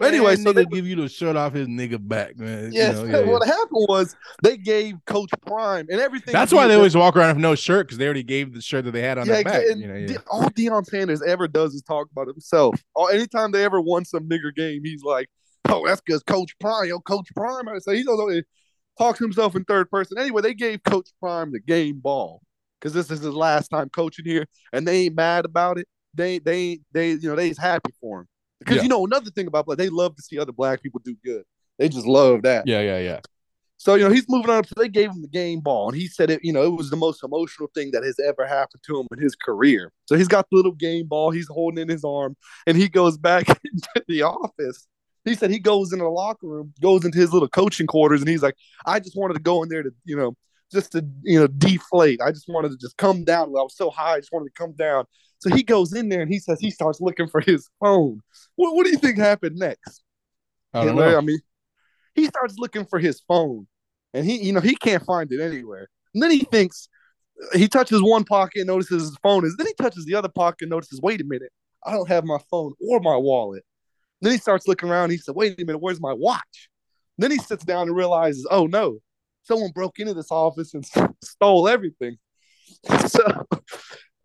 Man, 0.00 0.08
Anyway, 0.14 0.34
that 0.36 0.42
so 0.42 0.52
they- 0.54 0.64
give 0.64 0.86
you 0.86 0.96
the 0.96 1.08
shirt 1.08 1.36
off 1.36 1.52
his 1.52 1.68
nigga 1.68 1.98
back, 2.00 2.38
man. 2.38 2.72
You 2.72 2.78
Yes, 2.78 2.96
know, 2.96 3.04
yeah, 3.04 3.20
yeah. 3.20 3.26
what 3.26 3.46
happened 3.46 3.86
was 3.88 4.16
they 4.42 4.56
gave 4.56 4.96
Coach 5.04 5.30
Prime 5.46 5.86
and 5.90 6.00
everything. 6.00 6.32
That's 6.32 6.52
why 6.52 6.66
they 6.66 6.74
always 6.74 6.96
walk 6.96 7.16
around 7.16 7.36
with 7.36 7.42
no 7.42 7.54
shirt 7.54 7.86
because 7.86 7.98
they 7.98 8.06
already 8.06 8.22
gave 8.22 8.54
the 8.54 8.62
shirt 8.62 8.86
that 8.86 8.92
they 8.92 9.02
had 9.02 9.18
on 9.18 9.26
their 9.26 9.44
back. 9.44 9.62
You 9.76 9.86
know, 9.86 9.94
yeah. 9.94 10.16
All 10.30 10.44
Deion 10.50 10.86
Sanders 10.86 11.20
ever 11.22 11.46
does 11.46 11.74
is 11.74 11.82
talk 11.82 12.08
about 12.10 12.28
himself. 12.28 12.82
Or 12.94 13.12
anytime 13.12 13.50
they 13.52 13.62
ever 13.62 13.80
won 13.80 14.04
some 14.06 14.26
nigger 14.26 14.54
game, 14.54 14.80
he's 14.84 15.02
like, 15.02 15.28
"Oh, 15.68 15.86
that's 15.86 16.00
because 16.00 16.22
Coach 16.22 16.58
Prime, 16.60 16.88
yo, 16.88 16.98
Coach 17.00 17.28
Prime." 17.36 17.66
So 17.80 17.92
he 17.92 18.02
doesn't 18.02 18.46
talk 18.98 19.18
to 19.18 19.24
himself 19.24 19.54
in 19.54 19.64
third 19.64 19.90
person. 19.90 20.16
Anyway, 20.18 20.40
they 20.40 20.54
gave 20.54 20.82
Coach 20.82 21.10
Prime 21.20 21.52
the 21.52 21.60
game 21.60 21.98
ball 22.00 22.40
because 22.80 22.94
this 22.94 23.10
is 23.10 23.20
his 23.20 23.34
last 23.34 23.68
time 23.68 23.90
coaching 23.90 24.24
here, 24.24 24.46
and 24.72 24.88
they 24.88 25.02
ain't 25.06 25.14
mad 25.14 25.44
about 25.44 25.78
it. 25.78 25.86
They 26.14 26.38
they 26.38 26.80
they 26.92 27.10
you 27.12 27.28
know 27.28 27.36
they's 27.36 27.58
happy 27.58 27.92
for 28.00 28.20
him 28.20 28.28
because 28.60 28.76
Yeah. 28.76 28.82
you 28.84 28.88
know 28.88 29.04
another 29.04 29.30
thing 29.30 29.46
about 29.48 29.66
black, 29.66 29.78
they 29.78 29.88
love 29.88 30.14
to 30.16 30.22
see 30.22 30.38
other 30.38 30.52
black 30.52 30.82
people 30.82 31.00
do 31.04 31.16
good. 31.24 31.42
They 31.78 31.88
just 31.88 32.06
love 32.06 32.42
that. 32.42 32.66
yeah, 32.66 32.80
yeah, 32.80 32.98
yeah. 32.98 33.20
So, 33.78 33.94
you 33.94 34.04
know, 34.04 34.10
he's 34.10 34.26
moving 34.28 34.50
on. 34.50 34.62
So 34.64 34.74
they 34.76 34.88
gave 34.90 35.08
him 35.10 35.22
the 35.22 35.28
game 35.28 35.60
ball, 35.60 35.88
and 35.88 35.96
he 35.98 36.06
said 36.06 36.28
it, 36.30 36.40
you 36.44 36.52
know, 36.52 36.62
it 36.64 36.68
was 36.76 36.90
the 36.90 36.96
most 36.96 37.24
emotional 37.24 37.70
thing 37.74 37.92
that 37.92 38.04
has 38.04 38.20
ever 38.20 38.46
happened 38.46 38.82
to 38.86 39.00
him 39.00 39.06
in 39.10 39.18
his 39.22 39.34
career. 39.34 39.90
So 40.04 40.16
he's 40.16 40.28
got 40.28 40.46
the 40.50 40.56
little 40.56 40.72
game 40.72 41.06
ball, 41.06 41.30
he's 41.30 41.48
holding 41.48 41.80
in 41.80 41.88
his 41.88 42.04
arm, 42.04 42.36
and 42.66 42.76
he 42.76 42.88
goes 42.90 43.16
back 43.16 43.48
into 43.64 44.04
the 44.06 44.20
office. 44.22 44.86
He 45.24 45.34
said 45.34 45.50
he 45.50 45.58
goes 45.58 45.92
into 45.94 46.04
the 46.04 46.10
locker 46.10 46.46
room, 46.46 46.74
goes 46.82 47.06
into 47.06 47.16
his 47.18 47.32
little 47.32 47.48
coaching 47.48 47.86
quarters, 47.86 48.20
and 48.20 48.28
he's 48.28 48.42
like, 48.42 48.54
I 48.84 49.00
just 49.00 49.16
wanted 49.16 49.34
to 49.34 49.40
go 49.40 49.62
in 49.62 49.70
there 49.70 49.82
to, 49.82 49.90
you 50.04 50.16
know, 50.16 50.34
just 50.70 50.92
to, 50.92 51.02
you 51.22 51.40
know, 51.40 51.46
deflate. 51.46 52.20
I 52.20 52.32
just 52.32 52.48
wanted 52.48 52.72
to 52.72 52.76
just 52.76 52.98
come 52.98 53.24
down. 53.24 53.48
I 53.48 53.62
was 53.62 53.76
so 53.76 53.88
high, 53.88 54.16
I 54.16 54.20
just 54.20 54.32
wanted 54.32 54.50
to 54.54 54.62
come 54.62 54.72
down. 54.72 55.06
So 55.40 55.54
he 55.54 55.62
goes 55.62 55.92
in 55.94 56.08
there 56.08 56.22
and 56.22 56.30
he 56.32 56.38
says 56.38 56.60
he 56.60 56.70
starts 56.70 57.00
looking 57.00 57.28
for 57.28 57.40
his 57.40 57.68
phone. 57.80 58.20
What, 58.56 58.74
what 58.76 58.84
do 58.84 58.90
you 58.90 58.98
think 58.98 59.18
happened 59.18 59.56
next? 59.56 60.02
I 60.72 60.84
don't 60.84 60.96
You 60.96 61.00
know, 61.00 61.10
know. 61.10 61.18
I 61.18 61.20
mean, 61.22 61.40
he 62.14 62.26
starts 62.26 62.54
looking 62.58 62.86
for 62.86 62.98
his 62.98 63.20
phone, 63.26 63.66
and 64.14 64.24
he, 64.26 64.42
you 64.42 64.52
know, 64.52 64.60
he 64.60 64.76
can't 64.76 65.04
find 65.04 65.30
it 65.32 65.40
anywhere. 65.40 65.88
And 66.14 66.22
then 66.22 66.30
he 66.30 66.40
thinks 66.40 66.88
he 67.54 67.68
touches 67.68 68.02
one 68.02 68.24
pocket, 68.24 68.60
and 68.60 68.66
notices 68.68 69.02
his 69.02 69.18
phone 69.22 69.44
is. 69.44 69.56
Then 69.56 69.66
he 69.66 69.74
touches 69.74 70.04
the 70.04 70.14
other 70.14 70.28
pocket, 70.28 70.62
and 70.62 70.70
notices, 70.70 71.00
wait 71.02 71.20
a 71.20 71.24
minute, 71.24 71.52
I 71.84 71.92
don't 71.92 72.08
have 72.08 72.24
my 72.24 72.38
phone 72.50 72.74
or 72.88 73.00
my 73.00 73.16
wallet. 73.16 73.64
Then 74.20 74.32
he 74.32 74.38
starts 74.38 74.68
looking 74.68 74.90
around. 74.90 75.10
he 75.10 75.16
said, 75.16 75.34
wait 75.34 75.60
a 75.60 75.64
minute, 75.64 75.78
where's 75.78 76.00
my 76.00 76.12
watch? 76.12 76.68
Then 77.18 77.30
he 77.30 77.38
sits 77.38 77.64
down 77.64 77.88
and 77.88 77.96
realizes, 77.96 78.46
oh 78.50 78.66
no, 78.66 78.98
someone 79.44 79.70
broke 79.72 79.98
into 79.98 80.14
this 80.14 80.30
office 80.30 80.74
and 80.74 80.84
stole 81.24 81.68
everything. 81.68 82.16
So 83.08 83.46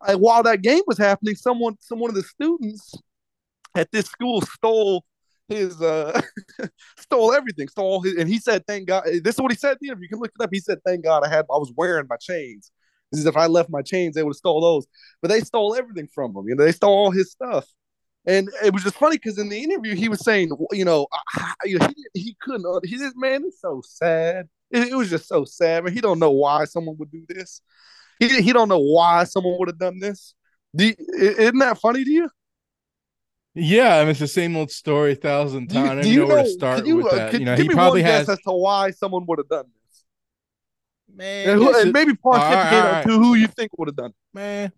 I, 0.00 0.14
while 0.14 0.42
that 0.42 0.62
game 0.62 0.82
was 0.86 0.98
happening, 0.98 1.34
someone, 1.34 1.76
some 1.80 1.98
one 1.98 2.10
of 2.10 2.16
the 2.16 2.22
students 2.22 2.94
at 3.76 3.90
this 3.92 4.06
school 4.06 4.40
stole 4.40 5.04
his 5.48 5.80
uh 5.80 6.20
stole 6.98 7.32
everything 7.32 7.68
stole 7.68 8.00
his 8.02 8.14
and 8.16 8.28
he 8.28 8.38
said 8.38 8.66
thank 8.66 8.88
god. 8.88 9.04
This 9.22 9.36
is 9.36 9.40
what 9.40 9.52
he 9.52 9.58
said 9.58 9.72
at 9.72 9.78
the 9.80 9.86
you 9.86 10.08
can 10.08 10.18
look 10.18 10.32
it 10.38 10.42
up. 10.42 10.50
He 10.52 10.60
said 10.60 10.78
thank 10.84 11.04
god 11.04 11.22
i 11.24 11.28
had 11.28 11.44
i 11.52 11.58
was 11.58 11.72
wearing 11.76 12.06
my 12.08 12.16
chains. 12.16 12.72
This 13.12 13.20
is 13.20 13.26
if 13.26 13.36
i 13.36 13.46
left 13.46 13.70
my 13.70 13.82
chains 13.82 14.14
they 14.14 14.22
would 14.22 14.30
have 14.30 14.36
stole 14.36 14.60
those. 14.60 14.86
But 15.22 15.28
they 15.28 15.40
stole 15.40 15.76
everything 15.76 16.08
from 16.12 16.36
him 16.36 16.48
you 16.48 16.56
know 16.56 16.64
they 16.64 16.72
stole 16.72 16.94
all 16.94 17.10
his 17.10 17.30
stuff. 17.30 17.66
And 18.28 18.50
it 18.64 18.72
was 18.72 18.82
just 18.82 18.96
funny 18.96 19.16
because 19.16 19.38
in 19.38 19.48
the 19.48 19.62
interview 19.62 19.94
he 19.94 20.08
was 20.08 20.24
saying 20.24 20.50
you 20.72 20.84
know, 20.84 21.06
he, 21.64 21.76
he 22.14 22.36
couldn't 22.40 22.66
uh, 22.66 22.80
he 22.82 22.96
just 22.96 23.16
man 23.16 23.44
it's 23.46 23.60
so 23.60 23.82
sad. 23.84 24.48
It, 24.72 24.88
it 24.88 24.96
was 24.96 25.10
just 25.10 25.28
so 25.28 25.44
sad 25.44 25.84
man 25.84 25.92
he 25.92 26.00
don't 26.00 26.18
know 26.18 26.32
why 26.32 26.64
someone 26.64 26.96
would 26.98 27.12
do 27.12 27.24
this 27.28 27.60
he, 28.18 28.40
he 28.42 28.52
don't 28.52 28.68
know 28.68 28.78
why 28.78 29.24
someone 29.24 29.56
would 29.58 29.68
have 29.68 29.78
done 29.78 29.98
this 29.98 30.34
do 30.74 30.86
you- 30.86 30.94
isn't 31.18 31.58
that 31.58 31.78
funny 31.78 32.04
to 32.04 32.10
you 32.10 32.28
Yeah, 33.54 33.96
I 33.96 34.00
mean 34.00 34.10
it's 34.10 34.20
the 34.20 34.28
same 34.28 34.56
old 34.56 34.70
story 34.70 35.12
a 35.12 35.16
thousand 35.16 35.68
Do 35.68 35.76
you- 35.76 35.80
times. 35.80 35.90
I 35.90 35.94
don't 35.94 36.04
do 36.04 36.10
you 36.10 36.20
know 36.20 36.26
where 36.34 36.42
to 36.44 36.50
start 36.50 36.86
you, 36.86 36.96
with 36.96 37.06
uh, 37.06 37.16
that. 37.16 37.30
could- 37.30 37.40
You 37.40 37.46
know, 37.46 37.56
give 37.56 37.62
he 37.64 37.68
me 37.70 37.74
probably 37.74 38.02
one 38.02 38.10
has 38.10 38.26
guess 38.26 38.38
as 38.38 38.42
to 38.44 38.52
why 38.52 38.90
someone 38.90 39.24
would 39.26 39.38
have 39.38 39.48
done 39.48 39.64
this 39.88 40.04
man, 41.14 41.48
and, 41.50 41.58
who, 41.60 41.66
and 41.68 41.74
just- 41.76 41.92
maybe 41.94 42.12
All 42.22 42.32
right, 42.32 42.40
pontificate 42.42 42.84
all 42.84 42.92
right. 42.92 43.06
to 43.06 43.12
who 43.18 43.34
you 43.34 43.46
think 43.46 43.70
would 43.78 43.88
have 43.88 43.96
done 43.96 44.10
it. 44.10 44.16
man, 44.34 44.72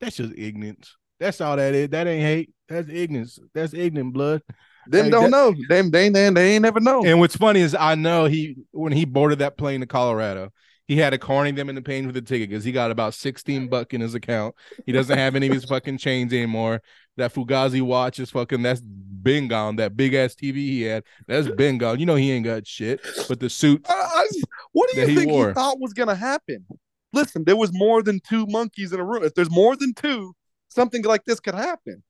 that's 0.00 0.16
just 0.16 0.32
ignorance. 0.36 0.96
That's 1.20 1.40
all 1.40 1.56
that 1.56 1.74
is. 1.74 1.88
That 1.90 2.06
ain't 2.08 2.22
hate. 2.22 2.50
That's 2.68 2.88
ignorance. 2.90 3.38
That's 3.54 3.72
ignorant 3.72 4.12
blood. 4.12 4.42
Them 4.88 5.04
Hey, 5.04 5.10
don't 5.10 5.24
that- 5.24 5.30
know. 5.30 5.54
Them 5.68 5.90
they, 5.90 6.08
they 6.08 6.28
they 6.30 6.54
ain't 6.54 6.62
never 6.62 6.80
know. 6.80 7.04
And 7.04 7.20
what's 7.20 7.36
funny 7.36 7.60
is 7.60 7.74
I 7.78 7.94
know 7.94 8.24
he 8.26 8.56
when 8.72 8.92
he 8.92 9.04
boarded 9.04 9.38
that 9.38 9.56
plane 9.56 9.80
to 9.80 9.86
Colorado, 9.86 10.50
he 10.86 10.96
had 10.96 11.10
to 11.10 11.18
corner 11.18 11.50
them 11.52 11.68
into 11.68 11.80
paying 11.82 12.06
for 12.06 12.12
the 12.12 12.20
ticket 12.20 12.50
because 12.50 12.64
he 12.64 12.72
got 12.72 12.90
about 12.90 13.14
16 13.14 13.68
buck 13.68 13.94
in 13.94 14.00
his 14.00 14.14
account. 14.14 14.54
He 14.86 14.92
doesn't 14.92 15.16
have 15.16 15.34
any 15.34 15.46
of 15.48 15.54
his 15.54 15.64
fucking 15.64 15.98
chains 15.98 16.32
anymore. 16.32 16.82
That 17.16 17.32
Fugazi 17.32 17.80
watch 17.80 18.18
is 18.18 18.30
fucking 18.30 18.62
that's 18.62 18.80
been 18.82 19.48
gone. 19.48 19.76
That 19.76 19.96
big 19.96 20.14
ass 20.14 20.34
TV 20.34 20.56
he 20.56 20.82
had, 20.82 21.04
that's 21.26 21.48
been 21.48 21.78
gone. 21.78 22.00
You 22.00 22.06
know 22.06 22.16
he 22.16 22.32
ain't 22.32 22.44
got 22.44 22.66
shit. 22.66 23.00
But 23.28 23.40
the 23.40 23.48
suit, 23.48 23.84
I- 23.88 23.92
I 23.92 24.26
what 24.72 24.90
do 24.92 25.00
you 25.00 25.06
he 25.06 25.14
think 25.16 25.30
wore. 25.30 25.48
he 25.48 25.54
thought 25.54 25.78
was 25.80 25.92
gonna 25.94 26.14
happen? 26.16 26.66
Listen, 27.12 27.44
there 27.44 27.56
was 27.56 27.70
more 27.72 28.02
than 28.02 28.20
two 28.20 28.44
monkeys 28.46 28.92
in 28.92 28.98
a 29.00 29.04
room. 29.04 29.22
If 29.22 29.34
there's 29.34 29.50
more 29.50 29.76
than 29.76 29.94
two, 29.94 30.34
something 30.68 31.02
like 31.04 31.24
this 31.24 31.38
could 31.40 31.54
happen. 31.54 32.02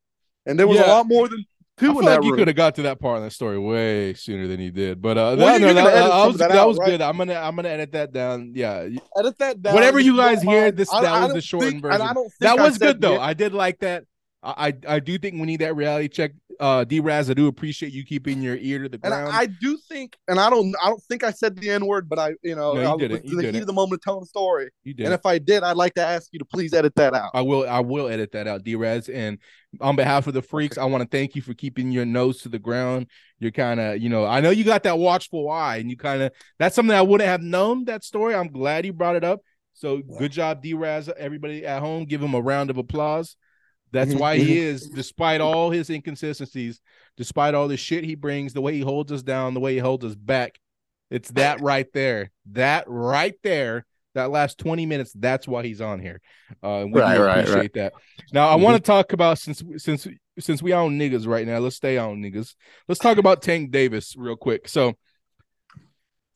And 0.46 0.58
there 0.58 0.66
was 0.66 0.78
Yeah. 0.78 0.86
a 0.86 0.88
lot 0.88 1.06
more 1.06 1.28
than 1.28 1.44
I 1.76 1.80
two 1.80 1.92
feel 1.94 2.04
like 2.04 2.22
he 2.22 2.28
room. 2.30 2.38
could 2.38 2.48
have 2.48 2.56
got 2.56 2.74
to 2.76 2.82
that 2.82 3.00
part 3.00 3.18
in 3.18 3.24
the 3.24 3.30
story 3.30 3.58
way 3.58 4.14
sooner 4.14 4.46
than 4.46 4.60
he 4.60 4.70
did. 4.70 5.02
But 5.02 5.18
uh, 5.18 5.34
Well, 5.36 5.58
that, 5.58 5.60
no, 5.60 5.74
that, 5.74 5.84
that 5.84 6.08
was 6.26 6.36
that 6.38 6.48
that 6.50 6.58
out, 6.58 6.68
was 6.68 6.78
right? 6.78 6.90
good. 6.90 7.00
I'm 7.02 7.16
gonna 7.16 7.34
I'm 7.34 7.56
gonna 7.56 7.68
edit 7.68 7.92
that 7.92 8.12
down. 8.12 8.52
Yeah, 8.54 8.88
Edit 9.18 9.38
that 9.38 9.60
down. 9.62 9.74
Whatever 9.74 9.98
you 9.98 10.16
guys 10.16 10.40
hear, 10.42 10.70
this- 10.70 10.92
I- 10.92 11.02
that 11.02 11.12
I 11.12 11.24
was 11.24 11.34
the 11.34 11.40
shortened 11.40 11.82
think- 11.82 11.84
I 11.86 11.98
version. 11.98 12.26
that 12.40 12.58
was 12.58 12.78
good 12.78 13.00
though. 13.00 13.18
I 13.18 13.34
did 13.34 13.54
like 13.54 13.80
that. 13.80 14.04
I 14.44 14.74
I 14.86 15.00
do 15.00 15.16
think 15.18 15.34
we 15.34 15.42
need 15.46 15.60
that 15.60 15.74
reality 15.74 16.08
check. 16.08 16.32
Uh, 16.60 16.84
D 16.84 17.00
Raz, 17.00 17.28
I 17.28 17.34
do 17.34 17.48
appreciate 17.48 17.92
you 17.92 18.04
keeping 18.04 18.40
your 18.40 18.54
ear 18.56 18.84
to 18.84 18.88
the 18.88 18.98
ground. 18.98 19.32
I, 19.32 19.40
I 19.40 19.46
do 19.46 19.76
think, 19.88 20.16
and 20.28 20.38
I 20.38 20.50
don't, 20.50 20.72
I 20.80 20.88
don't 20.88 21.02
think 21.04 21.24
I 21.24 21.32
said 21.32 21.56
the 21.56 21.68
N 21.68 21.84
word, 21.84 22.08
but 22.08 22.20
I, 22.20 22.34
you 22.44 22.54
know, 22.54 22.74
No, 22.74 22.80
you 22.80 22.86
I 22.88 22.96
didn't. 22.96 23.22
was 23.24 23.32
You 23.32 23.38
in 23.40 23.46
the 23.46 23.58
heat 23.58 23.66
the 23.66 23.72
moment 23.72 24.02
telling 24.02 24.20
the 24.20 24.26
story. 24.26 24.70
you 24.84 24.94
did. 24.94 25.06
And 25.06 25.14
if 25.14 25.26
I 25.26 25.38
did, 25.38 25.64
I'd 25.64 25.76
like 25.76 25.94
to 25.94 26.06
ask 26.06 26.28
you 26.32 26.38
to 26.38 26.44
please 26.44 26.72
edit 26.72 26.94
that 26.94 27.12
out. 27.12 27.30
I 27.34 27.40
will 27.40 27.68
I 27.68 27.80
will 27.80 28.06
edit 28.06 28.30
that 28.32 28.46
out, 28.46 28.62
D 28.62 28.76
Raz. 28.76 29.08
And 29.08 29.38
on 29.80 29.96
behalf 29.96 30.28
of 30.28 30.34
the 30.34 30.42
freaks, 30.42 30.78
I 30.78 30.84
want 30.84 31.02
to 31.02 31.08
thank 31.08 31.34
you 31.34 31.42
for 31.42 31.54
keeping 31.54 31.90
your 31.90 32.04
nose 32.04 32.42
to 32.42 32.48
the 32.48 32.60
ground. 32.60 33.08
You're 33.40 33.50
kind 33.50 33.80
of, 33.80 33.98
you 34.00 34.08
know, 34.08 34.24
I 34.24 34.40
know 34.40 34.50
you 34.50 34.62
got 34.62 34.84
that 34.84 34.96
watchful 34.98 35.50
eye, 35.50 35.78
and 35.78 35.90
you 35.90 35.96
kind 35.96 36.22
of 36.22 36.30
that's 36.60 36.76
something 36.76 36.94
I 36.94 37.02
wouldn't 37.02 37.28
have 37.28 37.42
known 37.42 37.86
that 37.86 38.04
story. 38.04 38.32
I'm 38.34 38.52
glad 38.52 38.86
you 38.86 38.92
brought 38.92 39.16
it 39.16 39.24
up. 39.24 39.40
So 39.72 40.02
good 40.18 40.30
job, 40.30 40.62
D 40.62 40.74
Raz. 40.74 41.10
Everybody 41.18 41.66
at 41.66 41.80
home, 41.80 42.04
give 42.04 42.22
him 42.22 42.34
a 42.34 42.40
round 42.40 42.70
of 42.70 42.78
applause. 42.78 43.34
That's 43.94 44.12
Mhm, 44.12 44.20
why 44.20 44.36
he 44.38 44.58
is, 44.58 44.88
despite 44.88 45.40
all 45.40 45.70
his 45.70 45.88
inconsistencies, 45.88 46.80
despite 47.16 47.54
all 47.54 47.68
the 47.68 47.78
shit 47.78 48.04
he 48.04 48.16
brings, 48.16 48.52
the 48.52 48.60
way 48.60 48.74
he 48.74 48.80
holds 48.82 49.12
us 49.12 49.22
down, 49.22 49.54
the 49.54 49.60
way 49.60 49.72
he 49.74 49.78
holds 49.80 50.04
us 50.04 50.16
back, 50.16 50.58
It's 51.10 51.30
that 51.32 51.60
right 51.60 51.86
there. 51.94 52.30
That 52.52 52.84
right 52.88 53.34
there. 53.42 53.86
That 54.14 54.30
last 54.30 54.58
20 54.58 54.86
minutes, 54.86 55.12
that's 55.14 55.48
why 55.48 55.64
he's 55.64 55.80
on 55.80 56.00
here. 56.00 56.20
Uh 56.62 56.82
and 56.82 56.92
we 56.92 57.00
Right, 57.00 57.18
right, 57.18 57.38
appreciate 57.38 57.72
right. 57.72 57.72
that. 57.74 57.92
Now 58.32 58.48
I 58.48 58.56
Mhm. 58.56 58.62
want 58.62 58.76
to 58.76 58.86
talk 58.86 59.12
about 59.12 59.38
since 59.38 59.62
since 59.78 60.06
since 60.38 60.62
we 60.62 60.72
on 60.72 60.98
niggas 60.98 61.26
right 61.26 61.46
now, 61.46 61.58
let's 61.58 61.76
stay 61.76 61.98
on 61.98 62.22
niggas. 62.22 62.54
Let's 62.88 63.00
talk 63.00 63.18
about 63.18 63.42
Tank 63.42 63.70
Davis 63.70 64.14
real 64.16 64.36
quick. 64.36 64.68
So 64.68 64.94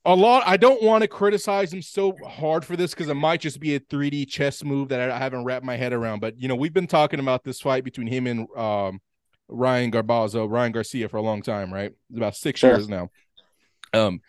a 0.08 0.14
lot 0.14 0.42
I 0.46 0.56
don't 0.56 0.82
want 0.82 1.02
to 1.02 1.08
criticize 1.08 1.72
him 1.72 1.82
so 1.82 2.16
hard 2.26 2.64
for 2.64 2.76
this 2.76 2.92
because 2.94 3.08
it 3.08 3.14
might 3.14 3.42
just 3.42 3.60
be 3.60 3.74
a 3.74 3.80
3D 3.80 4.26
chess 4.26 4.64
move 4.64 4.88
that 4.88 5.10
I, 5.10 5.18
haven't 5.18 5.44
wrapped 5.44 5.66
my 5.66 5.76
head 5.76 5.92
around. 5.92 6.20
But 6.20 6.40
you 6.40 6.48
know, 6.48 6.56
we've 6.56 6.72
been 6.72 6.86
talking 6.86 7.20
about 7.20 7.44
this 7.44 7.60
fight 7.60 7.84
between 7.84 8.06
him 8.06 8.26
and 8.26 8.48
um 8.56 9.00
Ryan 9.48 9.92
Garbazo, 9.92 10.50
Ryan 10.50 10.72
Garcia 10.72 11.08
for 11.08 11.18
a 11.18 11.22
long 11.22 11.42
time, 11.42 11.72
right? 11.72 11.92
It's 12.08 12.16
about 12.16 12.36
six 12.36 12.60
Sure. 12.60 12.70
years 12.70 12.88
now. 12.88 13.10
Um, 13.92 14.20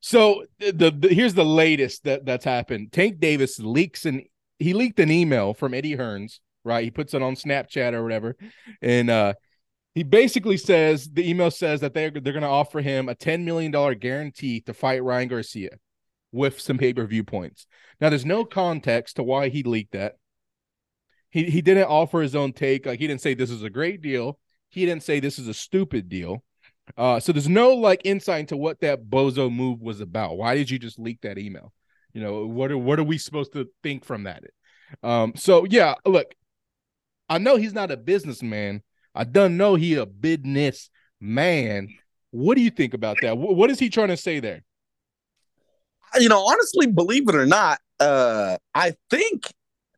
so 0.00 0.44
the, 0.60 0.72
the, 0.72 0.90
the 0.90 1.08
here's 1.08 1.34
the 1.34 1.44
latest 1.44 2.04
that 2.04 2.24
that's 2.24 2.44
happened. 2.44 2.92
Tank 2.92 3.18
Davis 3.18 3.58
leaks 3.58 4.06
an 4.06 4.22
he 4.60 4.72
leaked 4.72 5.00
an 5.00 5.10
email 5.10 5.52
from 5.52 5.74
Eddie 5.74 5.96
Hearns, 5.96 6.38
right? 6.64 6.84
He 6.84 6.92
puts 6.92 7.12
it 7.12 7.22
on 7.22 7.34
Snapchat 7.34 7.92
or 7.92 8.04
whatever, 8.04 8.36
and 8.80 9.10
uh, 9.10 9.34
he 9.94 10.02
basically 10.02 10.56
says 10.56 11.08
the 11.08 11.28
email 11.28 11.50
says 11.50 11.80
that 11.80 11.94
they're 11.94 12.10
they're 12.10 12.32
going 12.32 12.42
to 12.42 12.48
offer 12.48 12.80
him 12.80 13.08
a 13.08 13.14
ten 13.14 13.44
million 13.44 13.70
dollar 13.70 13.94
guarantee 13.94 14.60
to 14.62 14.74
fight 14.74 15.02
Ryan 15.02 15.28
Garcia 15.28 15.70
with 16.32 16.60
some 16.60 16.78
pay 16.78 16.92
per 16.92 17.06
view 17.06 17.24
points. 17.24 17.66
Now, 18.00 18.10
there's 18.10 18.26
no 18.26 18.44
context 18.44 19.16
to 19.16 19.22
why 19.22 19.48
he 19.48 19.62
leaked 19.62 19.92
that. 19.92 20.14
He 21.30 21.44
he 21.44 21.62
didn't 21.62 21.84
offer 21.84 22.20
his 22.20 22.34
own 22.34 22.52
take. 22.52 22.86
Like 22.86 22.98
he 22.98 23.06
didn't 23.06 23.22
say 23.22 23.34
this 23.34 23.50
is 23.50 23.62
a 23.62 23.70
great 23.70 24.00
deal. 24.02 24.38
He 24.68 24.84
didn't 24.84 25.04
say 25.04 25.20
this 25.20 25.38
is 25.38 25.48
a 25.48 25.54
stupid 25.54 26.08
deal. 26.08 26.42
Uh, 26.96 27.18
so 27.18 27.32
there's 27.32 27.48
no 27.48 27.74
like 27.74 28.02
insight 28.04 28.40
into 28.40 28.56
what 28.56 28.80
that 28.80 29.04
bozo 29.04 29.52
move 29.52 29.80
was 29.80 30.00
about. 30.00 30.36
Why 30.36 30.54
did 30.54 30.70
you 30.70 30.78
just 30.78 30.98
leak 30.98 31.20
that 31.22 31.38
email? 31.38 31.72
You 32.12 32.20
know, 32.20 32.46
what 32.46 32.70
are 32.70 32.78
what 32.78 32.98
are 32.98 33.04
we 33.04 33.18
supposed 33.18 33.52
to 33.52 33.68
think 33.82 34.04
from 34.04 34.24
that? 34.24 34.42
Um, 35.02 35.32
so 35.36 35.64
yeah, 35.68 35.94
look, 36.04 36.34
I 37.28 37.38
know 37.38 37.56
he's 37.56 37.72
not 37.74 37.90
a 37.90 37.96
businessman. 37.96 38.82
I 39.14 39.24
don't 39.24 39.56
know 39.56 39.74
he 39.74 39.94
a 39.94 40.06
business 40.06 40.90
man. 41.20 41.88
What 42.30 42.56
do 42.56 42.62
you 42.62 42.70
think 42.70 42.94
about 42.94 43.16
that? 43.22 43.38
What 43.38 43.70
is 43.70 43.78
he 43.78 43.88
trying 43.88 44.08
to 44.08 44.16
say 44.16 44.40
there? 44.40 44.62
You 46.18 46.28
know, 46.28 46.44
honestly, 46.44 46.86
believe 46.86 47.28
it 47.28 47.34
or 47.34 47.46
not, 47.46 47.78
uh, 48.00 48.56
I 48.74 48.94
think 49.10 49.52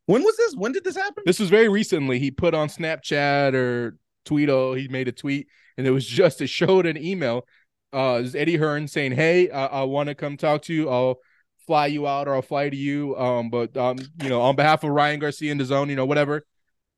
when 0.07 0.23
was 0.23 0.37
this? 0.37 0.55
When 0.55 0.73
did 0.73 0.85
this 0.85 0.97
happen? 0.97 1.25
This 1.27 1.41
was 1.41 1.51
very 1.51 1.69
recently. 1.69 2.19
He 2.19 2.31
put 2.31 2.55
on 2.55 2.69
Snapchat 2.69 3.55
or 3.55 3.97
Tweeto. 4.25 4.79
He 4.79 4.89
made 4.89 5.09
a 5.09 5.13
tweet, 5.13 5.49
and 5.77 5.87
it 5.87 5.91
was 5.91 6.07
just 6.07 6.41
it 6.41 6.49
showed 6.49 6.87
an 6.87 6.97
email. 6.97 7.47
Uh, 7.93 8.23
Eddie 8.35 8.57
Hearn 8.57 8.89
saying, 8.89 9.13
"Hey, 9.13 9.51
I, 9.51 9.67
I 9.67 9.83
want 9.85 10.09
to 10.09 10.15
come 10.15 10.37
talk 10.37 10.63
to 10.63 10.75
you. 10.75 10.89
I'll 10.89 11.19
fly 11.67 11.87
you 11.87 12.07
out, 12.07 12.29
or 12.29 12.35
I'll 12.35 12.43
fly 12.43 12.71
to 12.71 12.77
you. 12.77 13.17
Um, 13.17 13.51
but 13.51 13.77
um, 13.77 13.99
you 14.23 14.29
know, 14.29 14.41
on 14.43 14.57
behalf 14.57 14.85
of 14.85 14.91
Ryan 14.91 15.21
Garcia 15.21 15.51
and 15.51 15.61
the 15.61 15.65
Zone, 15.65 15.89
you 15.91 15.97
know, 15.97 16.07
whatever, 16.07 16.47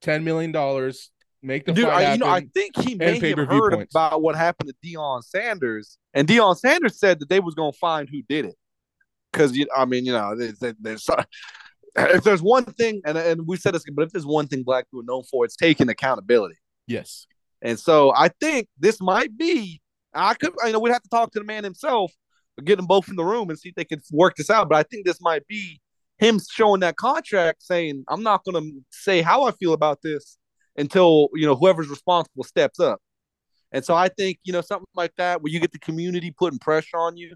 ten 0.02 0.24
million 0.24 0.52
dollars, 0.52 1.10
make 1.42 1.64
the 1.64 1.72
Dude, 1.72 1.86
fight 1.86 2.06
I, 2.06 2.12
you 2.12 2.18
know, 2.18 2.26
I 2.26 2.40
think 2.54 2.76
he 2.78 2.94
may 2.94 3.18
have 3.18 3.38
heard 3.38 3.72
points. 3.72 3.94
about 3.94 4.22
what 4.22 4.36
happened 4.36 4.70
to 4.70 4.88
Deion 4.88 5.22
Sanders, 5.22 5.98
and 6.14 6.26
Deion 6.26 6.56
Sanders 6.56 6.98
said 6.98 7.20
that 7.20 7.28
they 7.28 7.40
was 7.40 7.54
gonna 7.54 7.72
find 7.72 8.08
who 8.08 8.22
did 8.28 8.44
it. 8.46 8.56
Because 9.32 9.56
you, 9.56 9.66
I 9.76 9.84
mean, 9.84 10.06
you 10.06 10.12
know, 10.12 10.34
there's, 10.36 10.58
there's 10.80 11.08
if 11.96 12.24
there's 12.24 12.42
one 12.42 12.64
thing, 12.64 13.00
and 13.04 13.16
and 13.18 13.46
we 13.46 13.56
said 13.56 13.74
this, 13.74 13.84
but 13.92 14.02
if 14.02 14.12
there's 14.12 14.26
one 14.26 14.46
thing 14.46 14.62
black 14.62 14.86
people 14.86 15.00
are 15.00 15.04
known 15.04 15.24
for, 15.24 15.44
it's 15.44 15.56
taking 15.56 15.88
accountability. 15.88 16.56
yes, 16.86 17.26
And 17.62 17.78
so 17.78 18.12
I 18.14 18.28
think 18.40 18.68
this 18.78 19.00
might 19.00 19.36
be. 19.36 19.80
I 20.14 20.34
could, 20.34 20.54
you 20.64 20.72
know 20.72 20.78
we'd 20.78 20.92
have 20.92 21.02
to 21.02 21.08
talk 21.10 21.32
to 21.32 21.38
the 21.38 21.44
man 21.44 21.64
himself, 21.64 22.12
get 22.64 22.76
them 22.76 22.86
both 22.86 23.08
in 23.08 23.16
the 23.16 23.24
room 23.24 23.50
and 23.50 23.58
see 23.58 23.68
if 23.68 23.74
they 23.74 23.84
can 23.84 24.00
work 24.10 24.36
this 24.36 24.50
out. 24.50 24.68
But 24.68 24.78
I 24.78 24.82
think 24.84 25.06
this 25.06 25.20
might 25.20 25.46
be 25.46 25.80
him 26.18 26.40
showing 26.50 26.80
that 26.80 26.96
contract, 26.96 27.62
saying, 27.62 28.04
"I'm 28.08 28.22
not 28.22 28.44
going 28.44 28.62
to 28.62 28.84
say 28.90 29.20
how 29.20 29.44
I 29.44 29.52
feel 29.52 29.74
about 29.74 30.00
this 30.02 30.37
until 30.78 31.28
you 31.34 31.46
know 31.46 31.54
whoever's 31.54 31.88
responsible 31.88 32.44
steps 32.44 32.80
up." 32.80 33.00
And 33.70 33.84
so 33.84 33.94
I 33.94 34.08
think 34.08 34.38
you 34.44 34.52
know 34.54 34.62
something 34.62 34.86
like 34.94 35.12
that, 35.16 35.42
where 35.42 35.52
you 35.52 35.60
get 35.60 35.72
the 35.72 35.78
community 35.78 36.30
putting 36.30 36.58
pressure 36.58 36.96
on 36.96 37.18
you, 37.18 37.34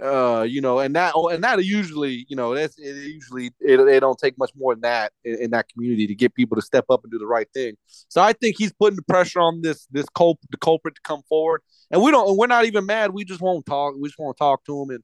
uh, 0.00 0.46
you 0.48 0.60
know, 0.60 0.78
and 0.78 0.94
that 0.94 1.14
and 1.16 1.42
that 1.42 1.64
usually, 1.64 2.24
you 2.28 2.36
know, 2.36 2.54
that's 2.54 2.78
it 2.78 2.94
usually 2.94 3.46
it, 3.60 3.80
it 3.80 4.00
don't 4.00 4.18
take 4.18 4.38
much 4.38 4.52
more 4.56 4.74
than 4.74 4.82
that 4.82 5.12
in, 5.24 5.42
in 5.42 5.50
that 5.50 5.68
community 5.68 6.06
to 6.06 6.14
get 6.14 6.34
people 6.34 6.54
to 6.54 6.62
step 6.62 6.84
up 6.88 7.02
and 7.02 7.10
do 7.10 7.18
the 7.18 7.26
right 7.26 7.48
thing. 7.52 7.74
So 8.08 8.20
I 8.22 8.32
think 8.32 8.56
he's 8.58 8.72
putting 8.72 8.96
the 8.96 9.02
pressure 9.02 9.40
on 9.40 9.62
this 9.62 9.86
this 9.90 10.06
culp 10.14 10.38
the 10.50 10.56
culprit 10.56 10.94
to 10.94 11.00
come 11.02 11.22
forward, 11.28 11.62
and 11.90 12.00
we 12.02 12.12
don't. 12.12 12.36
We're 12.36 12.46
not 12.46 12.64
even 12.64 12.86
mad. 12.86 13.10
We 13.10 13.24
just 13.24 13.40
won't 13.40 13.66
talk. 13.66 13.94
We 13.98 14.08
just 14.08 14.18
want 14.18 14.36
to 14.36 14.38
talk 14.38 14.64
to 14.66 14.82
him, 14.82 14.90
and 14.90 15.02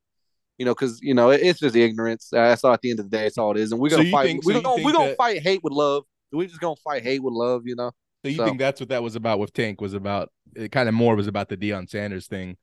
you 0.58 0.64
know, 0.64 0.74
because 0.74 1.00
you 1.02 1.14
know, 1.14 1.30
it, 1.30 1.40
it's 1.42 1.58
just 1.58 1.74
ignorance. 1.74 2.30
Uh, 2.32 2.48
That's 2.48 2.62
all. 2.62 2.72
At 2.72 2.80
the 2.80 2.90
end 2.90 3.00
of 3.00 3.10
the 3.10 3.16
day, 3.16 3.26
it's 3.26 3.38
all 3.38 3.50
it 3.50 3.58
is. 3.58 3.72
And 3.72 3.80
we're 3.80 3.90
gonna 3.90 4.04
you 4.04 4.12
fight. 4.12 4.26
think- 4.26 4.44
we're 4.44 4.54
so 4.54 4.60
gonna 4.60 4.84
we're 4.84 4.92
gonna 4.92 5.08
that- 5.08 5.16
fight 5.16 5.42
hate 5.42 5.64
with 5.64 5.72
love. 5.72 6.04
We're 6.34 6.48
just 6.48 6.60
gonna 6.60 6.76
fight 6.76 7.02
hate 7.02 7.22
with 7.22 7.34
love. 7.34 7.62
You 7.66 7.76
know. 7.76 7.92
so 8.24 8.28
you 8.30 8.36
So- 8.36 8.44
think 8.44 8.58
that's 8.58 8.80
what 8.80 8.88
that 8.90 9.02
was 9.02 9.16
about 9.16 9.38
with 9.38 9.52
Tank? 9.52 9.80
Was 9.80 9.94
about 9.94 10.30
it? 10.54 10.70
Kind 10.72 10.88
of 10.88 10.94
more 10.94 11.16
was 11.16 11.26
about 11.26 11.48
the 11.48 11.56
Deion 11.56 11.88
Sanders 11.88 12.26
thing. 12.26 12.56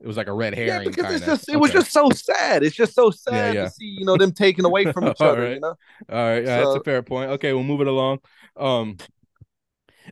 It 0.00 0.06
was 0.06 0.16
like 0.16 0.28
a 0.28 0.32
red 0.32 0.54
herring. 0.54 0.68
Yeah, 0.68 0.78
because 0.84 1.06
it's 1.06 1.24
kinda. 1.24 1.26
just 1.36 1.48
it 1.48 1.56
was 1.56 1.72
just 1.72 1.90
so 1.92 2.08
sad. 2.10 2.62
It's 2.62 2.76
just 2.76 2.94
so 2.94 3.10
sad 3.10 3.54
yeah. 3.54 3.64
to 3.64 3.70
see 3.70 3.96
you 3.98 4.04
know 4.04 4.16
them 4.16 4.32
taken 4.32 4.64
away 4.64 4.92
from 4.92 5.08
each 5.08 5.20
other. 5.20 5.42
right. 5.42 5.54
You 5.54 5.60
know. 5.60 5.74
all 6.10 6.16
right. 6.28 6.44
Yeah, 6.44 6.58
that's 6.58 6.76
a 6.76 6.84
fair 6.84 7.02
point. 7.02 7.30
Okay, 7.32 7.52
we'll 7.52 7.64
move 7.64 7.80
it 7.80 7.88
along. 7.88 8.18
Um, 8.56 8.96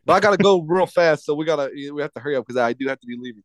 But 0.04 0.14
I 0.14 0.20
gotta 0.20 0.36
go 0.38 0.62
real 0.62 0.86
fast, 0.86 1.24
so 1.24 1.34
we 1.34 1.44
gotta 1.44 1.70
we 1.92 2.00
have 2.02 2.12
to 2.14 2.20
hurry 2.20 2.34
up 2.36 2.46
because 2.46 2.58
I 2.60 2.72
do 2.72 2.88
have 2.88 2.98
to 3.00 3.06
be 3.06 3.16
leaving. 3.18 3.42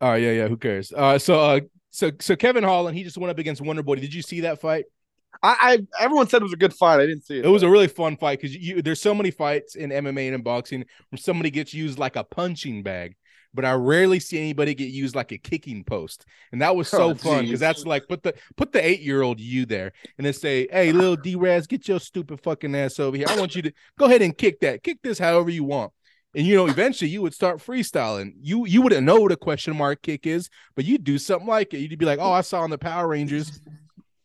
All 0.00 0.10
right, 0.10 0.22
yeah, 0.22 0.32
yeah. 0.32 0.48
Who 0.48 0.56
cares? 0.56 0.92
Uh, 0.92 1.18
so, 1.18 1.38
uh, 1.38 1.60
so, 1.90 2.10
so 2.18 2.34
Kevin 2.34 2.64
Holland, 2.64 2.96
he 2.96 3.04
just 3.04 3.18
went 3.18 3.30
up 3.30 3.38
against 3.38 3.60
Wonder 3.60 3.82
Boy. 3.82 3.96
Did 3.96 4.14
you 4.14 4.22
see 4.22 4.40
that 4.40 4.60
fight? 4.60 4.86
I, 5.42 5.78
I 5.98 6.04
everyone 6.04 6.28
said 6.28 6.42
it 6.42 6.44
was 6.44 6.52
a 6.52 6.56
good 6.56 6.74
fight. 6.74 7.00
I 7.00 7.06
didn't 7.06 7.24
see 7.24 7.38
it. 7.38 7.44
It 7.44 7.48
was 7.48 7.62
a 7.62 7.70
really 7.70 7.88
fun 7.88 8.16
fight 8.16 8.40
because 8.40 8.54
you 8.56 8.82
there's 8.82 9.00
so 9.00 9.14
many 9.14 9.30
fights 9.30 9.74
in 9.74 9.90
MMA 9.90 10.26
and 10.26 10.34
in 10.36 10.42
boxing 10.42 10.84
where 11.10 11.18
somebody 11.18 11.50
gets 11.50 11.74
used 11.74 11.98
like 11.98 12.16
a 12.16 12.24
punching 12.24 12.82
bag, 12.82 13.16
but 13.52 13.64
I 13.64 13.72
rarely 13.72 14.20
see 14.20 14.38
anybody 14.38 14.74
get 14.74 14.90
used 14.90 15.16
like 15.16 15.32
a 15.32 15.38
kicking 15.38 15.84
post, 15.84 16.26
and 16.52 16.62
that 16.62 16.76
was 16.76 16.88
so 16.88 17.10
Oh, 17.10 17.14
fun 17.14 17.44
because 17.46 17.60
that's 17.60 17.84
like 17.86 18.06
put 18.08 18.22
the 18.22 18.34
put 18.56 18.72
the 18.72 18.84
eight 18.84 19.00
year 19.00 19.22
old 19.22 19.40
you 19.40 19.66
there 19.66 19.92
and 20.16 20.24
then 20.26 20.32
say, 20.34 20.68
"Hey, 20.70 20.92
little 20.92 21.16
D 21.16 21.34
Raz, 21.34 21.66
get 21.66 21.88
your 21.88 22.00
stupid 22.00 22.40
fucking 22.42 22.74
ass 22.76 23.00
over 23.00 23.16
here. 23.16 23.26
I 23.28 23.34
want 23.34 23.56
you 23.56 23.62
to 23.62 23.72
go 23.98 24.06
ahead 24.06 24.22
and 24.22 24.36
kick 24.36 24.60
that, 24.60 24.82
kick 24.82 24.98
this 25.02 25.18
however 25.18 25.50
you 25.50 25.64
want." 25.64 25.92
And 26.34 26.46
you 26.46 26.54
know, 26.56 26.66
eventually 26.66 27.10
you 27.10 27.20
would 27.22 27.34
start 27.34 27.58
freestyling. 27.58 28.34
You 28.40 28.64
you 28.66 28.80
wouldn't 28.82 29.04
know 29.04 29.20
what 29.20 29.32
a 29.32 29.36
question 29.36 29.76
mark 29.76 30.02
kick 30.02 30.26
is, 30.26 30.48
but 30.76 30.84
you'd 30.84 31.04
do 31.04 31.18
something 31.18 31.48
like 31.48 31.74
it. 31.74 31.78
You'd 31.78 31.98
be 31.98 32.06
like, 32.06 32.20
"Oh, 32.20 32.32
I 32.32 32.42
saw 32.42 32.60
on 32.62 32.70
the 32.70 32.78
Power 32.78 33.08
Rangers." 33.08 33.60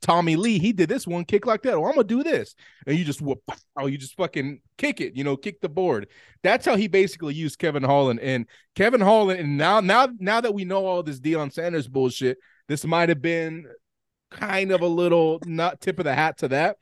Tommy 0.02 0.36
Lee, 0.36 0.60
he 0.60 0.74
did 0.74 0.90
this 0.90 1.08
one 1.08 1.26
kick 1.26 1.46
like 1.46 1.64
that. 1.64 1.74
Oh, 1.74 1.86
I'm 1.86 1.96
gonna 1.96 2.04
do 2.04 2.24
this, 2.24 2.56
and 2.86 2.98
you 2.98 3.04
just 3.04 3.22
whoop, 3.22 3.42
oh, 3.78 3.88
you 3.88 3.98
just 3.98 4.16
fucking 4.16 4.62
kick 4.78 5.02
it, 5.02 5.16
you 5.16 5.24
know, 5.24 5.38
kick 5.38 5.62
the 5.62 5.70
board. 5.70 6.08
That's 6.44 6.66
how 6.66 6.76
he 6.76 6.88
basically 6.88 7.34
used 7.34 7.60
Kevin 7.60 7.84
Holland. 7.84 8.20
And 8.20 8.46
Kevin 8.76 9.02
Holland, 9.02 9.40
and 9.40 9.58
now, 9.58 9.80
now, 9.80 10.08
now 10.20 10.42
that 10.42 10.54
we 10.54 10.66
know 10.66 10.86
all 10.86 11.04
this 11.04 11.20
Deion 11.20 11.52
Sanders 11.52 11.88
bullshit, 11.88 12.38
this 12.68 12.86
might 12.86 13.10
have 13.10 13.22
been 13.22 13.66
kind 14.30 14.72
of 14.72 14.82
a 14.82 14.88
little 14.88 15.40
not 15.46 15.82
tip 15.82 16.00
of 16.00 16.06
the 16.06 16.14
hat 16.14 16.38
to 16.40 16.48
that 16.50 16.78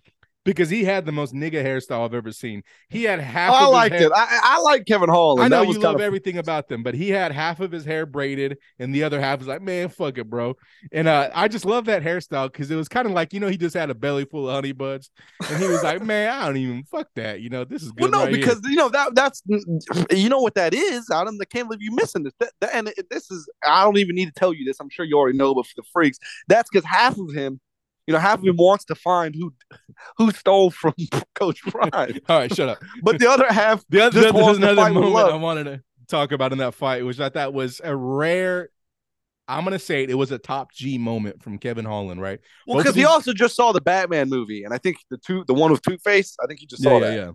because 0.46 0.70
he 0.70 0.86
had 0.86 1.06
the 1.06 1.12
most 1.12 1.34
nigga 1.34 1.62
hairstyle 1.66 2.06
I've 2.06 2.14
ever 2.14 2.32
seen. 2.32 2.64
He 2.88 3.04
had 3.04 3.20
half. 3.20 3.52
I 3.52 3.58
of 3.58 3.62
his 3.64 3.72
liked 3.74 3.96
hair- 3.96 4.08
it. 4.08 4.12
I, 4.16 4.39
I 4.43 4.60
like 4.62 4.86
Kevin 4.86 5.10
Holland. 5.10 5.43
I 5.43 5.48
know 5.50 5.64
you 5.70 5.78
love 5.80 5.96
of 5.96 6.02
everything 6.02 6.38
about 6.38 6.70
them, 6.70 6.84
but 6.84 6.93
he 6.96 7.10
had 7.10 7.32
half 7.34 7.60
of 7.60 7.72
his 7.72 7.84
hair 7.84 8.06
braided 8.06 8.58
and 8.80 8.96
the 8.96 9.04
other 9.04 9.20
half 9.20 9.39
was 9.39 9.48
like, 9.48 9.62
man, 9.62 9.89
fuck 9.89 10.18
it, 10.18 10.30
bro. 10.30 10.56
And 10.93 11.08
uh, 11.08 11.30
I 11.34 11.48
just 11.50 11.66
love 11.66 11.86
that 11.86 12.04
hairstyle 12.04 12.52
because 12.52 12.72
it 12.72 12.76
was 12.76 12.88
kind 12.88 13.06
of 13.08 13.12
like, 13.14 13.34
you 13.34 13.39
know, 13.39 13.48
he 13.48 13.58
just 13.58 13.76
had 13.76 13.89
a 13.89 13.96
belly 13.96 14.26
full 14.26 14.48
of 14.48 14.56
honey 14.56 14.72
buds. 14.72 15.10
And 15.50 15.62
he 15.62 15.68
was 15.68 15.84
like, 15.84 16.02
man, 16.06 16.30
I 16.32 16.46
don't 16.46 16.58
even 16.58 16.84
fuck 16.84 17.08
that. 17.16 17.41
You 17.41 17.50
know, 17.50 17.66
this 17.66 17.82
is 17.82 17.91
Well, 17.98 18.10
good. 18.10 18.12
no, 18.18 18.24
right 18.26 18.30
here." 18.36 18.46
because 18.46 18.62
you 18.70 18.76
know 18.76 18.89
that 18.89 19.16
that's 19.16 19.41
you 20.12 20.30
know 20.30 20.39
what 20.39 20.56
that 20.56 20.74
is. 20.74 21.10
I 21.12 21.24
don't. 21.24 21.41
I 21.41 21.46
can't 21.46 21.68
believe 21.68 21.82
you 21.82 21.91
missing 21.96 22.24
this. 22.24 22.34
That, 22.39 22.52
that- 22.62 22.76
and 22.76 22.93
this 23.10 23.32
is. 23.32 23.50
I 23.66 23.84
don't 23.84 23.98
even 23.98 24.16
need 24.16 24.28
to 24.28 24.32
tell 24.34 24.54
you 24.54 24.64
this. 24.66 24.78
I'm 24.80 24.89
sure 24.89 25.06
you 25.06 25.18
already 25.18 25.38
know, 25.38 25.56
but 25.56 25.66
for 25.66 25.74
the 25.78 25.84
freaks, 25.91 26.20
that's 26.48 26.70
because 26.72 26.86
half 26.86 27.18
of 27.18 27.34
him, 27.34 27.60
you 28.08 28.14
know, 28.14 28.20
half 28.20 28.39
of 28.39 28.45
him 28.45 28.56
wants 28.58 28.86
to 28.86 28.95
find 28.95 29.34
who 29.36 29.53
who 30.18 30.32
stole 30.32 30.72
from 30.72 30.93
Coach 31.36 31.62
Prime, 31.64 31.91
all 32.30 32.39
right, 32.39 32.53
shut 32.56 32.70
up. 32.70 32.78
but 33.01 33.20
the 33.20 33.30
other 33.30 33.51
half 33.51 33.84
The 33.89 34.01
other, 34.06 34.22
Just 34.22 34.36
there's 34.36 34.58
another 34.58 34.91
moment. 34.93 35.32
I 35.32 35.36
wanted 35.36 35.64
to 35.66 35.82
talk 36.08 36.32
about 36.32 36.51
in 36.51 36.60
that 36.60 36.74
fight, 36.76 37.06
which 37.06 37.20
I 37.20 37.30
thought 37.30 37.53
was 37.53 37.82
a 37.84 37.95
rare. 37.95 38.70
I'm 39.47 39.64
gonna 39.64 39.78
say 39.80 40.03
it, 40.03 40.10
it 40.10 40.16
was 40.16 40.32
a 40.32 40.38
top 40.39 40.72
G 40.74 40.97
moment 40.97 41.43
from 41.43 41.58
Kevin 41.60 41.86
Holland, 41.86 42.20
right? 42.22 42.39
Well, 42.66 42.78
because 42.78 42.95
he 42.95 43.01
these- 43.01 43.08
also 43.10 43.32
just 43.34 43.56
saw 43.56 43.72
the 43.72 43.82
Batman 43.82 44.30
movie, 44.30 44.64
and 44.64 44.74
I 44.74 44.78
think 44.80 44.97
the 45.12 45.18
two, 45.18 45.43
the 45.47 45.53
one 45.53 45.72
with 45.72 45.82
Two 45.84 45.97
Face, 45.99 46.36
I 46.43 46.47
think 46.47 46.60
he 46.60 46.66
just 46.66 46.82
saw 46.84 46.93
yeah, 46.93 46.99
that. 46.99 47.16
yeah. 47.16 47.32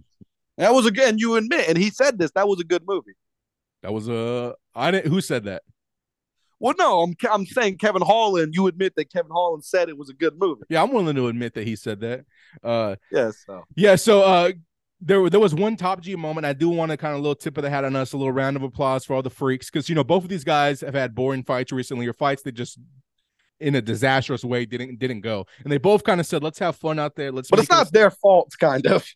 That 0.59 0.75
was 0.75 0.87
again. 0.87 1.19
you 1.19 1.37
admit, 1.37 1.69
and 1.69 1.79
he 1.79 1.91
said 1.91 2.19
this. 2.19 2.31
That 2.35 2.47
was 2.49 2.61
a 2.61 2.65
good 2.65 2.83
movie. 2.87 3.13
That 3.83 3.93
was 3.93 4.09
a. 4.09 4.55
I 4.75 4.91
didn't. 4.91 5.07
Who 5.11 5.21
said 5.21 5.45
that? 5.45 5.63
Well, 6.61 6.75
no, 6.79 7.01
I'm 7.01 7.17
I'm 7.33 7.47
saying 7.47 7.79
Kevin 7.79 8.03
Holland. 8.03 8.55
You 8.55 8.67
admit 8.67 8.95
that 8.97 9.11
Kevin 9.11 9.33
Holland 9.33 9.65
said 9.65 9.89
it 9.89 9.97
was 9.97 10.11
a 10.11 10.15
good 10.15 10.39
movie. 10.39 10.63
Yeah, 10.69 10.83
I'm 10.83 10.93
willing 10.93 11.17
to 11.17 11.29
admit 11.29 11.55
that 11.55 11.67
he 11.67 11.75
said 11.75 12.01
that. 12.01 12.27
Uh, 12.63 12.97
Yes. 13.11 13.43
So. 13.47 13.65
Yeah, 13.75 13.97
so 13.97 14.23
uh 14.23 14.53
there 15.01 15.31
there 15.31 15.41
was 15.41 15.55
one 15.55 15.77
top 15.77 16.03
G 16.03 16.15
moment. 16.15 16.45
I 16.45 16.53
do 16.53 16.69
want 16.69 16.91
to 16.91 16.97
kind 16.97 17.15
of 17.15 17.21
a 17.21 17.23
little 17.23 17.35
tip 17.35 17.57
of 17.57 17.63
the 17.63 17.71
hat 17.71 17.85
on 17.85 17.97
us, 17.97 18.13
a 18.13 18.17
little 18.17 18.33
round 18.33 18.57
of 18.57 18.63
applause 18.63 19.05
for 19.05 19.15
all 19.15 19.23
the 19.23 19.31
freaks 19.31 19.71
because 19.71 19.89
you 19.89 19.95
know 19.95 20.05
both 20.05 20.23
of 20.23 20.29
these 20.29 20.45
guys 20.45 20.83
have 20.83 20.95
had 20.95 21.15
boring 21.15 21.43
fights 21.43 21.73
recently 21.73 22.07
or 22.07 22.13
fights 22.13 22.43
that 22.43 22.53
just 22.53 22.79
in 23.61 23.75
a 23.75 23.83
disastrous 23.83 24.45
way 24.45 24.67
didn't 24.67 24.99
didn't 24.99 25.21
go. 25.21 25.47
And 25.63 25.73
they 25.73 25.79
both 25.79 26.05
kind 26.05 26.21
of 26.21 26.27
said, 26.27 26.43
"Let's 26.43 26.59
have 26.59 26.77
fun 26.77 26.99
out 26.99 27.17
there. 27.17 27.33
Let's." 27.33 27.49
But 27.49 27.61
it's 27.61 27.71
not 27.71 27.93
their 27.93 28.11
fault, 28.11 28.53
kind 28.59 28.87
of. 28.87 29.07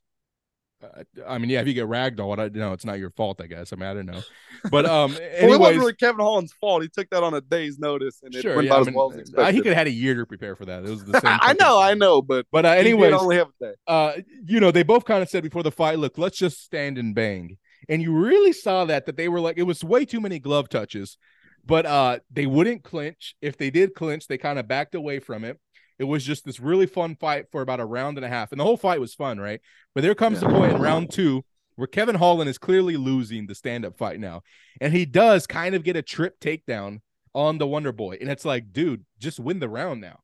I 1.26 1.38
mean, 1.38 1.50
yeah, 1.50 1.60
if 1.60 1.66
you 1.66 1.74
get 1.74 1.86
ragdolled, 1.86 2.38
I 2.38 2.48
know 2.48 2.72
it's 2.72 2.84
not 2.84 2.98
your 2.98 3.10
fault. 3.10 3.40
I 3.40 3.46
guess. 3.46 3.72
I 3.72 3.76
mean, 3.76 3.88
I 3.88 3.94
don't 3.94 4.06
know. 4.06 4.22
But 4.70 4.86
um, 4.86 5.12
Well, 5.42 5.54
it 5.54 5.60
wasn't 5.60 5.80
really 5.80 5.94
Kevin 5.94 6.20
Holland's 6.20 6.52
fault. 6.52 6.82
He 6.82 6.88
took 6.88 7.10
that 7.10 7.22
on 7.22 7.34
a 7.34 7.40
day's 7.40 7.78
notice, 7.78 8.20
and 8.22 8.34
it 8.34 8.42
sure, 8.42 8.56
went 8.56 8.68
yeah, 8.68 8.74
I 8.74 8.78
mean, 8.80 8.88
as 8.88 8.94
well 8.94 9.46
as 9.46 9.54
he 9.54 9.60
could 9.60 9.68
have 9.68 9.76
had 9.76 9.86
a 9.86 9.90
year 9.92 10.14
to 10.14 10.26
prepare 10.26 10.56
for 10.56 10.64
that. 10.66 10.84
It 10.84 10.90
was 10.90 11.04
the 11.04 11.12
same. 11.20 11.38
I 11.40 11.54
know, 11.54 11.80
I 11.80 11.94
know, 11.94 12.22
but 12.22 12.46
But 12.50 12.64
uh, 12.66 12.70
anyways, 12.70 13.12
only 13.14 13.36
have 13.36 13.48
a 13.60 13.64
day. 13.64 13.72
uh, 13.86 14.12
you 14.46 14.60
know, 14.60 14.70
they 14.70 14.82
both 14.82 15.04
kind 15.04 15.22
of 15.22 15.28
said 15.28 15.42
before 15.42 15.62
the 15.62 15.72
fight, 15.72 15.98
look, 15.98 16.18
let's 16.18 16.38
just 16.38 16.62
stand 16.62 16.98
and 16.98 17.14
bang. 17.14 17.58
And 17.88 18.00
you 18.00 18.14
really 18.16 18.52
saw 18.52 18.84
that 18.86 19.06
that 19.06 19.16
they 19.16 19.28
were 19.28 19.40
like, 19.40 19.58
it 19.58 19.64
was 19.64 19.84
way 19.84 20.04
too 20.04 20.20
many 20.20 20.38
glove 20.38 20.68
touches, 20.68 21.18
but 21.66 21.84
uh, 21.86 22.18
they 22.30 22.46
wouldn't 22.46 22.82
clinch. 22.82 23.34
If 23.42 23.56
they 23.58 23.70
did 23.70 23.94
clinch, 23.94 24.26
they 24.26 24.38
kind 24.38 24.58
of 24.58 24.66
backed 24.66 24.94
away 24.94 25.18
from 25.18 25.44
it. 25.44 25.58
It 25.98 26.04
was 26.04 26.24
just 26.24 26.44
this 26.44 26.60
really 26.60 26.86
fun 26.86 27.16
fight 27.16 27.46
for 27.52 27.62
about 27.62 27.80
a 27.80 27.84
round 27.84 28.18
and 28.18 28.24
a 28.24 28.28
half, 28.28 28.50
and 28.50 28.60
the 28.60 28.64
whole 28.64 28.76
fight 28.76 29.00
was 29.00 29.14
fun, 29.14 29.38
right? 29.38 29.60
But 29.94 30.02
there 30.02 30.14
comes 30.14 30.40
the 30.40 30.48
point 30.48 30.72
in 30.74 30.80
round 30.80 31.10
two 31.10 31.44
where 31.76 31.86
Kevin 31.86 32.14
Holland 32.14 32.48
is 32.48 32.58
clearly 32.58 32.96
losing 32.96 33.46
the 33.46 33.54
stand-up 33.54 33.96
fight 33.96 34.20
now, 34.20 34.42
and 34.80 34.92
he 34.92 35.04
does 35.04 35.46
kind 35.46 35.74
of 35.74 35.84
get 35.84 35.96
a 35.96 36.02
trip 36.02 36.38
takedown 36.40 37.00
on 37.34 37.58
the 37.58 37.66
Wonder 37.66 37.92
Boy, 37.92 38.18
and 38.20 38.30
it's 38.30 38.44
like, 38.44 38.72
dude, 38.72 39.04
just 39.18 39.40
win 39.40 39.58
the 39.58 39.68
round 39.68 40.00
now. 40.00 40.20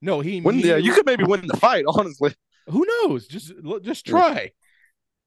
No, 0.00 0.20
he 0.20 0.38
yeah, 0.38 0.76
you 0.76 0.92
could 0.92 1.06
maybe 1.06 1.24
win 1.24 1.46
the 1.46 1.56
fight, 1.56 1.84
honestly. 1.88 2.34
who 2.66 2.84
knows? 2.86 3.26
Just 3.26 3.52
just 3.82 4.06
try. 4.06 4.50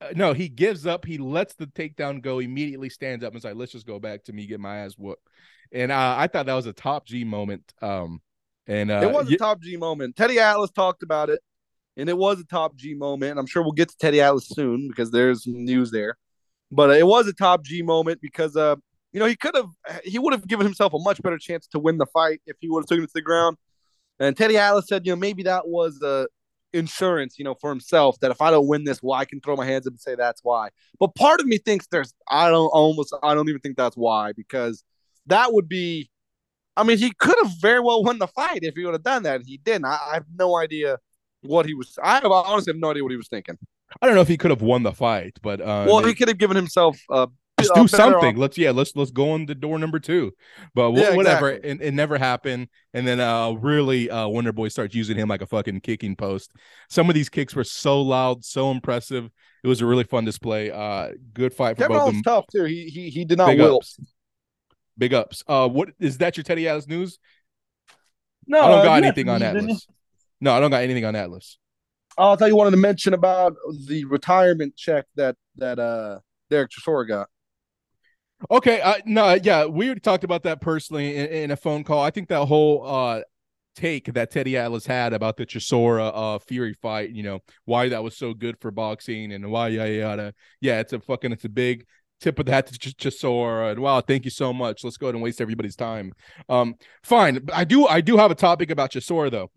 Uh, 0.02 0.10
no, 0.16 0.34
he 0.34 0.50
gives 0.50 0.86
up. 0.86 1.06
He 1.06 1.18
lets 1.18 1.56
the 1.56 1.68
takedown 1.68 2.22
go. 2.22 2.40
Immediately 2.40 2.90
stands 2.90 3.24
up 3.24 3.32
and 3.32 3.38
is 3.38 3.46
like, 3.46 3.56
"Let's 3.56 3.72
just 3.72 3.88
go 3.88 4.00
back 4.00 4.26
to 4.26 4.34
me 4.34 4.46
get 4.46 4.60
my 4.60 4.80
ass 4.80 4.94
whooped." 4.98 5.26
And 5.72 5.92
uh, 5.92 6.16
I 6.18 6.28
thought 6.28 6.46
that 6.48 6.54
was 6.54 6.66
a 6.66 6.74
top 6.74 7.06
G 7.06 7.24
moment. 7.24 7.74
Um, 7.82 8.22
and 8.68 8.92
uh, 8.92 9.02
it 9.04 9.12
was 9.12 9.32
a 9.32 9.38
top 9.38 9.62
G 9.62 9.78
moment. 9.78 10.16
Teddy 10.16 10.40
Atlas 10.40 10.72
talked 10.72 11.04
about 11.04 11.30
it, 11.30 11.40
and 11.98 12.10
it 12.10 12.18
was 12.18 12.40
a 12.40 12.46
top 12.46 12.76
G 12.76 12.94
moment. 12.94 13.38
I'm 13.40 13.46
sure 13.46 13.62
we'll 13.62 13.72
get 13.72 13.90
to 13.90 13.98
Teddy 13.98 14.22
Atlas 14.22 14.48
soon 14.48 14.88
because 14.88 15.12
there's 15.12 15.46
news 15.46 15.92
there. 15.92 16.18
But 16.72 16.90
it 16.98 17.06
was 17.06 17.28
a 17.28 17.34
top 17.34 17.64
G 17.64 17.82
moment 17.82 18.22
because, 18.22 18.56
uh, 18.56 18.76
you 19.14 19.20
know, 19.20 19.28
he 19.28 19.36
could 19.36 19.56
have, 19.56 19.70
he 20.04 20.20
would 20.20 20.34
have 20.34 20.48
given 20.48 20.66
himself 20.66 20.94
a 20.94 21.00
much 21.00 21.22
better 21.22 21.38
chance 21.38 21.68
to 21.68 21.80
win 21.80 21.98
the 21.98 22.08
fight 22.08 22.42
if 22.46 22.58
he 22.60 22.70
would 22.70 22.82
have 22.82 22.88
taken 22.88 23.04
it 23.04 23.08
to 23.08 23.14
the 23.14 23.22
ground. 23.22 23.58
And 24.20 24.36
Teddy 24.36 24.58
Atlas 24.58 24.88
said, 24.88 25.06
you 25.06 25.12
know, 25.12 25.18
maybe 25.18 25.44
that 25.44 25.68
was 25.68 26.02
uh, 26.02 26.26
insurance, 26.74 27.38
you 27.38 27.46
know, 27.46 27.56
for 27.56 27.70
himself 27.70 28.20
that 28.20 28.32
if 28.32 28.42
I 28.42 28.52
don't 28.52 28.68
win 28.68 28.84
this, 28.84 29.02
well, 29.02 29.20
I 29.20 29.26
can 29.26 29.42
throw 29.42 29.56
my 29.56 29.66
hands 29.66 29.88
up 29.88 29.94
and 29.94 30.00
say 30.00 30.16
that's 30.16 30.42
why. 30.44 30.70
But 31.00 31.16
part 31.16 31.40
of 31.40 31.46
me 31.46 31.58
thinks 31.58 31.88
there's, 31.88 32.14
I 32.30 32.50
don't 32.50 32.68
almost, 32.68 33.16
I 33.24 33.36
don't 33.36 33.48
even 33.48 33.62
think 33.62 33.78
that's 33.78 33.96
why 33.96 34.34
because 34.34 34.84
that 35.28 35.54
would 35.54 35.70
be 35.70 36.10
I 36.78 36.84
mean, 36.84 36.98
he 36.98 37.12
could 37.12 37.38
have 37.44 37.54
very 37.60 37.80
well 37.80 38.04
won 38.04 38.20
the 38.20 38.28
fight 38.28 38.60
if 38.64 38.76
he 38.76 38.84
would 38.86 38.94
have 38.94 39.04
done 39.04 39.24
that. 39.24 39.42
He 39.46 39.58
didn't. 39.58 39.86
I, 39.86 39.98
I 40.12 40.14
have 40.16 40.26
no 40.38 40.58
idea 40.58 40.98
what 41.42 41.66
he 41.66 41.74
was. 41.74 41.98
I 42.02 42.16
have, 42.16 42.26
I 42.26 42.42
honestly 42.46 42.72
have 42.74 42.80
no 42.80 42.92
idea 42.92 43.04
what 43.04 43.12
he 43.12 43.18
was 43.18 43.28
thinking. 43.28 43.58
I 44.02 44.06
don't 44.06 44.16
know 44.16 44.22
if 44.22 44.28
he 44.28 44.38
could 44.38 44.52
have 44.52 44.62
won 44.62 44.84
the 44.84 44.92
fight, 44.92 45.38
but 45.42 45.62
uh, 45.62 45.86
well, 45.88 46.00
he 46.00 46.14
could 46.14 46.28
have 46.28 46.38
given 46.38 46.56
himself 46.56 46.98
uh, 47.10 47.28
just 47.60 47.74
do 47.74 47.88
something. 47.88 48.36
Let's 48.36 48.58
yeah, 48.58 48.72
let's 48.72 48.96
let's 48.96 49.12
go 49.12 49.32
on 49.32 49.46
the 49.46 49.56
door 49.56 49.80
number 49.80 50.00
two. 50.00 50.32
But 50.74 50.92
wh- 50.92 51.02
Yeah, 51.02 51.16
whatever, 51.16 51.52
exactly. 51.52 51.72
it, 51.72 51.82
it 51.82 51.94
never 51.94 52.18
happened. 52.18 52.68
And 52.94 53.08
then 53.08 53.20
uh, 53.20 53.52
really, 53.52 54.10
uh, 54.10 54.28
Wonder 54.28 54.52
Boy 54.52 54.68
starts 54.68 54.96
using 54.96 55.18
him 55.18 55.30
like 55.30 55.42
a 55.42 55.46
fucking 55.46 55.82
kicking 55.82 56.16
post. 56.16 56.52
Some 56.90 57.10
of 57.10 57.16
these 57.16 57.30
kicks 57.30 57.56
were 57.56 57.64
so 57.64 58.02
loud, 58.02 58.44
so 58.44 58.72
impressive. 58.72 59.30
It 59.64 59.68
was 59.68 59.82
a 59.82 59.86
really 59.86 60.04
fun 60.04 60.26
display. 60.26 60.72
Uh, 60.72 61.12
good 61.34 61.54
fight 61.54 61.78
for 61.78 61.84
Kevin 61.84 61.98
both 61.98 62.14
them. 62.14 62.24
tough 62.24 62.46
too. 62.52 62.66
He 62.66 62.90
he 62.90 63.10
he 63.10 63.26
did 63.26 63.38
not 63.38 63.56
wilt. 63.56 63.88
Big 64.98 65.14
ups. 65.14 65.44
Uh, 65.48 65.68
what 65.68 65.90
is 66.00 66.18
that? 66.20 66.38
Your 66.38 66.44
Teddy 66.44 66.68
Atlas 66.68 66.88
news? 66.88 67.20
No, 68.48 68.62
I 68.62 68.68
don't 68.70 68.80
uh, 68.80 68.84
got 68.84 68.96
you 68.96 69.04
anything 69.04 69.30
on 69.30 69.42
have 69.42 69.54
to 69.54 69.60
use, 69.60 69.62
didn't 69.62 69.70
you? 69.70 69.76
Atlas. 69.76 69.88
No, 70.42 70.54
I 70.54 70.60
don't 70.60 70.72
got 70.72 70.84
anything 70.84 71.06
on 71.06 71.16
Atlas. 71.16 71.58
Oh, 72.18 72.32
I 72.32 72.36
thought 72.36 72.48
you 72.48 72.56
wanted 72.56 72.72
to 72.72 72.78
mention 72.78 73.14
about 73.14 73.56
the 73.88 74.06
retirement 74.06 74.76
check 74.76 75.06
that 75.16 75.36
that 75.58 75.80
uh 75.80 76.20
Derek 76.50 76.72
Chisora 76.72 77.08
got. 77.08 77.28
Okay, 78.52 78.82
uh, 78.82 78.96
no, 79.06 79.34
yeah, 79.34 79.66
we 79.66 79.86
already 79.86 80.02
talked 80.02 80.24
about 80.24 80.44
that 80.44 80.62
personally 80.62 81.16
in, 81.16 81.26
in 81.28 81.52
a 81.52 81.56
phone 81.56 81.84
call. 81.84 82.02
I 82.02 82.12
think 82.12 82.30
that 82.30 82.46
whole 82.46 82.86
uh 82.86 83.22
take 83.76 84.14
that 84.14 84.32
Teddy 84.32 84.56
Atlas 84.56 84.86
had 84.86 85.12
about 85.12 85.36
the 85.36 85.46
Chisora 85.46 86.12
uh 86.14 86.40
Fury 86.40 86.74
fight, 86.74 87.10
you 87.10 87.24
know, 87.24 87.40
why 87.66 87.90
that 87.90 88.04
was 88.04 88.16
so 88.16 88.34
good 88.34 88.58
for 88.62 88.72
boxing 88.72 89.34
and 89.34 89.52
why 89.52 89.70
yada 89.70 89.92
yada. 89.92 90.34
Yeah, 90.62 90.80
it's 90.80 90.94
a 90.94 91.00
fucking 91.00 91.34
it's 91.34 91.46
a 91.46 91.50
big 91.50 91.86
tip 92.26 92.40
of 92.40 92.48
the 92.48 92.52
hat 92.52 92.66
to 92.68 92.80
Ch- 92.80 92.98
Chisora 92.98 93.72
and 93.72 93.80
wow, 93.80 94.02
thank 94.02 94.26
you 94.26 94.32
so 94.32 94.52
much. 94.52 94.84
Let's 94.84 94.98
go 94.98 95.06
ahead 95.08 95.16
and 95.16 95.24
waste 95.24 95.40
everybody's 95.40 95.76
time. 95.76 96.12
Um, 96.50 96.76
fine. 97.04 97.48
I 97.54 97.64
do 97.64 97.88
I 97.88 98.02
do 98.02 98.18
have 98.18 98.32
a 98.32 98.36
topic 98.36 98.72
about 98.72 98.92
Chisora 98.92 99.30
though. 99.30 99.52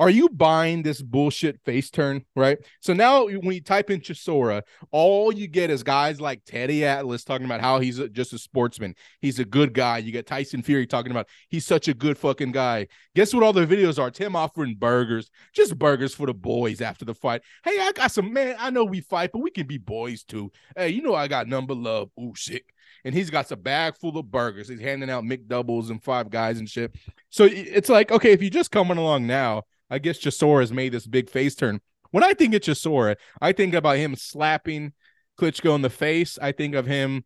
Are 0.00 0.08
you 0.08 0.30
buying 0.30 0.82
this 0.82 1.02
bullshit 1.02 1.60
face 1.62 1.90
turn? 1.90 2.24
Right. 2.34 2.56
So 2.80 2.94
now 2.94 3.26
when 3.26 3.52
you 3.52 3.60
type 3.60 3.90
in 3.90 4.00
Chisora, 4.00 4.62
all 4.90 5.30
you 5.30 5.46
get 5.46 5.68
is 5.68 5.82
guys 5.82 6.22
like 6.22 6.42
Teddy 6.46 6.86
Atlas 6.86 7.22
talking 7.22 7.44
about 7.44 7.60
how 7.60 7.80
he's 7.80 7.98
a, 7.98 8.08
just 8.08 8.32
a 8.32 8.38
sportsman. 8.38 8.94
He's 9.20 9.38
a 9.38 9.44
good 9.44 9.74
guy. 9.74 9.98
You 9.98 10.10
get 10.10 10.26
Tyson 10.26 10.62
Fury 10.62 10.86
talking 10.86 11.10
about 11.10 11.28
he's 11.50 11.66
such 11.66 11.86
a 11.86 11.92
good 11.92 12.16
fucking 12.16 12.52
guy. 12.52 12.88
Guess 13.14 13.34
what 13.34 13.42
all 13.42 13.52
the 13.52 13.66
videos 13.66 13.98
are? 13.98 14.10
Tim 14.10 14.34
offering 14.34 14.74
burgers, 14.74 15.30
just 15.52 15.78
burgers 15.78 16.14
for 16.14 16.26
the 16.26 16.32
boys 16.32 16.80
after 16.80 17.04
the 17.04 17.14
fight. 17.14 17.42
Hey, 17.62 17.78
I 17.78 17.92
got 17.92 18.10
some 18.10 18.32
man. 18.32 18.56
I 18.58 18.70
know 18.70 18.84
we 18.84 19.02
fight, 19.02 19.32
but 19.34 19.40
we 19.40 19.50
can 19.50 19.66
be 19.66 19.76
boys 19.76 20.24
too. 20.24 20.50
Hey, 20.74 20.88
you 20.88 21.02
know 21.02 21.14
I 21.14 21.28
got 21.28 21.46
number 21.46 21.74
love. 21.74 22.08
Ooh, 22.18 22.32
shit. 22.34 22.64
And 23.04 23.14
he's 23.14 23.28
got 23.28 23.50
a 23.52 23.56
bag 23.56 23.96
full 23.96 24.16
of 24.16 24.30
burgers. 24.30 24.68
He's 24.68 24.80
handing 24.80 25.10
out 25.10 25.24
McDoubles 25.24 25.90
and 25.90 26.02
five 26.02 26.30
guys 26.30 26.58
and 26.58 26.68
shit. 26.68 26.94
So 27.28 27.46
it's 27.50 27.90
like, 27.90 28.10
okay, 28.10 28.32
if 28.32 28.40
you're 28.40 28.48
just 28.48 28.70
coming 28.70 28.96
along 28.96 29.26
now, 29.26 29.64
I 29.90 29.98
guess 29.98 30.18
Chisora 30.18 30.60
has 30.60 30.72
made 30.72 30.92
this 30.92 31.06
big 31.06 31.28
face 31.28 31.54
turn. 31.54 31.80
When 32.10 32.24
I 32.24 32.34
think 32.34 32.54
of 32.54 32.62
Chisora, 32.62 33.16
I 33.40 33.52
think 33.52 33.74
about 33.74 33.96
him 33.96 34.16
slapping 34.16 34.92
Klitschko 35.38 35.74
in 35.74 35.82
the 35.82 35.90
face. 35.90 36.38
I 36.40 36.52
think 36.52 36.74
of 36.74 36.86
him 36.86 37.24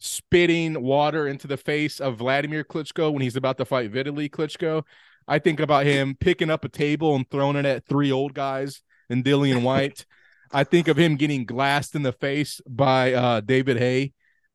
spitting 0.00 0.82
water 0.82 1.26
into 1.26 1.46
the 1.46 1.56
face 1.56 2.00
of 2.00 2.18
Vladimir 2.18 2.64
Klitschko 2.64 3.12
when 3.12 3.22
he's 3.22 3.36
about 3.36 3.58
to 3.58 3.64
fight 3.64 3.92
Vitaly 3.92 4.28
Klitschko. 4.28 4.84
I 5.26 5.38
think 5.38 5.60
about 5.60 5.86
him 5.86 6.16
picking 6.18 6.50
up 6.50 6.64
a 6.64 6.68
table 6.68 7.14
and 7.14 7.28
throwing 7.30 7.56
it 7.56 7.64
at 7.64 7.86
three 7.86 8.12
old 8.12 8.34
guys 8.34 8.82
and 9.08 9.24
Dillian 9.24 9.62
Whyte. 9.64 10.04
I 10.52 10.64
think 10.64 10.88
of 10.88 10.96
him 10.96 11.16
getting 11.16 11.46
glassed 11.46 11.94
in 11.94 12.02
the 12.02 12.12
face 12.12 12.60
by 12.68 13.14
uh, 13.14 13.40
David 13.40 13.78
Haye. 13.78 14.12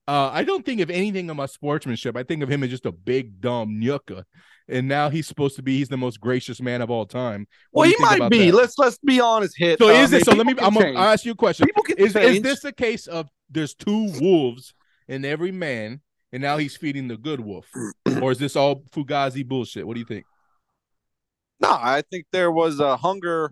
Uh, 0.08 0.30
I 0.32 0.44
don't 0.44 0.66
think 0.66 0.82
of 0.82 0.90
anything 0.90 1.30
of 1.30 1.36
my 1.36 1.46
sportsmanship. 1.46 2.16
I 2.16 2.24
think 2.24 2.42
of 2.42 2.50
him 2.50 2.64
as 2.64 2.70
just 2.70 2.86
a 2.86 2.92
big 2.92 3.42
dumb 3.42 3.80
nyucka. 3.82 4.24
And 4.70 4.88
now 4.88 5.10
he's 5.10 5.28
supposed 5.28 5.56
to 5.56 5.64
be 5.64 5.78
he's 5.78 5.90
the 5.90 5.98
most 5.98 6.20
gracious 6.20 6.62
man 6.62 6.82
of 6.82 6.92
all 6.92 7.06
time. 7.06 7.48
What 7.72 7.90
Well, 8.00 8.12
he 8.12 8.20
might 8.20 8.30
be. 8.30 8.52
that? 8.52 8.58
Let's 8.58 8.78
let's 8.78 9.00
be 9.00 9.20
honest. 9.20 9.56
Hit. 9.58 9.80
So 9.80 9.90
is 9.90 10.14
it? 10.14 10.26
So 10.26 10.34
let 10.34 10.46
me. 10.46 10.54
I'm 10.62 10.74
gonna. 10.74 10.90
I'll 10.92 11.12
ask 11.12 11.26
you 11.26 11.32
a 11.32 11.36
question. 11.36 11.66
People 11.66 11.84
can 11.84 11.98
Is, 11.98 12.16
is 12.16 12.42
this 12.42 12.64
a 12.64 12.72
case 12.72 13.08
of 13.08 13.28
there's 13.50 13.74
two 13.74 14.12
wolves 14.22 14.74
in 15.08 15.26
every 15.26 15.52
man, 15.52 16.02
and 16.32 16.42
now 16.42 16.58
he's 16.58 16.78
feeding 16.78 17.08
the 17.08 17.18
good 17.18 17.40
wolf, 17.40 17.66
or 18.22 18.32
is 18.32 18.38
this 18.38 18.56
all 18.56 18.84
fugazi 18.96 19.46
bullshit? 19.46 19.88
What 19.88 19.96
do 19.96 20.00
you 20.00 20.06
think? 20.06 20.26
No, 21.60 21.70
I 21.70 22.04
think 22.10 22.28
there 22.32 22.52
was 22.52 22.80
a 22.80 22.96
hunger 22.96 23.52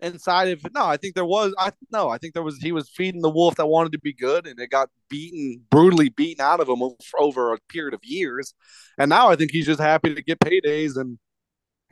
inside 0.00 0.48
of 0.48 0.74
no. 0.74 0.84
I 0.84 0.96
think 0.96 1.14
there 1.14 1.24
was. 1.24 1.54
I 1.58 1.72
no. 1.92 2.08
I 2.08 2.18
think 2.18 2.34
there 2.34 2.42
was. 2.42 2.58
He 2.58 2.72
was 2.72 2.88
feeding 2.88 3.22
the 3.22 3.30
wolf 3.30 3.56
that 3.56 3.66
wanted 3.66 3.92
to 3.92 3.98
be 3.98 4.12
good, 4.12 4.46
and 4.46 4.58
it 4.60 4.70
got 4.70 4.90
beaten 5.08 5.62
brutally 5.70 6.08
beaten 6.08 6.44
out 6.44 6.60
of 6.60 6.68
him 6.68 6.82
o- 6.82 6.96
over 7.18 7.52
a 7.52 7.58
period 7.68 7.94
of 7.94 8.00
years. 8.04 8.54
And 8.98 9.08
now 9.08 9.28
I 9.28 9.36
think 9.36 9.50
he's 9.50 9.66
just 9.66 9.80
happy 9.80 10.14
to 10.14 10.22
get 10.22 10.38
paydays, 10.40 10.96
and 10.96 11.18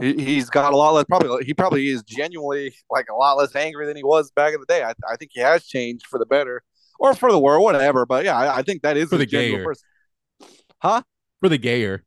he, 0.00 0.22
he's 0.24 0.50
got 0.50 0.72
a 0.72 0.76
lot 0.76 0.92
less. 0.94 1.04
Probably 1.04 1.44
he 1.44 1.54
probably 1.54 1.88
is 1.88 2.02
genuinely 2.02 2.74
like 2.90 3.06
a 3.10 3.14
lot 3.14 3.34
less 3.38 3.54
angry 3.56 3.86
than 3.86 3.96
he 3.96 4.04
was 4.04 4.30
back 4.32 4.54
in 4.54 4.60
the 4.60 4.66
day. 4.66 4.82
I, 4.82 4.92
I 5.10 5.16
think 5.16 5.30
he 5.34 5.40
has 5.40 5.64
changed 5.66 6.06
for 6.06 6.18
the 6.18 6.26
better 6.26 6.62
or 6.98 7.14
for 7.14 7.30
the 7.32 7.38
worse, 7.38 7.60
whatever. 7.62 8.06
But 8.06 8.24
yeah, 8.24 8.36
I, 8.36 8.58
I 8.58 8.62
think 8.62 8.82
that 8.82 8.96
is 8.96 9.08
For 9.10 9.16
the 9.16 9.26
gayer. 9.26 9.64
person. 9.64 9.86
Huh? 10.78 11.02
For 11.40 11.48
the 11.48 11.58
gayer, 11.58 12.04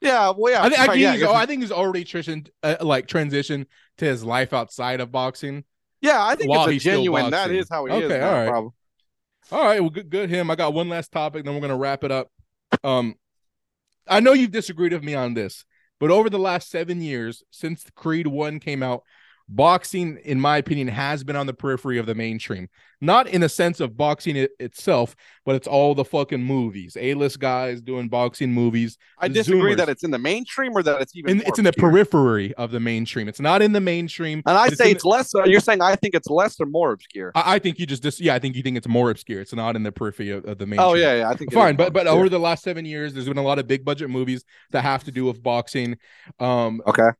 Yeah, 0.00 0.32
well, 0.36 0.52
yeah. 0.52 0.62
I 0.62 0.68
think 0.68 0.78
I, 0.80 0.82
right, 0.86 0.92
think 0.92 1.02
yeah, 1.02 1.12
he's, 1.12 1.22
I 1.22 1.26
guess- 1.26 1.36
I 1.36 1.46
think 1.46 1.62
he's 1.62 1.72
already 1.72 2.04
transitioned, 2.04 2.48
uh, 2.62 2.76
like 2.80 3.06
transitioned 3.06 3.66
to 3.98 4.04
his 4.04 4.24
life 4.24 4.52
outside 4.52 5.00
of 5.00 5.12
boxing. 5.12 5.64
yeah, 6.00 6.24
I 6.24 6.34
think 6.36 6.50
it's 6.52 6.84
a 6.84 6.90
genuine. 6.90 7.30
That 7.30 7.50
is 7.50 7.68
how 7.70 7.86
he 7.86 7.96
is. 7.96 8.04
Okay, 8.04 8.20
all 8.20 8.32
right. 8.32 8.48
probably. 8.48 8.70
All 9.52 9.64
right, 9.64 9.80
well, 9.80 9.90
good, 9.90 10.10
good 10.10 10.28
him. 10.28 10.50
I 10.50 10.56
got 10.56 10.74
one 10.74 10.88
last 10.88 11.12
topic, 11.12 11.44
then 11.44 11.54
we're 11.54 11.60
gonna 11.60 11.76
wrap 11.76 12.04
it 12.04 12.10
up. 12.10 12.28
Um, 12.82 13.14
I 14.08 14.20
know 14.20 14.32
you've 14.32 14.50
disagreed 14.50 14.92
with 14.92 15.04
me 15.04 15.14
on 15.14 15.34
this, 15.34 15.64
but 16.00 16.10
over 16.10 16.28
the 16.28 16.38
last 16.38 16.70
seven 16.70 17.00
years 17.00 17.42
since 17.50 17.84
Creed 17.94 18.26
One 18.26 18.60
came 18.60 18.82
out, 18.82 19.02
boxing, 19.48 20.18
in 20.24 20.40
my 20.40 20.56
opinion, 20.56 20.88
has 20.88 21.24
been 21.24 21.36
on 21.36 21.46
the 21.46 21.54
periphery 21.54 21.98
of 21.98 22.06
the 22.06 22.14
mainstream. 22.14 22.68
Not 23.00 23.28
in 23.28 23.42
a 23.42 23.48
sense 23.48 23.80
of 23.80 23.94
boxing 23.94 24.36
it 24.36 24.52
itself, 24.58 25.14
but 25.44 25.54
it's 25.54 25.68
all 25.68 25.94
the 25.94 26.04
fucking 26.04 26.42
movies. 26.42 26.96
A-list 26.98 27.38
guys 27.38 27.82
doing 27.82 28.08
boxing 28.08 28.50
movies. 28.50 28.96
I 29.18 29.28
disagree 29.28 29.74
Zoomers. 29.74 29.76
that 29.76 29.88
it's 29.90 30.02
in 30.02 30.10
the 30.10 30.18
mainstream 30.18 30.72
or 30.74 30.82
that 30.82 31.02
it's 31.02 31.14
even. 31.14 31.40
In, 31.40 31.46
it's 31.46 31.58
in 31.58 31.64
the 31.64 31.74
periphery 31.74 32.54
of 32.54 32.70
the 32.70 32.80
mainstream. 32.80 33.28
It's 33.28 33.38
not 33.38 33.60
in 33.60 33.72
the 33.72 33.82
mainstream. 33.82 34.42
And 34.46 34.56
I 34.56 34.68
It's 34.68 34.78
say 34.78 34.90
it's 34.90 35.04
less. 35.04 35.34
uh, 35.34 35.44
You're 35.44 35.60
saying 35.60 35.82
I 35.82 35.94
think 35.96 36.14
it's 36.14 36.30
less 36.30 36.58
or 36.58 36.64
more 36.64 36.92
obscure. 36.92 37.32
I, 37.34 37.56
I 37.56 37.58
think 37.58 37.78
you 37.78 37.84
just, 37.84 38.02
dis- 38.02 38.18
yeah, 38.20 38.34
I 38.34 38.38
think 38.38 38.56
you 38.56 38.62
think 38.62 38.78
it's 38.78 38.88
more 38.88 39.10
obscure. 39.10 39.42
It's 39.42 39.52
not 39.52 39.76
in 39.76 39.82
the 39.82 39.92
periphery 39.92 40.30
of, 40.30 40.46
of 40.46 40.56
the 40.56 40.64
mainstream. 40.66 40.88
Oh 40.88 40.94
yeah, 40.94 41.16
yeah. 41.18 41.28
I 41.28 41.34
think 41.34 41.52
fine 41.52 41.76
but 41.76 41.92
but 41.92 42.06
over 42.06 42.30
the 42.30 42.40
last 42.40 42.64
seven 42.64 42.86
years 42.86 43.12
there's 43.12 43.28
been 43.28 43.36
a 43.36 43.42
lot 43.42 43.58
of 43.58 43.66
big 43.66 43.84
budget 43.84 44.08
movies 44.08 44.42
that 44.70 44.82
have 44.82 45.04
to 45.04 45.12
do 45.12 45.24
with 45.26 45.42
boxing 45.42 45.98
um 46.40 46.80
okay. 46.86 47.10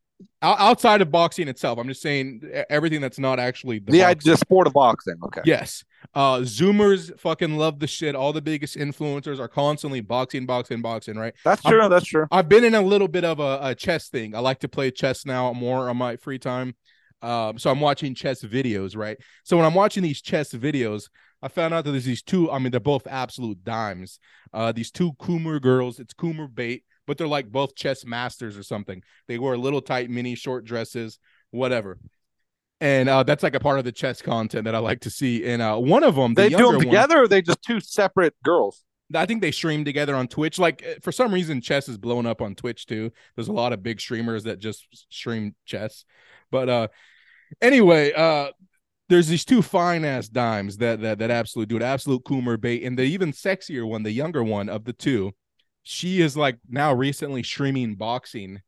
Outside 0.43 1.03
of 1.03 1.11
boxing 1.11 1.49
itself 1.49 1.79
i'm 1.79 1.89
just 1.89 2.01
saying 2.01 2.41
everything 2.71 3.01
that's 3.01 3.19
not 3.19 3.39
actually 3.39 3.79
the 3.79 3.93
The, 3.93 3.99
yeah, 3.99 4.15
the 4.15 4.37
sport 4.37 4.67
of 4.67 4.73
boxing. 4.73 5.17
Okay. 5.25 5.43
yes 5.45 5.85
uh 6.15 6.39
zoomers 6.39 7.19
fucking 7.19 7.57
love 7.57 7.81
the 7.81 7.87
shit 7.87 8.15
all 8.15 8.33
the 8.33 8.41
biggest 8.43 8.77
influencers 8.77 9.39
are 9.39 9.49
constantly 9.49 10.01
boxing 10.01 10.47
boxing 10.47 10.81
boxing 10.83 11.17
right 11.17 11.35
That's 11.45 11.65
I'm- 11.67 11.73
true. 11.75 11.89
That's 11.89 12.07
true. 12.07 12.27
i've 12.31 12.49
been 12.49 12.65
in 12.65 12.75
a 12.75 12.83
little 12.83 13.09
bit 13.09 13.25
of 13.25 13.41
a, 13.41 13.59
a 13.63 13.75
chess 13.75 14.09
thing 14.09 14.35
i 14.35 14.39
like 14.39 14.61
to 14.61 14.69
play 14.69 14.91
chess 14.91 15.27
now 15.27 15.53
more 15.53 15.89
on 15.89 15.97
my 15.97 16.17
free 16.17 16.39
time 16.39 16.75
um 17.23 17.59
so 17.59 17.71
i'm 17.71 17.81
watching 17.81 18.15
chess 18.15 18.43
videos 18.43 18.97
right 18.97 19.19
so 19.43 19.57
when 19.57 19.67
i'm 19.67 19.75
watching 19.75 20.03
these 20.03 20.21
chess 20.23 20.53
videos 20.53 21.09
I 21.43 21.49
found 21.49 21.75
out 21.75 21.85
that 21.85 21.91
there's 21.91 22.07
these 22.07 22.23
two. 22.23 22.51
I 22.51 22.59
mean, 22.59 22.71
they're 22.71 22.81
both 22.81 23.07
absolute 23.07 23.63
dimes. 23.63 24.19
Uh, 24.55 24.73
these 24.73 24.91
two 24.91 25.13
Coomer 25.21 25.61
girls. 25.61 26.01
It's 26.01 26.15
Coomer 26.15 26.53
bait, 26.53 26.83
but 27.07 27.19
they're 27.19 27.27
like 27.29 27.51
both 27.51 27.75
chess 27.77 28.05
masters 28.05 28.57
or 28.57 28.63
something. 28.63 29.03
They 29.29 29.39
wear 29.39 29.57
little 29.57 29.81
tight 29.81 30.11
mini 30.11 30.35
short 30.35 30.65
dresses, 30.65 31.19
whatever. 31.51 31.99
And 32.81 33.09
uh, 33.09 33.23
that's 33.23 33.43
like 33.43 33.55
a 33.55 33.61
part 33.61 33.79
of 33.79 33.85
the 33.85 33.93
chess 33.93 34.21
content 34.21 34.65
that 34.65 34.75
I 34.75 34.79
like 34.79 35.01
to 35.01 35.11
see. 35.11 35.47
And 35.47 35.63
uh, 35.63 35.77
one 35.77 36.05
of 36.05 36.15
them, 36.15 36.35
the 36.35 36.43
They 36.43 36.49
do 36.51 36.57
them 36.57 36.67
one- 36.67 36.81
together, 36.81 37.19
or 37.19 37.23
are 37.23 37.29
they 37.29 37.41
just 37.43 37.63
two 37.63 37.81
separate 37.81 38.35
girls? 38.45 38.83
I 39.15 39.25
think 39.25 39.41
they 39.41 39.53
stream 39.53 39.85
together 39.85 40.15
on 40.17 40.27
Twitch. 40.27 40.59
Like 40.59 40.85
uh, 40.85 40.95
for 41.01 41.13
some 41.13 41.33
reason, 41.33 41.61
chess 41.61 41.89
is 41.89 41.97
blowing 41.97 42.27
up 42.27 42.43
on 42.43 42.55
Twitch 42.57 42.87
too. 42.87 43.13
There's 43.35 43.49
a 43.49 43.53
lot 43.53 43.73
of 43.73 43.83
big 43.83 44.01
streamers 44.01 44.45
that 44.45 44.59
just 44.59 44.85
stream 45.11 45.55
chess. 45.65 46.05
But 46.51 46.69
uh 46.69 46.89
anyway, 47.63 48.13
uh 48.13 48.49
there's 49.09 49.29
these 49.29 49.45
two 49.45 49.63
fine 49.63 50.05
ass 50.05 50.29
dimes 50.29 50.79
that 50.79 51.01
that 51.03 51.21
that 51.21 51.31
absolute 51.31 51.69
dude, 51.69 51.85
absolute 51.85 52.25
Coomer 52.25 52.61
bait, 52.61 52.83
and 52.83 52.99
the 52.99 53.05
even 53.05 53.31
sexier 53.33 53.89
one, 53.89 54.03
the 54.03 54.11
younger 54.11 54.43
one 54.43 54.69
of 54.69 54.85
the 54.85 54.93
two, 54.93 55.33
she 55.89 56.21
is 56.21 56.37
like 56.37 56.59
now 56.69 56.93
recently 56.93 57.45
streaming 57.45 57.95
boxing 57.95 58.61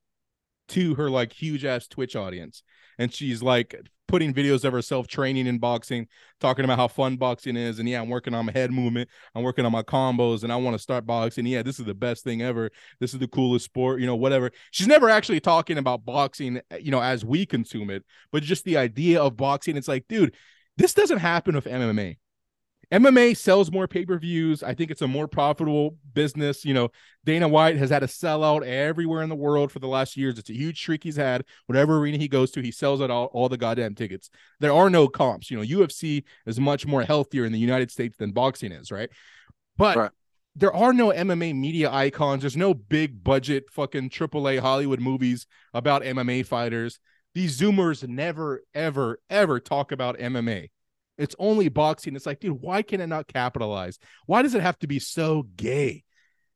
to 0.69 0.95
her 0.95 1.11
like 1.11 1.33
huge 1.33 1.65
ass 1.65 1.89
Twitch 1.89 2.15
audience. 2.15 2.63
And 2.97 3.13
she's 3.13 3.43
like 3.43 3.75
putting 4.07 4.33
videos 4.33 4.65
of 4.65 4.73
herself 4.73 5.09
training 5.09 5.49
in 5.49 5.59
boxing, 5.59 6.07
talking 6.39 6.65
about 6.65 6.79
how 6.79 6.87
fun 6.87 7.17
boxing 7.17 7.57
is. 7.57 7.81
And 7.81 7.89
yeah, 7.89 8.01
I'm 8.01 8.09
working 8.09 8.35
on 8.35 8.47
my 8.47 8.53
head 8.53 8.71
movement. 8.71 9.11
I'm 9.35 9.43
working 9.43 9.67
on 9.67 9.73
my 9.73 9.83
combos 9.83 10.45
and 10.45 10.53
I 10.53 10.57
want 10.57 10.75
to 10.77 10.79
start 10.79 11.07
boxing. 11.07 11.45
Yeah, 11.45 11.65
this 11.65 11.81
is 11.81 11.87
the 11.87 11.95
best 11.95 12.23
thing 12.23 12.41
ever. 12.41 12.71
This 13.01 13.13
is 13.15 13.19
the 13.19 13.27
coolest 13.27 13.65
sport, 13.65 13.99
you 13.99 14.07
know, 14.07 14.15
whatever. 14.15 14.53
She's 14.71 14.87
never 14.87 15.11
actually 15.11 15.41
talking 15.41 15.77
about 15.77 16.05
boxing, 16.05 16.61
you 16.81 16.93
know, 16.93 17.03
as 17.03 17.25
we 17.25 17.47
consume 17.47 17.91
it, 17.91 18.05
but 18.31 18.45
just 18.45 18.65
the 18.65 18.77
idea 18.77 19.21
of 19.21 19.37
boxing. 19.37 19.77
It's 19.77 19.89
like, 19.89 20.07
dude, 20.09 20.37
this 20.77 20.95
doesn't 20.95 21.19
happen 21.19 21.57
with 21.57 21.65
MMA. 21.65 22.17
MMA 22.91 23.37
sells 23.37 23.71
more 23.71 23.87
pay-per-views. 23.87 24.63
I 24.63 24.73
think 24.73 24.91
it's 24.91 25.03
a 25.03 25.09
more 25.09 25.29
profitable 25.29 25.97
business. 26.15 26.65
You 26.65 26.73
know, 26.73 26.89
Dana 27.25 27.47
White 27.47 27.77
has 27.77 27.91
had 27.91 28.03
a 28.03 28.07
sellout 28.07 28.65
everywhere 28.65 29.23
in 29.23 29.29
the 29.29 29.35
world 29.35 29.71
for 29.71 29.79
the 29.79 29.89
last 29.89 30.17
years. 30.17 30.39
It's 30.39 30.49
a 30.49 30.57
huge 30.57 30.81
streak 30.81 31.05
he's 31.05 31.17
had. 31.17 31.45
Whatever 31.67 31.99
arena 31.99 32.17
he 32.17 32.29
goes 32.29 32.51
to, 32.53 32.63
he 32.63 32.71
sells 32.73 33.03
out 33.03 33.11
all, 33.11 33.27
all 33.27 33.51
the 33.51 33.59
goddamn 33.59 33.95
tickets. 33.95 34.31
There 34.61 34.73
are 34.73 34.89
no 34.89 35.07
comps. 35.07 35.51
You 35.51 35.59
know, 35.59 35.63
UFC 35.63 36.25
is 36.47 36.59
much 36.59 36.87
more 36.87 37.03
healthier 37.03 37.45
in 37.45 37.53
the 37.53 37.59
United 37.59 37.91
States 37.91 38.17
than 38.17 38.33
boxing 38.33 38.73
is, 38.73 38.91
right? 38.91 39.11
But 39.77 39.97
Right. 39.97 40.11
there 40.57 40.73
are 40.75 40.95
no 40.95 41.11
MMA 41.13 41.53
media 41.55 41.91
icons. 41.93 42.43
There's 42.43 42.57
no 42.57 42.73
big 42.73 43.23
budget 43.23 43.65
fucking 43.71 44.09
AAA 44.09 44.61
Hollywood 44.61 45.01
movies 45.01 45.47
about 45.75 46.03
MMA 46.03 46.43
fighters. 46.43 47.01
These 47.35 47.61
Zoomers 47.61 48.09
never, 48.09 48.63
ever, 48.75 49.21
ever 49.29 49.61
talk 49.61 49.93
about 49.93 50.19
MMA. 50.19 50.71
It's 51.19 51.35
only 51.39 51.69
boxing. 51.69 52.15
It's 52.17 52.27
like, 52.27 52.41
dude, 52.41 52.61
why 52.61 52.83
can 52.83 53.01
it 53.01 53.09
not 53.09 53.27
capitalize? 53.27 53.99
Why 54.27 54.43
does 54.43 54.55
it 54.55 54.63
have 54.63 54.79
to 54.81 54.87
be 54.87 54.99
so 54.99 55.47
gay? 55.57 56.05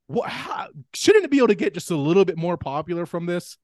What 0.07 0.29
how, 0.29 0.69
shouldn't 0.95 1.25
it 1.25 1.31
be 1.31 1.39
able 1.39 1.49
to 1.49 1.55
get 1.55 1.75
just 1.75 1.91
a 1.91 1.97
little 1.97 2.25
bit 2.25 2.37
more 2.37 2.57
popular 2.57 3.07
from 3.07 3.27
this? 3.27 3.57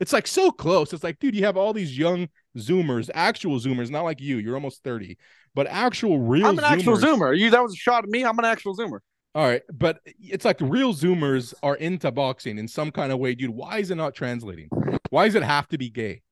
It's 0.00 0.12
like 0.12 0.26
so 0.26 0.50
close. 0.50 0.92
It's 0.92 1.02
like, 1.02 1.18
dude, 1.18 1.34
you 1.34 1.44
have 1.44 1.56
all 1.56 1.72
these 1.72 1.98
young 1.98 2.28
Zoomers, 2.56 3.10
actual 3.14 3.58
Zoomers, 3.58 3.90
not 3.90 4.04
like 4.04 4.20
you. 4.20 4.36
You're 4.36 4.54
almost 4.54 4.84
30, 4.84 5.18
but 5.54 5.66
actual 5.66 6.20
real 6.20 6.46
I'm 6.46 6.58
an 6.58 6.64
actual 6.64 6.96
Zoomers. 6.96 7.18
zoomer. 7.18 7.38
You 7.38 7.50
that 7.50 7.62
was 7.62 7.72
a 7.72 7.76
shot 7.76 8.04
at 8.04 8.10
me. 8.10 8.24
I'm 8.24 8.38
an 8.38 8.44
actual 8.44 8.76
zoomer. 8.76 9.00
All 9.34 9.46
right, 9.46 9.62
but 9.72 10.00
it's 10.04 10.44
like 10.44 10.60
real 10.60 10.94
Zoomers 10.94 11.52
are 11.62 11.76
into 11.76 12.10
boxing 12.10 12.58
in 12.58 12.68
some 12.68 12.90
kind 12.90 13.12
of 13.12 13.18
way, 13.18 13.34
dude. 13.34 13.50
Why 13.50 13.78
is 13.78 13.90
it 13.90 13.96
not 13.96 14.14
translating? 14.14 14.68
Why 15.10 15.26
does 15.26 15.34
it 15.34 15.42
have 15.42 15.68
to 15.68 15.78
be 15.78 15.90
gay? 15.90 16.22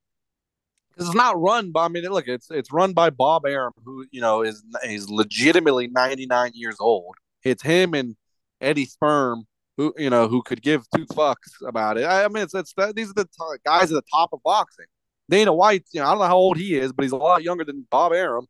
It's 0.96 1.14
not 1.14 1.40
run 1.40 1.72
by. 1.72 1.84
I 1.84 1.88
mean, 1.88 2.04
look, 2.04 2.26
it's 2.28 2.50
it's 2.50 2.72
run 2.72 2.92
by 2.92 3.10
Bob 3.10 3.44
Arum, 3.46 3.72
who 3.84 4.06
you 4.10 4.20
know 4.20 4.42
is 4.42 4.62
is 4.84 5.10
legitimately 5.10 5.88
99 5.88 6.52
years 6.54 6.76
old. 6.80 7.14
It's 7.42 7.62
him 7.62 7.92
and 7.94 8.16
Eddie 8.60 8.86
Sperm, 8.86 9.44
who 9.76 9.92
you 9.98 10.08
know 10.10 10.26
who 10.28 10.42
could 10.42 10.62
give 10.62 10.84
two 10.94 11.04
fucks 11.06 11.52
about 11.66 11.98
it. 11.98 12.04
I, 12.04 12.24
I 12.24 12.28
mean, 12.28 12.42
it's 12.42 12.54
it's 12.54 12.72
these 12.94 13.10
are 13.10 13.14
the 13.14 13.24
t- 13.24 13.58
guys 13.64 13.84
at 13.92 13.94
the 13.96 14.02
top 14.12 14.30
of 14.32 14.42
boxing. 14.42 14.86
Dana 15.28 15.52
White, 15.52 15.84
you 15.92 16.00
know, 16.00 16.06
I 16.06 16.10
don't 16.10 16.20
know 16.20 16.26
how 16.26 16.36
old 16.36 16.56
he 16.56 16.78
is, 16.78 16.92
but 16.92 17.02
he's 17.02 17.12
a 17.12 17.16
lot 17.16 17.42
younger 17.42 17.64
than 17.64 17.86
Bob 17.90 18.12
Arum, 18.12 18.46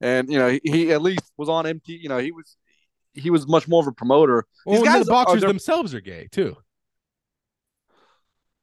and 0.00 0.30
you 0.30 0.38
know 0.38 0.48
he, 0.50 0.60
he 0.64 0.92
at 0.92 1.00
least 1.00 1.32
was 1.36 1.48
on 1.48 1.66
MT. 1.66 1.94
You 1.94 2.08
know, 2.08 2.18
he 2.18 2.32
was 2.32 2.56
he 3.14 3.30
was 3.30 3.48
much 3.48 3.66
more 3.66 3.80
of 3.82 3.86
a 3.86 3.92
promoter. 3.92 4.44
Well, 4.66 4.80
These 4.80 4.88
guys 4.88 5.06
the 5.06 5.10
boxers 5.12 5.40
they're- 5.40 5.48
themselves 5.48 5.94
are 5.94 6.00
gay 6.00 6.28
too. 6.30 6.56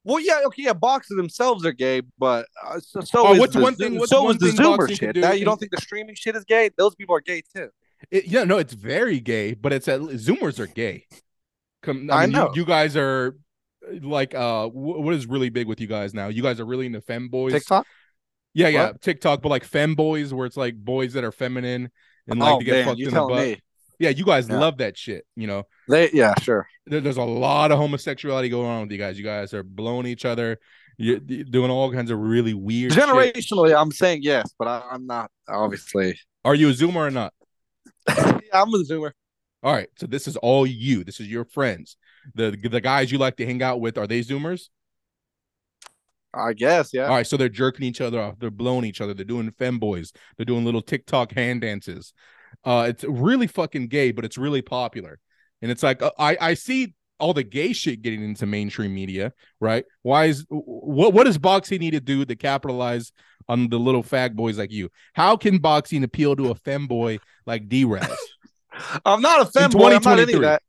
Well, 0.06 0.20
yeah, 0.20 0.42
okay, 0.46 0.64
yeah, 0.64 0.74
Boxes 0.74 1.18
themselves 1.18 1.66
are 1.66 1.72
gay, 1.74 2.02
but 2.20 2.48
uh, 2.64 2.80
so, 2.80 3.02
so 3.02 3.28
Oh, 3.28 3.34
is 3.34 3.40
what's 3.40 3.54
the, 3.54 3.60
one 3.60 3.76
thing- 3.76 3.98
what's 3.98 4.12
so 4.12 4.24
one 4.24 4.36
is 4.36 4.40
the 4.40 4.52
thing 4.52 4.66
Zoomer 4.66 4.96
shit. 4.96 5.16
do 5.16 5.22
That, 5.22 5.40
you 5.40 5.46
don't 5.46 5.60
think 5.60 5.72
the 5.72 5.82
streaming 5.82 6.14
shit 6.16 6.36
is 6.36 6.44
gay? 6.46 6.70
Those 6.78 6.94
people 6.96 7.16
are 7.16 7.22
gay 7.22 7.42
too. 7.56 7.70
It, 8.12 8.26
yeah, 8.28 8.44
no, 8.44 8.58
it's 8.60 8.74
very 8.74 9.20
gay, 9.20 9.56
but 9.56 9.74
it's 9.74 9.88
at 9.88 10.00
Zoomers 10.00 10.60
are 10.60 10.68
gay. 10.68 11.08
Come, 11.82 12.10
I 12.12 12.28
mean, 12.28 12.34
know. 12.34 12.52
You, 12.54 12.66
guys 12.66 12.96
are 12.96 13.36
like, 14.02 14.36
uh, 14.36 14.68
wh- 14.68 15.00
what 15.00 15.14
is 15.16 15.26
really 15.26 15.50
big 15.50 15.68
with 15.68 15.82
you 15.82 15.88
guys 15.88 16.14
now? 16.14 16.28
You 16.28 16.44
guys 16.44 16.60
are 16.60 16.66
really 16.66 16.86
into 16.86 17.02
femboys. 17.02 17.52
TikTok. 17.52 17.88
Yeah, 18.54 18.70
yeah, 18.70 18.92
TikTok, 19.02 19.42
but 19.42 19.50
like 19.50 19.68
femboys, 19.70 20.32
where 20.32 20.46
it's 20.46 20.56
like 20.56 20.76
boys 20.76 21.14
that 21.14 21.24
are 21.24 21.32
feminine 21.32 21.92
and 22.28 22.40
like 22.40 22.54
oh 22.54 22.60
to 22.60 22.66
get 22.66 22.72
man, 22.72 22.86
fucked 22.86 23.00
you 23.00 23.08
in 23.10 23.14
the 23.14 23.22
butt. 23.22 23.44
me? 23.48 23.62
Yeah, 24.00 24.10
you 24.10 24.26
guys 24.26 24.48
Yeah. 24.50 24.60
love 24.60 24.78
that 24.80 24.98
shit. 24.98 25.26
You 25.36 25.48
know, 25.48 25.64
They, 25.88 26.10
yeah, 26.12 26.34
sure. 26.42 26.68
there, 26.86 27.02
there's 27.02 27.18
a 27.18 27.24
lot 27.24 27.72
of 27.72 27.78
homosexuality 27.80 28.50
going 28.50 28.68
on 28.68 28.82
with 28.82 28.92
you 28.92 28.98
guys. 28.98 29.18
You 29.18 29.24
guys 29.24 29.54
are 29.54 29.64
blowing 29.64 30.06
each 30.06 30.26
other. 30.26 30.60
You're 30.98 31.20
doing 31.20 31.70
all 31.72 31.92
kinds 31.92 32.10
of 32.12 32.20
really 32.20 32.54
weird. 32.54 32.94
shit. 32.94 33.04
Generationally, 33.04 33.76
I'm 33.80 33.92
saying 33.92 34.22
yes, 34.24 34.54
but 34.58 34.68
I, 34.68 34.84
I'm 34.92 35.06
not 35.06 35.30
obviously. 35.48 36.18
Are 36.46 36.56
you 36.56 36.70
a 36.70 36.74
Zoomer 36.74 37.08
or 37.08 37.12
not? 37.12 37.34
yeah, 38.08 38.40
I'm 38.54 38.74
a 38.74 38.78
Zoomer. 38.84 39.12
All 39.62 39.74
right, 39.74 39.90
so 39.98 40.06
this 40.08 40.28
is 40.28 40.38
all 40.38 40.66
you. 40.66 41.04
This 41.04 41.20
is 41.20 41.28
your 41.28 41.44
friends. 41.44 41.98
The 42.36 42.52
the 42.52 42.80
guys 42.82 43.12
you 43.12 43.18
like 43.18 43.36
to 43.38 43.46
hang 43.46 43.62
out 43.62 43.82
with 43.82 43.98
are 43.98 44.08
they 44.08 44.22
Zoomers? 44.22 44.70
I 46.34 46.54
guess, 46.54 46.94
yeah. 46.94 47.04
All 47.06 47.16
right, 47.16 47.26
so 47.26 47.38
they're 47.38 47.50
jerking 47.50 47.86
each 47.86 48.02
other 48.02 48.20
off. 48.22 48.36
They're 48.40 48.52
blowing 48.52 48.84
each 48.86 49.00
other. 49.00 49.14
They're 49.14 49.24
doing 49.26 49.50
femboys. 49.52 50.12
They're 50.38 50.46
doing 50.46 50.66
little 50.66 50.82
TikTok 50.82 51.32
hand 51.32 51.62
dances. 51.62 52.14
Uh, 52.64 52.86
it's 52.90 53.04
really 53.04 53.48
fucking 53.48 53.88
gay, 53.88 54.12
but 54.12 54.26
it's 54.26 54.38
really 54.38 54.62
popular. 54.62 55.20
And 55.62 55.72
it's 55.72 55.84
like 55.84 56.02
uh, 56.02 56.12
I 56.18 56.38
I 56.40 56.54
see 56.54 56.94
all 57.20 57.34
the 57.34 57.44
gay 57.44 57.74
shit 57.74 58.02
getting 58.02 58.24
into 58.24 58.46
mainstream 58.46 58.94
media, 58.94 59.34
right? 59.60 59.86
Why 60.02 60.26
is 60.26 60.46
what 60.50 61.14
what 61.14 61.26
does 61.26 61.38
boxing 61.38 61.80
need 61.80 61.92
to 61.92 62.00
do 62.00 62.26
to 62.26 62.36
capitalize 62.36 63.12
on 63.48 63.70
the 63.70 63.78
little 63.80 64.04
fag 64.04 64.36
boys 64.36 64.58
like 64.58 64.72
you? 64.72 64.90
How 65.14 65.38
can 65.38 65.60
boxing 65.60 66.04
appeal 66.04 66.36
to 66.36 66.50
a 66.50 66.56
femboy 66.56 67.20
like 67.46 67.70
D-Raz? 67.70 68.18
I'm 69.06 69.22
not 69.22 69.42
a 69.42 69.46
femboy. 69.52 69.96
I'm 69.96 70.04
not 70.04 70.20
any 70.20 70.34
of 70.34 70.42
that. 70.42 70.62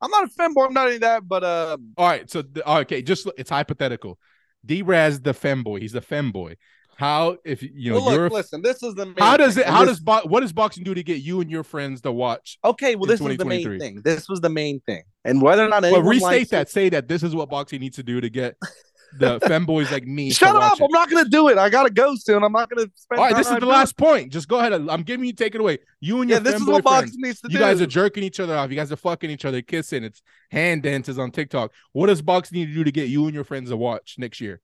I'm 0.00 0.10
not 0.10 0.24
a 0.24 0.28
femboy. 0.28 0.66
I'm 0.66 0.74
not 0.74 0.86
any 0.86 0.96
of 0.96 1.00
that. 1.02 1.26
But 1.26 1.44
uh, 1.44 1.78
All 1.96 2.08
right, 2.08 2.30
so 2.30 2.42
okay, 2.66 3.02
just 3.02 3.28
it's 3.38 3.50
hypothetical. 3.50 4.18
D-Raz 4.66 5.20
the 5.20 5.32
femboy. 5.32 5.80
He's 5.80 5.92
the 5.92 6.00
femboy. 6.00 6.56
How 6.98 7.36
if 7.44 7.62
you 7.62 7.92
know 7.92 8.00
well, 8.04 8.16
look, 8.22 8.32
listen. 8.32 8.60
This 8.60 8.82
is 8.82 8.92
the 8.96 9.06
main 9.06 9.14
How 9.18 9.36
does 9.36 9.56
it? 9.56 9.66
How 9.66 9.84
this- 9.84 9.98
does 9.98 10.00
bo- 10.00 10.22
what 10.26 10.40
does 10.40 10.52
boxing 10.52 10.82
do 10.82 10.94
to 10.94 11.02
get 11.04 11.18
you 11.22 11.40
and 11.40 11.48
your 11.48 11.62
friends 11.62 12.00
to 12.00 12.10
watch? 12.10 12.58
Okay, 12.64 12.96
well, 12.96 13.06
this 13.06 13.20
is 13.20 13.36
the 13.36 13.44
main 13.44 13.78
thing. 13.78 14.02
This 14.02 14.28
was 14.28 14.40
the 14.40 14.48
main 14.48 14.80
thing, 14.80 15.04
and 15.24 15.40
whether 15.40 15.64
or 15.64 15.68
not 15.68 15.84
anyone 15.84 16.04
restate 16.04 16.22
likes 16.40 16.50
that. 16.50 16.62
it- 16.62 16.70
Say 16.70 16.88
that 16.88 17.06
this 17.06 17.22
is 17.22 17.36
what 17.36 17.48
boxing 17.50 17.78
needs 17.80 17.94
to 17.96 18.02
do 18.02 18.20
to 18.20 18.28
get 18.28 18.56
the 19.16 19.38
femboys 19.44 19.92
like 19.92 20.08
me. 20.08 20.30
Shut 20.32 20.56
up! 20.56 20.80
it. 20.80 20.82
I'm 20.82 20.90
not 20.90 21.08
gonna 21.08 21.28
do 21.28 21.46
it. 21.50 21.56
I 21.56 21.70
gotta 21.70 21.90
go 21.90 22.16
soon. 22.16 22.42
I'm 22.42 22.50
not 22.50 22.68
gonna 22.68 22.88
spend. 22.96 23.20
All 23.20 23.26
right, 23.26 23.36
this 23.36 23.46
is 23.46 23.52
the 23.52 23.58
it. 23.58 23.64
last 23.64 23.96
point. 23.96 24.32
Just 24.32 24.48
go 24.48 24.58
ahead. 24.58 24.72
I'm 24.72 25.04
giving 25.04 25.24
you. 25.24 25.32
Take 25.32 25.54
it 25.54 25.60
away. 25.60 25.78
You 26.00 26.20
and 26.20 26.28
your 26.28 26.40
Yeah, 26.40 26.42
this 26.42 26.56
is 26.60 26.66
what 26.66 26.82
friends. 26.82 27.02
boxing 27.12 27.20
needs 27.20 27.40
to 27.42 27.48
You 27.48 27.58
do. 27.58 27.64
guys 27.64 27.80
are 27.80 27.86
jerking 27.86 28.24
each 28.24 28.40
other 28.40 28.56
off. 28.56 28.70
You 28.70 28.76
guys 28.76 28.90
are 28.90 28.96
fucking 28.96 29.30
each 29.30 29.44
other, 29.44 29.62
kissing. 29.62 30.02
It's 30.02 30.20
hand 30.50 30.82
dances 30.82 31.16
on 31.16 31.30
TikTok. 31.30 31.70
What 31.92 32.08
does 32.08 32.22
boxing 32.22 32.58
need 32.58 32.66
to 32.66 32.74
do 32.74 32.82
to 32.82 32.90
get 32.90 33.08
you 33.08 33.26
and 33.26 33.34
your 33.36 33.44
friends 33.44 33.70
to 33.70 33.76
watch 33.76 34.16
next 34.18 34.40
year? 34.40 34.60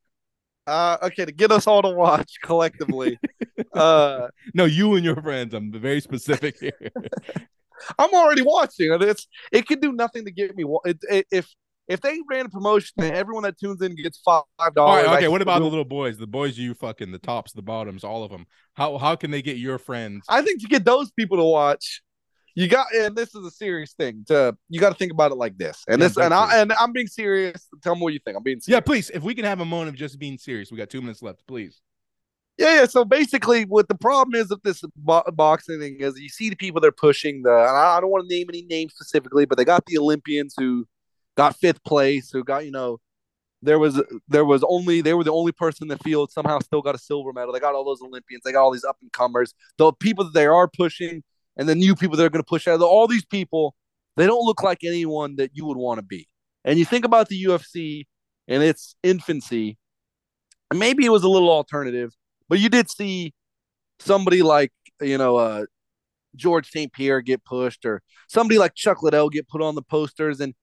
Uh, 0.66 0.96
okay, 1.02 1.24
to 1.24 1.32
get 1.32 1.52
us 1.52 1.66
all 1.66 1.82
to 1.82 1.90
watch 1.90 2.36
collectively. 2.42 3.18
uh, 3.74 4.28
No, 4.54 4.64
you 4.64 4.94
and 4.94 5.04
your 5.04 5.20
friends. 5.20 5.52
I'm 5.54 5.70
very 5.72 6.00
specific 6.00 6.58
here. 6.58 6.72
I'm 7.98 8.14
already 8.14 8.42
watching 8.42 8.92
it. 8.92 9.02
It's 9.02 9.26
it 9.52 9.66
could 9.66 9.80
do 9.80 9.92
nothing 9.92 10.24
to 10.24 10.30
get 10.30 10.56
me. 10.56 10.64
It, 10.84 10.98
it, 11.10 11.26
if 11.30 11.48
if 11.86 12.00
they 12.00 12.18
ran 12.30 12.46
a 12.46 12.48
promotion 12.48 12.94
and 12.98 13.14
everyone 13.14 13.42
that 13.42 13.58
tunes 13.58 13.82
in 13.82 13.94
gets 13.94 14.18
five 14.24 14.44
dollars. 14.74 15.04
right, 15.06 15.16
okay. 15.18 15.28
What 15.28 15.42
about 15.42 15.58
the 15.58 15.66
little 15.66 15.84
boys? 15.84 16.16
The 16.16 16.26
boys 16.26 16.56
you 16.56 16.72
fucking 16.74 17.12
the 17.12 17.18
tops, 17.18 17.52
the 17.52 17.62
bottoms, 17.62 18.04
all 18.04 18.24
of 18.24 18.30
them. 18.30 18.46
How 18.74 18.96
how 18.96 19.16
can 19.16 19.30
they 19.30 19.42
get 19.42 19.58
your 19.58 19.78
friends? 19.78 20.24
I 20.28 20.40
think 20.40 20.62
to 20.62 20.68
get 20.68 20.84
those 20.84 21.10
people 21.10 21.36
to 21.36 21.44
watch, 21.44 22.00
you 22.54 22.68
got 22.68 22.86
and 22.94 23.16
this 23.16 23.34
is 23.34 23.44
a 23.44 23.50
serious 23.50 23.92
thing. 23.92 24.24
To 24.28 24.56
you 24.68 24.80
got 24.80 24.90
to 24.90 24.94
think 24.94 25.12
about 25.12 25.32
it 25.32 25.36
like 25.36 25.56
this. 25.58 25.84
And 25.88 26.00
Yeah, 26.00 26.08
this 26.08 26.16
and. 26.16 26.32
I 26.32 26.60
and 26.60 26.72
I'm 26.74 26.92
being 26.92 27.06
serious. 27.06 27.68
Tell 27.82 27.94
me 27.94 28.02
what 28.02 28.12
you 28.12 28.20
think. 28.24 28.36
I'm 28.36 28.42
being 28.42 28.60
serious. 28.60 28.76
Yeah, 28.76 28.80
please. 28.80 29.10
If 29.10 29.22
we 29.22 29.34
can 29.34 29.44
have 29.44 29.60
a 29.60 29.64
moment 29.64 29.90
of 29.90 29.94
just 29.96 30.18
being 30.18 30.38
serious, 30.38 30.70
we 30.70 30.78
got 30.78 30.90
two 30.90 31.00
minutes 31.00 31.22
left. 31.22 31.46
Please. 31.46 31.80
Yeah, 32.56 32.80
yeah. 32.80 32.84
So 32.86 33.04
basically, 33.04 33.64
what 33.64 33.88
the 33.88 33.96
problem 33.96 34.40
is 34.40 34.50
with 34.50 34.62
this 34.62 34.82
bo- 34.96 35.24
boxing 35.32 35.80
thing 35.80 35.96
is 35.98 36.18
you 36.18 36.28
see 36.28 36.50
the 36.50 36.56
people 36.56 36.80
they're 36.80 36.92
pushing 36.92 37.42
the. 37.42 37.50
And 37.50 37.76
I 37.76 37.96
I 37.96 38.00
don't 38.00 38.10
want 38.10 38.28
to 38.28 38.34
name 38.34 38.46
any 38.48 38.62
names 38.62 38.94
specifically, 38.94 39.44
but 39.44 39.58
they 39.58 39.64
got 39.64 39.86
the 39.86 39.98
Olympians 39.98 40.54
who 40.56 40.86
got 41.36 41.56
fifth 41.56 41.82
place, 41.82 42.30
who 42.30 42.44
got 42.44 42.64
you 42.64 42.70
know, 42.70 43.00
there 43.64 43.78
was 43.78 44.00
there 44.28 44.44
was 44.44 44.62
only 44.68 45.00
they 45.00 45.14
were 45.14 45.24
the 45.24 45.32
only 45.32 45.52
person 45.52 45.84
in 45.84 45.88
the 45.88 45.98
field 45.98 46.30
somehow 46.30 46.58
still 46.60 46.82
got 46.82 46.94
a 46.94 46.98
silver 46.98 47.32
medal. 47.32 47.52
They 47.52 47.60
got 47.60 47.74
all 47.74 47.84
those 47.84 48.02
Olympians. 48.02 48.42
They 48.44 48.52
got 48.52 48.62
all 48.62 48.70
these 48.70 48.84
up 48.84 48.98
and 49.02 49.10
comers. 49.12 49.54
The 49.78 49.92
people 49.92 50.24
that 50.24 50.34
they 50.34 50.46
are 50.46 50.68
pushing, 50.68 51.24
and 51.56 51.68
the 51.68 51.74
new 51.74 51.94
people 51.94 52.16
that 52.16 52.24
are 52.24 52.30
going 52.30 52.42
to 52.42 52.48
push 52.48 52.66
out. 52.68 52.80
All 52.80 53.06
these 53.06 53.24
people, 53.24 53.74
they 54.16 54.26
don't 54.26 54.44
look 54.44 54.62
like 54.62 54.78
anyone 54.84 55.36
that 55.36 55.50
you 55.54 55.64
would 55.66 55.76
want 55.76 55.98
to 55.98 56.04
be. 56.04 56.28
And 56.64 56.78
you 56.78 56.84
think 56.84 57.04
about 57.04 57.28
the 57.28 57.44
UFC 57.44 58.06
and 58.48 58.62
its 58.62 58.96
infancy, 59.02 59.78
maybe 60.72 61.04
it 61.04 61.10
was 61.10 61.22
a 61.22 61.28
little 61.28 61.50
alternative 61.50 62.12
but 62.48 62.58
you 62.58 62.68
did 62.68 62.90
see 62.90 63.32
somebody 63.98 64.42
like 64.42 64.72
you 65.00 65.18
know 65.18 65.36
uh 65.36 65.64
George 66.36 66.68
St. 66.68 66.92
Pierre 66.92 67.20
get 67.20 67.44
pushed 67.44 67.84
or 67.84 68.02
somebody 68.28 68.58
like 68.58 68.74
Chuck 68.74 69.02
Liddell 69.02 69.30
get 69.30 69.48
put 69.48 69.62
on 69.62 69.76
the 69.76 69.82
posters 69.82 70.40
and 70.40 70.54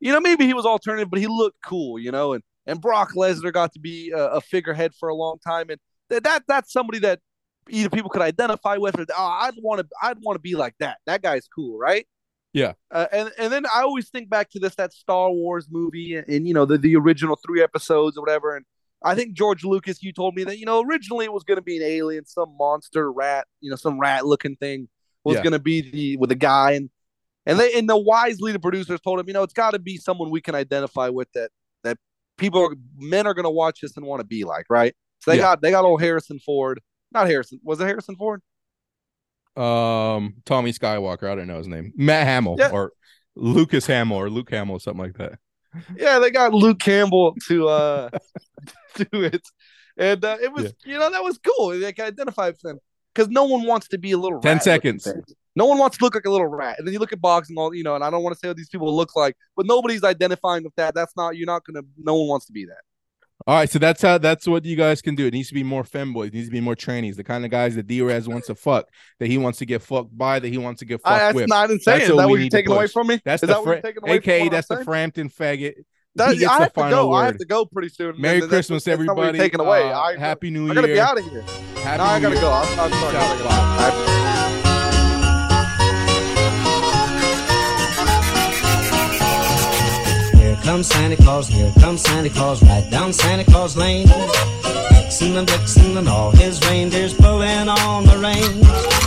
you 0.00 0.12
know 0.12 0.20
maybe 0.20 0.46
he 0.46 0.54
was 0.54 0.66
alternative 0.66 1.10
but 1.10 1.20
he 1.20 1.26
looked 1.26 1.58
cool 1.64 1.98
you 1.98 2.12
know 2.12 2.32
and 2.34 2.42
and 2.66 2.80
Brock 2.80 3.12
Lesnar 3.14 3.52
got 3.52 3.72
to 3.74 3.80
be 3.80 4.10
a, 4.10 4.24
a 4.24 4.40
figurehead 4.40 4.94
for 4.94 5.08
a 5.08 5.14
long 5.14 5.38
time 5.46 5.70
and 5.70 5.78
that, 6.10 6.24
that 6.24 6.42
that's 6.46 6.72
somebody 6.72 6.98
that 7.00 7.20
either 7.68 7.90
people 7.90 8.10
could 8.10 8.22
identify 8.22 8.76
with 8.76 8.98
or 8.98 9.06
oh, 9.16 9.38
I'd 9.42 9.54
want 9.58 9.80
to 9.80 9.86
I'd 10.02 10.18
want 10.20 10.36
to 10.36 10.40
be 10.40 10.54
like 10.54 10.74
that 10.80 10.98
that 11.06 11.22
guy's 11.22 11.46
cool 11.48 11.78
right 11.78 12.06
Yeah. 12.52 12.72
uh, 12.90 13.06
and 13.12 13.30
and 13.38 13.52
then 13.52 13.64
I 13.66 13.82
always 13.82 14.08
think 14.10 14.28
back 14.30 14.50
to 14.50 14.58
this 14.58 14.74
that 14.76 14.92
Star 14.92 15.30
Wars 15.30 15.68
movie 15.70 16.16
and, 16.16 16.28
and 16.28 16.46
you 16.48 16.54
know 16.54 16.64
the 16.64 16.78
the 16.78 16.96
original 16.96 17.36
three 17.44 17.62
episodes 17.62 18.16
or 18.16 18.20
whatever 18.22 18.56
and 18.56 18.64
I 19.06 19.14
think 19.14 19.34
George 19.34 19.64
Lucas, 19.64 20.02
you 20.02 20.14
told 20.14 20.34
me 20.34 20.44
that 20.44 20.58
you 20.58 20.64
know 20.64 20.82
originally 20.82 21.26
it 21.26 21.32
was 21.32 21.44
going 21.44 21.56
to 21.58 21.62
be 21.62 21.76
an 21.76 21.82
alien, 21.82 22.24
some 22.24 22.56
monster 22.58 23.12
rat, 23.12 23.46
you 23.60 23.68
know, 23.68 23.76
some 23.76 24.00
rat 24.00 24.24
looking 24.24 24.56
thing 24.56 24.88
was 25.24 25.36
Yeah. 25.36 25.42
going 25.42 25.52
to 25.52 25.58
be 25.58 25.90
the 25.90 26.16
with 26.16 26.30
a 26.32 26.34
guy, 26.34 26.70
and 26.72 26.88
and 27.44 27.60
they 27.60 27.74
and 27.74 27.86
the 27.86 27.98
wisely 27.98 28.50
the 28.52 28.58
producers 28.58 29.00
told 29.02 29.20
him, 29.20 29.26
you 29.28 29.34
know, 29.34 29.42
it's 29.42 29.52
got 29.52 29.72
to 29.72 29.78
be 29.78 29.98
someone 29.98 30.30
we 30.30 30.40
can 30.40 30.54
identify 30.54 31.10
with 31.10 31.28
that 31.34 31.50
that 31.82 31.98
people 32.38 32.62
are 32.62 32.74
men 32.96 33.26
are 33.26 33.34
going 33.34 33.44
to 33.44 33.50
watch 33.50 33.80
this 33.82 33.94
and 33.98 34.06
want 34.06 34.20
to 34.20 34.26
be 34.26 34.44
like, 34.44 34.64
right? 34.70 34.94
So 35.18 35.32
they 35.32 35.36
Yeah. 35.36 35.42
got 35.42 35.60
they 35.60 35.70
got 35.70 35.84
old 35.84 36.00
Harrison 36.00 36.38
Ford, 36.38 36.80
not 37.14 37.26
Harrison, 37.28 37.60
was 37.62 37.80
it 37.80 37.84
Harrison 37.86 38.16
Ford? 38.16 38.42
Um, 39.56 40.34
Tommy 40.44 40.72
Skywalker. 40.72 41.30
I 41.30 41.34
don't 41.36 41.46
know 41.46 41.58
his 41.58 41.68
name. 41.68 41.92
Matt 41.96 42.26
Hamill 42.26 42.56
Yeah. 42.58 42.70
or 42.70 42.92
Lucas 43.36 43.86
Hamill 43.86 44.16
or 44.16 44.28
Luke 44.28 44.50
Hamill, 44.50 44.76
or 44.76 44.80
something 44.80 45.02
like 45.04 45.16
that. 45.18 45.38
Yeah, 45.96 46.18
they 46.18 46.30
got 46.30 46.54
Luke 46.54 46.78
Campbell 46.78 47.34
to 47.48 47.68
uh 47.68 48.10
do 48.96 49.22
it, 49.24 49.42
and 49.96 50.24
uh, 50.24 50.36
it 50.40 50.52
was 50.52 50.72
you 50.84 50.98
know 50.98 51.10
that 51.10 51.22
was 51.22 51.38
cool. 51.38 51.70
They 51.70 51.92
can 51.92 52.06
identify 52.06 52.48
with 52.48 52.60
them 52.60 52.78
because 53.12 53.28
no 53.28 53.44
one 53.44 53.64
wants 53.66 53.88
to 53.88 53.98
be 53.98 54.12
a 54.12 54.18
little 54.18 54.40
10 54.40 54.56
rat 54.56 54.62
seconds. 54.64 55.08
No 55.56 55.66
one 55.66 55.78
wants 55.78 55.98
to 55.98 56.04
look 56.04 56.14
like 56.16 56.24
a 56.26 56.30
little 56.30 56.48
rat. 56.48 56.76
And 56.78 56.86
then 56.86 56.92
you 56.92 56.98
look 56.98 57.12
at 57.12 57.20
boxing, 57.20 57.56
all 57.56 57.72
you 57.74 57.84
know, 57.84 57.94
and 57.94 58.02
I 58.02 58.10
don't 58.10 58.22
want 58.24 58.34
to 58.34 58.38
say 58.40 58.48
what 58.48 58.56
these 58.56 58.68
people 58.68 58.94
look 58.94 59.14
like, 59.16 59.36
but 59.56 59.66
nobody's 59.66 60.02
identifying 60.02 60.64
with 60.64 60.74
that. 60.76 60.94
That's 60.94 61.16
not 61.16 61.36
you're 61.36 61.46
not 61.46 61.64
gonna. 61.64 61.82
No 61.98 62.14
one 62.16 62.28
wants 62.28 62.46
to 62.46 62.52
be 62.52 62.64
that. 62.66 62.80
All 63.46 63.54
right, 63.56 63.68
so 63.68 63.78
that's 63.78 64.00
how 64.00 64.16
that's 64.16 64.46
what 64.48 64.64
you 64.64 64.74
guys 64.74 65.02
can 65.02 65.14
do. 65.14 65.26
It 65.26 65.34
needs 65.34 65.48
to 65.48 65.54
be 65.54 65.62
more 65.62 65.82
femboys. 65.82 66.28
It 66.28 66.34
needs 66.34 66.46
to 66.48 66.52
be 66.52 66.62
more 66.62 66.74
trainees. 66.74 67.16
The 67.18 67.24
kind 67.24 67.44
of 67.44 67.50
guys 67.50 67.74
that 67.74 67.86
D-Raz 67.86 68.26
wants 68.26 68.46
to 68.46 68.54
fuck, 68.54 68.86
that 69.20 69.26
he 69.26 69.36
wants 69.36 69.58
to 69.58 69.66
get 69.66 69.82
fucked 69.82 70.16
by, 70.16 70.38
that 70.38 70.48
he 70.48 70.56
wants 70.56 70.78
to 70.78 70.86
get 70.86 71.02
fucked 71.02 71.14
I, 71.14 71.18
that's 71.18 71.34
with. 71.34 71.48
not 71.48 71.70
insane. 71.70 71.98
That's 71.98 72.08
Is 72.10 72.16
that 72.16 72.26
what 72.28 72.40
you're 72.40 72.48
taking 72.48 72.72
away 72.72 72.86
from 72.86 73.06
me? 73.08 73.20
That's 73.22 73.42
Is 73.42 73.48
the 73.48 73.52
that 73.54 73.58
what 73.58 73.64
Fra- 73.64 73.74
you're 73.74 73.82
taking 73.82 74.02
away 74.08 74.20
from 74.20 74.30
AKA 74.30 74.48
that's 74.48 74.68
the? 74.68 74.82
Frampton 74.84 75.28
faggot. 75.28 75.74
That- 76.14 76.28
I 76.30 76.34
the 76.36 76.48
have 76.48 76.72
to 76.72 76.80
go. 76.88 77.12
I 77.12 77.26
have 77.26 77.36
to 77.36 77.44
go 77.44 77.66
pretty 77.66 77.90
soon. 77.90 78.18
Merry 78.18 78.36
that's- 78.40 78.48
Christmas, 78.48 78.84
that's 78.84 78.98
not 79.00 79.14
what 79.14 79.22
you're 79.24 79.28
everybody. 79.28 79.38
Taking 79.50 79.60
away. 79.60 79.92
Uh, 79.92 79.98
I, 80.00 80.16
Happy 80.16 80.48
New 80.48 80.62
Year. 80.62 80.72
I 80.72 80.74
gotta 80.76 80.86
be 80.86 81.00
out 81.00 81.18
of 81.18 81.30
here. 81.30 81.42
Happy 81.82 81.98
No, 81.98 82.04
I 82.04 82.20
gotta 82.20 82.34
Year. 82.36 82.40
go. 82.40 82.50
I'm, 82.50 82.80
I'm 82.80 82.90
sorry. 82.92 83.16
I 83.16 83.38
gotta 83.38 84.18
go. 84.18 84.23
Comes 90.64 90.86
Santa 90.86 91.16
Claus, 91.16 91.46
here 91.46 91.70
comes 91.78 92.02
Santa 92.02 92.30
Claus, 92.30 92.62
right 92.62 92.88
down 92.90 93.12
Santa 93.12 93.44
Claus 93.44 93.76
Lane. 93.76 94.06
Vixen 94.92 95.36
and 95.36 95.48
Vixen 95.48 95.96
and 95.98 96.08
all 96.08 96.30
his 96.30 96.58
reindeers 96.68 97.12
pulling 97.12 97.68
on 97.68 98.04
the 98.04 98.18
reins. 98.18 99.03